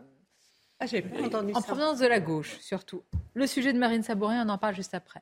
Ah, 0.79 0.85
pas 0.87 1.25
entendu 1.25 1.53
en 1.53 1.59
ça. 1.59 1.67
provenance 1.67 1.99
de 1.99 2.05
la 2.07 2.19
gauche 2.19 2.57
surtout. 2.59 3.01
Le 3.33 3.47
sujet 3.47 3.73
de 3.73 3.79
Marine 3.79 4.03
Sabourin, 4.03 4.45
on 4.45 4.49
en 4.49 4.57
parle 4.59 4.75
juste 4.75 4.93
après. 4.93 5.21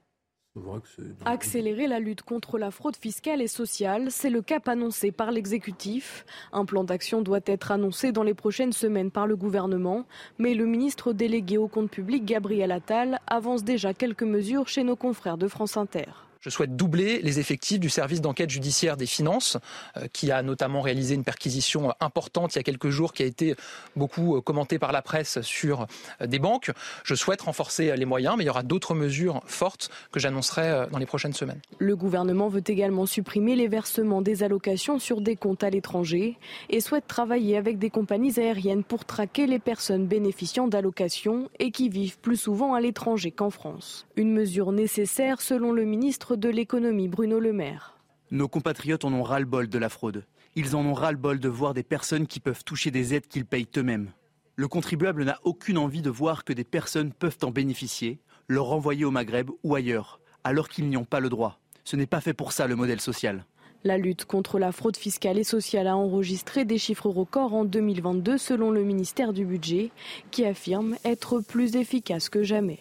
Accélérer 1.25 1.87
la 1.87 1.99
lutte 1.99 2.21
contre 2.21 2.57
la 2.57 2.71
fraude 2.71 2.95
fiscale 2.95 3.41
et 3.41 3.47
sociale, 3.47 4.07
c'est 4.09 4.29
le 4.29 4.41
cap 4.41 4.67
annoncé 4.67 5.11
par 5.11 5.31
l'exécutif. 5.31 6.25
Un 6.51 6.65
plan 6.65 6.83
d'action 6.83 7.21
doit 7.21 7.39
être 7.45 7.71
annoncé 7.71 8.11
dans 8.11 8.23
les 8.23 8.33
prochaines 8.33 8.73
semaines 8.73 9.11
par 9.11 9.27
le 9.27 9.35
gouvernement, 9.35 10.05
mais 10.37 10.53
le 10.53 10.65
ministre 10.65 11.13
délégué 11.13 11.57
au 11.57 11.67
compte 11.67 11.91
public, 11.91 12.25
Gabriel 12.25 12.71
Attal, 12.71 13.19
avance 13.27 13.63
déjà 13.63 13.93
quelques 13.93 14.23
mesures 14.23 14.67
chez 14.67 14.83
nos 14.83 14.95
confrères 14.95 15.37
de 15.37 15.47
France 15.47 15.77
Inter. 15.77 16.28
Je 16.41 16.49
souhaite 16.49 16.77
doubler 16.77 17.21
les 17.21 17.39
effectifs 17.39 17.81
du 17.81 17.89
service 17.89 18.21
d'enquête 18.21 18.49
judiciaire 18.49 18.95
des 18.95 19.05
finances, 19.05 19.57
euh, 19.97 20.07
qui 20.13 20.31
a 20.31 20.41
notamment 20.41 20.79
réalisé 20.79 21.13
une 21.15 21.25
perquisition 21.25 21.89
euh, 21.89 21.93
importante 21.99 22.55
il 22.55 22.59
y 22.59 22.61
a 22.61 22.63
quelques 22.63 22.89
jours, 22.89 23.11
qui 23.11 23.23
a 23.23 23.25
été 23.25 23.55
beaucoup 23.97 24.37
euh, 24.37 24.41
commentée 24.41 24.79
par 24.79 24.93
la 24.93 25.01
presse 25.01 25.41
sur 25.41 25.85
des 26.25 26.39
banques. 26.39 26.71
Je 27.03 27.13
souhaite 27.13 27.41
renforcer 27.41 27.95
les 27.97 28.05
moyens, 28.05 28.35
mais 28.37 28.45
il 28.45 28.47
y 28.47 28.49
aura 28.49 28.63
d'autres 28.63 28.95
mesures 28.95 29.41
fortes 29.47 29.89
que 30.13 30.19
j'annoncerai 30.21 30.87
dans 30.89 30.97
les 30.97 31.05
prochaines 31.05 31.33
semaines. 31.33 31.59
Le 31.77 31.95
gouvernement 31.97 32.47
veut 32.47 32.63
également 32.65 33.05
supprimer 33.05 33.57
les 33.57 33.67
versements 33.67 34.21
des 34.21 34.41
allocations 34.43 34.97
sur 34.97 35.19
des 35.19 35.35
comptes 35.35 35.63
à 35.63 35.69
l'étranger 35.69 36.37
et 36.69 36.79
souhaite 36.79 37.07
travailler 37.07 37.57
avec 37.57 37.79
des 37.79 37.89
compagnies 37.89 38.39
aériennes 38.39 38.83
pour 38.83 39.03
traquer 39.03 39.45
les 39.45 39.59
personnes 39.59 40.07
bénéficiant 40.07 40.67
d'allocations 40.67 41.49
et 41.59 41.71
qui 41.71 41.89
vivent 41.89 42.19
plus 42.19 42.37
souvent 42.37 42.73
à 42.73 42.81
l'étranger 42.81 43.31
qu'en 43.31 43.49
France. 43.49 44.05
Une 44.15 44.31
mesure 44.31 44.71
nécessaire 44.71 45.41
selon 45.41 45.71
le 45.71 45.83
ministre 45.83 46.28
de 46.35 46.49
l'économie 46.49 47.07
Bruno 47.07 47.39
Le 47.39 47.53
Maire. 47.53 47.97
Nos 48.31 48.47
compatriotes 48.47 49.05
en 49.05 49.13
ont 49.13 49.23
ras-le-bol 49.23 49.69
de 49.69 49.77
la 49.77 49.89
fraude. 49.89 50.25
Ils 50.55 50.75
en 50.75 50.85
ont 50.85 50.93
ras-le-bol 50.93 51.39
de 51.39 51.49
voir 51.49 51.73
des 51.73 51.83
personnes 51.83 52.27
qui 52.27 52.39
peuvent 52.39 52.63
toucher 52.63 52.91
des 52.91 53.13
aides 53.13 53.27
qu'ils 53.27 53.45
payent 53.45 53.67
eux-mêmes. 53.77 54.11
Le 54.55 54.67
contribuable 54.67 55.23
n'a 55.23 55.39
aucune 55.43 55.77
envie 55.77 56.01
de 56.01 56.09
voir 56.09 56.43
que 56.43 56.53
des 56.53 56.63
personnes 56.63 57.13
peuvent 57.13 57.37
en 57.43 57.51
bénéficier, 57.51 58.19
leur 58.47 58.65
renvoyer 58.65 59.05
au 59.05 59.11
Maghreb 59.11 59.49
ou 59.63 59.75
ailleurs, 59.75 60.19
alors 60.43 60.69
qu'ils 60.69 60.87
n'y 60.89 60.97
ont 60.97 61.05
pas 61.05 61.19
le 61.19 61.29
droit. 61.29 61.59
Ce 61.83 61.95
n'est 61.95 62.05
pas 62.05 62.21
fait 62.21 62.33
pour 62.33 62.51
ça 62.51 62.67
le 62.67 62.75
modèle 62.75 63.01
social. 63.01 63.45
La 63.85 63.97
lutte 63.97 64.25
contre 64.25 64.59
la 64.59 64.73
fraude 64.73 64.97
fiscale 64.97 65.37
et 65.37 65.45
sociale 65.45 65.87
a 65.87 65.95
enregistré 65.95 66.65
des 66.65 66.77
chiffres 66.77 67.09
records 67.09 67.53
en 67.53 67.63
2022 67.63 68.37
selon 68.37 68.71
le 68.71 68.83
ministère 68.83 69.31
du 69.31 69.45
Budget, 69.45 69.91
qui 70.31 70.43
affirme 70.45 70.97
être 71.05 71.39
plus 71.39 71.77
efficace 71.77 72.27
que 72.27 72.43
jamais. 72.43 72.79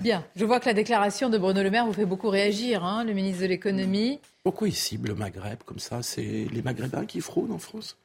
Bien, 0.00 0.24
je 0.36 0.44
vois 0.44 0.60
que 0.60 0.66
la 0.66 0.74
déclaration 0.74 1.28
de 1.28 1.36
Bruno 1.36 1.62
Le 1.62 1.70
Maire 1.70 1.86
vous 1.86 1.92
fait 1.92 2.06
beaucoup 2.06 2.30
réagir, 2.30 2.82
hein, 2.82 3.04
le 3.04 3.12
ministre 3.12 3.42
de 3.42 3.48
l'économie. 3.48 4.20
Pourquoi 4.42 4.68
il 4.68 4.74
cible 4.74 5.08
le 5.08 5.14
Maghreb 5.14 5.58
comme 5.64 5.78
ça? 5.78 6.02
C'est 6.02 6.46
les 6.50 6.62
Maghrébins 6.62 7.04
qui 7.04 7.20
fraudent 7.20 7.52
en 7.52 7.58
France? 7.58 7.98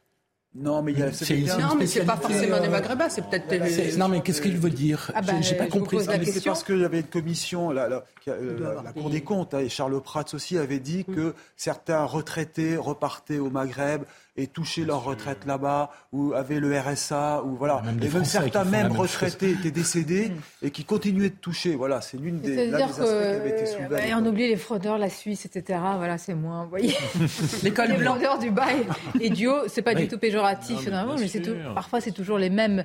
Non, 0.56 0.82
mais 0.82 0.94
il 0.94 1.00
y 1.00 1.04
a 1.04 1.12
C'est- 1.12 1.36
Non, 1.60 1.76
mais 1.76 1.86
pas 2.06 2.18
forcément 2.18 2.60
des 2.60 2.68
euh, 2.68 2.72
Maghrébins, 2.72 3.08
c'est 3.10 3.22
peut-être 3.24 3.48
des- 3.48 3.96
Non, 3.98 4.08
mais 4.08 4.22
qu'est-ce 4.22 4.42
qu'il 4.42 4.58
veut 4.58 4.72
dire 4.72 5.12
Ah 5.14 5.22
bah, 5.22 5.34
J'ai 5.42 5.56
pas 5.56 5.68
compris 5.68 6.00
C'est 6.04 6.44
parce 6.44 6.64
qu'il 6.64 6.80
y 6.80 6.86
avait 6.86 7.02
une 7.02 7.06
commission, 7.08 7.70
la, 7.70 7.88
la- 7.88 8.04
euh, 8.30 8.60
la- 8.60 8.82
la 8.82 8.92
des- 8.92 9.00
Cour 9.00 9.10
des 9.12 9.22
comptes, 9.22 9.54
hein, 9.54 9.60
et 9.60 9.70
Charles 9.70 10.02
Prats 10.02 10.26
aussi 10.34 10.58
avait 10.58 10.80
dit 10.80 11.06
que 11.06 11.36
certains 11.56 12.04
retraités 12.04 12.78
repartaient 12.78 13.38
au 13.38 13.52
Maghreb 13.52 14.04
et 14.42 14.48
touchaient 14.48 14.86
leur 14.86 15.04
retraite 15.04 15.46
là-bas, 15.46 15.92
ou 16.14 16.34
avaient 16.34 16.60
le 16.60 16.78
RSA, 16.80 17.44
ou 17.44 17.56
voilà. 17.56 17.82
Même 17.86 18.00
et 18.02 18.08
même 18.10 18.24
certains 18.26 18.64
même 18.64 18.92
retraités 18.92 19.52
étaient 19.52 19.72
décédés 19.72 20.32
et 20.62 20.72
qui 20.72 20.86
continuaient 20.86 21.30
de 21.30 21.36
toucher. 21.36 21.76
Voilà, 21.76 22.02
c'est 22.02 22.18
l'une 22.18 22.40
des, 22.40 22.50
des 22.50 22.56
C'est-à-dire 22.56 22.88
aspects 22.88 23.04
qui 23.04 23.10
avait 23.10 23.50
été 23.50 23.64
que 23.64 23.70
soulevé. 23.70 23.86
à 23.86 23.90
ouais, 23.90 24.06
l'époque. 24.08 24.20
on 24.22 24.26
oublie 24.28 24.48
les 24.48 24.56
fraudeurs, 24.56 24.98
la 24.98 25.10
Suisse, 25.10 25.46
etc. 25.46 25.80
Voilà, 25.98 26.18
c'est 26.18 26.34
moins. 26.34 26.64
Vous 26.64 26.70
voyez, 26.70 26.96
L'école 27.64 27.90
fraudeurs 28.04 28.40
du 28.40 28.52
bail 28.52 28.86
et 29.20 29.30
du 29.30 29.48
haut, 29.48 29.68
c'est 29.68 29.82
pas 29.82 29.94
Oui. 29.94 30.02
du 30.04 30.08
tout 30.08 30.18
péjoratif, 30.18 30.88
Non, 30.88 31.16
mais 31.20 31.28
c'est 31.28 31.42
tout. 31.42 31.56
Parfois, 31.76 32.02
c'est 32.02 32.12
toujours 32.12 32.38
les 32.38 32.50
mêmes. 32.50 32.84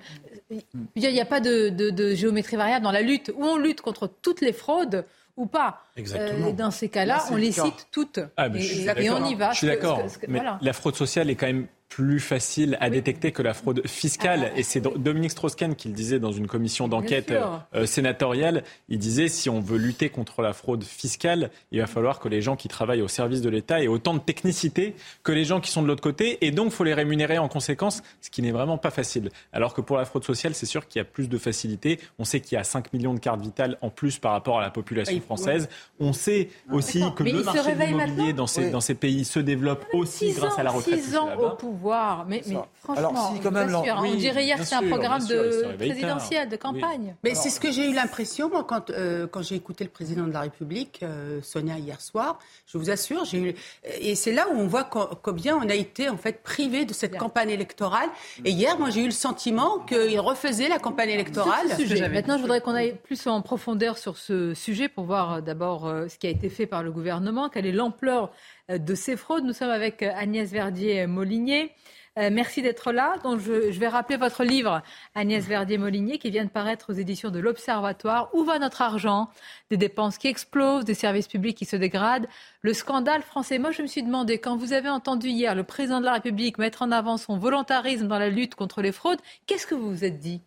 Il 0.51 0.61
n'y 0.97 1.07
a, 1.07 1.11
il 1.11 1.17
y 1.17 1.21
a 1.21 1.25
pas 1.25 1.41
de, 1.41 1.69
de- 1.69 1.91
de 1.91 2.15
géométrie 2.15 2.57
variable 2.57 2.85
dans 2.85 2.93
la 2.93 3.03
lutte. 3.03 3.33
Ou 3.37 3.45
on 3.45 3.57
lutte 3.57 3.81
contre 3.81 4.09
toutes 4.09 4.41
les 4.41 4.53
fraudes 4.53 5.05
ou 5.37 5.47
pas. 5.47 5.81
Exactement. 5.97 6.47
Euh, 6.47 6.51
et 6.51 6.53
dans 6.53 6.71
ces 6.71 6.89
cas-là, 6.89 7.25
on 7.31 7.35
le 7.35 7.41
les 7.41 7.53
cite 7.53 7.89
toutes. 7.91 8.21
Ah, 8.37 8.47
et, 8.47 9.11
on 9.11 9.25
y 9.27 9.35
va. 9.35 9.53
Je 9.53 9.59
suis 9.59 9.67
d'accord. 9.67 10.01
voilà. 10.29 10.59
la 10.61 10.73
fraude 10.73 10.97
sociale 10.97 11.31
est 11.31 11.35
quand 11.35 11.47
même 11.47 11.67
plus 11.95 12.19
facile 12.19 12.77
à 12.81 12.91
détecter 12.91 13.31
que 13.31 13.41
la 13.43 13.55
fraude 13.55 13.87
fiscale. 13.87 14.51
Ah. 14.53 14.59
Et 14.59 14.65
c'est 14.65 14.81
Do- 14.81 14.95
Dominique 14.97 15.31
Strauss-Kahn 15.31 15.77
qui 15.77 15.87
le 15.89 15.95
disait 15.95 16.19
dans 16.19 16.33
une 16.33 16.49
commission 16.49 16.89
d'enquête 16.89 17.29
sûr. 17.29 17.63
euh, 17.75 17.87
sénatoriale. 17.87 18.65
Il 18.89 18.99
disait 18.99 19.29
si 19.29 19.49
on 19.49 19.61
veut 19.61 19.79
lutter 19.79 20.09
contre 20.09 20.43
la 20.43 20.53
fraude 20.53 20.83
fiscale, 20.83 21.51
il 21.71 21.81
va 21.81 21.87
falloir 21.87 22.19
que 22.19 22.29
les 22.29 22.43
gens 22.43 22.57
qui 22.57 22.67
travaillent 22.67 23.03
au 23.03 23.07
service 23.09 23.43
de 23.43 23.49
l'État 23.49 23.81
aient 23.81 23.87
autant 23.87 24.13
de 24.15 24.19
technicité 24.19 24.97
que 25.23 25.31
les 25.31 25.45
gens 25.45 25.61
qui 25.61 25.71
sont 25.71 25.83
de 25.83 25.87
l'autre 25.87 26.03
côté. 26.03 26.45
Et 26.45 26.51
donc, 26.51 26.67
il 26.67 26.73
faut 26.73 26.83
les 26.85 26.95
rémunérer 26.95 27.39
en 27.39 27.47
conséquence, 27.49 28.03
ce 28.21 28.29
qui 28.31 28.43
n'est 28.43 28.51
vraiment 28.51 28.77
pas 28.77 28.91
facile. 28.91 29.31
Alors 29.53 29.73
que 29.73 29.81
pour 29.81 29.97
la 29.97 30.05
fraude 30.05 30.25
sociale, 30.25 30.55
c'est 30.55 30.67
sûr 30.67 30.89
qu'il 30.89 30.99
y 30.99 31.03
a 31.03 31.05
plus 31.05 31.29
de 31.29 31.39
facilité. 31.39 32.01
On 32.19 32.25
sait 32.25 32.41
qu'il 32.41 32.57
y 32.57 32.59
a 32.59 32.65
5 32.65 32.93
millions 32.93 33.15
de 33.15 33.21
cartes 33.21 33.41
vitales 33.41 33.79
en 33.83 33.91
plus 33.91 34.19
par 34.19 34.33
rapport 34.33 34.59
à 34.59 34.63
la 34.63 34.71
population 34.71 35.21
française. 35.21 35.69
On 36.01 36.13
sait 36.13 36.49
aussi 36.73 37.03
que 37.15 37.23
Mais 37.23 37.31
le 37.33 37.45
marché 37.45 37.73
de 37.75 37.81
l'immobilier 37.81 38.33
dans 38.33 38.49
ces, 38.49 38.65
Oui. 38.65 38.71
dans 38.73 38.81
ces 38.81 38.95
pays 38.95 39.25
se 39.25 39.39
développe 39.39 39.85
aussi 39.93 40.33
grâce 40.33 40.55
ans, 40.55 40.59
à 40.59 40.63
la 40.65 40.71
retraite. 40.71 41.01
ans 41.15 41.29
au. 41.39 41.84
Pouvoir. 41.85 42.27
Mais, 42.27 42.43
franchement, 42.83 43.35
on 43.35 44.15
dirait 44.15 44.45
hier 44.45 44.59
que 44.59 44.65
c'est 44.65 44.75
un 44.75 44.89
programme 44.89 45.27
de 45.27 45.77
présidentiel, 45.77 46.49
de 46.49 46.57
campagne. 46.57 47.15
Mais 47.23 47.35
c'est 47.35 47.51
ce 47.51 47.61
que 47.61 47.71
j'ai 47.71 47.91
eu 47.91 47.95
l'impression, 47.95 48.49
moi, 48.49 48.65
quand, 48.65 48.91
euh, 48.91 49.27
quand 49.27 49.43
j'ai 49.43 49.57
écouté 49.57 49.85
le 49.85 49.91
président 49.91 50.27
de 50.27 50.33
la 50.33 50.41
République, 50.41 51.01
euh, 51.03 51.41
Sonia, 51.43 51.79
hier 51.79 52.01
soir. 52.01 52.39
Je 52.67 52.79
vous 52.79 52.91
assure, 52.91 53.25
j'ai 53.25 53.39
eu... 53.39 53.55
Et 54.01 54.15
c'est 54.15 54.33
là 54.33 54.47
où 54.51 54.59
on 54.59 54.67
voit 54.67 54.85
combien 54.85 55.57
on 55.57 55.69
a 55.69 55.75
été, 55.75 56.09
en 56.09 56.17
fait, 56.17 56.43
privé 56.43 56.85
de 56.85 56.95
cette 56.95 57.17
campagne 57.17 57.51
électorale. 57.51 58.09
Et 58.45 58.51
hier, 58.51 58.79
moi, 58.79 58.91
j'ai 58.91 59.03
eu 59.03 59.07
le 59.07 59.11
sentiment 59.11 59.81
qu'il 59.81 60.21
refaisait 60.21 60.69
la 60.69 60.79
campagne 60.79 61.11
électorale. 61.11 61.67
Maintenant, 62.13 62.37
je 62.37 62.43
voudrais 62.43 62.61
qu'on 62.61 62.75
aille 62.75 62.97
plus 63.03 63.27
en 63.27 63.43
profondeur 63.43 63.99
sur 63.99 64.17
ce 64.17 64.55
sujet 64.55 64.89
pour 64.89 65.05
voir 65.05 65.35
euh, 65.35 65.41
d'abord 65.41 65.93
ce 66.09 66.17
qui 66.19 66.27
a 66.27 66.31
été 66.31 66.49
fait 66.49 66.67
par 66.67 66.83
le 66.83 66.91
gouvernement, 66.91 67.49
quelle 67.49 67.67
est 67.67 67.73
l'ampleur 67.73 68.31
de 68.69 68.95
ces 68.95 69.17
fraudes. 69.17 69.45
Nous 69.45 69.53
sommes 69.53 69.71
avec 69.71 70.03
Agnès 70.03 70.51
Verdier-Molinier. 70.51 71.73
Euh, 72.17 72.31
merci 72.33 72.63
d'être 72.63 72.93
là. 72.93 73.17
Donc, 73.25 73.41
je, 73.41 73.79
vais 73.79 73.89
rappeler 73.89 74.17
votre 74.17 74.45
livre, 74.45 74.83
Agnès 75.17 75.45
Verdier-Molinier, 75.45 76.19
qui 76.19 76.31
vient 76.31 76.45
de 76.45 76.51
paraître 76.51 76.93
aux 76.93 76.97
éditions 76.97 77.31
de 77.31 77.41
l'Observatoire. 77.41 78.33
Où 78.35 78.45
va 78.45 78.61
notre 78.61 78.83
argent? 78.83 79.31
Des 79.71 79.77
dépenses 79.77 80.17
qui 80.19 80.29
explosent, 80.29 80.85
des 80.85 80.95
services 80.95 81.27
publics 81.27 81.57
qui 81.57 81.65
se 81.65 81.75
dégradent. 81.75 82.29
Le 82.63 82.73
scandale 82.73 83.23
français. 83.23 83.59
Moi, 83.59 83.73
je 83.73 83.83
me 83.83 83.89
suis 83.89 84.03
demandé, 84.03 84.39
quand 84.39 84.57
vous 84.57 84.73
avez 84.73 84.89
entendu 84.89 85.29
hier 85.29 85.57
le 85.57 85.65
président 85.65 85.99
de 86.01 86.05
la 86.05 86.13
République 86.13 86.59
mettre 86.59 86.83
en 86.83 86.93
avant 86.93 87.17
son 87.17 87.37
volontarisme 87.37 88.07
dans 88.07 88.19
la 88.19 88.31
lutte 88.31 88.55
contre 88.55 88.81
les 88.81 88.93
fraudes, 88.93 89.21
qu'est-ce 89.47 89.67
que 89.67 89.75
vous 89.75 89.91
vous 89.91 90.05
êtes 90.05 90.21
dit? 90.21 90.41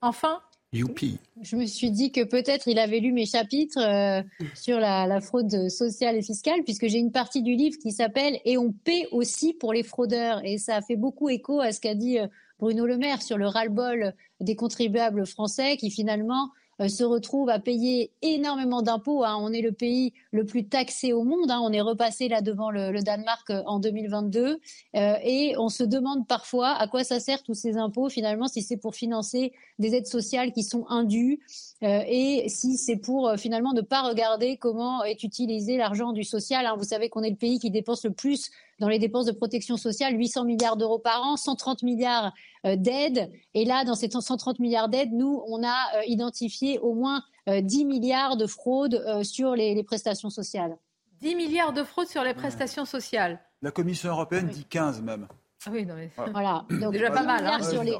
Enfin 0.00 0.40
Youpi. 0.72 1.18
Je 1.40 1.56
me 1.56 1.64
suis 1.64 1.90
dit 1.90 2.12
que 2.12 2.24
peut-être 2.24 2.68
il 2.68 2.78
avait 2.78 3.00
lu 3.00 3.12
mes 3.12 3.24
chapitres 3.24 3.78
euh, 3.78 4.22
sur 4.54 4.78
la, 4.78 5.20
fraude 5.20 5.70
sociale 5.70 6.16
et 6.16 6.22
fiscale, 6.22 6.62
puisque 6.62 6.88
j'ai 6.88 6.98
une 6.98 7.12
partie 7.12 7.42
du 7.42 7.54
livre 7.54 7.78
qui 7.78 7.90
s'appelle 7.90 8.38
Et 8.44 8.58
on 8.58 8.72
paie 8.72 9.06
aussi 9.10 9.54
pour 9.54 9.72
les 9.72 9.82
fraudeurs. 9.82 10.44
Et 10.44 10.58
ça 10.58 10.76
a 10.76 10.82
fait 10.82 10.96
beaucoup 10.96 11.30
écho 11.30 11.60
à 11.60 11.72
ce 11.72 11.80
qu'a 11.80 11.94
dit 11.94 12.18
euh, 12.18 12.26
Bruno 12.58 12.86
Le 12.86 12.98
Maire 12.98 13.22
sur 13.22 13.38
le 13.38 13.46
ras-le-bol 13.46 14.12
des 14.40 14.56
contribuables 14.56 15.26
français 15.26 15.76
qui 15.78 15.90
finalement 15.90 16.50
se 16.86 17.02
retrouvent 17.02 17.50
à 17.50 17.58
payer 17.58 18.12
énormément 18.22 18.82
d'impôts. 18.82 19.24
Hein. 19.24 19.36
On 19.40 19.52
est 19.52 19.62
le 19.62 19.72
pays 19.72 20.12
le 20.30 20.46
plus 20.46 20.68
taxé 20.68 21.12
au 21.12 21.24
monde. 21.24 21.50
Hein. 21.50 21.60
On 21.62 21.72
est 21.72 21.80
repassé 21.80 22.28
là 22.28 22.40
devant 22.40 22.70
le, 22.70 23.02
Danemark 23.02 23.50
euh, 23.50 23.62
en 23.66 23.80
2022. 23.80 24.60
Euh, 24.94 25.14
et 25.24 25.54
on 25.58 25.68
se 25.68 25.82
demande 25.82 26.28
parfois 26.28 26.70
à 26.70 26.86
quoi 26.86 27.02
ça 27.02 27.18
sert 27.18 27.42
tous 27.42 27.54
ces 27.54 27.76
impôts 27.76 28.08
finalement, 28.08 28.46
si 28.46 28.62
c'est 28.62 28.76
pour 28.76 28.94
financer 28.94 29.52
des 29.80 29.94
aides 29.96 30.06
sociales 30.06 30.52
qui 30.52 30.62
sont 30.62 30.86
indues 30.88 31.40
et 31.80 32.48
si 32.48 32.76
c'est 32.76 32.96
pour 32.96 33.32
finalement 33.36 33.72
ne 33.72 33.82
pas 33.82 34.02
regarder 34.02 34.56
comment 34.56 35.04
est 35.04 35.22
utilisé 35.22 35.76
l'argent 35.76 36.12
du 36.12 36.24
social. 36.24 36.66
Hein. 36.66 36.74
Vous 36.76 36.84
savez 36.84 37.08
qu'on 37.08 37.22
est 37.22 37.30
le 37.30 37.36
pays 37.36 37.58
qui 37.58 37.70
dépense 37.70 38.04
le 38.04 38.10
plus 38.10 38.50
dans 38.78 38.88
les 38.88 38.98
dépenses 38.98 39.26
de 39.26 39.32
protection 39.32 39.76
sociale, 39.76 40.16
800 40.16 40.44
milliards 40.44 40.76
d'euros 40.76 40.98
par 40.98 41.22
an, 41.22 41.36
130 41.36 41.82
milliards 41.82 42.32
euh, 42.64 42.76
d'aides. 42.76 43.30
Et 43.54 43.64
là, 43.64 43.84
dans 43.84 43.94
ces 43.94 44.08
130 44.10 44.58
milliards 44.60 44.88
d'aides, 44.88 45.12
nous, 45.12 45.42
on 45.46 45.64
a 45.64 45.96
euh, 45.96 46.02
identifié 46.06 46.78
au 46.78 46.94
moins 46.94 47.22
10 47.46 47.82
euh, 47.82 47.86
milliards 47.86 48.36
de 48.36 48.46
fraudes 48.46 49.24
sur 49.24 49.54
les, 49.54 49.82
prestations 49.82 50.30
sociales. 50.30 50.76
10 51.20 51.34
milliards 51.34 51.72
de 51.72 51.82
fraudes 51.82 52.08
sur 52.08 52.22
les 52.22 52.34
prestations 52.34 52.84
sociales. 52.84 53.40
La 53.62 53.70
Commission 53.70 54.10
européenne 54.10 54.48
dit 54.48 54.64
15 54.64 55.02
même. 55.02 55.26
Ah 55.66 55.70
oui, 55.72 55.84
non 55.84 55.94
mais... 55.96 56.10
Voilà. 56.32 56.64
Donc, 56.70 56.92
déjà 56.92 57.10
pas 57.10 57.24
mal. 57.24 57.44
Hein, 57.44 57.62
sur 57.62 57.82
les... 57.82 57.96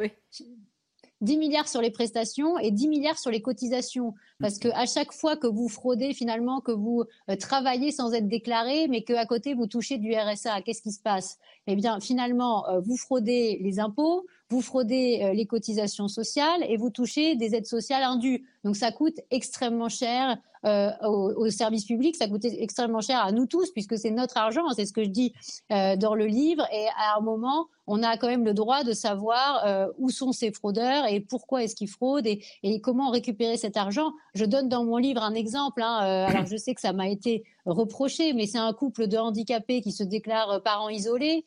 10 1.20 1.36
milliards 1.36 1.68
sur 1.68 1.80
les 1.80 1.90
prestations 1.90 2.58
et 2.58 2.70
10 2.70 2.88
milliards 2.88 3.18
sur 3.18 3.30
les 3.30 3.42
cotisations. 3.42 4.14
Parce 4.40 4.58
que 4.58 4.68
à 4.68 4.86
chaque 4.86 5.12
fois 5.12 5.36
que 5.36 5.46
vous 5.46 5.68
fraudez, 5.68 6.14
finalement, 6.14 6.60
que 6.60 6.72
vous 6.72 7.04
euh, 7.28 7.36
travaillez 7.36 7.90
sans 7.90 8.12
être 8.12 8.28
déclaré, 8.28 8.86
mais 8.88 9.02
qu'à 9.02 9.26
côté 9.26 9.54
vous 9.54 9.66
touchez 9.66 9.98
du 9.98 10.14
RSA, 10.14 10.62
qu'est-ce 10.62 10.82
qui 10.82 10.92
se 10.92 11.00
passe? 11.00 11.38
Eh 11.66 11.76
bien, 11.76 12.00
finalement, 12.00 12.68
euh, 12.68 12.80
vous 12.80 12.96
fraudez 12.96 13.58
les 13.60 13.80
impôts, 13.80 14.26
vous 14.50 14.62
fraudez 14.62 15.20
euh, 15.22 15.32
les 15.34 15.46
cotisations 15.46 16.08
sociales 16.08 16.64
et 16.68 16.76
vous 16.76 16.90
touchez 16.90 17.36
des 17.36 17.54
aides 17.54 17.66
sociales 17.66 18.02
indues. 18.02 18.46
Donc 18.64 18.76
ça 18.76 18.92
coûte 18.92 19.20
extrêmement 19.30 19.88
cher 19.88 20.38
euh, 20.64 20.90
aux, 21.06 21.50
services 21.50 21.84
publics, 21.84 22.16
ça 22.16 22.28
coûte 22.28 22.44
extrêmement 22.44 23.00
cher 23.00 23.20
à 23.20 23.30
nous 23.32 23.46
tous 23.46 23.70
puisque 23.70 23.96
c'est 23.96 24.10
notre 24.10 24.36
argent, 24.36 24.68
c'est 24.74 24.86
ce 24.86 24.92
que 24.92 25.04
je 25.04 25.08
dis 25.08 25.32
euh, 25.72 25.96
dans 25.96 26.14
le 26.14 26.26
livre. 26.26 26.66
Et 26.72 26.86
à 26.98 27.16
un 27.16 27.20
moment, 27.20 27.68
on 27.86 28.02
a 28.02 28.16
quand 28.16 28.26
même 28.26 28.44
le 28.44 28.54
droit 28.54 28.82
de 28.82 28.92
savoir 28.92 29.64
euh, 29.64 29.86
où 29.98 30.10
sont 30.10 30.32
ces 30.32 30.50
fraudeurs 30.50 31.06
et 31.06 31.20
pourquoi 31.20 31.62
est-ce 31.62 31.76
qu'ils 31.76 31.88
fraudent 31.88 32.26
et, 32.26 32.80
comment 32.80 33.10
récupérer 33.10 33.56
cet 33.56 33.76
argent. 33.76 34.12
Je 34.34 34.44
donne 34.44 34.68
dans 34.68 34.84
mon 34.84 34.96
livre 34.96 35.22
un 35.22 35.34
exemple. 35.34 35.82
Hein, 35.82 36.00
euh, 36.02 36.30
alors 36.30 36.46
je 36.46 36.56
sais 36.56 36.74
que 36.74 36.80
ça 36.80 36.92
m'a 36.92 37.08
été 37.08 37.44
reproché, 37.64 38.32
mais 38.32 38.46
c'est 38.46 38.58
un 38.58 38.72
couple 38.72 39.06
de 39.06 39.16
handicapés 39.16 39.80
qui 39.80 39.92
se 39.92 40.02
déclarent 40.02 40.62
parents 40.62 40.88
isolés. 40.88 41.44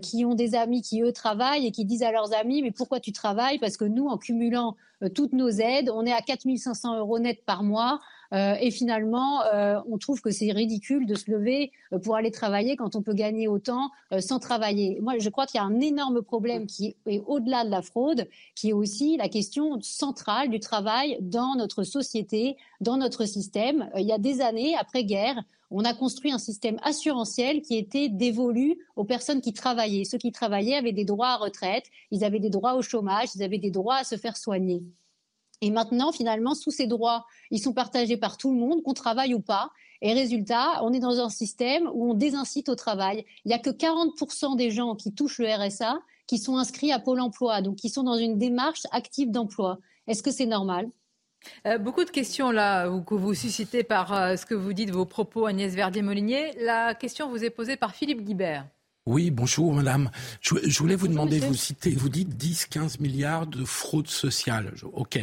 Qui 0.00 0.24
ont 0.24 0.34
des 0.34 0.54
amis 0.54 0.80
qui, 0.80 1.02
eux, 1.02 1.10
travaillent 1.12 1.66
et 1.66 1.72
qui 1.72 1.84
disent 1.84 2.04
à 2.04 2.12
leurs 2.12 2.32
amis, 2.32 2.62
mais 2.62 2.70
pourquoi 2.70 3.00
tu 3.00 3.10
travailles? 3.10 3.58
Parce 3.58 3.76
que 3.76 3.84
nous, 3.84 4.06
en 4.06 4.16
cumulant 4.16 4.76
toutes 5.14 5.32
nos 5.32 5.48
aides, 5.48 5.90
on 5.92 6.06
est 6.06 6.12
à 6.12 6.20
4500 6.20 6.98
euros 6.98 7.18
net 7.18 7.44
par 7.44 7.62
mois. 7.62 8.00
Euh, 8.32 8.54
et 8.60 8.70
finalement, 8.70 9.42
euh, 9.44 9.78
on 9.88 9.98
trouve 9.98 10.20
que 10.20 10.30
c'est 10.30 10.50
ridicule 10.50 11.06
de 11.06 11.14
se 11.14 11.30
lever 11.30 11.72
euh, 11.92 11.98
pour 11.98 12.16
aller 12.16 12.30
travailler 12.30 12.76
quand 12.76 12.96
on 12.96 13.02
peut 13.02 13.14
gagner 13.14 13.48
autant 13.48 13.90
sans 14.20 14.38
travailler. 14.38 14.98
Moi, 15.00 15.18
je 15.18 15.28
crois 15.28 15.46
qu'il 15.46 15.58
y 15.58 15.62
a 15.62 15.66
un 15.66 15.80
énorme 15.80 16.22
problème 16.22 16.66
qui 16.66 16.96
est 17.06 17.22
au-delà 17.26 17.64
de 17.64 17.70
la 17.70 17.82
fraude, 17.82 18.28
qui 18.54 18.70
est 18.70 18.72
aussi 18.72 19.16
la 19.16 19.28
question 19.28 19.80
centrale 19.80 20.48
du 20.48 20.60
travail 20.60 21.18
dans 21.20 21.54
notre 21.56 21.82
société, 21.82 22.56
dans 22.80 22.96
notre 22.96 23.24
système. 23.24 23.90
il 23.96 24.06
y 24.06 24.12
a 24.12 24.18
des 24.18 24.40
années, 24.40 24.76
après-guerre, 24.76 25.42
on 25.70 25.84
a 25.84 25.94
construit 25.94 26.32
un 26.32 26.38
système 26.38 26.78
assurantiel 26.82 27.62
qui 27.62 27.76
était 27.76 28.08
dévolu 28.08 28.78
aux 28.94 29.04
personnes 29.04 29.40
qui 29.40 29.52
travaillaient. 29.52 30.04
Ceux 30.04 30.18
qui 30.18 30.32
travaillaient 30.32 30.76
avaient 30.76 30.92
des 30.92 31.04
droits 31.04 31.30
à 31.30 31.36
retraite, 31.36 31.86
ils 32.10 32.24
avaient 32.24 32.40
des 32.40 32.50
droits 32.50 32.74
au 32.74 32.82
chômage, 32.82 33.28
ils 33.34 33.42
avaient 33.42 33.58
des 33.58 33.70
droits 33.70 33.96
à 33.96 34.04
se 34.04 34.16
faire 34.16 34.36
soigner. 34.36 34.82
Et 35.62 35.70
maintenant, 35.70 36.12
finalement, 36.12 36.54
sous 36.54 36.70
ces 36.70 36.86
droits, 36.86 37.24
ils 37.50 37.60
sont 37.60 37.72
partagés 37.72 38.16
par 38.16 38.36
tout 38.36 38.52
le 38.52 38.58
monde, 38.58 38.82
qu'on 38.82 38.92
travaille 38.92 39.34
ou 39.34 39.40
pas. 39.40 39.70
Et 40.02 40.12
résultat, 40.12 40.84
on 40.84 40.92
est 40.92 41.00
dans 41.00 41.18
un 41.18 41.30
système 41.30 41.88
où 41.94 42.10
on 42.10 42.14
désincite 42.14 42.68
au 42.68 42.74
travail. 42.74 43.24
Il 43.44 43.48
n'y 43.48 43.54
a 43.54 43.58
que 43.58 43.70
40% 43.70 44.56
des 44.56 44.70
gens 44.70 44.94
qui 44.94 45.12
touchent 45.14 45.38
le 45.38 45.48
RSA 45.48 45.98
qui 46.26 46.38
sont 46.38 46.56
inscrits 46.56 46.92
à 46.92 46.98
Pôle 46.98 47.20
emploi, 47.20 47.62
donc 47.62 47.76
qui 47.76 47.88
sont 47.88 48.02
dans 48.02 48.16
une 48.16 48.36
démarche 48.36 48.82
active 48.90 49.30
d'emploi. 49.30 49.78
Est-ce 50.06 50.22
que 50.22 50.30
c'est 50.30 50.46
normal? 50.46 50.90
Euh, 51.66 51.78
beaucoup 51.78 52.04
de 52.04 52.10
questions 52.10 52.50
là 52.50 52.88
que 53.06 53.14
vous 53.14 53.34
suscitez 53.34 53.82
par 53.82 54.12
euh, 54.12 54.36
ce 54.36 54.46
que 54.46 54.54
vous 54.54 54.72
dites, 54.72 54.90
vos 54.90 55.04
propos, 55.04 55.46
Agnès 55.46 55.74
Verdier-Molinier. 55.74 56.52
La 56.60 56.94
question 56.94 57.28
vous 57.30 57.44
est 57.44 57.50
posée 57.50 57.76
par 57.76 57.94
Philippe 57.94 58.22
Guibert. 58.22 58.66
Oui, 59.06 59.30
bonjour 59.30 59.72
madame. 59.72 60.10
Je, 60.40 60.78
voulais 60.78 60.96
vous 60.96 61.06
demander, 61.06 61.38
vous 61.38 61.54
citez, 61.54 61.90
vous 61.90 62.08
dites 62.08 62.34
10-15 62.36 63.00
milliards 63.00 63.46
de 63.46 63.64
fraude 63.64 64.08
sociale. 64.08 64.72
Ok 64.94 65.18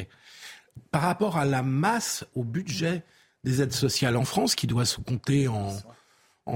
par 0.91 1.01
rapport 1.01 1.37
à 1.37 1.45
la 1.45 1.63
masse, 1.63 2.25
au 2.35 2.43
budget 2.43 3.03
des 3.43 3.61
aides 3.61 3.73
sociales 3.73 4.15
en 4.15 4.25
France, 4.25 4.55
qui 4.55 4.67
doit 4.67 4.85
se 4.85 4.99
compter 4.99 5.47
en, 5.47 5.71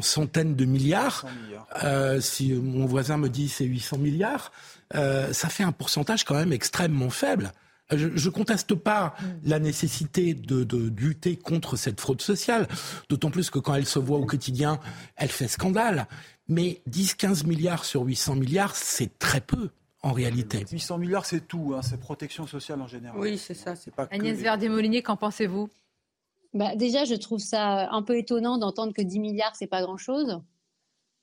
centaines 0.01 0.55
de 0.55 0.65
milliards, 0.65 1.25
euh, 1.83 2.21
si 2.21 2.53
mon 2.53 2.85
voisin 2.85 3.17
me 3.17 3.29
dit 3.29 3.49
c'est 3.49 3.65
800 3.65 3.97
milliards, 3.97 4.51
euh, 4.95 5.33
ça 5.33 5.49
fait 5.49 5.63
un 5.63 5.71
pourcentage 5.71 6.23
quand 6.23 6.35
même 6.35 6.53
extrêmement 6.53 7.09
faible. 7.09 7.51
Je 7.95 8.07
ne 8.07 8.33
conteste 8.33 8.75
pas 8.75 9.15
la 9.43 9.59
nécessité 9.59 10.33
de, 10.33 10.63
de, 10.63 10.91
lutter 10.97 11.37
contre 11.37 11.77
cette 11.77 12.01
fraude 12.01 12.21
sociale, 12.21 12.67
d'autant 13.09 13.31
plus 13.31 13.49
que 13.49 13.59
quand 13.59 13.75
elle 13.75 13.85
se 13.85 13.99
voit 13.99 14.17
au 14.17 14.25
quotidien, 14.25 14.79
elle 15.15 15.29
fait 15.29 15.47
scandale. 15.47 16.07
Mais 16.49 16.81
10-15 16.89 17.45
milliards 17.45 17.85
sur 17.85 18.03
800 18.03 18.35
milliards, 18.35 18.75
c'est 18.75 19.17
très 19.19 19.41
peu 19.41 19.69
en 20.03 20.11
réalité. 20.11 20.65
800 20.69 20.97
milliards, 20.97 21.25
c'est 21.25 21.47
tout, 21.47 21.73
hein, 21.75 21.81
c'est 21.81 21.99
protection 21.99 22.47
sociale 22.47 22.81
en 22.81 22.87
général. 22.87 23.19
Oui, 23.19 23.37
c'est 23.37 23.53
ça. 23.53 23.75
C'est 23.75 23.93
pas 23.93 24.07
Agnès 24.11 24.37
Verdier-Molinier, 24.37 25.01
qu'en 25.01 25.17
pensez-vous? 25.17 25.69
Bah, 26.53 26.75
Déjà, 26.75 27.05
je 27.05 27.15
trouve 27.15 27.39
ça 27.39 27.89
un 27.91 28.01
peu 28.01 28.17
étonnant 28.17 28.57
d'entendre 28.57 28.93
que 28.93 29.01
10 29.01 29.19
milliards, 29.19 29.55
c'est 29.55 29.67
pas 29.67 29.81
grand-chose. 29.81 30.41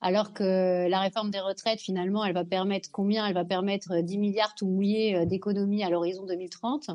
Alors 0.00 0.32
que 0.34 0.88
la 0.88 1.00
réforme 1.00 1.30
des 1.30 1.40
retraites, 1.40 1.80
finalement, 1.80 2.24
elle 2.24 2.34
va 2.34 2.44
permettre 2.44 2.90
combien? 2.92 3.26
Elle 3.26 3.34
va 3.34 3.44
permettre 3.44 4.00
10 4.00 4.18
milliards 4.18 4.54
tout 4.54 4.66
mouillés 4.66 5.16
euh, 5.16 5.24
d'économies 5.24 5.82
à 5.82 5.90
l'horizon 5.90 6.26
2030. 6.26 6.90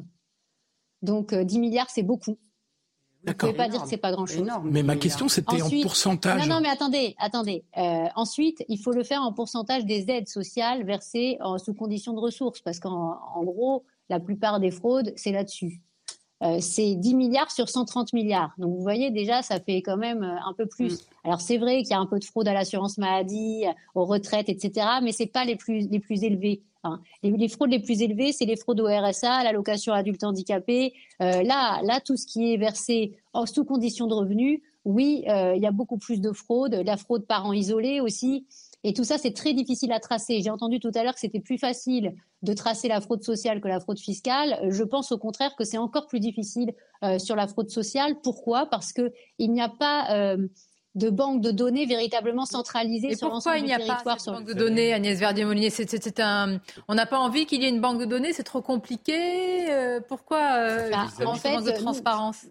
Donc 1.01 1.33
10 1.33 1.57
euh, 1.57 1.59
milliards, 1.59 1.89
c'est 1.89 2.03
beaucoup. 2.03 2.37
Vous 3.23 3.29
ne 3.29 3.33
pouvez 3.33 3.53
pas 3.53 3.67
dire 3.67 3.83
que 3.83 3.89
c'est 3.89 3.97
pas 3.97 4.11
grand-chose. 4.11 4.47
Mais 4.63 4.81
ma 4.81 4.95
question, 4.95 5.27
c'était 5.27 5.61
en 5.61 5.69
pourcentage. 5.81 6.47
Non, 6.47 6.55
non, 6.55 6.61
mais 6.61 6.69
attendez, 6.69 7.15
attendez. 7.17 7.65
Euh, 7.77 8.05
ensuite, 8.15 8.63
il 8.69 8.77
faut 8.77 8.91
le 8.91 9.03
faire 9.03 9.21
en 9.21 9.33
pourcentage 9.33 9.85
des 9.85 10.09
aides 10.09 10.29
sociales 10.29 10.85
versées 10.85 11.37
en, 11.41 11.57
sous 11.57 11.73
condition 11.73 12.13
de 12.13 12.19
ressources, 12.19 12.61
parce 12.61 12.79
qu'en 12.79 13.43
gros, 13.43 13.85
la 14.07 14.21
plupart 14.21 14.61
des 14.61 14.71
fraudes, 14.71 15.11
c'est 15.17 15.33
là-dessus. 15.33 15.81
Euh, 16.41 16.57
c'est 16.61 16.95
10 16.95 17.15
milliards 17.15 17.51
sur 17.51 17.67
130 17.67 18.13
milliards. 18.13 18.53
Donc 18.57 18.73
vous 18.73 18.81
voyez 18.81 19.11
déjà, 19.11 19.41
ça 19.41 19.59
fait 19.59 19.81
quand 19.81 19.97
même 19.97 20.23
euh, 20.23 20.47
un 20.47 20.53
peu 20.53 20.65
plus. 20.65 20.93
Mm. 20.93 21.05
Alors 21.25 21.41
c'est 21.41 21.57
vrai 21.57 21.81
qu'il 21.81 21.91
y 21.91 21.93
a 21.93 21.99
un 21.99 22.05
peu 22.05 22.19
de 22.19 22.23
fraude 22.23 22.47
à 22.47 22.53
l'assurance 22.53 22.97
maladie, 22.97 23.65
aux 23.93 24.05
retraites, 24.05 24.47
etc. 24.47 24.87
Mais 25.03 25.11
c'est 25.11 25.27
pas 25.27 25.43
les 25.43 25.55
plus 25.55 25.87
les 25.89 25.99
plus 25.99 26.23
élevés. 26.23 26.61
Hein. 26.85 27.01
Les, 27.23 27.49
fraudes 27.49 27.71
les 27.71 27.79
plus 27.79 28.01
élevées, 28.01 28.31
c'est 28.31 28.45
les 28.45 28.55
fraudes 28.55 28.79
au 28.79 28.85
RSA, 28.85 29.43
l'allocation 29.43 29.91
adulte 29.91 30.23
handicapé. 30.23 30.93
Euh, 31.21 31.43
là, 31.43 31.81
là, 31.83 31.99
tout 31.99 32.15
ce 32.15 32.25
qui 32.25 32.53
est 32.53 32.57
versé 32.57 33.17
en 33.33 33.45
sous 33.45 33.65
condition 33.65 34.07
de 34.07 34.13
revenus, 34.13 34.61
oui, 34.85 35.23
il 35.25 35.61
y 35.61 35.67
a 35.67 35.71
beaucoup 35.71 35.97
plus 35.97 36.21
de 36.21 36.31
fraude. 36.31 36.73
La 36.85 36.95
fraude 36.95 37.25
parents 37.25 37.51
isolés 37.51 37.99
aussi. 37.99 38.45
Et 38.83 38.93
tout 38.93 39.03
ça, 39.03 39.17
c'est 39.17 39.33
très 39.33 39.53
difficile 39.53 39.91
à 39.91 39.99
tracer. 39.99 40.41
J'ai 40.41 40.49
entendu 40.49 40.79
tout 40.79 40.91
à 40.95 41.03
l'heure 41.03 41.13
que 41.13 41.19
c'était 41.19 41.41
plus 41.41 41.57
facile 41.57 42.13
de 42.41 42.53
tracer 42.53 42.87
la 42.87 43.01
fraude 43.01 43.23
sociale 43.23 43.59
que 43.59 43.67
la 43.67 43.79
fraude 43.79 43.99
fiscale. 43.99 44.57
Je 44.69 44.83
pense 44.83 45.11
au 45.11 45.17
contraire 45.17 45.55
que 45.57 45.65
c'est 45.65 45.77
encore 45.77 46.07
plus 46.07 46.21
difficile 46.21 46.73
euh, 47.03 47.19
sur 47.19 47.35
la 47.35 47.47
fraude 47.47 47.69
sociale. 47.69 48.15
Pourquoi? 48.23 48.67
Parce 48.67 48.93
qu'il 48.93 49.51
n'y 49.51 49.61
a 49.61 49.67
pas 49.67 50.11
euh, 50.11 50.47
de 50.95 51.09
banque 51.09 51.41
de 51.41 51.51
données 51.51 51.85
véritablement 51.85 52.45
centralisée 52.45 53.15
sur 53.15 53.27
l'ensemble 53.27 53.57
du 53.57 53.65
territoire. 53.65 53.97
Pourquoi 53.97 54.13
il 54.13 54.13
n'y 54.13 54.13
a 54.13 54.15
pas 54.15 54.15
de 54.15 54.31
banque 54.31 54.47
de 54.47 54.53
données, 54.53 54.93
Agnès 54.93 55.19
Verdier-Molinier? 55.19 55.69
C'est, 55.71 56.19
un... 56.21 56.59
On 56.87 56.95
n'a 56.95 57.05
pas 57.05 57.19
envie 57.19 57.45
qu'il 57.45 57.61
y 57.61 57.65
ait 57.65 57.69
une 57.69 57.81
banque 57.81 57.99
de 57.99 58.05
données 58.05 58.31
C'est 58.31 58.43
trop 58.43 58.61
compliqué 58.61 59.69
euh, 59.71 59.99
Pourquoi 60.07 60.89
bah, 60.89 61.07
en 61.25 61.35
fait, 61.35 61.61
de 61.61 61.71
transparence? 61.71 62.45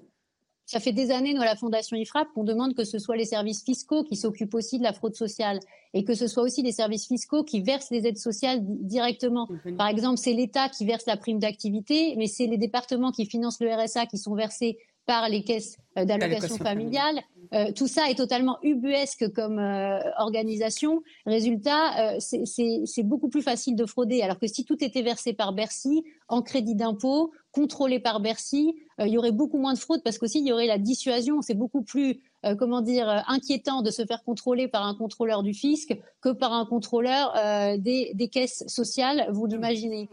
Ça 0.69 0.81
fait 0.81 0.93
des 0.93 1.11
années, 1.11 1.33
nous, 1.33 1.41
à 1.41 1.47
la 1.47 1.57
Fondation 1.57 1.97
IFRAP, 1.97 2.29
qu'on 2.35 2.45
demande 2.45 2.75
que 2.75 2.85
ce 2.85 2.99
soit 2.99 3.17
les 3.17 3.25
services 3.25 3.65
fiscaux 3.65 4.05
qui 4.05 4.17
s'occupent 4.17 4.53
aussi 4.53 4.77
de 4.77 4.83
la 4.83 4.93
fraude 4.93 5.15
sociale 5.15 5.61
et 5.95 6.05
que 6.05 6.13
ce 6.13 6.27
soit 6.27 6.43
aussi 6.43 6.63
les 6.63 6.73
services 6.73 7.07
fiscaux 7.07 7.43
qui 7.43 7.63
versent 7.63 7.91
les 7.91 8.07
aides 8.07 8.19
sociales 8.19 8.61
directement. 8.63 9.49
Par 9.79 9.89
exemple, 9.89 10.19
c'est 10.19 10.35
l'État 10.35 10.69
qui 10.69 10.85
verse 10.85 11.07
la 11.07 11.17
prime 11.17 11.39
d'activité, 11.39 12.15
mais 12.19 12.27
c'est 12.27 12.47
les 12.47 12.59
départements 12.59 13.13
qui 13.13 13.25
financent 13.25 13.61
le 13.61 13.73
RSA 13.73 14.05
qui 14.05 14.19
sont 14.19 14.35
versés 14.35 14.77
par 15.09 15.29
les 15.31 15.43
caisses 15.43 15.79
euh, 15.99 16.05
d'allocation 16.05 16.59
familiale. 16.59 17.21
Euh, 17.55 17.73
tout 17.73 17.87
ça 17.87 18.11
est 18.11 18.15
totalement 18.15 18.59
ubuesque 18.63 19.33
comme 19.33 19.59
euh, 19.59 19.99
organisation. 20.19 21.03
Résultat, 21.25 22.15
euh, 22.15 22.19
c'est 22.21 23.03
beaucoup 23.03 23.31
plus 23.31 23.41
facile 23.41 23.75
de 23.75 23.87
frauder. 23.87 24.21
Alors 24.21 24.39
que 24.39 24.47
si 24.47 24.67
tout 24.67 24.77
était 24.85 25.01
versé 25.01 25.33
par 25.33 25.55
Bercy, 25.55 26.05
en 26.29 26.43
crédit 26.43 26.75
d'impôt, 26.75 27.33
contrôlé 27.51 28.01
par 28.01 28.21
Bercy, 28.21 28.75
il 28.99 29.09
y 29.09 29.17
aurait 29.17 29.33
beaucoup 29.33 29.59
moins 29.59 29.73
de 29.73 29.79
fraude 29.79 30.03
parce 30.05 30.19
qu'aussi 30.19 30.41
il 30.41 30.47
y 30.47 30.53
aurait 30.53 30.67
la 30.67 30.77
dissuasion. 30.77 31.41
C'est 31.41 31.55
beaucoup 31.55 31.83
plus, 31.83 32.21
comment 32.59 32.81
dire, 32.81 33.25
inquiétant 33.27 33.83
de 33.83 33.91
se 33.91 34.05
faire 34.05 34.23
contrôler 34.23 34.69
par 34.69 34.87
un 34.87 34.95
contrôleur 34.95 35.43
du 35.43 35.55
fisc 35.55 35.97
que 36.21 36.29
par 36.29 36.53
un 36.53 36.67
contrôleur 36.67 37.33
des, 37.79 38.13
des, 38.15 38.29
caisses 38.29 38.65
sociales, 38.67 39.27
vous 39.31 39.47
l'imaginez. 39.47 40.09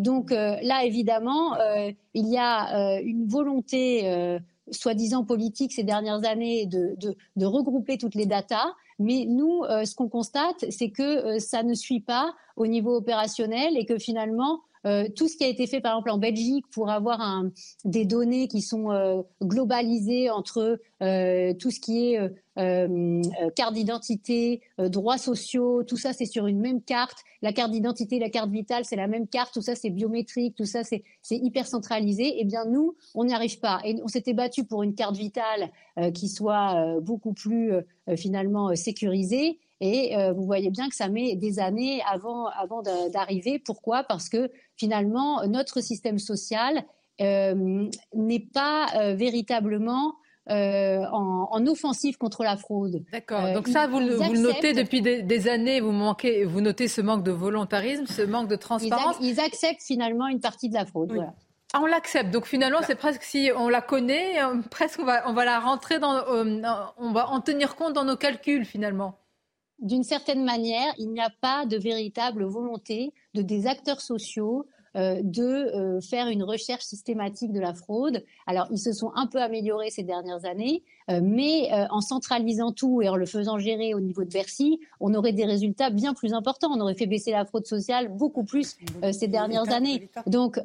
donc 0.00 0.30
là, 0.30 0.84
évidemment, 0.84 1.56
il 2.14 2.28
y 2.28 2.38
a 2.38 3.00
une 3.00 3.26
volonté 3.26 4.40
soi-disant 4.70 5.24
politique 5.24 5.72
ces 5.72 5.84
dernières 5.84 6.24
années 6.24 6.66
de, 6.66 6.96
de, 7.36 7.46
regrouper 7.46 7.98
toutes 7.98 8.14
les 8.14 8.26
datas. 8.26 8.74
Mais 8.98 9.26
nous, 9.28 9.62
euh, 9.64 9.84
ce 9.84 9.94
qu'on 9.94 10.08
constate, 10.08 10.64
c'est 10.70 10.90
que 10.90 11.02
euh, 11.02 11.38
ça 11.40 11.62
ne 11.62 11.74
suit 11.74 12.00
pas 12.00 12.34
au 12.56 12.66
niveau 12.66 12.96
opérationnel 12.96 13.76
et 13.76 13.86
que 13.86 13.98
finalement, 13.98 14.60
euh, 14.86 15.08
tout 15.14 15.28
ce 15.28 15.36
qui 15.36 15.44
a 15.44 15.48
été 15.48 15.66
fait, 15.66 15.80
par 15.80 15.92
exemple, 15.92 16.10
en 16.10 16.18
Belgique 16.18 16.66
pour 16.70 16.90
avoir 16.90 17.44
des 17.84 18.04
données 18.04 18.48
qui 18.48 18.60
sont 18.60 18.90
euh, 18.90 19.22
globalisées 19.42 20.30
entre 20.30 20.78
euh, 21.02 21.54
tout 21.54 21.70
ce 21.70 21.80
qui 21.80 22.14
est 22.14 22.20
carte 23.56 23.74
d'identité, 23.74 24.60
droits 24.78 25.18
sociaux, 25.18 25.82
tout 25.82 25.96
ça, 25.96 26.12
c'est 26.12 26.26
sur 26.26 26.46
une 26.46 26.60
même 26.60 26.80
carte. 26.80 27.18
La 27.42 27.52
carte 27.52 27.72
d'identité, 27.72 28.20
la 28.20 28.30
carte 28.30 28.50
vitale, 28.50 28.84
c'est 28.84 28.94
la 28.94 29.08
même 29.08 29.26
carte. 29.26 29.52
Tout 29.52 29.60
ça, 29.60 29.74
c'est 29.74 29.90
biométrique. 29.90 30.54
Tout 30.54 30.64
ça, 30.64 30.84
c'est 30.84 31.02
hyper 31.30 31.66
centralisé. 31.66 32.36
Eh 32.38 32.44
bien, 32.44 32.64
nous, 32.64 32.94
on 33.16 33.24
n'y 33.24 33.34
arrive 33.34 33.58
pas. 33.58 33.80
Et 33.84 34.00
on 34.04 34.08
s'était 34.08 34.34
battu 34.34 34.64
pour 34.64 34.84
une 34.84 34.94
carte 34.94 35.16
vitale 35.16 35.70
qui 36.14 36.28
soit 36.28 37.00
beaucoup 37.00 37.32
plus 37.32 37.72
finalement 38.16 38.76
sécurisée. 38.76 39.58
Et 39.80 40.16
euh, 40.16 40.32
vous 40.32 40.44
voyez 40.44 40.70
bien 40.70 40.88
que 40.88 40.94
ça 40.94 41.08
met 41.08 41.34
des 41.36 41.58
années 41.58 42.02
avant, 42.10 42.46
avant 42.46 42.82
d'arriver. 43.12 43.58
Pourquoi? 43.58 44.04
Parce 44.04 44.28
que 44.28 44.50
finalement, 44.76 45.46
notre 45.46 45.80
système 45.80 46.18
social 46.18 46.84
euh, 47.20 47.88
n'est 48.14 48.46
pas 48.52 48.86
euh, 48.96 49.14
véritablement 49.14 50.14
en, 50.46 51.48
en, 51.50 51.66
offensive 51.66 52.18
contre 52.18 52.44
la 52.44 52.58
fraude. 52.58 53.02
D'accord. 53.12 53.54
Donc 53.54 53.66
ça, 53.66 53.86
vous, 53.86 53.98
le 53.98 54.38
notez 54.38 54.74
depuis 54.74 55.00
des, 55.00 55.48
années. 55.48 55.80
Vous 55.80 55.90
manquez, 55.90 56.44
vous 56.44 56.60
notez 56.60 56.86
ce 56.86 57.00
manque 57.00 57.24
de 57.24 57.30
volontarisme, 57.30 58.04
ce 58.06 58.20
manque 58.20 58.48
de 58.48 58.56
transparence. 58.56 59.16
Ils, 59.22 59.40
acceptent 59.40 59.82
finalement 59.82 60.28
une 60.28 60.40
partie 60.40 60.68
de 60.68 60.74
la 60.74 60.84
fraude. 60.84 61.12
Voilà. 61.14 61.32
Ah, 61.72 61.80
on 61.82 61.86
l'accepte. 61.86 62.30
Donc 62.30 62.44
finalement, 62.44 62.80
c'est 62.86 62.94
presque 62.94 63.22
si 63.22 63.50
on 63.56 63.70
la 63.70 63.80
connaît, 63.80 64.36
presque 64.70 65.00
on 65.00 65.06
va, 65.06 65.26
on 65.28 65.32
va 65.32 65.46
la 65.46 65.60
rentrer 65.60 65.98
dans, 65.98 66.22
on 66.28 67.12
va 67.12 67.30
en 67.30 67.40
tenir 67.40 67.74
compte 67.74 67.94
dans 67.94 68.04
nos 68.04 68.16
calculs 68.16 68.66
finalement 68.66 69.18
d'une 69.84 70.02
certaine 70.02 70.44
manière, 70.44 70.92
il 70.98 71.10
n'y 71.10 71.20
a 71.20 71.30
pas 71.40 71.66
de 71.66 71.76
véritable 71.76 72.44
volonté 72.44 73.12
de 73.34 73.42
des 73.42 73.66
acteurs 73.66 74.00
sociaux 74.00 74.66
euh, 74.96 75.20
de 75.24 75.42
euh, 75.42 76.00
faire 76.00 76.28
une 76.28 76.44
recherche 76.44 76.84
systématique 76.84 77.52
de 77.52 77.58
la 77.58 77.74
fraude. 77.74 78.22
Alors, 78.46 78.68
ils 78.70 78.78
se 78.78 78.92
sont 78.92 79.10
un 79.16 79.26
peu 79.26 79.42
améliorés 79.42 79.90
ces 79.90 80.04
dernières 80.04 80.44
années, 80.44 80.84
euh, 81.10 81.18
mais 81.20 81.68
en 81.90 82.00
centralisant 82.00 82.70
tout 82.70 83.02
et 83.02 83.08
en 83.08 83.16
le 83.16 83.26
faisant 83.26 83.58
gérer 83.58 83.92
au 83.92 83.98
niveau 83.98 84.22
de 84.22 84.30
Bercy, 84.30 84.78
on 85.00 85.12
aurait 85.14 85.32
des 85.32 85.46
résultats 85.46 85.90
bien 85.90 86.14
plus 86.14 86.32
importants. 86.32 86.70
On 86.72 86.80
aurait 86.80 86.94
fait 86.94 87.06
baisser 87.06 87.32
la 87.32 87.44
fraude 87.44 87.66
sociale 87.66 88.08
beaucoup 88.08 88.44
plus 88.44 88.76
ces 89.12 89.26
dernières 89.26 89.72
années. 89.72 90.08
Donc, 90.26 90.60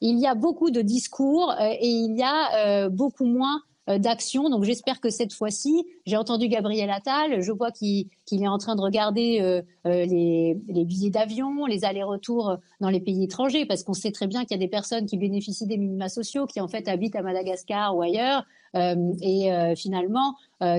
il 0.00 0.18
y 0.18 0.26
a 0.26 0.34
beaucoup 0.34 0.70
de 0.70 0.80
discours 0.80 1.54
et 1.60 1.86
il 1.86 2.16
y 2.16 2.22
a 2.22 2.88
beaucoup 2.88 3.26
moins 3.26 3.60
d'action. 3.88 4.50
Donc 4.50 4.64
j'espère 4.64 5.00
que 5.00 5.10
cette 5.10 5.32
fois-ci, 5.32 5.86
j'ai 6.06 6.16
entendu 6.16 6.48
Gabriel 6.48 6.90
Attal, 6.90 7.40
je 7.40 7.52
vois 7.52 7.70
qu'il 7.70 8.08
est 8.30 8.48
en 8.48 8.58
train 8.58 8.76
de 8.76 8.80
regarder 8.80 9.40
euh, 9.40 9.62
euh, 9.86 10.04
les, 10.06 10.56
les, 10.68 10.84
billets 10.84 11.10
d'avion, 11.10 11.66
les 11.66 11.84
allers-retours 11.84 12.56
dans 12.80 12.90
les 12.90 13.00
pays 13.00 13.24
étrangers, 13.24 13.66
parce 13.66 13.84
qu'on 13.84 13.94
sait 13.94 14.12
très 14.12 14.26
bien 14.26 14.44
qu'il 14.44 14.56
y 14.56 14.60
a 14.60 14.64
des 14.64 14.70
personnes 14.70 15.06
qui 15.06 15.16
bénéficient 15.16 15.66
des 15.66 15.76
minima 15.76 16.08
sociaux, 16.08 16.46
qui 16.46 16.60
en 16.60 16.68
fait 16.68 16.88
habitent 16.88 17.16
à 17.16 17.22
Madagascar 17.22 17.96
ou 17.96 18.02
ailleurs, 18.02 18.44
et 18.74 19.74
finalement 19.74 20.34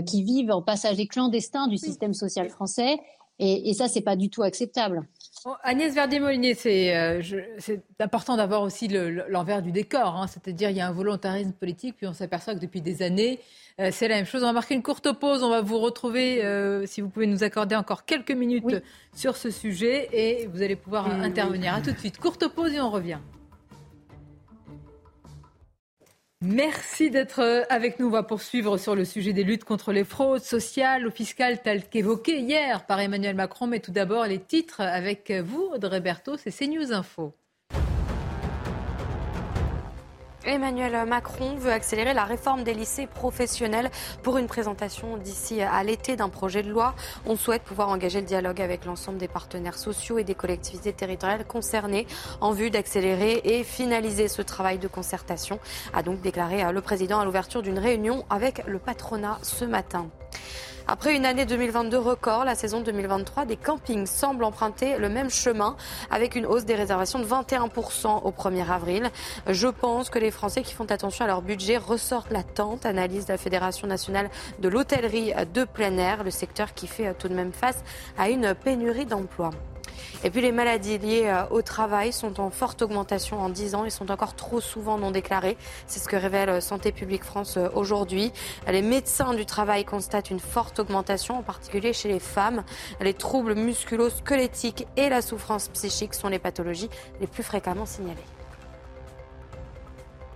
qui 0.06 0.24
vivent 0.24 0.52
en 0.52 0.62
passager 0.62 1.08
clandestin 1.08 1.68
du 1.68 1.78
système 1.78 2.14
social 2.14 2.50
français. 2.50 2.98
Et, 3.40 3.70
et 3.70 3.74
ça, 3.74 3.88
c'est 3.88 4.02
pas 4.02 4.16
du 4.16 4.30
tout 4.30 4.44
acceptable. 4.44 5.08
Agnès 5.64 5.94
Verdier-Molinier, 5.94 6.56
euh, 6.66 7.22
c'est 7.60 7.82
important 8.00 8.38
d'avoir 8.38 8.62
aussi 8.62 8.88
l'envers 8.88 9.62
du 9.62 9.72
décor. 9.72 10.16
Hein. 10.16 10.28
C'est-à-dire, 10.28 10.70
il 10.70 10.78
y 10.78 10.82
a 10.82 10.88
un 10.88 10.92
volontarisme 10.92 11.52
politique, 11.52 11.96
puis 11.98 12.08
on 12.08 12.14
s'aperçoit 12.14 12.56
que 12.56 12.60
depuis 12.60 12.82
des 12.82 13.02
années, 13.02 13.40
euh, 13.80 13.90
c'est 13.92 14.08
la 14.08 14.16
même 14.16 14.26
chose. 14.26 14.44
On 14.44 14.48
va 14.48 14.54
marquer 14.54 14.76
une 14.76 14.84
courte 14.84 15.12
pause. 15.14 15.44
On 15.44 15.50
va 15.50 15.62
vous 15.62 15.80
retrouver, 15.80 16.44
euh, 16.44 16.86
si 16.86 17.02
vous 17.02 17.10
pouvez 17.10 17.28
nous 17.28 17.44
accorder 17.44 17.76
encore 17.76 18.06
quelques 18.06 18.32
minutes 18.32 18.82
sur 19.16 19.38
ce 19.38 19.50
sujet, 19.50 20.10
et 20.12 20.48
vous 20.48 20.62
allez 20.62 20.76
pouvoir 20.76 21.08
intervenir. 21.08 21.76
À 21.76 21.82
tout 21.82 21.92
de 21.92 21.98
suite. 21.98 22.18
Courte 22.18 22.48
pause 22.48 22.74
et 22.74 22.82
on 22.82 22.90
revient. 22.90 23.20
Merci 26.42 27.10
d'être 27.10 27.66
avec 27.70 28.00
nous. 28.00 28.08
On 28.08 28.12
va 28.12 28.22
poursuivre 28.22 28.78
sur 28.78 28.96
le 28.96 29.06
sujet 29.06 29.34
des 29.34 29.44
luttes 29.44 29.64
contre 29.64 29.92
les 29.92 30.04
fraudes 30.04 30.44
sociales 30.44 31.08
ou 31.08 31.12
fiscales 31.12 31.64
telles 31.64 31.90
qu'évoquées 31.90 32.40
hier 32.40 32.86
par 32.86 33.00
Emmanuel 33.00 33.36
Macron. 33.36 33.66
Mais 33.66 33.80
tout 33.80 33.92
d'abord, 33.92 34.26
les 34.26 34.40
titres 34.40 34.82
avec 34.82 35.32
vous, 35.32 35.72
Audrey 35.74 36.00
Berthaud, 36.00 36.38
c'est 36.38 36.52
CNews 36.52 36.94
Info. 36.94 37.34
Emmanuel 40.48 41.06
Macron 41.06 41.56
veut 41.56 41.74
accélérer 41.74 42.14
la 42.14 42.24
réforme 42.24 42.64
des 42.64 42.74
lycées 42.74 43.06
professionnels 43.06 43.92
pour 44.24 44.38
une 44.38 44.48
présentation 44.48 45.18
d'ici 45.18 45.62
à 45.62 45.84
l'été 45.84 46.16
d'un 46.16 46.30
projet 46.30 46.64
de 46.64 46.70
loi. 46.70 46.96
On 47.26 47.36
souhaite 47.36 47.64
pouvoir 47.64 47.90
engager 47.90 48.22
le 48.22 48.26
dialogue 48.26 48.62
avec 48.62 48.86
l'ensemble 48.86 49.18
des 49.18 49.28
partenaires 49.28 49.78
sociaux 49.78 50.20
et 50.20 50.24
des 50.24 50.36
collectivités 50.36 50.94
territoriales 50.94 51.46
concernées 51.46 52.08
en 52.40 52.54
vue 52.54 52.70
d'accélérer 52.70 53.42
et 53.44 53.66
finaliser 53.66 54.30
ce 54.30 54.42
travail 54.42 54.80
de 54.80 54.88
concertation, 54.88 55.60
a 55.94 56.02
donc 56.02 56.22
déclaré 56.22 56.64
le 56.72 56.82
président 56.82 57.20
à 57.20 57.26
l'ouverture 57.26 57.62
d'une 57.62 57.80
réunion 57.80 58.26
avec 58.30 58.66
le 58.66 58.80
patronat 58.80 59.40
ce 59.44 59.66
matin. 59.66 60.10
Après 60.90 61.18
une 61.18 61.26
année 61.26 61.46
2022 61.46 61.98
record, 61.98 62.46
la 62.46 62.56
saison 62.56 62.80
2023 62.80 63.44
des 63.44 63.58
campings 63.58 64.06
semble 64.06 64.46
emprunter 64.46 64.98
le 64.98 65.10
même 65.10 65.30
chemin 65.30 65.76
avec 66.10 66.34
une 66.36 66.46
hausse 66.46 66.64
des 66.64 66.76
réservations 66.76 67.20
de 67.20 67.26
21% 67.26 68.24
au 68.24 68.32
1er 68.32 68.72
avril. 68.72 69.12
Je 69.50 69.68
pense 69.68 70.10
que 70.10 70.18
les 70.18 70.32
Français 70.32 70.62
qui 70.62 70.74
font 70.74 70.90
attention 70.90 71.26
à 71.26 71.28
leur 71.28 71.42
budget 71.42 71.76
ressortent 71.76 72.32
la 72.32 72.44
tente, 72.44 72.86
analyse 72.86 73.28
la 73.28 73.38
Fédération 73.38 73.86
nationale 73.86 74.30
de 74.60 74.70
l'hôtellerie 74.70 75.34
de 75.54 75.66
plein 75.66 75.98
air, 75.98 76.24
le 76.24 76.32
secteur 76.32 76.74
qui 76.74 76.88
fait 76.88 77.14
tout 77.16 77.28
de 77.28 77.34
même 77.34 77.52
face 77.52 77.84
à 78.18 78.30
une 78.30 78.56
pénurie 78.56 79.06
d'emplois. 79.06 79.52
Et 80.24 80.30
puis 80.30 80.42
les 80.42 80.52
maladies 80.52 80.98
liées 80.98 81.28
euh, 81.28 81.44
au 81.50 81.62
travail 81.62 82.12
sont 82.12 82.40
en 82.40 82.50
forte 82.50 82.82
augmentation 82.82 83.40
en 83.40 83.50
10 83.50 83.76
ans 83.76 83.86
et 83.86 83.90
sont 83.90 84.12
encore 84.12 84.36
trop 84.36 84.62
souvent 84.62 84.98
non 84.98 85.12
déclarées. 85.12 85.58
C'est 85.88 86.00
ce 86.00 86.08
que 86.08 86.16
révèle 86.16 86.50
euh, 86.50 86.62
Santé 86.62 86.92
publique 86.92 87.24
France 87.24 87.58
euh, 87.58 87.70
aujourd'hui. 87.74 88.32
Les 88.68 88.82
médecins 88.82 89.34
du 89.34 89.46
travail 89.46 89.86
constatent 89.86 90.30
une 90.30 90.40
forte 90.40 90.80
augmentation, 90.80 91.38
en 91.38 91.44
particulier 91.44 91.94
chez 91.94 92.10
les 92.10 92.20
femmes. 92.20 92.64
Les 93.00 93.14
troubles 93.14 93.56
musculo-squelettiques 93.56 94.88
et 94.98 95.10
la 95.10 95.22
souffrance 95.22 95.70
psychique 95.70 96.14
sont 96.14 96.30
les 96.30 96.40
pathologies 96.40 96.90
les 97.20 97.28
plus 97.28 97.44
fréquemment 97.44 97.86
signalées. 97.86 98.37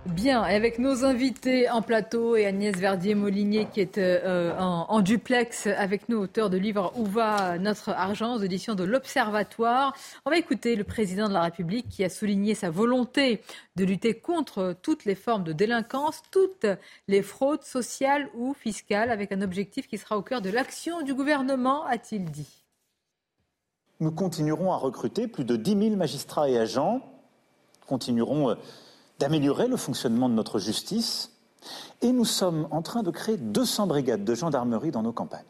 Bien, 0.06 0.42
avec 0.42 0.80
nos 0.80 1.04
invités 1.04 1.70
en 1.70 1.80
plateau 1.80 2.34
et 2.34 2.44
Agnès 2.44 2.74
Verdier-Molinier 2.74 3.68
qui 3.72 3.78
est 3.80 3.98
euh, 3.98 4.52
en, 4.58 5.00
duplex 5.00 5.68
avec 5.68 6.08
nous, 6.08 6.18
auteur 6.18 6.50
de 6.50 6.56
livre 6.56 6.92
Où 6.96 7.04
va 7.04 7.56
notre 7.58 7.90
argent 7.90 8.34
aux 8.34 8.40
éditions 8.40 8.74
de 8.74 8.82
l'Observatoire. 8.82 9.94
On 10.26 10.30
va 10.30 10.38
écouter 10.38 10.74
le 10.74 10.82
président 10.82 11.28
de 11.28 11.32
la 11.32 11.42
République 11.42 11.88
qui 11.88 12.02
a 12.02 12.08
souligné 12.08 12.56
sa 12.56 12.68
volonté 12.68 13.42
de 13.76 13.84
lutter 13.84 14.14
contre 14.14 14.74
toutes 14.82 15.04
les 15.04 15.14
formes 15.14 15.44
de 15.44 15.52
délinquance, 15.52 16.20
toutes 16.32 16.66
les 17.06 17.22
fraudes 17.22 17.62
sociales 17.62 18.28
ou 18.34 18.54
fiscales, 18.54 19.08
avec 19.08 19.30
un 19.30 19.40
objectif 19.40 19.86
qui 19.86 19.98
sera 19.98 20.18
au 20.18 20.22
cœur 20.22 20.42
de 20.42 20.50
l'action 20.50 21.02
du 21.02 21.14
gouvernement, 21.14 21.86
a-t-il 21.86 22.24
dit. 22.24 22.64
nous 24.00 24.10
continuerons 24.10 24.72
à 24.72 24.76
recruter 24.78 25.28
plus 25.28 25.44
de 25.44 25.54
10 25.54 25.90
000 25.90 25.96
magistrats 25.96 26.50
et 26.50 26.58
agents, 26.58 27.02
continuerons 27.86 28.50
euh, 28.50 28.54
d'améliorer 29.22 29.68
le 29.68 29.76
fonctionnement 29.76 30.28
de 30.28 30.34
notre 30.34 30.58
justice, 30.58 31.30
et 32.00 32.10
nous 32.10 32.24
sommes 32.24 32.66
en 32.72 32.82
train 32.82 33.04
de 33.04 33.10
créer 33.12 33.36
200 33.36 33.86
brigades 33.86 34.24
de 34.24 34.34
gendarmerie 34.34 34.90
dans 34.90 35.02
nos 35.02 35.12
campagnes. 35.12 35.44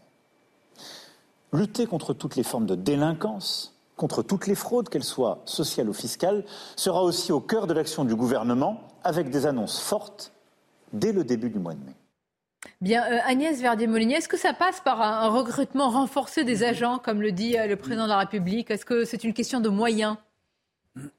Lutter 1.55 1.87
contre 1.87 2.13
toutes 2.13 2.37
les 2.37 2.43
formes 2.43 2.67
de 2.67 2.75
délinquance, 2.75 3.75
contre 3.97 4.23
toutes 4.23 4.47
les 4.47 4.55
fraudes, 4.55 4.91
qu'elles 4.91 5.03
soient 5.03 5.41
sociales 5.47 5.89
ou 5.89 5.95
fiscales, 5.95 6.45
sera 6.77 7.03
aussi 7.03 7.33
au 7.33 7.41
cœur 7.41 7.67
de 7.67 7.73
l'action 7.73 8.05
du 8.05 8.15
gouvernement, 8.15 8.79
avec 9.05 9.31
des 9.31 9.47
annonces 9.47 9.81
fortes 9.81 10.33
dès 10.93 11.13
le 11.13 11.25
début 11.25 11.49
du 11.49 11.59
mois 11.59 11.73
de 11.73 11.83
mai. 11.83 11.95
Bien, 12.83 13.05
euh, 13.11 13.19
Agnès 13.25 13.59
Verdier-Molinier, 13.59 14.17
est-ce 14.17 14.29
que 14.29 14.37
ça 14.37 14.53
passe 14.53 14.81
par 14.81 15.01
un, 15.01 15.29
recrutement 15.29 15.89
renforcé 15.89 16.45
des 16.45 16.63
agents, 16.63 16.99
comme 16.99 17.23
le 17.23 17.33
dit 17.33 17.59
euh, 17.59 17.67
le 17.67 17.77
président 17.77 18.05
de 18.05 18.11
la 18.11 18.19
République? 18.19 18.71
Est-ce 18.71 18.85
que 18.85 19.07
c'est 19.07 19.25
une 19.25 19.33
question 19.33 19.61
de 19.61 19.71
moyens? 19.71 20.19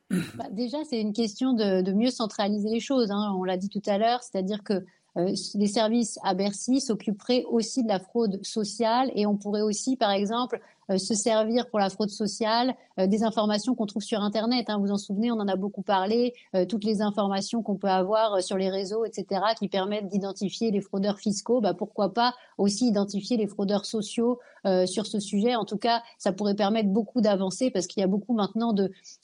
Bah, 0.09 0.45
Déjà, 0.51 0.77
c'est 0.89 0.99
une 0.99 1.13
question 1.13 1.53
de, 1.53 1.91
mieux 1.91 2.11
centraliser 2.11 2.69
les 2.69 2.79
choses. 2.79 3.11
Hein. 3.11 3.33
On 3.37 3.43
l'a 3.43 3.57
dit 3.57 3.69
tout 3.69 3.81
à 3.85 3.97
l'heure, 3.97 4.21
c'est-à-dire 4.23 4.63
que 4.63 4.85
euh, 5.17 5.33
les 5.55 5.67
services 5.67 6.17
à 6.23 6.33
Bercy 6.33 6.81
s'occuperaient 6.81 7.45
aussi 7.49 7.83
de 7.83 7.87
la 7.87 7.99
fraude 7.99 8.43
sociale 8.43 9.11
et 9.15 9.25
on 9.25 9.37
pourrait 9.37 9.61
aussi, 9.61 9.95
par 9.95 10.11
exemple, 10.11 10.59
se 10.89 11.13
servir 11.13 11.69
pour 11.69 11.79
la 11.79 11.89
fraude 11.89 12.09
sociale 12.09 12.75
euh, 12.99 13.07
des 13.07 13.23
informations 13.23 13.73
qu'on 13.73 13.87
trouve 13.87 14.03
sur 14.03 14.21
Internet. 14.21 14.69
Hein. 14.69 14.77
Vous 14.79 14.91
en 14.91 14.97
souvenez, 14.97 15.31
on 15.31 15.39
en 15.39 15.47
a 15.47 15.55
beaucoup 15.55 15.81
parlé, 15.81 16.33
euh, 16.55 16.65
toutes 16.65 16.83
les 16.83 17.01
informations 17.01 17.63
qu'on 17.63 17.75
peut 17.75 17.87
avoir 17.87 18.43
sur 18.43 18.57
les 18.57 18.69
réseaux, 18.69 19.03
etc., 19.03 19.41
qui 19.57 19.67
permettent 19.67 20.09
d'identifier 20.09 20.69
les 20.69 20.81
fraudeurs 20.81 21.17
fiscaux. 21.17 21.59
Bah, 21.59 21.73
pourquoi 21.73 22.13
pas 22.13 22.35
aussi 22.57 22.87
identifier 22.87 23.37
les 23.37 23.47
fraudeurs 23.47 23.85
sociaux 23.85 24.39
sur 24.85 25.05
ce 25.05 25.19
sujet 25.19 25.55
En 25.55 25.65
tout 25.65 25.75
cas, 25.75 26.01
ça 26.17 26.31
pourrait 26.31 26.55
permettre 26.55 26.87
beaucoup 26.87 27.19
d'avancer 27.19 27.69
parce 27.69 27.85
qu'il 27.85 27.99
y 27.99 28.03
a 28.03 28.07
beaucoup 28.07 28.33
maintenant 28.33 28.73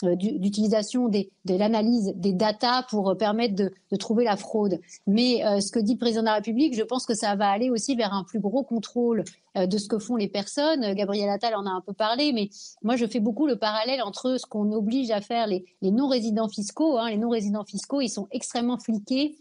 d'utilisation 0.01 1.07
de, 1.07 1.19
de 1.45 1.55
l'analyse 1.55 2.11
des 2.17 2.33
datas 2.33 2.83
pour 2.89 3.15
permettre 3.17 3.55
de, 3.55 3.71
de, 3.89 3.95
trouver 3.95 4.25
la 4.25 4.35
fraude. 4.35 4.81
Mais 5.07 5.41
ce 5.61 5.71
que 5.71 5.79
dit 5.79 5.93
le 5.93 5.99
président 5.99 6.23
de 6.23 6.25
la 6.25 6.33
République, 6.33 6.75
je 6.75 6.83
pense 6.83 7.05
que 7.05 7.13
ça 7.13 7.37
va 7.37 7.47
aller 7.47 7.69
aussi 7.69 7.95
vers 7.95 8.13
un 8.13 8.25
plus 8.25 8.41
gros 8.41 8.63
contrôle 8.63 9.23
de 9.55 9.77
ce 9.77 9.87
que 9.87 9.97
font 9.97 10.17
les 10.17 10.27
personnes. 10.27 10.93
Gabriel 10.93 11.29
Attal 11.29 11.48
en 11.55 11.65
a 11.65 11.69
un 11.69 11.81
peu 11.81 11.93
parlé, 11.93 12.31
mais 12.33 12.49
moi 12.81 12.95
je 12.95 13.05
fais 13.05 13.19
beaucoup 13.19 13.47
le 13.47 13.57
parallèle 13.57 14.01
entre 14.01 14.37
ce 14.37 14.45
qu'on 14.45 14.71
oblige 14.71 15.11
à 15.11 15.21
faire 15.21 15.47
les, 15.47 15.65
non-résidents 15.81 16.49
fiscaux. 16.49 16.97
Hein. 16.97 17.09
Les 17.09 17.17
non-résidents 17.17 17.65
fiscaux, 17.65 18.01
ils 18.01 18.09
sont 18.09 18.27
extrêmement 18.31 18.77
fliqués 18.77 19.37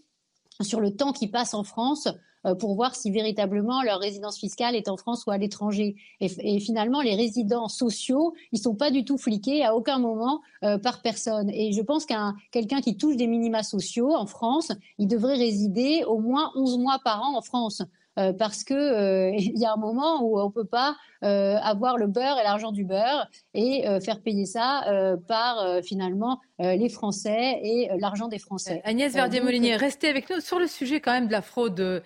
sur 0.61 0.81
le 0.81 0.95
temps 0.95 1.13
qu'ils 1.13 1.31
passent 1.31 1.55
en 1.55 1.65
France 1.65 2.09
euh, 2.47 2.55
pour 2.55 2.75
voir 2.75 2.95
si 2.95 3.11
véritablement 3.11 3.83
leur 3.83 3.99
résidence 3.99 4.39
fiscale 4.39 4.77
est 4.77 4.89
en 4.89 4.97
France 4.97 5.25
ou 5.27 5.31
à 5.31 5.39
l'étranger. 5.39 5.97
Et, 6.21 6.61
finalement, 6.61 7.01
les 7.01 7.17
résidents 7.17 7.69
sociaux, 7.69 8.35
ils 8.53 8.59
sont 8.59 8.75
pas 8.75 8.91
du 8.91 9.05
tout 9.05 9.19
fliqués 9.19 9.65
à 9.65 9.75
aucun 9.75 9.99
moment 9.99 10.41
euh, 10.65 10.79
par 10.79 11.03
personne. 11.03 11.51
Et 11.51 11.73
je 11.73 11.83
pense 11.83 12.07
qu'un 12.07 12.37
quelqu'un 12.53 12.81
qui 12.81 12.97
touche 12.97 13.17
des 13.17 13.27
minima 13.27 13.63
sociaux 13.63 14.15
en 14.15 14.27
France, 14.27 14.73
il 14.99 15.09
devrait 15.09 15.37
résider 15.37 16.05
au 16.05 16.19
moins 16.19 16.53
11 16.55 16.79
mois 16.79 17.01
par 17.03 17.23
an 17.23 17.37
en 17.37 17.43
France. 17.43 17.83
Euh, 18.19 18.33
parce 18.33 18.65
que 18.65 18.75
euh, 18.75 19.31
il 19.39 19.59
y 19.59 19.65
a 19.65 19.73
un 19.73 19.77
moment 19.77 20.23
où 20.23 20.41
on 20.41 20.51
peut 20.51 20.65
pas 20.65 20.97
euh, 21.25 21.57
avoir 21.57 21.97
le 21.97 22.07
beurre 22.07 22.39
et 22.39 22.43
l'argent 22.43 22.73
du 22.73 22.85
beurre 22.85 23.29
et 23.55 23.85
faire 24.05 24.21
payer 24.21 24.47
ça 24.47 24.85
par 25.27 25.83
finalement 25.83 26.41
les 26.59 26.89
Français 26.89 27.61
et 27.63 27.89
l'argent 27.99 28.29
des 28.29 28.39
Français. 28.39 28.81
Agnès 28.85 29.13
Verdier-Molinier, 29.13 29.77
restez 29.77 30.09
avec 30.09 30.31
nous 30.31 30.41
sur 30.41 30.59
le 30.59 30.67
sujet 30.67 31.01
quand 31.01 31.13
même 31.13 31.27
de 31.27 31.33
la 31.33 31.43
fraude. 31.43 32.03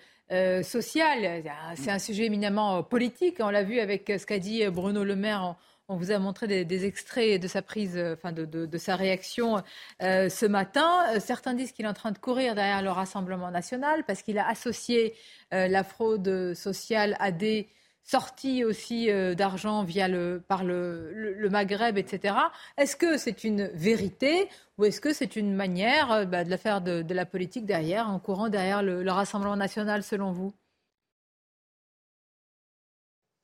sociale. 0.63 1.43
C'est 1.75 1.91
un 1.91 1.99
sujet 1.99 2.25
éminemment 2.25 2.81
politique. 2.81 3.37
On 3.39 3.49
l'a 3.49 3.63
vu 3.63 3.79
avec 3.79 4.07
ce 4.07 4.25
qu'a 4.25 4.39
dit 4.39 4.65
Bruno 4.67 5.03
Le 5.03 5.15
Maire 5.15 5.43
en, 5.43 5.57
on 5.89 5.97
vous 5.97 6.11
a 6.11 6.19
montré 6.19 6.65
des, 6.65 6.85
extraits 6.85 7.41
de 7.41 7.47
sa 7.47 7.61
prise, 7.61 7.97
euh, 7.97 8.15
de, 8.31 8.77
sa 8.77 8.95
réaction 8.95 9.61
euh, 10.01 10.29
ce 10.29 10.45
matin. 10.45 11.05
Euh, 11.13 11.19
certains 11.19 11.53
disent 11.53 11.71
qu'il 11.71 11.85
est 11.85 11.89
en 11.89 11.93
train 11.93 12.11
de 12.11 12.17
courir 12.17 12.55
derrière 12.55 12.81
le 12.81 12.91
Rassemblement 12.91 13.51
national 13.51 14.03
parce 14.05 14.21
qu'il 14.21 14.37
a 14.37 14.47
associé 14.47 15.13
la 15.51 15.83
fraude 15.83 16.55
sociale 16.55 17.15
à 17.19 17.31
des 17.31 17.67
sorties 18.03 18.63
aussi 18.63 19.07
d'argent 19.35 19.83
via 19.83 20.07
le, 20.07 20.43
par 20.47 20.63
le, 20.63 21.47
Maghreb, 21.51 21.95
etc. 21.95 22.35
Est-ce 22.75 22.95
que 22.95 23.17
c'est 23.17 23.43
une 23.43 23.67
vérité 23.75 24.49
ou 24.79 24.85
est-ce 24.85 24.99
que 24.99 25.13
c'est 25.13 25.35
une 25.35 25.53
manière 25.53 26.25
bah, 26.25 26.43
de 26.43 26.49
la 26.49 26.57
faire 26.57 26.81
de, 26.81 27.13
la 27.13 27.27
politique 27.27 27.67
derrière, 27.67 28.09
en 28.09 28.19
courant 28.19 28.49
derrière 28.49 28.81
le 28.81 29.11
Rassemblement 29.11 29.55
national, 29.55 30.01
selon 30.01 30.31
vous? 30.31 30.53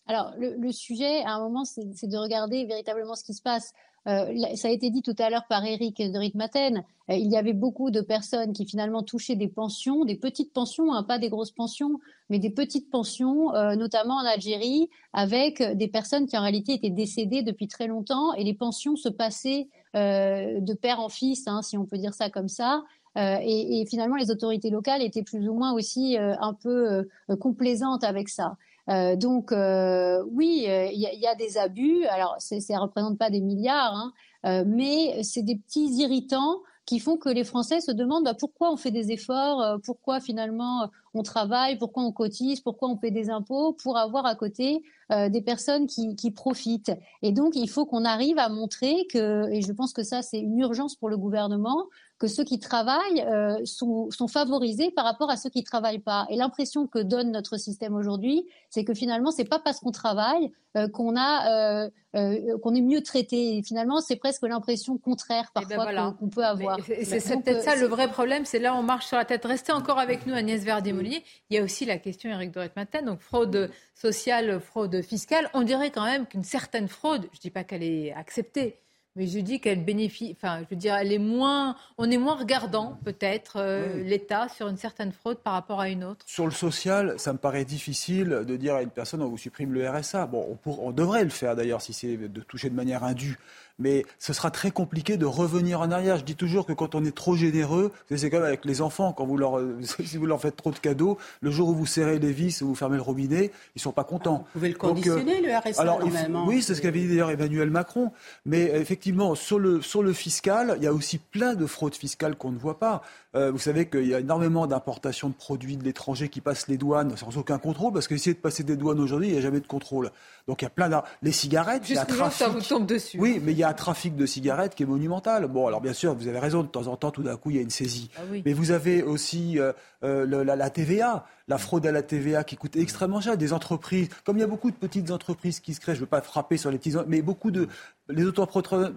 Alors, 0.10 0.34
le, 0.40 0.72
sujet, 0.72 1.22
à 1.22 1.36
un 1.36 1.40
moment, 1.40 1.66
c'est 1.66 1.84
de 1.84 2.18
regarder 2.18 2.66
véritablement 2.66 3.14
ce 3.14 3.24
qui 3.24 3.36
se 3.36 3.44
passe. 3.44 3.74
Euh, 4.08 4.56
ça 4.56 4.70
a 4.70 4.72
été 4.72 4.90
dit 4.90 5.04
tout 5.04 5.16
à 5.20 5.30
l'heure 5.30 5.46
par 5.48 5.64
Eric 5.64 5.98
de 5.98 6.18
Ritmaten. 6.18 6.84
Euh, 7.12 7.14
il 7.14 7.32
y 7.32 7.38
avait 7.38 7.54
beaucoup 7.54 7.92
de 7.92 8.02
personnes 8.02 8.54
qui 8.54 8.66
finalement 8.66 9.04
touchaient 9.04 9.36
des 9.36 9.48
pensions, 9.48 10.06
des 10.06 10.16
petites 10.16 10.52
pensions, 10.52 10.92
hein, 10.94 11.04
pas 11.04 11.20
des 11.20 11.30
grosses 11.30 11.52
pensions, 11.52 12.00
mais 12.32 12.40
des 12.40 12.50
petites 12.50 12.90
pensions, 12.90 13.54
euh, 13.54 13.76
notamment 13.76 14.16
en 14.16 14.26
Algérie, 14.26 14.90
avec 15.14 15.62
des 15.62 15.88
personnes 15.88 16.26
qui 16.26 16.36
en 16.36 16.42
réalité 16.42 16.74
étaient 16.74 16.90
décédées 16.90 17.44
depuis 17.44 17.68
très 17.68 17.86
longtemps 17.86 18.34
et 18.34 18.44
les 18.44 18.56
pensions 18.56 18.96
se 18.96 19.10
passaient 19.10 19.68
de 19.94 20.74
père 20.74 21.00
en 21.00 21.10
fils, 21.10 21.48
hein, 21.48 21.62
si 21.62 21.78
on 21.78 21.86
peut 21.86 22.00
dire 22.00 22.16
ça 22.16 22.32
comme 22.32 22.48
ça. 22.48 22.84
Et, 23.16 23.82
et, 23.82 23.86
finalement, 23.88 24.16
les 24.16 24.32
autorités 24.32 24.70
locales 24.70 25.02
étaient 25.02 25.24
plus 25.24 25.50
ou 25.50 25.54
moins 25.56 25.74
aussi 25.74 26.16
un 26.18 26.54
peu 26.54 27.08
complaisantes 27.40 28.04
avec 28.04 28.30
ça. 28.30 28.56
Euh, 28.90 29.16
donc 29.16 29.52
euh, 29.52 30.24
oui, 30.32 30.66
euh, 30.68 30.88
il 30.92 31.00
y, 31.00 31.28
a 31.28 31.36
des 31.36 31.58
abus. 31.58 32.06
Alors 32.06 32.36
ça 32.40 32.56
ne 32.56 32.80
représente 32.80 33.18
pas 33.18 33.30
des 33.30 33.42
milliards, 33.42 33.96
hein, 34.44 34.64
mais 34.66 35.22
c'est 35.24 35.44
des 35.44 35.56
petits 35.58 35.90
irritants 35.98 36.62
qui 36.86 37.00
font 37.00 37.18
que 37.18 37.30
les 37.30 37.44
Français 37.44 37.82
se 37.82 37.92
demandent 37.92 38.24
bah, 38.24 38.34
pourquoi 38.34 38.72
on 38.72 38.78
fait 38.78 38.90
des 38.90 39.12
efforts, 39.12 39.80
pourquoi 39.86 40.20
finalement 40.20 40.90
on 41.14 41.22
travaille, 41.22 41.78
pourquoi 41.78 42.04
on 42.04 42.12
cotise, 42.12 42.62
pourquoi 42.62 42.90
on 42.90 42.98
paie 42.98 43.12
des 43.12 43.30
impôts 43.30 43.74
pour 43.74 43.98
avoir 43.98 44.26
à 44.26 44.34
côté 44.34 44.82
des 45.10 45.42
personnes 45.42 45.88
qui, 45.88 46.16
qui, 46.16 46.30
profitent. 46.30 46.92
Et 47.24 47.32
donc 47.32 47.56
il 47.56 47.68
faut 47.68 47.86
qu'on 47.86 48.06
arrive 48.06 48.38
à 48.38 48.48
montrer 48.48 49.08
que, 49.12 49.50
et 49.52 49.62
je 49.62 49.72
pense 49.72 49.92
que 49.92 50.04
ça 50.04 50.22
c'est 50.22 50.40
une 50.40 50.60
urgence 50.60 50.96
pour 50.96 51.10
le 51.10 51.18
gouvernement, 51.18 51.88
que 52.20 52.28
ceux 52.28 52.44
qui 52.44 52.60
travaillent 52.60 53.22
euh, 53.22 53.58
sont, 53.64 54.10
favorisés 54.28 54.92
par 54.92 55.06
rapport 55.06 55.32
à 55.32 55.38
ceux 55.38 55.50
qui 55.50 55.64
travaillent 55.64 56.00
pas. 56.00 56.28
Et 56.30 56.36
l'impression 56.36 56.86
que 56.86 57.00
donne 57.00 57.32
notre 57.32 57.58
système 57.58 57.96
aujourd'hui, 57.96 58.46
c'est 58.70 58.84
que 58.84 58.94
finalement, 58.94 59.32
c'est 59.32 59.46
pas 59.46 59.60
parce 59.60 59.80
qu'on 59.80 59.92
travaille 59.92 60.52
euh, 60.78 60.88
qu'on 60.90 61.16
a 61.18 61.88
euh, 62.16 62.58
qu'on 62.62 62.76
est 62.76 62.82
mieux 62.82 63.02
traité. 63.02 63.58
Et 63.58 63.64
finalement, 63.64 64.02
c'est 64.02 64.18
presque 64.18 64.44
l'impression 64.44 64.98
contraire 64.98 65.50
eh 65.56 65.66
ben 65.66 65.78
parfois 65.78 66.16
qu'on 66.20 66.28
peut 66.28 66.46
avoir. 66.46 66.78
C'est 66.86 67.42
peut-être 67.42 67.64
ça 67.64 67.76
le 67.76 67.88
vrai 67.88 68.10
problème. 68.10 68.46
C'est 68.46 68.60
là 68.60 68.76
on 68.76 68.84
marche 68.84 69.08
sur 69.08 69.18
la 69.18 69.26
tête. 69.26 69.46
Restez 69.46 69.72
encore 69.72 69.98
avec 69.98 70.28
nous, 70.28 70.34
Agnès 70.34 70.62
Verdier-Molinier. 70.64 71.24
Il 71.50 71.56
y 71.56 71.60
a 71.60 71.64
aussi 71.64 71.86
la 71.86 71.98
question, 71.98 72.30
Eric 72.30 72.52
Doret-Matin, 72.52 73.02
donc 73.04 73.22
fraude 73.22 73.72
sociale, 73.96 74.60
fraude 74.60 74.99
fiscale. 75.02 75.50
On 75.54 75.64
dirait 75.64 75.92
quand 75.92 76.06
même 76.06 76.26
qu'une 76.28 76.44
certaine 76.44 76.88
fraude, 76.88 77.28
je 77.34 77.40
dis 77.40 77.50
pas 77.50 77.64
qu'elle 77.64 77.84
est 77.84 78.14
acceptée 78.14 78.80
mais 79.16 79.28
je 79.28 79.40
dis 79.40 79.60
qu'elle 79.60 79.84
bénéficie, 79.84 80.36
enfin, 80.38 80.62
je 80.64 80.74
veux 80.74 80.80
dire, 80.80 80.96
elle 80.96 81.12
est 81.12 81.18
moins, 81.20 81.76
on 81.98 82.10
est 82.10 82.18
moins 82.18 82.36
regardant 82.36 82.98
peut-être 83.04 83.58
euh, 83.58 84.02
l'État 84.04 84.48
sur 84.48 84.68
une 84.68 84.78
certaine 84.78 85.12
fraude 85.12 85.40
par 85.40 85.54
rapport 85.54 85.82
à 85.82 85.90
une 85.90 86.04
autre. 86.04 86.26
Sur 86.28 86.46
le 86.46 86.52
social, 86.52 87.20
ça 87.20 87.34
me 87.34 87.38
paraît 87.38 87.66
difficile 87.66 88.44
de 88.48 88.56
dire 88.56 88.76
à 88.76 88.82
une 88.82 88.92
personne 88.92 89.22
on 89.22 89.28
vous 89.28 89.38
supprime 89.38 89.74
le 89.74 89.90
RSA. 89.90 90.28
Bon, 90.28 90.58
on, 90.66 90.72
on 90.80 90.92
devrait 90.92 91.24
le 91.24 91.32
faire 91.32 91.56
d'ailleurs 91.56 91.82
si 91.82 91.92
c'est 91.92 92.16
de 92.16 92.42
toucher 92.42 92.70
de 92.70 92.76
manière 92.76 93.04
indue 93.04 93.38
mais 93.80 94.06
ce 94.20 94.34
sera 94.34 94.52
très 94.52 94.72
compliqué 94.72 95.18
de 95.18 95.26
revenir 95.26 95.82
en 95.82 95.92
arrière. 95.92 96.18
Je 96.18 96.24
dis 96.24 96.36
toujours 96.36 96.66
que 96.66 96.74
quand 96.74 96.96
on 96.96 97.04
est 97.04 97.16
trop 97.16 97.36
généreux, 97.36 97.92
c'est 98.16 98.30
comme 98.30 98.44
avec 98.44 98.66
les 98.66 98.82
enfants, 98.82 99.14
quand 99.14 99.26
vous 99.26 99.38
leur, 99.38 99.60
si 100.06 100.18
vous 100.18 100.26
leur 100.26 100.40
faites 100.40 100.56
trop 100.56 100.72
de 100.72 100.80
cadeaux, 100.80 101.18
le 101.42 101.52
jour 101.52 101.70
où 101.70 101.74
vous 101.74 101.86
serrez 101.86 102.20
les 102.20 102.32
vis 102.32 102.62
ou 102.62 102.68
vous 102.68 102.76
fermez 102.76 102.98
le 102.98 103.02
robinet, 103.02 103.52
ils 103.76 103.82
sont 103.82 103.92
pas 103.92 104.04
contents. 104.04 104.46
vous 104.54 104.60
pouvez 104.60 104.70
le 104.70 104.76
conditionner, 104.76 105.42
le 105.42 105.56
RSA, 105.56 105.82
alors, 105.82 106.02
Oui, 106.46 106.62
c'est 106.62 106.76
ce 106.76 106.82
qu'avait 106.82 107.00
dit 107.00 107.08
d'ailleurs 107.08 107.32
Emmanuel 107.32 107.70
Macron. 107.70 108.12
Mais 108.46 108.66
effectivement, 108.76 109.36
sur 109.36 109.60
le, 109.60 109.82
sur 109.82 110.04
le 110.04 110.14
fiscal, 110.14 110.76
il 110.78 110.84
y 110.84 110.88
a 110.88 110.94
aussi 110.94 111.18
plein 111.18 111.56
de 111.56 111.66
fraudes 111.66 111.96
fiscales 111.96 112.36
qu'on 112.36 112.52
ne 112.52 112.60
voit 112.60 112.80
pas. 112.80 113.02
Euh, 113.36 113.52
vous 113.52 113.60
savez 113.60 113.88
qu'il 113.88 114.08
y 114.08 114.16
a 114.16 114.20
énormément 114.20 114.66
d'importations 114.66 115.30
de 115.30 115.36
produits 115.36 115.78
de 115.78 115.84
l'étranger 115.84 116.30
qui 116.30 116.42
passent 116.42 116.68
les 116.68 116.78
douanes 116.78 117.16
sans 117.16 117.38
aucun 117.38 117.60
contrôle, 117.60 117.94
parce 117.94 118.08
qu'essayer 118.08 118.34
de 118.34 118.40
passer 118.40 118.64
des 118.64 118.76
douanes 118.76 119.00
aujourd'hui, 119.00 119.28
il 119.28 119.34
n'y 119.34 119.38
a 119.38 119.42
jamais 119.42 119.60
de 119.60 119.68
contrôle. 119.68 120.12
Donc 120.48 120.64
il 120.64 120.66
y 120.66 120.68
a 120.68 120.72
plein 120.72 120.90
de... 120.90 120.96
Les 121.22 121.32
cigarettes, 121.32 121.84
il 121.90 121.96
y 121.96 121.98
a 122.00 122.06
trafic... 122.06 122.38
ça 122.38 122.50
vous 122.50 122.62
tombe 122.62 122.88
dessus. 122.88 123.20
Oui, 123.20 123.40
mais 123.44 123.52
il 123.52 123.58
y 123.60 123.64
a 123.64 123.70
un 123.70 123.74
trafic 123.74 124.16
de 124.16 124.26
cigarettes 124.26 124.74
qui 124.74 124.82
est 124.82 124.88
monumental. 124.88 125.46
Bon, 125.48 125.68
alors 125.68 125.80
bien 125.80 125.94
sûr, 125.94 126.16
vous 126.16 126.28
avez 126.28 126.40
raison, 126.40 126.64
de 126.64 126.68
temps 126.68 126.88
en 126.88 126.96
temps, 126.96 127.12
tout 127.12 127.22
d'un 127.22 127.38
coup, 127.38 127.52
il 127.52 127.58
y 127.58 127.60
a 127.60 127.62
une 127.62 127.70
saisie. 127.70 128.10
Ah 128.18 128.22
mais 128.44 128.54
vous 128.54 128.72
avez 128.72 129.04
aussi 129.04 129.60
euh, 129.60 129.74
euh, 130.04 130.44
la, 130.44 130.70
TVA, 130.72 131.26
la 131.50 131.58
fraude 131.58 131.86
à 131.86 131.92
la 131.92 132.04
TVA 132.04 132.44
qui 132.44 132.56
coûte 132.56 132.76
extrêmement 132.78 133.20
cher. 133.20 133.36
Des 133.36 133.52
entreprises, 133.52 134.08
comme 134.24 134.38
il 134.38 134.42
y 134.42 134.44
a 134.44 134.48
beaucoup 134.48 134.72
de 134.72 134.76
petites 134.76 135.12
entreprises 135.12 135.60
qui 135.60 135.74
se 135.74 135.82
créent, 135.82 135.96
je 135.96 136.00
ne 136.00 136.06
veux 136.06 136.10
pas 136.10 136.22
frapper 136.22 136.56
sur 136.56 136.72
les 136.72 136.78
petits... 136.78 136.96
Mais 137.08 137.22
beaucoup 137.22 137.52
de... 137.52 137.68
Les 138.08 138.26
entrepreneurs 138.28 138.92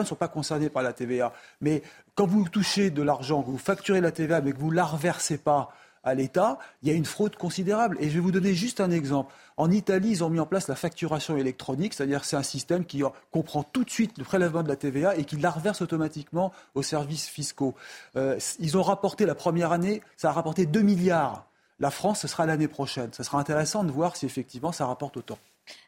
ne 0.00 0.04
sont 0.04 0.14
pas 0.14 0.28
concernés 0.28 0.70
par 0.70 0.82
la 0.82 0.92
TVA. 0.92 1.32
Mais 1.60 1.82
quand 2.14 2.26
vous 2.26 2.48
touchez 2.48 2.90
de 2.90 3.02
l'argent, 3.02 3.42
que 3.42 3.50
vous 3.50 3.58
facturez 3.58 4.00
la 4.00 4.12
TVA, 4.12 4.40
mais 4.40 4.52
que 4.52 4.58
vous 4.58 4.70
ne 4.70 4.76
la 4.76 4.84
reversez 4.84 5.36
pas 5.36 5.70
à 6.04 6.14
l'État, 6.14 6.58
il 6.82 6.88
y 6.88 6.92
a 6.92 6.94
une 6.94 7.04
fraude 7.04 7.34
considérable. 7.34 7.96
Et 8.00 8.08
je 8.08 8.14
vais 8.14 8.20
vous 8.20 8.30
donner 8.30 8.54
juste 8.54 8.80
un 8.80 8.92
exemple. 8.92 9.34
En 9.56 9.72
Italie, 9.72 10.10
ils 10.10 10.22
ont 10.22 10.30
mis 10.30 10.38
en 10.38 10.46
place 10.46 10.68
la 10.68 10.76
facturation 10.76 11.36
électronique, 11.36 11.94
c'est-à-dire 11.94 12.24
c'est 12.24 12.36
un 12.36 12.44
système 12.44 12.84
qui 12.84 13.02
comprend 13.32 13.64
tout 13.64 13.82
de 13.82 13.90
suite 13.90 14.16
le 14.16 14.22
prélèvement 14.22 14.62
de 14.62 14.68
la 14.68 14.76
TVA 14.76 15.16
et 15.16 15.24
qui 15.24 15.36
la 15.36 15.50
reverse 15.50 15.82
automatiquement 15.82 16.52
aux 16.76 16.82
services 16.82 17.26
fiscaux. 17.26 17.74
Euh, 18.14 18.38
ils 18.60 18.76
ont 18.76 18.82
rapporté 18.82 19.26
la 19.26 19.34
première 19.34 19.72
année, 19.72 20.02
ça 20.16 20.28
a 20.28 20.32
rapporté 20.32 20.66
2 20.66 20.82
milliards. 20.82 21.45
La 21.78 21.90
France, 21.90 22.20
ce 22.20 22.28
sera 22.28 22.46
l'année 22.46 22.68
prochaine. 22.68 23.12
Ce 23.12 23.22
sera 23.22 23.38
intéressant 23.38 23.84
de 23.84 23.90
voir 23.90 24.16
si 24.16 24.26
effectivement 24.26 24.72
ça 24.72 24.86
rapporte 24.86 25.16
autant. 25.16 25.38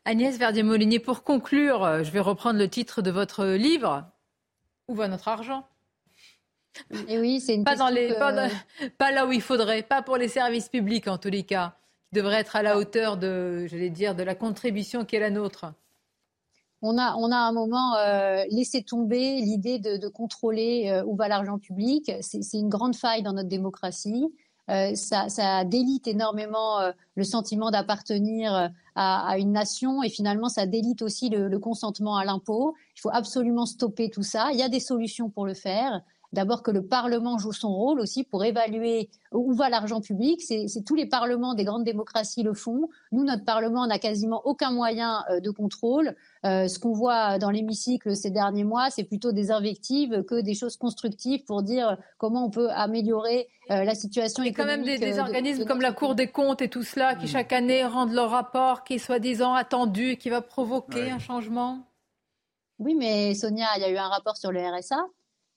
Agnès 0.04 0.36
Verdier-Molinier, 0.36 0.98
pour 0.98 1.22
conclure, 1.22 1.84
euh, 1.84 2.02
je 2.02 2.10
vais 2.10 2.20
reprendre 2.20 2.58
le 2.58 2.68
titre 2.68 3.00
de 3.00 3.10
votre 3.10 3.46
livre. 3.46 4.04
Où 4.88 4.94
va 4.94 5.08
notre 5.08 5.28
argent? 5.28 5.64
Et 6.92 7.14
eh 7.14 7.18
oui, 7.18 7.40
c'est 7.40 7.54
une 7.54 7.64
pas, 7.64 7.76
dans 7.76 7.88
les, 7.88 8.14
pas, 8.98 9.10
là 9.10 9.26
où 9.26 9.32
il 9.32 9.42
faudrait, 9.42 9.82
pas 9.82 10.02
pour 10.02 10.16
les 10.16 10.28
services 10.28 10.68
publics 10.68 11.08
en 11.08 11.18
tous 11.18 11.30
les 11.30 11.42
cas, 11.42 11.74
qui 12.08 12.16
devraient 12.16 12.40
être 12.40 12.54
à 12.54 12.62
la 12.62 12.78
hauteur 12.78 13.16
de, 13.16 13.66
j'allais 13.66 13.90
dire, 13.90 14.14
de 14.14 14.22
la 14.22 14.34
contribution 14.34 15.04
qui 15.04 15.16
est 15.16 15.20
la 15.20 15.30
nôtre. 15.30 15.72
On 16.80 16.96
a, 16.96 17.16
on 17.16 17.32
a 17.32 17.36
à 17.36 17.48
un 17.48 17.52
moment 17.52 17.96
euh, 17.96 18.44
laissé 18.50 18.84
tomber 18.84 19.40
l'idée 19.40 19.80
de, 19.80 20.06
contrôler 20.08 20.90
euh, 20.90 21.02
où 21.04 21.16
va 21.16 21.26
l'argent 21.26 21.58
public. 21.58 22.12
C'est 22.20 22.40
une 22.54 22.68
grande 22.68 22.94
faille 22.94 23.22
dans 23.22 23.32
notre 23.32 23.48
démocratie. 23.48 24.26
Euh, 24.70 24.94
ça, 24.94 25.28
ça, 25.28 25.64
délite 25.64 26.06
énormément 26.06 26.80
le 27.14 27.24
sentiment 27.24 27.70
d'appartenir 27.70 28.70
à, 28.94 29.38
une 29.38 29.52
nation 29.52 30.02
et 30.02 30.10
finalement 30.10 30.48
ça 30.48 30.66
délite 30.66 31.02
aussi 31.02 31.30
le 31.30 31.58
consentement 31.58 32.16
à 32.16 32.24
l'impôt. 32.24 32.74
Il 32.96 33.00
faut 33.00 33.10
absolument 33.12 33.64
stopper 33.64 34.10
tout 34.10 34.22
ça. 34.22 34.50
Il 34.52 34.58
y 34.58 34.62
a 34.62 34.68
des 34.68 34.80
solutions 34.80 35.30
pour 35.30 35.46
le 35.46 35.54
faire. 35.54 36.02
D'abord 36.32 36.62
que 36.62 36.70
le 36.70 36.84
Parlement 36.84 37.38
joue 37.38 37.52
son 37.52 37.72
rôle 37.74 38.00
aussi 38.00 38.22
pour 38.22 38.44
évaluer 38.44 39.08
où 39.32 39.54
va 39.54 39.70
l'argent 39.70 40.02
public. 40.02 40.42
C'est 40.42 40.84
tous 40.84 40.94
les 40.94 41.06
parlements 41.06 41.54
des 41.54 41.64
grandes 41.64 41.84
démocraties 41.84 42.42
le 42.42 42.52
font. 42.52 42.90
Nous, 43.12 43.24
notre 43.24 43.44
Parlement 43.44 43.86
n'a 43.86 43.98
quasiment 43.98 44.42
aucun 44.44 44.70
moyen 44.70 45.24
euh, 45.30 45.40
de 45.40 45.50
contrôle. 45.50 46.14
Euh, 46.44 46.68
ce 46.68 46.78
qu'on 46.78 46.92
voit 46.92 47.38
dans 47.38 47.50
l'hémicycle 47.50 48.14
ces 48.14 48.30
derniers 48.30 48.64
mois, 48.64 48.90
c'est 48.90 49.04
plutôt 49.04 49.32
des 49.32 49.50
invectives 49.50 50.22
que 50.24 50.40
des 50.40 50.54
choses 50.54 50.76
constructives 50.76 51.44
pour 51.44 51.62
dire 51.62 51.96
comment 52.18 52.44
on 52.44 52.50
peut 52.50 52.68
améliorer 52.70 53.48
euh, 53.70 53.84
la 53.84 53.94
situation 53.94 54.42
économique. 54.42 54.84
Il 54.86 54.90
y 54.90 54.96
a 54.96 54.96
quand 54.96 55.06
même 55.06 55.14
des, 55.14 55.18
organismes 55.18 55.64
comme 55.64 55.80
la 55.80 55.92
Cour 55.92 56.14
des 56.14 56.28
comptes 56.28 56.60
et 56.60 56.68
tout 56.68 56.82
cela 56.82 57.14
qui 57.14 57.26
chaque 57.26 57.52
année 57.54 57.84
rendent 57.84 58.12
leur 58.12 58.30
rapport 58.30 58.84
qui 58.84 58.94
est 58.94 58.98
soi-disant 58.98 59.54
attendu 59.54 60.10
et 60.10 60.16
qui 60.18 60.28
va 60.28 60.42
provoquer 60.42 61.10
un 61.10 61.18
changement. 61.18 61.86
Oui, 62.78 62.94
mais 62.94 63.34
Sonia, 63.34 63.66
il 63.76 63.82
y 63.82 63.84
a 63.84 63.90
eu 63.90 63.96
un 63.96 64.08
rapport 64.08 64.36
sur 64.36 64.52
le 64.52 64.60
RSA 64.60 64.98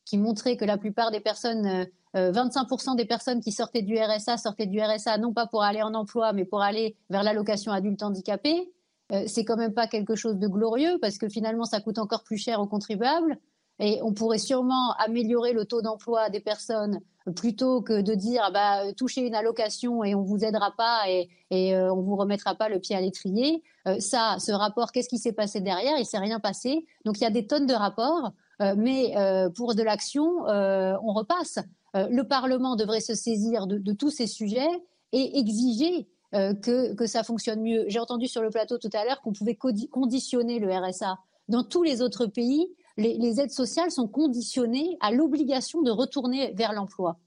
qui 0.06 0.18
montrait 0.18 0.58
que 0.58 0.66
la 0.66 0.78
plupart 0.78 1.12
des 1.12 1.20
personnes, 1.20 1.88
25% 2.14 2.90
euh, 2.90 2.92
euh, 2.92 2.96
des 2.96 3.06
personnes 3.06 3.42
qui 3.42 3.52
sortaient 3.52 3.82
du 3.82 3.98
RSA 3.98 4.38
sortaient 4.38 4.66
du 4.66 4.82
RSA 4.82 5.18
non 5.18 5.34
pas 5.34 5.48
pour 5.48 5.64
aller 5.64 5.82
en 5.82 5.94
emploi, 5.94 6.34
mais 6.34 6.46
pour 6.46 6.62
aller 6.62 6.96
vers 7.10 7.24
l'allocation 7.24 7.72
adulte 7.72 8.04
handicapé. 8.04 8.72
Euh, 9.12 9.24
c'est 9.28 9.46
quand 9.46 9.58
même 9.58 9.74
pas 9.74 9.88
quelque 9.88 10.16
chose 10.16 10.38
de 10.38 10.48
glorieux 10.48 10.98
parce 11.02 11.18
que 11.18 11.28
finalement 11.30 11.66
ça 11.66 11.82
coûte 11.82 11.98
encore 11.98 12.24
plus 12.24 12.38
cher 12.38 12.60
aux 12.60 12.68
contribuables. 12.68 13.38
Et 13.80 14.00
on 14.04 14.14
pourrait 14.14 14.38
sûrement 14.38 14.94
améliorer 15.00 15.54
le 15.54 15.66
taux 15.66 15.82
d'emploi 15.82 16.30
des 16.30 16.40
personnes 16.40 17.00
plutôt 17.36 17.82
que 17.82 18.02
de 18.02 18.14
dire 18.14 18.44
ah 18.46 18.52
bah, 18.52 18.94
touchez 18.94 19.22
une 19.22 19.34
allocation 19.34 20.04
et 20.04 20.14
on 20.14 20.22
vous 20.22 20.44
aidera 20.44 20.72
pas 20.78 21.04
et, 21.08 21.30
et 21.50 21.76
on 21.76 22.02
vous 22.02 22.16
remettra 22.16 22.54
pas 22.54 22.70
le 22.70 22.80
pied 22.80 22.96
à 22.96 23.02
l'étrier. 23.02 23.64
ça, 24.00 24.36
ce 24.40 24.52
rapport, 24.52 24.92
qu'est-ce 24.92 25.10
qui 25.10 25.18
s'est 25.18 25.34
passé 25.34 25.62
derrière? 25.62 25.98
Il 25.98 26.06
s'est 26.06 26.20
rien 26.20 26.40
passé. 26.40 26.86
Donc 27.06 27.18
il 27.20 27.24
y 27.24 27.28
a 27.28 27.32
des 27.32 27.48
tonnes 27.48 27.66
de 27.66 27.74
rapports. 27.74 28.34
Euh, 28.62 28.76
mais 28.78 29.18
euh, 29.18 29.50
pour 29.50 29.76
de 29.76 29.82
l'action, 29.82 30.48
euh, 30.48 30.96
on 31.04 31.14
repasse. 31.14 31.60
le 31.94 32.24
Parlement 32.24 32.76
devrait 32.76 33.02
se 33.02 33.16
saisir 33.16 33.68
de, 33.68 33.92
tous 33.92 34.12
ces 34.12 34.28
sujets 34.28 34.70
et 35.12 35.40
exiger 35.40 36.08
que, 36.32 37.06
ça 37.06 37.24
fonctionne 37.24 37.62
mieux. 37.62 37.84
J'ai 37.88 38.00
entendu 38.00 38.28
sur 38.28 38.42
le 38.42 38.50
plateau 38.50 38.78
tout 38.78 38.90
à 38.94 39.04
l'heure 39.04 39.22
qu'on 39.22 39.34
pouvait 39.34 39.58
conditionner 39.92 40.60
le 40.60 40.72
RSA. 40.72 41.18
Dans 41.50 41.64
tous 41.64 41.84
les 41.84 42.02
autres 42.02 42.28
pays, 42.28 42.70
les, 42.96 43.42
aides 43.42 43.52
sociales 43.52 43.92
sont 43.92 44.08
conditionnées 44.08 44.98
à 45.02 45.12
l'obligation 45.12 45.82
de 45.82 45.92
retourner 45.92 46.54
vers 46.54 46.72
l'emploi. 46.72 47.18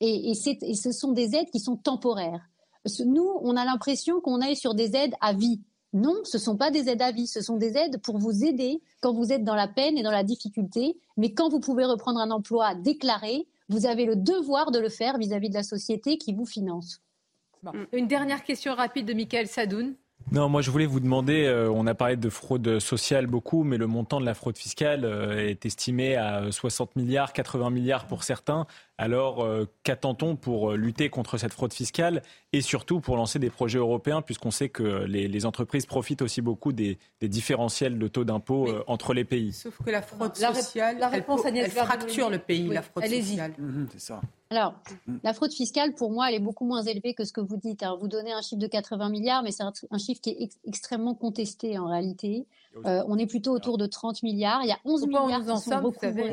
Et, 0.00 0.32
et, 0.32 0.34
ce 0.34 0.92
sont 0.92 1.12
des 1.12 1.34
aides 1.34 1.50
qui 1.50 1.60
sont 1.60 1.76
temporaires. 1.76 2.50
Nous, 3.06 3.30
on 3.42 3.56
a 3.56 3.64
l'impression 3.64 4.20
qu'on 4.20 4.42
est 4.42 4.54
sur 4.54 4.74
des 4.74 4.94
aides 4.96 5.14
à 5.22 5.32
vie. 5.32 5.62
Non, 5.92 6.20
ce 6.24 6.36
ne 6.36 6.42
sont 6.42 6.56
pas 6.56 6.70
des 6.70 6.88
aides 6.88 7.02
à 7.02 7.10
vie, 7.10 7.26
ce 7.26 7.40
sont 7.40 7.56
des 7.56 7.76
aides 7.76 8.00
pour 8.00 8.18
vous 8.18 8.44
aider 8.44 8.80
quand 9.00 9.12
vous 9.12 9.32
êtes 9.32 9.42
dans 9.42 9.56
la 9.56 9.66
peine 9.66 9.98
et 9.98 10.02
dans 10.02 10.12
la 10.12 10.22
difficulté. 10.22 10.96
Mais 11.16 11.32
quand 11.32 11.48
vous 11.48 11.60
pouvez 11.60 11.84
reprendre 11.84 12.20
un 12.20 12.30
emploi 12.30 12.74
déclaré, 12.76 13.48
vous 13.68 13.86
avez 13.86 14.04
le 14.04 14.16
devoir 14.16 14.70
de 14.70 14.78
le 14.78 14.88
faire 14.88 15.18
vis-à-vis 15.18 15.48
de 15.48 15.54
la 15.54 15.62
société 15.62 16.16
qui 16.16 16.32
vous 16.32 16.46
finance. 16.46 17.00
Une 17.92 18.06
dernière 18.06 18.44
question 18.44 18.74
rapide 18.74 19.06
de 19.06 19.12
Michael 19.12 19.46
Sadoun. 19.46 19.94
Non, 20.32 20.48
moi 20.48 20.62
je 20.62 20.70
voulais 20.70 20.86
vous 20.86 21.00
demander, 21.00 21.44
euh, 21.46 21.70
on 21.70 21.86
a 21.86 21.94
parlé 21.94 22.16
de 22.16 22.28
fraude 22.28 22.78
sociale 22.78 23.26
beaucoup, 23.26 23.64
mais 23.64 23.78
le 23.78 23.86
montant 23.86 24.20
de 24.20 24.24
la 24.24 24.34
fraude 24.34 24.56
fiscale 24.56 25.04
euh, 25.04 25.48
est 25.48 25.66
estimé 25.66 26.14
à 26.14 26.52
60 26.52 26.94
milliards, 26.94 27.32
80 27.32 27.70
milliards 27.70 28.06
pour 28.06 28.22
certains. 28.22 28.66
Alors 29.00 29.42
euh, 29.42 29.64
qu'attend-on 29.82 30.36
pour 30.36 30.72
lutter 30.72 31.08
contre 31.08 31.38
cette 31.38 31.54
fraude 31.54 31.72
fiscale 31.72 32.20
et 32.52 32.60
surtout 32.60 33.00
pour 33.00 33.16
lancer 33.16 33.38
des 33.38 33.48
projets 33.48 33.78
européens, 33.78 34.20
puisqu'on 34.20 34.50
sait 34.50 34.68
que 34.68 34.82
les, 34.82 35.46
entreprises 35.46 35.86
profitent 35.86 36.20
aussi 36.20 36.42
beaucoup 36.42 36.72
des, 36.72 36.98
différentiels 37.22 37.98
de 37.98 38.08
taux 38.08 38.24
d'impôt 38.24 38.68
entre 38.86 39.14
les 39.14 39.24
pays? 39.24 39.54
Sauf 39.54 39.78
que 39.82 39.90
la 39.90 40.02
fraude 40.02 40.36
sociale, 40.36 40.98
la, 40.98 41.08
réponse 41.08 41.40
elle, 41.46 41.70
fracture 41.70 42.28
le 42.28 42.38
pays, 42.38 42.68
la 42.68 42.82
fraude 42.82 43.06
sociale. 43.06 43.54
Mhm, 43.58 43.88
c'est 43.90 44.00
ça. 44.00 44.20
Alors, 44.50 44.74
mm. 45.06 45.18
la 45.22 45.32
fraude 45.32 45.52
fiscale, 45.52 45.94
pour 45.94 46.10
moi, 46.10 46.28
elle 46.28 46.34
est 46.34 46.40
beaucoup 46.40 46.66
moins 46.66 46.82
élevée 46.82 47.14
que 47.14 47.24
ce 47.24 47.32
que 47.32 47.40
vous 47.40 47.56
dites. 47.56 47.84
vous 48.00 48.08
donnez 48.08 48.32
un 48.32 48.42
chiffre 48.42 48.60
de 48.60 48.66
80 48.66 49.08
milliards, 49.08 49.42
mais 49.44 49.52
c'est 49.52 49.62
un, 49.62 49.98
chiffre 49.98 50.20
qui 50.20 50.30
est 50.30 50.50
extrêmement 50.66 51.14
contesté 51.14 51.78
en 51.78 51.86
réalité. 51.86 52.46
Euh, 52.86 53.02
on 53.08 53.18
est 53.18 53.26
plutôt 53.26 53.52
autour 53.52 53.78
de 53.78 53.86
30 53.86 54.22
milliards. 54.22 54.60
Il 54.62 54.68
y 54.68 54.72
a 54.72 54.78
11 54.84 55.06
milliards 55.06 55.44
qui 55.44 55.58
sont 55.58 55.80
recouvrés. 55.80 56.32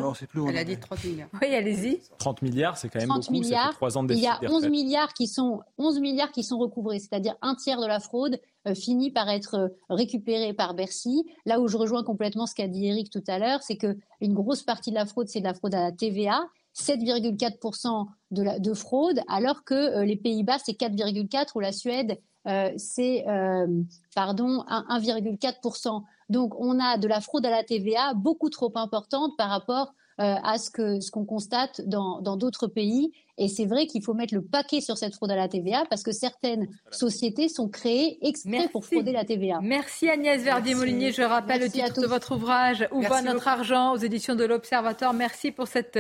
Elle 0.49 0.57
a 0.57 0.63
dit 0.63 0.77
30 0.77 1.03
milliards. 1.03 1.29
Oui, 1.41 1.55
allez-y. 1.55 1.99
30 2.17 2.41
milliards, 2.41 2.77
c'est 2.77 2.89
quand 2.89 2.99
même 2.99 3.09
beaucoup. 3.09 3.31
Milliards. 3.31 3.73
Ça 3.79 3.89
fait 3.89 3.97
ans 3.97 4.03
de 4.03 4.13
Il 4.13 4.19
y 4.19 4.27
a 4.27 4.39
11 4.43 4.67
milliards 4.69 5.13
qui 5.13 5.27
sont 5.27 5.61
11 5.77 5.99
milliards 5.99 6.31
qui 6.31 6.43
sont 6.43 6.57
recouvrés, 6.57 6.99
c'est-à-dire 6.99 7.35
un 7.41 7.55
tiers 7.55 7.81
de 7.81 7.87
la 7.87 7.99
fraude 7.99 8.39
euh, 8.67 8.75
finit 8.75 9.11
par 9.11 9.29
être 9.29 9.55
euh, 9.55 9.67
récupéré 9.89 10.53
par 10.53 10.73
Bercy. 10.73 11.25
Là 11.45 11.59
où 11.59 11.67
je 11.67 11.77
rejoins 11.77 12.03
complètement 12.03 12.45
ce 12.45 12.55
qu'a 12.55 12.67
dit 12.67 12.87
Eric 12.87 13.09
tout 13.09 13.23
à 13.27 13.39
l'heure, 13.39 13.61
c'est 13.63 13.77
que 13.77 13.97
une 14.21 14.33
grosse 14.33 14.63
partie 14.63 14.91
de 14.91 14.95
la 14.95 15.05
fraude, 15.05 15.27
c'est 15.27 15.39
de 15.39 15.45
la 15.45 15.53
fraude 15.53 15.73
à 15.73 15.81
la 15.81 15.91
TVA 15.91 16.47
7,4% 16.77 18.07
de, 18.31 18.59
de, 18.59 18.73
fraude, 18.73 19.19
alors 19.27 19.63
que 19.63 19.73
euh, 19.73 20.05
les 20.05 20.15
Pays-Bas, 20.15 20.59
c'est 20.63 20.79
4,4% 20.79 21.47
ou 21.55 21.59
la 21.59 21.71
Suède, 21.71 22.19
euh, 22.47 22.71
c'est 22.77 23.27
euh, 23.27 23.67
pardon 24.15 24.63
1,4%. 24.69 26.03
Donc 26.29 26.59
on 26.59 26.79
a 26.79 26.97
de 26.97 27.07
la 27.07 27.21
fraude 27.21 27.45
à 27.45 27.49
la 27.49 27.63
TVA 27.63 28.13
beaucoup 28.13 28.49
trop 28.49 28.71
importante 28.75 29.37
par 29.37 29.49
rapport 29.49 29.93
à 30.19 30.57
ce 30.57 30.71
que 30.71 30.99
ce 30.99 31.11
qu'on 31.11 31.25
constate 31.25 31.81
dans 31.87 32.37
d'autres 32.37 32.65
pays. 32.65 33.11
Et 33.37 33.47
c'est 33.47 33.67
vrai 33.67 33.85
qu'il 33.85 34.03
faut 34.03 34.15
mettre 34.15 34.33
le 34.33 34.41
paquet 34.41 34.81
sur 34.81 34.97
cette 34.97 35.13
fraude 35.13 35.29
à 35.29 35.35
la 35.35 35.47
TVA 35.47 35.83
parce 35.91 36.01
que 36.01 36.11
certaines 36.11 36.67
sociétés 36.89 37.49
sont 37.49 37.69
créées 37.69 38.17
exprès 38.27 38.67
pour 38.69 38.83
frauder 38.83 39.11
la 39.11 39.25
TVA. 39.25 39.59
Merci 39.61 40.09
Agnès 40.09 40.41
Verdier-Molinier. 40.41 41.11
Je 41.11 41.21
rappelle 41.21 41.61
le 41.61 41.69
titre 41.69 42.01
de 42.01 42.07
votre 42.07 42.35
ouvrage 42.35 42.87
Où 42.91 43.03
va 43.03 43.21
notre 43.21 43.47
argent 43.47 43.93
aux 43.93 43.97
éditions 43.97 44.33
de 44.33 44.43
l'Observateur. 44.43 45.13
Merci 45.13 45.51
pour 45.51 45.67
cette 45.67 45.99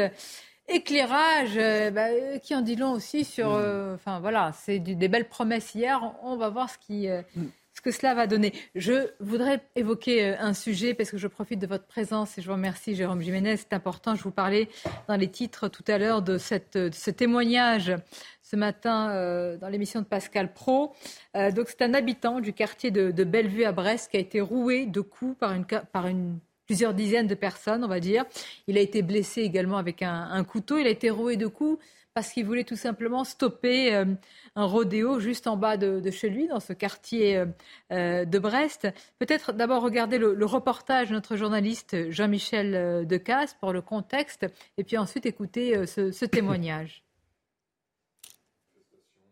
éclairage 0.67 1.57
euh, 1.57 1.91
bah, 1.91 2.07
euh, 2.07 2.39
qui 2.39 2.55
en 2.55 2.61
dit 2.61 2.75
long 2.75 2.93
aussi 2.93 3.23
sur. 3.23 3.49
Mm. 3.49 3.55
Euh, 3.59 3.95
enfin 3.95 4.19
voilà, 4.19 4.51
c'est 4.53 4.79
des 4.79 5.07
belles 5.07 5.29
promesses 5.29 5.73
hier. 5.75 6.13
On 6.23 6.35
va 6.35 6.49
voir 6.49 6.69
ce 6.69 6.77
qui. 6.77 7.07
Que 7.87 7.93
cela 7.93 8.13
va 8.13 8.27
donner. 8.27 8.51
Je 8.75 9.11
voudrais 9.21 9.61
évoquer 9.77 10.35
un 10.35 10.53
sujet 10.53 10.93
parce 10.93 11.09
que 11.09 11.17
je 11.17 11.27
profite 11.27 11.57
de 11.59 11.67
votre 11.67 11.85
présence 11.85 12.37
et 12.37 12.41
je 12.41 12.47
vous 12.47 12.55
remercie, 12.55 12.95
Jérôme 12.95 13.21
Jiménez. 13.21 13.55
C'est 13.55 13.71
important. 13.71 14.13
Je 14.13 14.23
vous 14.23 14.31
parlais 14.31 14.67
dans 15.07 15.15
les 15.15 15.29
titres 15.29 15.69
tout 15.69 15.85
à 15.87 15.97
l'heure 15.97 16.21
de, 16.21 16.37
cette, 16.37 16.93
ce 16.93 17.11
témoignage 17.11 17.95
ce 18.43 18.57
matin 18.57 19.55
dans 19.55 19.69
l'émission 19.69 20.01
de 20.01 20.05
Pascal 20.05 20.51
Pro. 20.51 20.93
donc, 21.33 21.69
c'est 21.69 21.81
un 21.81 21.93
habitant 21.93 22.41
du 22.41 22.51
quartier 22.51 22.91
de, 22.91 23.11
de, 23.11 23.23
Bellevue 23.23 23.63
à 23.63 23.71
Brest 23.71 24.11
qui 24.11 24.17
a 24.17 24.19
été 24.19 24.41
roué 24.41 24.85
de 24.85 24.99
coups 24.99 25.37
par 25.39 26.07
une 26.07 26.39
plusieurs 26.67 26.93
dizaines 26.93 27.27
de 27.27 27.35
personnes, 27.35 27.83
on 27.83 27.87
va 27.87 28.01
dire. 28.01 28.25
Il 28.67 28.77
a 28.77 28.81
été 28.81 29.01
blessé 29.01 29.41
également 29.41 29.77
avec 29.77 30.03
un, 30.03 30.43
couteau. 30.43 30.77
Il 30.77 30.85
a 30.85 30.89
été 30.89 31.09
roué 31.09 31.37
de 31.37 31.47
coups 31.47 31.81
parce 32.17 32.31
qu'il 32.31 32.47
voulait 32.47 32.63
tout 32.63 32.75
simplement 32.75 33.23
stopper 33.23 33.93
euh, 33.93 34.05
un 34.55 34.65
rodéo 34.65 35.19
juste 35.19 35.45
en 35.45 35.55
bas 35.55 35.77
de, 35.77 36.09
chez 36.09 36.31
lui, 36.31 36.47
dans 36.47 36.59
ce 36.59 36.73
quartier 36.73 37.37
euh, 37.37 37.45
euh, 37.91 38.25
de 38.25 38.39
Brest. 38.39 38.87
Peut-être 39.19 39.53
d'abord 39.53 39.83
regarder 39.83 40.17
le, 40.17 40.33
reportage 40.43 41.09
de 41.09 41.13
notre 41.13 41.35
journaliste 41.35 42.09
Jean-Michel 42.09 43.05
Decasse 43.05 43.53
pour 43.59 43.71
le 43.71 43.83
contexte, 43.83 44.47
et 44.79 44.83
puis 44.83 44.97
ensuite 44.97 45.27
écouter 45.27 45.85
ce 45.85 46.25
témoignage. 46.25 47.03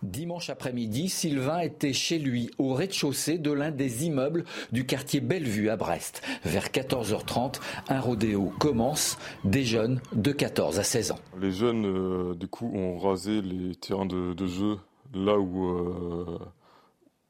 Dimanche 0.10 0.50
après-midi, 0.50 1.10
Sylvain 1.10 1.60
était 1.60 1.94
chez 1.94 2.20
lui, 2.20 2.50
au 2.58 2.74
rez-de-chaussée 2.74 3.38
de 3.38 3.52
l'un 3.52 3.72
des 3.72 4.06
immeubles 4.06 4.46
du 4.72 4.86
quartier 4.86 5.20
Bellevue 5.20 5.70
à 5.70 5.76
Brest. 5.78 6.22
Vers 6.44 6.68
14h30, 6.68 7.60
un 7.90 8.00
rodéo 8.00 8.54
commence. 8.60 9.18
Des 9.44 9.64
jeunes 9.64 10.02
de 10.14 10.32
14 10.32 10.80
à 10.80 10.84
16 10.84 11.12
ans. 11.12 11.20
Les 11.40 11.52
jeunes, 11.52 11.86
euh, 11.86 12.36
du 12.36 12.48
coup, 12.48 12.72
ont 12.74 12.98
rasé 12.98 13.42
les 13.42 13.76
terrains 13.76 14.06
de, 14.06 14.36
jeu 14.46 14.78
là 15.14 15.38
où, 15.38 16.40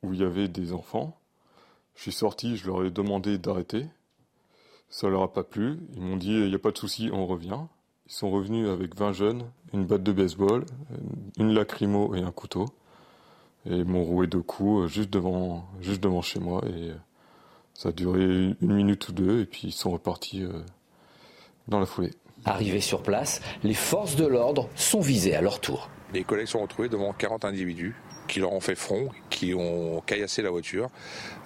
où 0.03 0.13
il 0.13 0.19
y 0.19 0.23
avait 0.23 0.47
des 0.47 0.73
enfants. 0.73 1.17
Je 1.95 2.03
suis 2.03 2.11
sorti, 2.11 2.57
je 2.57 2.67
leur 2.67 2.85
ai 2.85 2.91
demandé 2.91 3.37
d'arrêter. 3.37 3.85
Ça 4.89 5.09
leur 5.09 5.23
a 5.23 5.33
pas 5.33 5.43
plu. 5.43 5.79
Ils 5.93 6.01
m'ont 6.01 6.17
dit 6.17 6.31
il 6.31 6.49
n'y 6.49 6.55
a 6.55 6.59
pas 6.59 6.71
de 6.71 6.77
souci, 6.77 7.09
on 7.11 7.25
revient. 7.25 7.59
Ils 8.07 8.13
sont 8.13 8.29
revenus 8.29 8.67
avec 8.69 8.95
20 8.95 9.13
jeunes, 9.13 9.43
une 9.73 9.85
batte 9.85 10.03
de 10.03 10.11
baseball, 10.11 10.65
une 11.37 11.53
lacrymo 11.53 12.15
et 12.15 12.21
un 12.21 12.31
couteau. 12.31 12.65
Et 13.65 13.77
ils 13.77 13.85
m'ont 13.85 14.03
roué 14.03 14.27
deux 14.27 14.43
coups 14.43 14.91
juste 14.91 15.09
devant, 15.09 15.65
juste 15.81 16.01
devant 16.01 16.21
chez 16.21 16.39
moi. 16.39 16.61
Et 16.67 16.91
ça 17.73 17.89
a 17.89 17.91
duré 17.91 18.23
une 18.61 18.73
minute 18.73 19.09
ou 19.09 19.11
deux. 19.11 19.41
Et 19.41 19.45
puis 19.45 19.69
ils 19.69 19.71
sont 19.71 19.91
repartis 19.91 20.45
dans 21.67 21.79
la 21.79 21.87
foulée. 21.87 22.11
Arrivés 22.45 22.81
sur 22.81 23.01
place, 23.01 23.41
les 23.63 23.73
forces 23.73 24.15
de 24.15 24.25
l'ordre 24.25 24.69
sont 24.75 25.01
visées 25.01 25.35
à 25.35 25.41
leur 25.41 25.59
tour. 25.59 25.89
Les 26.13 26.23
collègues 26.23 26.47
sont 26.47 26.61
retrouvés 26.61 26.89
devant 26.89 27.11
40 27.11 27.43
individus 27.43 27.95
qui 28.27 28.39
leur 28.39 28.53
ont 28.53 28.59
fait 28.59 28.75
front, 28.75 29.09
qui 29.29 29.53
ont 29.53 30.01
caillassé 30.05 30.41
la 30.41 30.51
voiture 30.51 30.89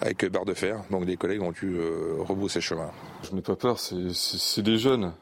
avec 0.02 0.26
barre 0.26 0.46
de 0.46 0.54
fer. 0.54 0.84
Donc 0.92 1.06
des 1.06 1.18
collègues 1.18 1.42
ont 1.42 1.52
dû 1.52 1.78
euh, 1.78 2.18
rebousser 2.20 2.62
chemin. 2.62 2.92
Je 3.24 3.34
n'ai 3.34 3.42
pas 3.42 3.56
peur, 3.56 3.80
c'est 3.80 4.62
des 4.62 4.78
jeunes. 4.78 5.14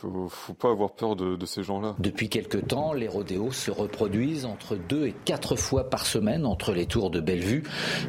Faut, 0.00 0.28
faut 0.30 0.54
pas 0.54 0.70
avoir 0.70 0.92
peur 0.92 1.14
de, 1.14 1.36
de 1.36 1.46
ces 1.46 1.62
gens-là. 1.62 1.94
Depuis 1.98 2.30
quelque 2.30 2.56
temps, 2.56 2.94
les 2.94 3.06
rodéos 3.06 3.52
se 3.52 3.70
reproduisent 3.70 4.46
entre 4.46 4.76
deux 4.76 5.06
et 5.06 5.14
quatre 5.26 5.56
fois 5.56 5.90
par 5.90 6.06
semaine 6.06 6.46
entre 6.46 6.72
les 6.72 6.86
tours 6.86 7.10
de 7.10 7.20
Bellevue. 7.20 7.64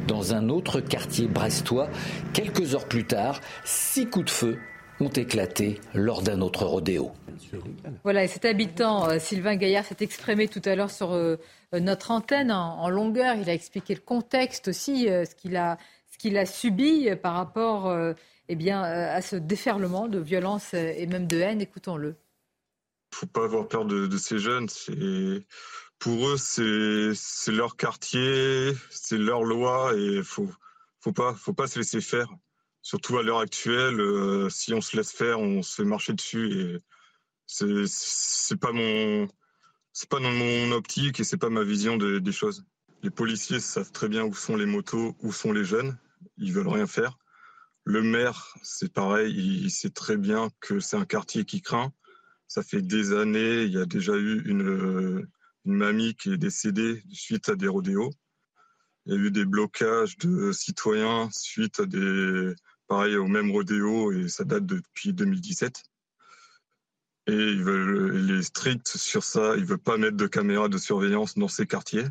Dans 0.08 0.32
un 0.32 0.48
autre 0.48 0.80
quartier 0.80 1.26
brestois, 1.26 1.88
quelques 2.32 2.74
heures 2.74 2.88
plus 2.88 3.06
tard, 3.06 3.40
six 3.64 4.08
coups 4.08 4.24
de 4.24 4.30
feu 4.30 4.58
ont 5.00 5.08
éclaté 5.08 5.80
lors 5.94 6.22
d'un 6.22 6.40
autre 6.40 6.64
rodéo. 6.64 7.12
Voilà, 8.04 8.24
et 8.24 8.28
cet 8.28 8.44
habitant, 8.44 9.08
euh, 9.08 9.18
Sylvain 9.18 9.56
Gaillard, 9.56 9.84
s'est 9.84 9.96
exprimé 10.00 10.48
tout 10.48 10.62
à 10.64 10.74
l'heure 10.74 10.90
sur 10.90 11.12
euh, 11.12 11.36
notre 11.72 12.10
antenne 12.10 12.50
en, 12.50 12.88
longueur. 12.88 13.34
Il 13.34 13.50
a 13.50 13.54
expliqué 13.54 13.94
le 13.94 14.00
contexte 14.00 14.68
aussi, 14.68 15.08
euh, 15.08 15.24
ce 15.24 15.34
qu'il 15.34 15.56
a, 15.56 15.76
qu'il 16.22 16.38
a 16.38 16.46
subi 16.46 17.08
par 17.22 17.34
rapport 17.34 17.92
eh 18.48 18.56
bien, 18.56 18.82
à 18.82 19.20
ce 19.20 19.36
déferlement 19.36 20.08
de 20.08 20.18
violence 20.18 20.72
et 20.72 21.06
même 21.06 21.26
de 21.26 21.38
haine. 21.38 21.60
Écoutons-le. 21.60 22.08
Il 22.08 23.14
ne 23.14 23.16
faut 23.16 23.26
pas 23.26 23.44
avoir 23.44 23.66
peur 23.68 23.84
de, 23.84 24.16
ces 24.16 24.38
jeunes. 24.38 24.68
Pour 25.98 26.28
eux, 26.28 26.36
c'est 26.36 27.52
leur 27.52 27.76
quartier, 27.76 28.72
c'est 28.90 29.18
leur 29.18 29.42
loi 29.42 29.92
et 29.96 30.16
il 30.18 30.24
faut, 30.24 30.48
faut 31.00 31.12
pas, 31.12 31.34
faut 31.34 31.52
pas 31.52 31.66
se 31.66 31.78
laisser 31.78 32.00
faire 32.00 32.28
surtout 32.82 33.16
à 33.16 33.22
l'heure 33.22 33.38
actuelle, 33.38 34.00
euh, 34.00 34.50
si 34.50 34.74
on 34.74 34.80
se 34.80 34.96
laisse 34.96 35.12
faire, 35.12 35.38
on 35.38 35.62
se 35.62 35.76
fait 35.76 35.84
marcher 35.84 36.12
dessus 36.12 36.52
et 36.52 36.78
c'est 37.46 38.56
pas 38.60 38.72
mon 38.72 39.28
c'est 39.92 40.08
pas 40.08 40.20
mon 40.20 40.72
optique 40.72 41.20
et 41.20 41.24
c'est 41.24 41.36
pas 41.36 41.50
ma 41.50 41.62
vision 41.62 41.96
des 41.96 42.32
choses. 42.32 42.64
Les 43.02 43.10
policiers 43.10 43.60
savent 43.60 43.92
très 43.92 44.08
bien 44.08 44.24
où 44.24 44.34
sont 44.34 44.56
les 44.56 44.64
motos, 44.64 45.14
où 45.20 45.32
sont 45.32 45.52
les 45.52 45.64
jeunes. 45.64 45.98
Ils 46.36 46.52
veulent 46.52 46.68
rien 46.68 46.86
faire. 46.86 47.18
Le 47.84 48.02
maire, 48.02 48.54
c'est 48.62 48.92
pareil, 48.92 49.34
il, 49.34 49.70
sait 49.70 49.90
très 49.90 50.16
bien 50.16 50.50
que 50.60 50.78
c'est 50.78 50.96
un 50.96 51.04
quartier 51.04 51.44
qui 51.44 51.62
craint. 51.62 51.92
Ça 52.46 52.62
fait 52.62 52.82
des 52.82 53.12
années, 53.12 53.64
il 53.64 53.72
y 53.72 53.78
a 53.78 53.86
déjà 53.86 54.14
eu 54.14 54.42
une, 54.44 55.26
mamie 55.64 56.14
qui 56.14 56.32
est 56.32 56.38
décédée 56.38 57.02
suite 57.12 57.48
à 57.48 57.56
des 57.56 57.68
rodéos. 57.68 58.10
Il 59.06 59.12
y 59.12 59.16
a 59.16 59.18
eu 59.18 59.30
des 59.30 59.44
blocages 59.44 60.16
de 60.18 60.52
citoyens 60.52 61.28
suite 61.32 61.80
à 61.80 61.86
des, 61.86 62.54
pareil 62.88 63.16
au 63.16 63.26
même 63.26 63.50
rodéo 63.50 64.12
et 64.12 64.28
ça 64.28 64.44
date 64.44 64.66
depuis 64.66 65.12
2017. 65.12 65.82
Et 67.28 67.32
ils 67.32 67.62
veulent, 67.62 68.20
il 68.20 68.38
est 68.38 68.42
strict 68.42 68.86
sur 68.86 69.22
ça. 69.22 69.56
Il 69.56 69.64
veut 69.64 69.78
pas 69.78 69.96
mettre 69.96 70.16
de 70.16 70.26
caméras 70.26 70.68
de 70.68 70.78
surveillance 70.78 71.36
dans 71.36 71.48
ces 71.48 71.66
quartiers 71.66 72.06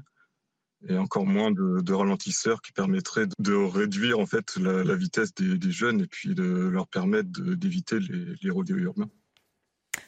et 0.89 0.97
encore 0.97 1.25
moins 1.25 1.51
de, 1.51 1.93
ralentisseurs 1.93 2.61
qui 2.61 2.71
permettraient 2.71 3.27
de 3.39 3.53
réduire 3.53 4.19
en 4.19 4.25
fait 4.25 4.57
la, 4.57 4.95
vitesse 4.95 5.33
des, 5.35 5.71
jeunes 5.71 6.01
et 6.01 6.07
puis 6.07 6.33
de 6.33 6.43
leur 6.43 6.87
permettre 6.87 7.29
d'éviter 7.29 7.99
les, 7.99 8.35
les 8.41 8.49
rodéos 8.49 8.77
urbains. 8.77 9.09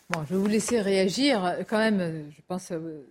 Bon, 0.09 0.23
je 0.25 0.33
vais 0.33 0.39
vous 0.39 0.47
laisser 0.47 0.81
réagir. 0.81 1.57
Quand 1.67 1.77
même, 1.77 2.31
je 2.35 2.41
pense, 2.47 2.71
euh, 2.71 3.05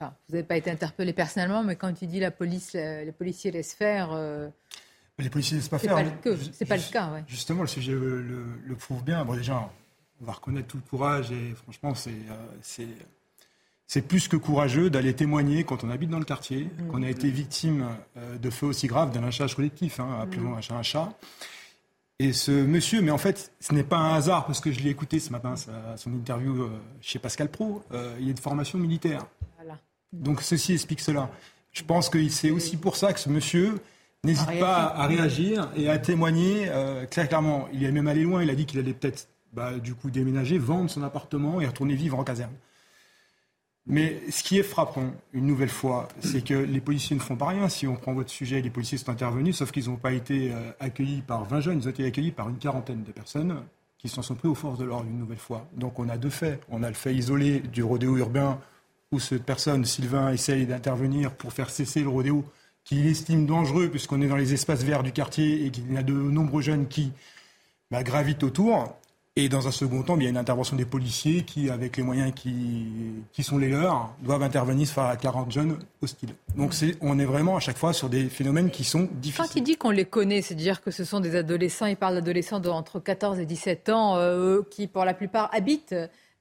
enfin, 0.00 0.14
vous 0.28 0.34
n'avez 0.34 0.46
pas 0.46 0.56
été 0.56 0.70
interpellé 0.70 1.12
personnellement, 1.12 1.62
mais 1.62 1.76
quand 1.76 1.92
tu 1.92 2.06
dis 2.06 2.20
la 2.20 2.30
police, 2.30 2.74
les 2.74 3.12
policiers 3.16 3.50
laissent 3.50 3.74
faire. 3.74 4.12
Euh, 4.12 4.48
les 5.18 5.30
policiers 5.30 5.56
ne 5.56 5.60
laissent 5.60 5.68
pas 5.68 5.78
faire. 5.78 5.96
C'est 6.52 6.64
pas 6.64 6.76
le 6.76 6.92
cas, 6.92 7.12
ouais. 7.12 7.24
Justement, 7.26 7.62
le 7.62 7.68
sujet 7.68 7.92
le, 7.92 8.76
prouve 8.78 9.04
bien. 9.04 9.24
Bon, 9.24 9.34
déjà, 9.34 9.70
on 10.20 10.24
va 10.24 10.32
reconnaître 10.32 10.68
tout 10.68 10.78
le 10.78 10.88
courage 10.88 11.32
et 11.32 11.54
franchement, 11.54 11.94
c'est 11.94 12.10
euh, 12.10 12.84
c'est 13.88 14.02
plus 14.02 14.28
que 14.28 14.36
courageux 14.36 14.90
d'aller 14.90 15.14
témoigner 15.14 15.64
quand 15.64 15.82
on 15.82 15.90
habite 15.90 16.10
dans 16.10 16.20
le 16.20 16.24
quartier, 16.24 16.64
mm. 16.78 16.88
qu'on 16.88 17.02
a 17.02 17.08
été 17.08 17.30
victime 17.30 17.86
euh, 18.16 18.38
de 18.38 18.50
feux 18.50 18.66
aussi 18.66 18.86
graves 18.86 19.10
d'un 19.12 19.22
lynchage 19.22 19.56
collectif, 19.56 19.98
hein, 19.98 20.20
appelons 20.22 20.50
mm. 20.50 20.74
un 20.74 20.82
chat 20.82 21.18
Et 22.20 22.32
ce 22.32 22.52
monsieur, 22.52 23.02
mais 23.02 23.10
en 23.10 23.18
fait, 23.18 23.50
ce 23.58 23.74
n'est 23.74 23.82
pas 23.82 23.96
un 23.96 24.14
hasard, 24.14 24.46
parce 24.46 24.60
que 24.60 24.70
je 24.70 24.80
l'ai 24.80 24.90
écouté 24.90 25.18
ce 25.18 25.32
matin, 25.32 25.54
son 25.96 26.12
interview 26.12 26.62
euh, 26.62 26.70
chez 27.00 27.18
Pascal 27.18 27.48
Pro, 27.48 27.82
il 28.20 28.28
est 28.28 28.34
de 28.34 28.40
formation 28.40 28.78
militaire. 28.78 29.26
Donc 30.12 30.42
ceci 30.42 30.72
explique 30.72 31.00
cela. 31.00 31.30
Je 31.72 31.82
pense 31.84 32.08
que 32.08 32.28
c'est 32.28 32.50
aussi 32.50 32.76
pour 32.76 32.96
ça 32.96 33.12
que 33.12 33.20
ce 33.20 33.28
monsieur 33.28 33.78
n'hésite 34.24 34.58
pas 34.58 34.86
à 34.86 35.06
réagir 35.06 35.70
et 35.76 35.88
à 35.88 35.98
témoigner 35.98 36.66
euh, 36.68 37.06
clairement. 37.06 37.68
Il 37.72 37.84
est 37.84 37.92
même 37.92 38.08
allé 38.08 38.22
loin, 38.22 38.42
il 38.42 38.50
a 38.50 38.54
dit 38.54 38.66
qu'il 38.66 38.78
allait 38.80 38.94
peut-être 38.94 39.28
bah, 39.52 39.72
du 39.78 39.94
coup 39.94 40.10
déménager, 40.10 40.58
vendre 40.58 40.90
son 40.90 41.02
appartement 41.02 41.60
et 41.60 41.66
retourner 41.66 41.94
vivre 41.94 42.18
en 42.18 42.24
caserne. 42.24 42.52
Mais 43.88 44.20
ce 44.30 44.42
qui 44.42 44.58
est 44.58 44.62
frappant, 44.62 45.14
une 45.32 45.46
nouvelle 45.46 45.70
fois, 45.70 46.08
c'est 46.20 46.44
que 46.44 46.52
les 46.52 46.80
policiers 46.80 47.16
ne 47.16 47.22
font 47.22 47.36
pas 47.36 47.46
rien. 47.46 47.70
Si 47.70 47.86
on 47.86 47.96
prend 47.96 48.12
votre 48.12 48.30
sujet, 48.30 48.60
les 48.60 48.68
policiers 48.68 48.98
sont 48.98 49.10
intervenus, 49.10 49.56
sauf 49.56 49.72
qu'ils 49.72 49.86
n'ont 49.86 49.96
pas 49.96 50.12
été 50.12 50.52
euh, 50.52 50.72
accueillis 50.78 51.22
par 51.22 51.44
20 51.46 51.60
jeunes, 51.60 51.78
ils 51.80 51.86
ont 51.86 51.90
été 51.90 52.04
accueillis 52.04 52.32
par 52.32 52.50
une 52.50 52.58
quarantaine 52.58 53.02
de 53.02 53.12
personnes 53.12 53.62
qui 53.96 54.08
s'en 54.10 54.20
sont 54.20 54.34
pris 54.34 54.46
aux 54.46 54.54
forces 54.54 54.78
de 54.78 54.84
l'ordre 54.84 55.08
une 55.08 55.18
nouvelle 55.18 55.38
fois. 55.38 55.66
Donc 55.74 55.98
on 55.98 56.08
a 56.10 56.18
deux 56.18 56.30
faits. 56.30 56.60
On 56.68 56.82
a 56.82 56.88
le 56.88 56.94
fait 56.94 57.14
isolé 57.14 57.60
du 57.60 57.82
rodéo 57.82 58.16
urbain 58.18 58.60
où 59.10 59.18
cette 59.18 59.44
personne, 59.44 59.86
Sylvain, 59.86 60.32
essaye 60.32 60.66
d'intervenir 60.66 61.34
pour 61.34 61.52
faire 61.54 61.70
cesser 61.70 62.02
le 62.02 62.08
rodéo 62.08 62.44
qu'il 62.84 63.06
estime 63.06 63.46
dangereux 63.46 63.88
puisqu'on 63.88 64.20
est 64.20 64.28
dans 64.28 64.36
les 64.36 64.52
espaces 64.52 64.84
verts 64.84 65.02
du 65.02 65.12
quartier 65.12 65.64
et 65.64 65.70
qu'il 65.70 65.92
y 65.92 65.96
a 65.96 66.02
de 66.02 66.12
nombreux 66.12 66.62
jeunes 66.62 66.88
qui 66.88 67.12
bah, 67.90 68.02
gravitent 68.02 68.42
autour. 68.42 68.97
Et 69.40 69.48
dans 69.48 69.68
un 69.68 69.70
second 69.70 70.02
temps, 70.02 70.16
il 70.16 70.24
y 70.24 70.26
a 70.26 70.30
une 70.30 70.36
intervention 70.36 70.74
des 70.74 70.84
policiers 70.84 71.44
qui, 71.44 71.70
avec 71.70 71.96
les 71.96 72.02
moyens 72.02 72.32
qui, 72.34 72.86
qui 73.32 73.44
sont 73.44 73.56
les 73.56 73.68
leurs, 73.68 74.12
doivent 74.20 74.42
intervenir 74.42 74.88
face 74.88 75.12
à 75.12 75.16
40 75.16 75.52
jeunes 75.52 75.78
hostiles. 76.02 76.34
Donc 76.56 76.74
on 77.00 77.20
est 77.20 77.24
vraiment 77.24 77.56
à 77.56 77.60
chaque 77.60 77.78
fois 77.78 77.92
sur 77.92 78.08
des 78.08 78.28
phénomènes 78.28 78.68
qui 78.68 78.82
sont 78.82 79.08
difficiles. 79.12 79.44
Quand 79.46 79.54
il 79.54 79.62
dit 79.62 79.76
qu'on 79.76 79.90
les 79.90 80.06
connaît, 80.06 80.42
c'est-à-dire 80.42 80.82
que 80.82 80.90
ce 80.90 81.04
sont 81.04 81.20
des 81.20 81.36
adolescents, 81.36 81.86
il 81.86 81.96
parle 81.96 82.14
d'adolescents 82.14 82.60
entre 82.66 82.98
14 82.98 83.38
et 83.38 83.46
17 83.46 83.90
ans 83.90 84.16
euh, 84.16 84.62
qui, 84.68 84.88
pour 84.88 85.04
la 85.04 85.14
plupart, 85.14 85.48
habitent 85.54 85.94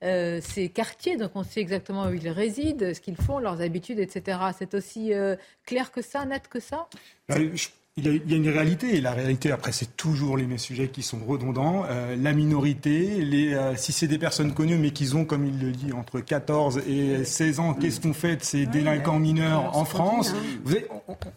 euh, 0.03 0.39
ces 0.41 0.69
quartiers, 0.69 1.17
donc 1.17 1.31
on 1.35 1.43
sait 1.43 1.59
exactement 1.59 2.07
où 2.07 2.13
ils 2.13 2.29
résident, 2.29 2.95
ce 2.95 2.99
qu'ils 2.99 3.15
font, 3.15 3.37
leurs 3.37 3.61
habitudes, 3.61 3.99
etc. 3.99 4.39
C'est 4.57 4.73
aussi 4.73 5.13
euh, 5.13 5.35
clair 5.67 5.91
que 5.91 6.01
ça, 6.01 6.25
net 6.25 6.47
que 6.47 6.59
ça? 6.59 6.87
Euh, 7.31 7.55
il 7.97 8.05
y, 8.05 8.33
a, 8.33 8.37
une 8.37 8.49
réalité, 8.49 8.95
et 8.95 9.01
la 9.01 9.11
réalité, 9.11 9.51
après, 9.51 9.71
c'est 9.71 9.97
toujours 9.97 10.37
les 10.37 10.45
mêmes 10.45 10.57
sujets 10.57 10.87
qui 10.87 11.01
sont 11.01 11.19
redondants. 11.27 11.85
la 12.15 12.33
minorité, 12.33 13.23
les, 13.23 13.57
si 13.75 13.91
c'est 13.91 14.07
des 14.07 14.19
personnes 14.19 14.53
connues, 14.53 14.77
mais 14.77 14.91
qu'ils 14.91 15.17
ont, 15.17 15.25
comme 15.25 15.45
il 15.45 15.59
le 15.59 15.71
dit, 15.71 15.91
entre 15.93 16.19
14 16.19 16.83
et 16.87 17.25
16 17.25 17.59
ans, 17.59 17.73
qu'est-ce 17.73 17.99
qu'on 17.99 18.13
fait 18.13 18.35
de 18.35 18.43
ces 18.43 18.67
délinquants 18.67 19.19
mineurs 19.19 19.75
en 19.75 19.83
France 19.83 20.35
Vous 20.63 20.75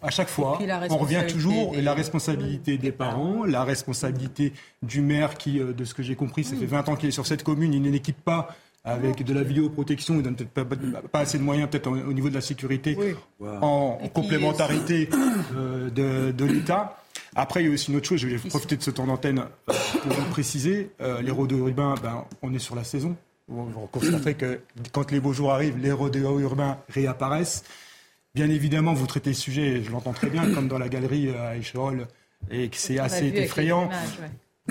À 0.02 0.10
chaque 0.10 0.28
fois, 0.28 0.58
on 0.90 0.98
revient 0.98 1.22
toujours, 1.26 1.74
la 1.74 1.94
responsabilité 1.94 2.76
des 2.76 2.92
parents, 2.92 3.44
la 3.44 3.64
responsabilité 3.64 4.52
du 4.82 5.00
maire 5.00 5.36
qui, 5.36 5.60
de 5.60 5.84
ce 5.84 5.94
que 5.94 6.02
j'ai 6.02 6.14
compris, 6.14 6.44
ça 6.44 6.56
fait 6.56 6.66
20 6.66 6.90
ans 6.90 6.96
qu'il 6.96 7.08
est 7.08 7.12
sur 7.12 7.26
cette 7.26 7.42
commune, 7.42 7.72
il 7.72 7.82
n'équipe 7.82 8.22
pas 8.22 8.48
avec 8.84 9.22
de 9.22 9.34
la 9.34 9.42
vidéoprotection, 9.42 10.16
il 10.16 10.22
donne 10.22 10.36
peut-être 10.36 10.52
pas, 10.52 10.64
pas, 11.12 11.20
assez 11.20 11.38
de 11.38 11.42
moyens 11.42 11.68
peut-être 11.68 11.88
au 11.88 12.12
niveau 12.12 12.30
de 12.30 12.34
la 12.34 12.40
sécurité 12.40 12.96
en, 13.40 13.98
complémentarité 14.12 15.08
euh, 15.54 15.90
de, 15.90 16.32
de 16.32 16.44
l'État. 16.44 16.96
Après, 17.36 17.62
il 17.62 17.68
y 17.68 17.70
a 17.70 17.74
aussi 17.74 17.90
une 17.90 17.98
autre 17.98 18.08
chose, 18.08 18.20
je 18.20 18.26
vais 18.26 18.38
profiter 18.38 18.76
de 18.76 18.82
ce 18.82 18.90
temps 18.90 19.06
d'antenne 19.06 19.40
euh, 19.40 19.72
pour 20.02 20.12
vous 20.12 20.30
préciser. 20.30 20.90
Euh, 21.00 21.20
les 21.22 21.30
rodéos 21.30 21.68
urbains, 21.68 21.94
ben, 22.02 22.24
on 22.42 22.52
est 22.54 22.58
sur 22.58 22.74
la 22.74 22.84
saison. 22.84 23.16
Vous 23.48 23.88
constaterez 23.90 24.34
que 24.34 24.60
quand 24.92 25.10
les 25.10 25.18
beaux 25.20 25.32
jours 25.32 25.52
arrivent, 25.52 25.78
les 25.78 25.92
rodéos 25.92 26.38
urbains 26.38 26.78
réapparaissent. 26.88 27.64
Bien 28.34 28.48
évidemment, 28.48 28.94
vous 28.94 29.06
traitez 29.06 29.30
le 29.30 29.34
sujet, 29.34 29.82
je 29.82 29.90
l'entends 29.90 30.12
très 30.12 30.30
bien, 30.30 30.54
comme 30.54 30.68
dans 30.68 30.78
la 30.78 30.88
galerie 30.88 31.30
à 31.30 31.56
Écherolles, 31.56 32.06
et 32.48 32.68
que 32.68 32.76
c'est 32.76 33.00
assez 33.00 33.26
effrayant. 33.26 33.90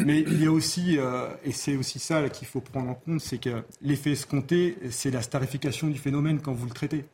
Mais 0.05 0.21
il 0.21 0.41
y 0.41 0.47
a 0.47 0.51
aussi, 0.51 0.97
euh, 0.97 1.29
et 1.43 1.51
c'est 1.51 1.75
aussi 1.75 1.99
ça 1.99 2.27
qu'il 2.29 2.47
faut 2.47 2.61
prendre 2.61 2.89
en 2.89 2.93
compte, 2.95 3.21
c'est 3.21 3.39
que 3.39 3.63
l'effet 3.81 4.11
escompté, 4.11 4.77
c'est 4.89 5.11
la 5.11 5.21
starification 5.21 5.87
du 5.87 5.97
phénomène 5.97 6.39
quand 6.41 6.53
vous 6.53 6.65
le 6.65 6.73
traitez. 6.73 7.05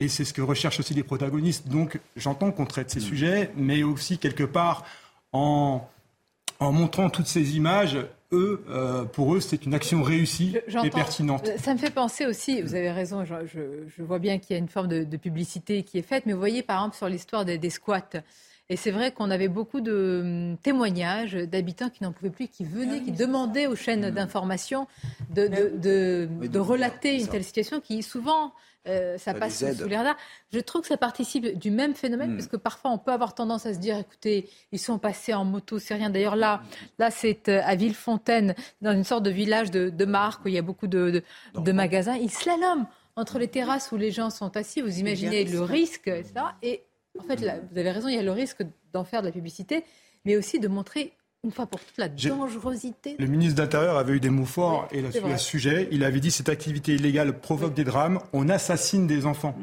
Et 0.00 0.08
c'est 0.08 0.24
ce 0.24 0.32
que 0.32 0.42
recherchent 0.42 0.80
aussi 0.80 0.94
les 0.94 1.04
protagonistes. 1.04 1.68
Donc 1.68 2.00
j'entends 2.16 2.52
qu'on 2.52 2.66
traite 2.66 2.90
ces 2.90 3.00
mm. 3.00 3.02
sujets, 3.02 3.50
mais 3.56 3.82
aussi 3.82 4.18
quelque 4.18 4.44
part 4.44 4.84
en, 5.32 5.88
en 6.60 6.72
montrant 6.72 7.10
toutes 7.10 7.26
ces 7.26 7.56
images, 7.56 7.98
eux, 8.32 8.64
euh, 8.68 9.04
pour 9.04 9.34
eux, 9.34 9.40
c'est 9.40 9.64
une 9.64 9.74
action 9.74 10.02
réussie 10.02 10.56
et 10.82 10.90
pertinente. 10.90 11.48
Ça 11.58 11.72
me 11.74 11.78
fait 11.78 11.90
penser 11.90 12.26
aussi, 12.26 12.62
vous 12.62 12.74
avez 12.74 12.90
raison, 12.90 13.24
je, 13.24 14.02
vois 14.02 14.18
bien 14.18 14.38
qu'il 14.38 14.54
y 14.54 14.56
a 14.56 14.58
une 14.58 14.68
forme 14.68 14.88
de, 14.88 15.16
publicité 15.16 15.82
qui 15.82 15.98
est 15.98 16.02
faite, 16.02 16.24
mais 16.26 16.32
vous 16.32 16.38
voyez 16.38 16.62
par 16.62 16.78
exemple 16.78 16.96
sur 16.96 17.08
l'histoire 17.08 17.44
des, 17.44 17.70
squats, 17.70 18.02
et 18.70 18.76
c'est 18.76 18.90
vrai 18.90 19.12
qu'on 19.12 19.30
avait 19.30 19.48
beaucoup 19.48 19.80
de 19.80 20.20
hum, 20.22 20.56
témoignages 20.58 21.34
d'habitants 21.34 21.90
qui 21.90 22.02
n'en 22.02 22.12
pouvaient 22.12 22.30
plus, 22.30 22.48
qui 22.48 22.64
venaient, 22.64 23.02
qui 23.02 23.12
demandaient 23.12 23.66
aux 23.66 23.76
chaînes 23.76 24.10
d'information 24.10 24.86
de, 25.30 25.48
de, 25.76 26.58
relater 26.58 27.20
une 27.20 27.28
telle 27.28 27.44
situation 27.44 27.80
qui 27.80 28.02
souvent 28.02 28.54
euh, 28.86 29.18
ça, 29.18 29.34
passe 29.34 29.64
sous 29.76 29.88
l'air 29.88 30.02
là. 30.02 30.16
Je 30.52 30.60
trouve 30.60 30.82
que 30.82 30.88
ça 30.88 30.96
participe 30.96 31.58
du 31.58 31.70
même 31.70 31.94
phénomène, 31.94 32.32
hmm. 32.32 32.36
parce 32.36 32.48
que 32.48 32.56
parfois 32.56 32.90
on 32.90 32.98
peut 32.98 33.12
avoir 33.12 33.34
tendance 33.34 33.66
à 33.66 33.74
se 33.74 33.78
dire, 33.78 33.98
écoutez, 33.98 34.48
ils 34.72 34.78
sont 34.78 34.98
passés 34.98 35.34
en 35.34 35.44
moto, 35.44 35.78
c'est 35.78 35.94
rien. 35.94 36.08
D'ailleurs 36.08 36.36
là, 36.36 36.62
là 36.98 37.10
c'est 37.10 37.48
euh, 37.50 37.60
à 37.64 37.74
Villefontaine, 37.74 38.54
dans 38.80 38.92
une 38.92 39.04
sorte 39.04 39.24
de 39.24 39.30
village 39.30 39.70
de, 39.70 39.90
de 39.90 40.04
marque 40.06 40.44
où 40.44 40.48
il 40.48 40.54
y 40.54 40.58
a 40.58 40.62
beaucoup 40.62 40.86
de, 40.86 41.22
de, 41.54 41.72
magasins. 41.72 42.16
Ils 42.16 42.30
slaloment 42.30 42.86
entre 43.16 43.38
les 43.38 43.48
terrasses 43.48 43.92
où 43.92 43.96
les 43.98 44.10
gens 44.10 44.30
sont 44.30 44.56
assis. 44.56 44.80
Vous 44.80 44.98
imaginez 44.98 45.44
le 45.44 45.60
risque, 45.60 46.08
etc. 46.08 46.32
Et 46.62 46.82
en 47.18 47.22
fait, 47.22 47.36
vous 47.36 47.78
avez 47.78 47.90
raison, 47.90 48.08
il 48.08 48.14
y 48.14 48.18
a 48.18 48.22
le 48.22 48.32
risque 48.32 48.62
d'en 48.92 49.04
faire 49.04 49.22
de 49.22 49.26
la 49.26 49.32
publicité, 49.32 49.84
mais 50.24 50.36
aussi 50.36 50.58
de 50.58 50.68
montrer 50.68 51.12
une 51.44 51.52
fois 51.52 51.66
pour 51.66 51.78
toutes 51.78 51.98
la 51.98 52.08
dangerosité. 52.08 53.16
Le 53.18 53.26
ministre 53.26 53.56
de 53.56 53.62
l'Intérieur 53.62 53.98
avait 53.98 54.14
eu 54.14 54.20
des 54.20 54.30
mots 54.30 54.46
forts 54.46 54.88
et 54.90 55.02
là-dessus 55.02 55.24
à 55.26 55.36
ce 55.36 55.44
sujet. 55.44 55.88
Il 55.92 56.02
avait 56.02 56.20
dit 56.20 56.30
cette 56.30 56.48
activité 56.48 56.94
illégale 56.94 57.38
provoque 57.38 57.74
des 57.74 57.84
drames. 57.84 58.18
On 58.32 58.48
assassine 58.48 59.06
des 59.06 59.26
enfants. 59.26 59.54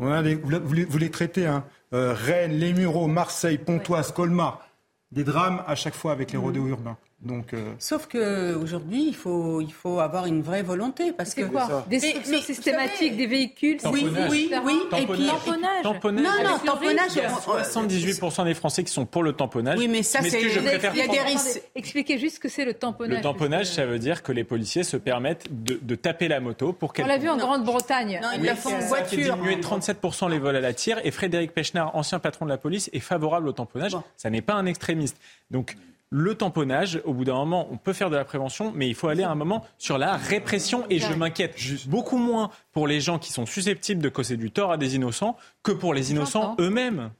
Mm-hmm. 0.00 0.86
vous, 0.86 0.98
les, 0.98 1.10
traitez, 1.10 1.46
hein. 1.46 1.64
Euh, 1.92 2.14
Rennes, 2.14 2.52
Les 2.52 2.72
Mureaux, 2.72 3.08
Marseille, 3.08 3.58
Pontoise, 3.58 4.12
Colmar. 4.12 4.64
Des 5.10 5.24
drames 5.24 5.64
à 5.66 5.74
chaque 5.74 5.94
fois 5.94 6.12
avec 6.12 6.32
les 6.32 6.38
mm-hmm. 6.38 6.42
rodéos 6.42 6.68
urbains. 6.68 6.98
Donc, 7.20 7.52
euh... 7.52 7.72
Sauf 7.80 8.06
qu'aujourd'hui, 8.06 9.08
il 9.08 9.14
faut, 9.14 9.60
il 9.60 9.72
faut 9.72 9.98
avoir 9.98 10.26
une 10.26 10.40
vraie 10.40 10.62
volonté. 10.62 11.12
Parce 11.12 11.34
que 11.34 11.42
quoi 11.42 11.84
Destruction 11.90 12.40
systématique 12.40 13.16
des 13.16 13.26
véhicules 13.26 13.78
Oui, 13.92 14.06
oui, 14.30 14.52
oui. 14.64 14.80
Et 14.96 15.06
puis, 15.06 15.26
tamponnage. 15.26 15.82
tamponnage. 15.82 16.24
Non, 16.24 16.48
non, 16.48 16.58
tamponnage. 16.64 17.10
Il 17.16 17.18
y 17.18 17.20
a 17.22 17.30
78% 17.30 18.44
des 18.44 18.54
Français 18.54 18.84
qui 18.84 18.92
sont 18.92 19.04
pour 19.04 19.24
le 19.24 19.32
tamponnage. 19.32 19.78
Oui, 19.78 19.88
mais 19.88 20.04
ça, 20.04 20.20
c'est. 20.22 20.40
Il 20.40 20.96
y 20.96 21.02
a 21.02 21.08
des 21.08 21.20
risques. 21.20 21.60
Expliquez 21.74 22.18
juste 22.18 22.36
ce 22.36 22.40
que 22.40 22.48
c'est 22.48 22.64
le 22.64 22.74
tamponnage. 22.74 23.16
Le 23.16 23.22
tamponnage, 23.22 23.66
ça 23.66 23.84
veut 23.84 23.98
dire 23.98 24.22
que 24.22 24.30
les 24.30 24.44
policiers 24.44 24.84
se 24.84 24.96
permettent 24.96 25.46
de, 25.50 25.78
de 25.82 25.94
taper 25.96 26.28
la 26.28 26.38
moto 26.38 26.72
pour 26.72 26.92
qu'elle. 26.92 27.04
On 27.04 27.08
l'a 27.08 27.18
vu 27.18 27.28
en 27.28 27.36
Grande-Bretagne. 27.36 28.20
Non, 28.22 28.28
ils 28.36 28.44
la 28.44 28.54
font 28.54 28.74
en 28.74 28.78
voiture. 28.78 29.34
Diminuer 29.34 29.56
37% 29.56 30.30
les 30.30 30.38
vols 30.38 30.56
à 30.56 30.60
la 30.60 30.72
tire. 30.72 31.00
Et 31.02 31.10
Frédéric 31.10 31.52
Pechnard, 31.52 31.96
ancien 31.96 32.20
patron 32.20 32.44
de 32.44 32.50
la 32.50 32.58
police, 32.58 32.90
est 32.92 33.00
favorable 33.00 33.48
au 33.48 33.52
tamponnage. 33.52 33.96
Ça 34.16 34.30
n'est 34.30 34.40
pas 34.42 34.54
un 34.54 34.66
extrémiste. 34.66 35.16
Donc, 35.50 35.74
le 36.10 36.34
tamponnage, 36.34 37.00
au 37.04 37.12
bout 37.12 37.24
d'un 37.24 37.34
moment, 37.34 37.68
on 37.70 37.76
peut 37.76 37.92
faire 37.92 38.10
de 38.10 38.16
la 38.16 38.24
prévention, 38.24 38.72
mais 38.74 38.88
il 38.88 38.94
faut 38.94 39.08
aller 39.08 39.22
à 39.22 39.30
un 39.30 39.34
moment 39.34 39.64
sur 39.76 39.98
la 39.98 40.16
répression. 40.16 40.86
Et 40.90 40.98
je 40.98 41.12
m'inquiète 41.12 41.56
beaucoup 41.86 42.16
moins 42.16 42.50
pour 42.72 42.86
les 42.86 43.00
gens 43.00 43.18
qui 43.18 43.32
sont 43.32 43.46
susceptibles 43.46 44.02
de 44.02 44.08
causer 44.08 44.36
du 44.36 44.50
tort 44.50 44.72
à 44.72 44.76
des 44.76 44.94
innocents 44.94 45.36
que 45.62 45.72
pour 45.72 45.94
les 45.94 46.10
innocents 46.10 46.56
eux-mêmes. 46.60 47.10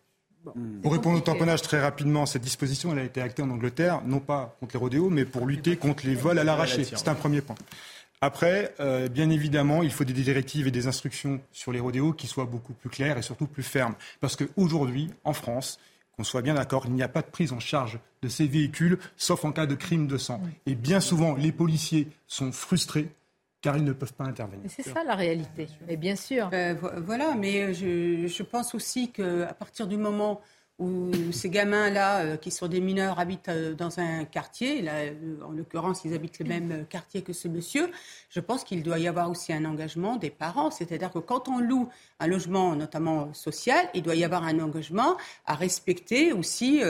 Pour 0.83 0.93
répondre 0.93 1.19
au 1.19 1.21
tamponnage 1.21 1.63
très 1.63 1.81
rapidement, 1.81 2.25
cette 2.25 2.43
disposition 2.43 2.93
elle 2.93 3.01
a 3.01 3.05
été 3.05 3.21
actée 3.21 3.43
en 3.43 3.51
Angleterre, 3.51 4.01
non 4.07 4.21
pas 4.21 4.57
contre 4.61 4.77
les 4.77 4.81
rodéos, 4.81 5.11
mais 5.11 5.25
pour 5.25 5.47
lutter 5.47 5.77
contre 5.77 6.07
les 6.07 6.15
vols 6.15 6.39
à 6.39 6.45
l'arraché. 6.45 6.85
C'est 6.85 7.09
un 7.09 7.15
premier 7.15 7.43
point. 7.43 7.57
Après, 8.21 8.75
euh, 8.81 9.09
bien 9.09 9.31
évidemment, 9.31 9.83
il 9.83 9.93
faut 9.93 10.05
des 10.05 10.13
directives 10.13 10.67
et 10.67 10.71
des 10.73 10.89
instructions 10.89 11.41
sur 11.53 11.71
les 11.71 11.79
rodéos 11.79 12.13
qui 12.13 12.27
soient 12.27 12.47
beaucoup 12.47 12.73
plus 12.73 12.89
claires 12.89 13.17
et 13.17 13.23
surtout 13.23 13.47
plus 13.47 13.63
fermes. 13.63 13.95
Parce 14.21 14.35
qu'aujourd'hui, 14.35 15.11
en 15.23 15.33
France, 15.33 15.79
qu'on 16.19 16.25
soit 16.25 16.43
bien 16.43 16.55
d'accord, 16.55 16.85
il 16.87 16.93
n'y 16.95 17.03
a 17.05 17.09
pas 17.09 17.23
de 17.23 17.31
prise 17.31 17.53
en 17.53 17.61
charge 17.61 18.01
de 18.23 18.29
ces 18.29 18.49
véhicules, 18.49 18.99
sauf 19.17 19.45
en 19.45 19.53
cas 19.53 19.67
de 19.67 19.77
crime 19.77 20.09
de 20.09 20.19
sang. 20.19 20.41
Et 20.67 20.75
bien 20.75 20.99
souvent, 20.99 21.37
les 21.37 21.53
policiers 21.53 22.09
sont 22.27 22.51
frustrés 22.51 23.09
car 23.61 23.77
ils 23.77 23.85
ne 23.85 23.93
peuvent 23.93 24.13
pas 24.13 24.25
intervenir. 24.25 24.69
C'est 24.69 24.83
ça 24.83 25.05
la 25.05 25.15
réalité, 25.15 25.69
bien 25.97 26.17
sûr. 26.17 26.51
Euh, 26.53 26.75
voilà, 27.05 27.37
mais 27.37 27.73
je, 27.73 28.27
je 28.27 28.43
pense 28.43 28.75
aussi 28.75 29.13
qu'à 29.13 29.55
partir 29.55 29.87
du 29.87 29.97
moment 29.97 30.41
où 30.79 31.11
ces 31.33 31.51
gamins-là, 31.51 32.19
euh, 32.19 32.37
qui 32.37 32.53
sont 32.53 32.69
des 32.69 32.81
mineurs, 32.81 33.19
habitent 33.19 33.49
euh, 33.49 33.75
dans 33.75 33.99
un 33.99 34.25
quartier. 34.25 34.81
Là, 34.81 34.93
euh, 34.93 35.13
en 35.45 35.51
l'occurrence, 35.51 36.03
ils 36.05 36.15
habitent 36.15 36.39
le 36.39 36.45
même 36.45 36.87
quartier 36.89 37.23
que 37.23 37.33
ce 37.33 37.49
monsieur. 37.49 37.91
Je 38.31 38.39
pense 38.39 38.63
qu'il 38.63 38.85
doit 38.85 39.01
y 39.01 39.09
avoir 39.09 39.29
aussi 39.29 39.53
un 39.53 39.65
engagement 39.65 40.17
des 40.17 40.31
parents. 40.31 40.71
C'est-à-dire 40.71 41.11
que 41.11 41.19
quand 41.19 41.49
on 41.49 41.59
loue 41.59 41.89
un 42.21 42.29
logement, 42.29 42.77
notamment 42.77 43.35
social, 43.35 43.89
il 43.95 44.03
doit 44.03 44.15
y 44.15 44.25
avoir 44.25 44.45
un 44.45 44.61
engagement 44.61 45.17
à 45.47 45.55
respecter 45.55 46.33
aussi 46.33 46.83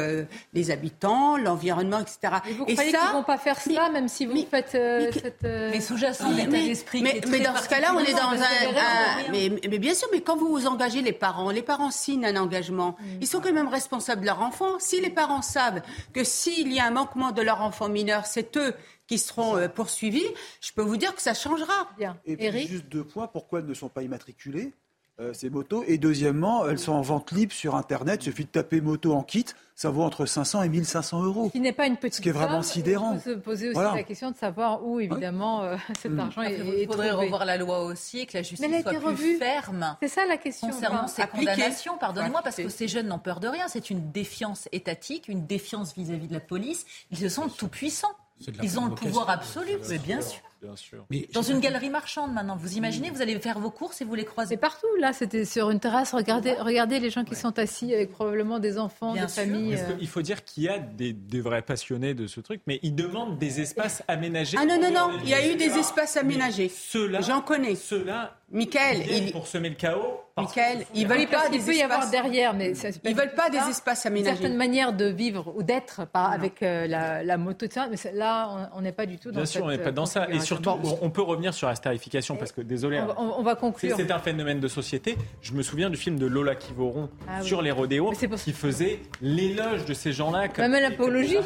les 0.53 0.71
habitants, 0.71 1.37
l'environnement, 1.37 2.01
etc. 2.01 2.41
Et 2.49 2.53
vous 2.55 2.65
croyez 2.65 2.91
qu'ils 2.91 3.01
ne 3.01 3.13
vont 3.13 3.23
pas 3.23 3.39
faire 3.39 3.61
cela, 3.61 3.91
même 3.91 4.09
si 4.09 4.27
vous 4.27 4.45
faites 4.51 4.71
cette... 4.71 5.43
Mais 5.43 5.81
sous-jacent 5.81 6.31
l'état 6.31 6.51
d'esprit 6.51 7.03
Mais, 7.03 7.21
mais 7.29 7.41
dans 7.41 7.57
ce 7.57 7.69
cas-là, 7.69 7.93
on 7.95 8.01
est 8.01 8.13
dans 8.13 8.33
un... 8.33 9.31
mais, 9.31 9.51
mais, 9.69 9.79
bien 9.79 9.95
sûr, 9.95 10.09
mais 10.13 10.21
quand 10.21 10.37
vous 10.37 10.49
vous 10.49 10.67
engagez 10.67 11.03
les 11.03 11.13
parents, 11.13 11.51
les 11.51 11.63
parents 11.63 11.91
signent 11.91 12.27
un 12.27 12.37
engagement, 12.37 12.97
mm. 12.99 13.05
ils 13.21 13.27
sont 13.27 13.41
quand 13.41 13.53
même 13.53 13.69
responsables 13.79 14.23
de 14.23 14.27
leur 14.27 14.41
enfant. 14.41 14.79
Si 14.81 15.01
les 15.01 15.11
parents 15.11 15.43
savent 15.43 15.83
que 16.13 16.25
s'il 16.25 16.73
y 16.73 16.81
a 16.81 16.87
un 16.87 16.91
manquement 16.91 17.31
de 17.31 17.43
leur 17.43 17.61
enfant 17.61 17.89
mineur, 17.89 18.27
c'est 18.27 18.57
eux 18.57 18.75
qui 19.07 19.19
seront 19.19 19.57
euh, 19.57 19.69
poursuivis, 19.69 20.27
je 20.61 20.73
peux 20.73 20.83
vous 20.83 20.97
dire 20.97 21.15
que 21.15 21.23
ça 21.23 21.33
changera. 21.33 21.89
Bien. 21.97 22.19
Et 22.25 22.37
puis, 22.37 22.67
juste 22.67 22.89
deux 22.89 23.05
points, 23.05 23.29
pourquoi 23.29 23.61
elles 23.61 23.67
ne 23.67 23.75
sont 23.75 23.89
pas 23.89 24.03
immatriculées? 24.03 24.73
Euh, 25.21 25.33
ces 25.33 25.51
motos. 25.51 25.83
Et 25.89 25.99
deuxièmement, 25.99 26.69
elles 26.69 26.79
sont 26.79 26.93
en 26.93 27.03
vente 27.03 27.33
libre 27.33 27.53
sur 27.53 27.75
Internet. 27.75 28.21
Il 28.23 28.31
suffit 28.31 28.45
de 28.45 28.51
taper 28.51 28.81
moto 28.81 29.13
en 29.13 29.25
kit. 29.25 29.47
Ça 29.75 29.91
vaut 29.91 30.05
entre 30.05 30.27
500 30.27 30.63
et 30.63 30.69
1500 30.69 31.25
euros. 31.25 31.47
Ce 31.47 31.53
qui 31.53 31.61
n'est 31.61 31.73
pas 31.73 31.87
une 31.87 31.97
petite 31.97 32.15
Ce 32.15 32.21
qui 32.21 32.29
est 32.29 32.33
vraiment 32.33 32.63
sidérant. 32.63 33.15
Il 33.15 33.21
faut 33.21 33.31
se 33.31 33.35
poser 33.35 33.71
aussi 33.71 33.81
la 33.81 34.05
question 34.05 34.31
de 34.31 34.37
savoir 34.37 34.85
où, 34.85 35.01
évidemment, 35.01 35.65
euh, 35.65 35.77
cet 36.01 36.17
argent 36.17 36.43
est, 36.43 36.61
Il 36.83 36.87
faudrait 36.87 37.11
revoir 37.11 37.45
la 37.45 37.57
loi 37.57 37.85
aussi, 37.85 38.27
que 38.27 38.37
la 38.37 38.43
justice 38.43 38.83
soit 38.83 39.15
plus 39.15 39.39
ferme. 39.39 39.97
C'est 40.01 40.09
ça 40.09 40.25
la 40.25 40.37
question. 40.37 40.71
Concernant 40.71 41.09
ces 41.09 41.27
condamnations, 41.27 41.99
pardonnez-moi, 41.99 42.41
parce 42.45 42.57
que 42.57 42.69
ces 42.69 42.87
jeunes 42.87 43.09
n'ont 43.09 43.19
peur 43.19 43.41
de 43.41 43.49
rien. 43.49 43.67
C'est 43.67 43.91
une 43.91 44.13
défiance 44.13 44.69
étatique, 44.71 45.27
une 45.27 45.47
défiance 45.47 45.95
vis-à-vis 45.97 46.29
de 46.29 46.35
la 46.35 46.41
police. 46.41 46.87
Ils 47.11 47.29
sont 47.29 47.49
tout 47.49 47.69
puissants. 47.69 48.15
Ils 48.63 48.79
ont 48.79 48.87
le 48.87 48.95
pouvoir 48.95 49.29
absolu. 49.31 49.73
Mais 49.89 49.99
bien 49.99 50.21
sûr. 50.21 50.41
Bien 50.61 50.75
sûr. 50.75 51.07
Dans 51.33 51.43
une 51.43 51.61
galerie 51.61 51.91
marchande 51.91 52.33
maintenant, 52.33 52.57
vous 52.57 52.77
imaginez, 52.77 53.11
vous 53.11 53.23
allez 53.23 53.39
faire 53.39 53.61
vos 53.61 53.71
courses 53.71 54.01
et 54.01 54.05
vous 54.05 54.15
les 54.15 54.25
croisez 54.25 54.57
partout. 54.57 54.89
Là, 54.99 55.13
c'était 55.13 55.45
sur 55.45 55.71
une 55.71 55.79
terrasse. 55.79 56.13
Regardez, 56.13 56.55
regardez 56.55 56.99
les 56.99 57.11
gens 57.11 57.25
qui 57.25 57.37
sont 57.37 57.59
assis 57.59 57.95
avec 57.95 58.11
probablement 58.11 58.59
des 58.59 58.79
enfants, 58.79 59.15
des 59.15 59.29
familles. 59.29 59.77
Euh. 59.77 59.97
Il 60.01 60.09
faut 60.09 60.23
dire 60.23 60.45
qu'il 60.45 60.65
y 60.65 60.69
a 60.69 60.79
des, 60.79 61.15
vrais 61.41 61.63
passionnés 61.63 62.15
de 62.15 62.27
ce 62.27 62.41
truc, 62.41 62.61
mais 62.67 62.81
ils 62.83 62.95
demandent 62.95 63.39
des 63.39 63.61
espaces 63.61 64.03
aménagés. 64.09 64.57
Ah 64.61 64.67
non, 64.67 64.81
non, 64.81 64.91
non, 64.91 65.19
il 65.23 65.29
y 65.29 65.35
a 65.35 65.47
eu 65.47 65.55
des 65.55 65.79
espaces 65.79 66.17
aménagés. 66.17 66.69
Ceux-là, 66.69 67.21
j'en 67.21 67.41
connais. 67.41 67.77
Ceux-là, 67.77 68.39
Michael, 68.51 69.03
il... 69.11 69.33
pour 69.33 69.47
semer 69.47 69.69
le 69.69 69.75
chaos. 69.75 70.21
Michael, 70.39 70.87
ils 70.95 71.07
veulent 71.07 71.27
pas 71.27 71.49
des 71.51 71.59
peut 71.59 71.75
y 71.75 71.83
avoir 71.83 72.09
derrière, 72.11 72.55
mais 72.55 72.73
ils 73.05 73.15
veulent 73.15 73.35
pas 73.35 73.51
des 73.51 73.59
espaces 73.71 74.07
aménagés. 74.07 74.37
Certaines 74.37 74.57
manières 74.57 74.93
de 74.93 75.07
vivre 75.07 75.53
ou 75.57 75.63
d'être, 75.63 76.07
pas 76.07 76.27
avec 76.27 76.63
euh, 76.63 76.87
la, 76.87 77.37
moto, 77.37 77.67
ça. 77.71 77.89
Mais 77.91 77.97
là, 78.15 78.71
on 78.75 78.81
n'est 78.81 78.93
pas 78.93 79.05
du 79.05 79.19
tout 79.19 79.31
dans. 79.31 79.37
Bien 79.37 79.47
sûr, 79.47 79.65
on 79.65 79.69
n'est 79.69 79.79
pas 79.79 79.93
dans 79.93 80.07
ça. 80.07 80.29
Et 80.31 80.41
surtout, 80.41 80.71
on 81.03 81.11
peut 81.11 81.23
revenir 81.23 81.53
sur 81.53 81.69
la 81.69 81.75
starification 81.75 82.37
parce 82.37 82.53
que 82.53 82.61
désolé, 82.61 83.03
on, 83.19 83.43
va 83.43 83.55
conclure. 83.55 83.97
C'est 83.97 84.11
un 84.11 84.19
phénomène 84.19 84.61
de 84.61 84.69
société. 84.69 85.17
Je 85.43 85.53
me 85.53 85.63
souviens 85.63 85.91
du 85.91 85.97
film 85.97 86.19
de 86.19 86.27
Lola 86.27 86.55
Kivoron 86.55 87.11
ah 87.29 87.43
sur 87.43 87.63
les 87.63 87.71
rodéos 87.71 88.13
qui 88.13 88.53
faisait 88.53 89.01
l'éloge 89.21 89.85
de 89.85 89.95
ces 89.95 90.13
gens-là. 90.13 90.49
Même 90.57 90.73
l'apologie. 90.73 91.39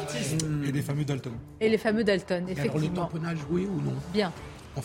Et 0.65 0.71
les 0.71 0.81
fameux 0.81 1.03
Dalton. 1.03 1.33
Et 1.59 1.69
les 1.69 1.77
fameux 1.77 2.03
Dalton, 2.03 2.45
effectivement. 2.47 2.77
Alors, 2.77 2.89
le 2.89 2.95
tamponnage, 2.95 3.37
oui 3.49 3.65
ou 3.65 3.81
non? 3.81 3.93
Bien. 4.13 4.31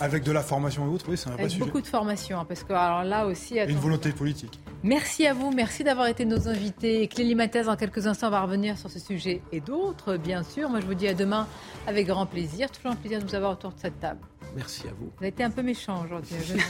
Avec 0.01 0.23
de 0.23 0.33
la 0.33 0.43
formation 0.43 0.87
et 0.87 0.89
autres, 0.89 1.07
oui, 1.09 1.17
c'est 1.17 1.29
un 1.29 1.33
vrai 1.33 1.45
Avec 1.45 1.59
beaucoup 1.59 1.81
de 1.81 1.87
formation, 1.87 2.41
hein, 2.41 2.45
parce 2.47 2.63
que 2.63 2.73
alors 2.73 3.05
là 3.05 3.27
aussi... 3.27 3.59
Et 3.59 3.65
une 3.65 3.79
volonté 3.79 4.13
politique. 4.13 4.61
Merci 4.83 5.27
à 5.27 5.35
vous, 5.35 5.51
merci 5.51 5.83
d'avoir 5.83 6.07
été 6.07 6.25
nos 6.25 6.49
invités. 6.49 7.09
Clélie 7.09 7.35
Mathès, 7.35 7.69
en 7.69 7.77
quelques 7.77 8.07
instants, 8.07 8.31
va 8.31 8.43
revenir 8.43 8.79
sur 8.79 8.91
ce 8.91 8.99
sujet 8.99 9.43
et 9.51 9.61
d'autres, 9.61 10.17
bien 10.17 10.43
sûr. 10.43 10.69
Moi, 10.69 10.81
je 10.81 10.87
vous 10.87 10.95
dis 10.95 11.09
à 11.09 11.15
demain 11.15 11.47
avec 11.87 12.07
grand 12.07 12.27
plaisir. 12.27 12.71
Toujours 12.71 12.93
un 12.93 12.97
plaisir 12.97 13.21
de 13.21 13.27
vous 13.27 13.35
avoir 13.35 13.53
autour 13.53 13.73
de 13.73 13.79
cette 13.79 13.99
table. 13.99 14.21
Merci 14.55 14.87
à 14.87 14.91
vous. 14.91 15.07
Vous 15.07 15.19
avez 15.21 15.29
été 15.29 15.43
un 15.43 15.51
peu 15.51 15.63
méchant 15.63 16.05
aujourd'hui. 16.05 16.37
je 16.47 16.55
ne 16.57 16.61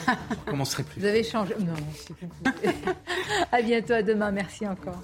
recommencerai 0.46 0.84
plus. 0.84 1.00
Vous 1.00 1.06
avez 1.06 1.22
changé. 1.22 1.54
Non, 1.58 1.74
c'est 1.94 2.14
plus. 2.14 2.28
à 3.52 3.62
bientôt, 3.62 3.94
à 3.94 4.02
demain. 4.02 4.30
Merci 4.30 4.66
encore. 4.66 5.02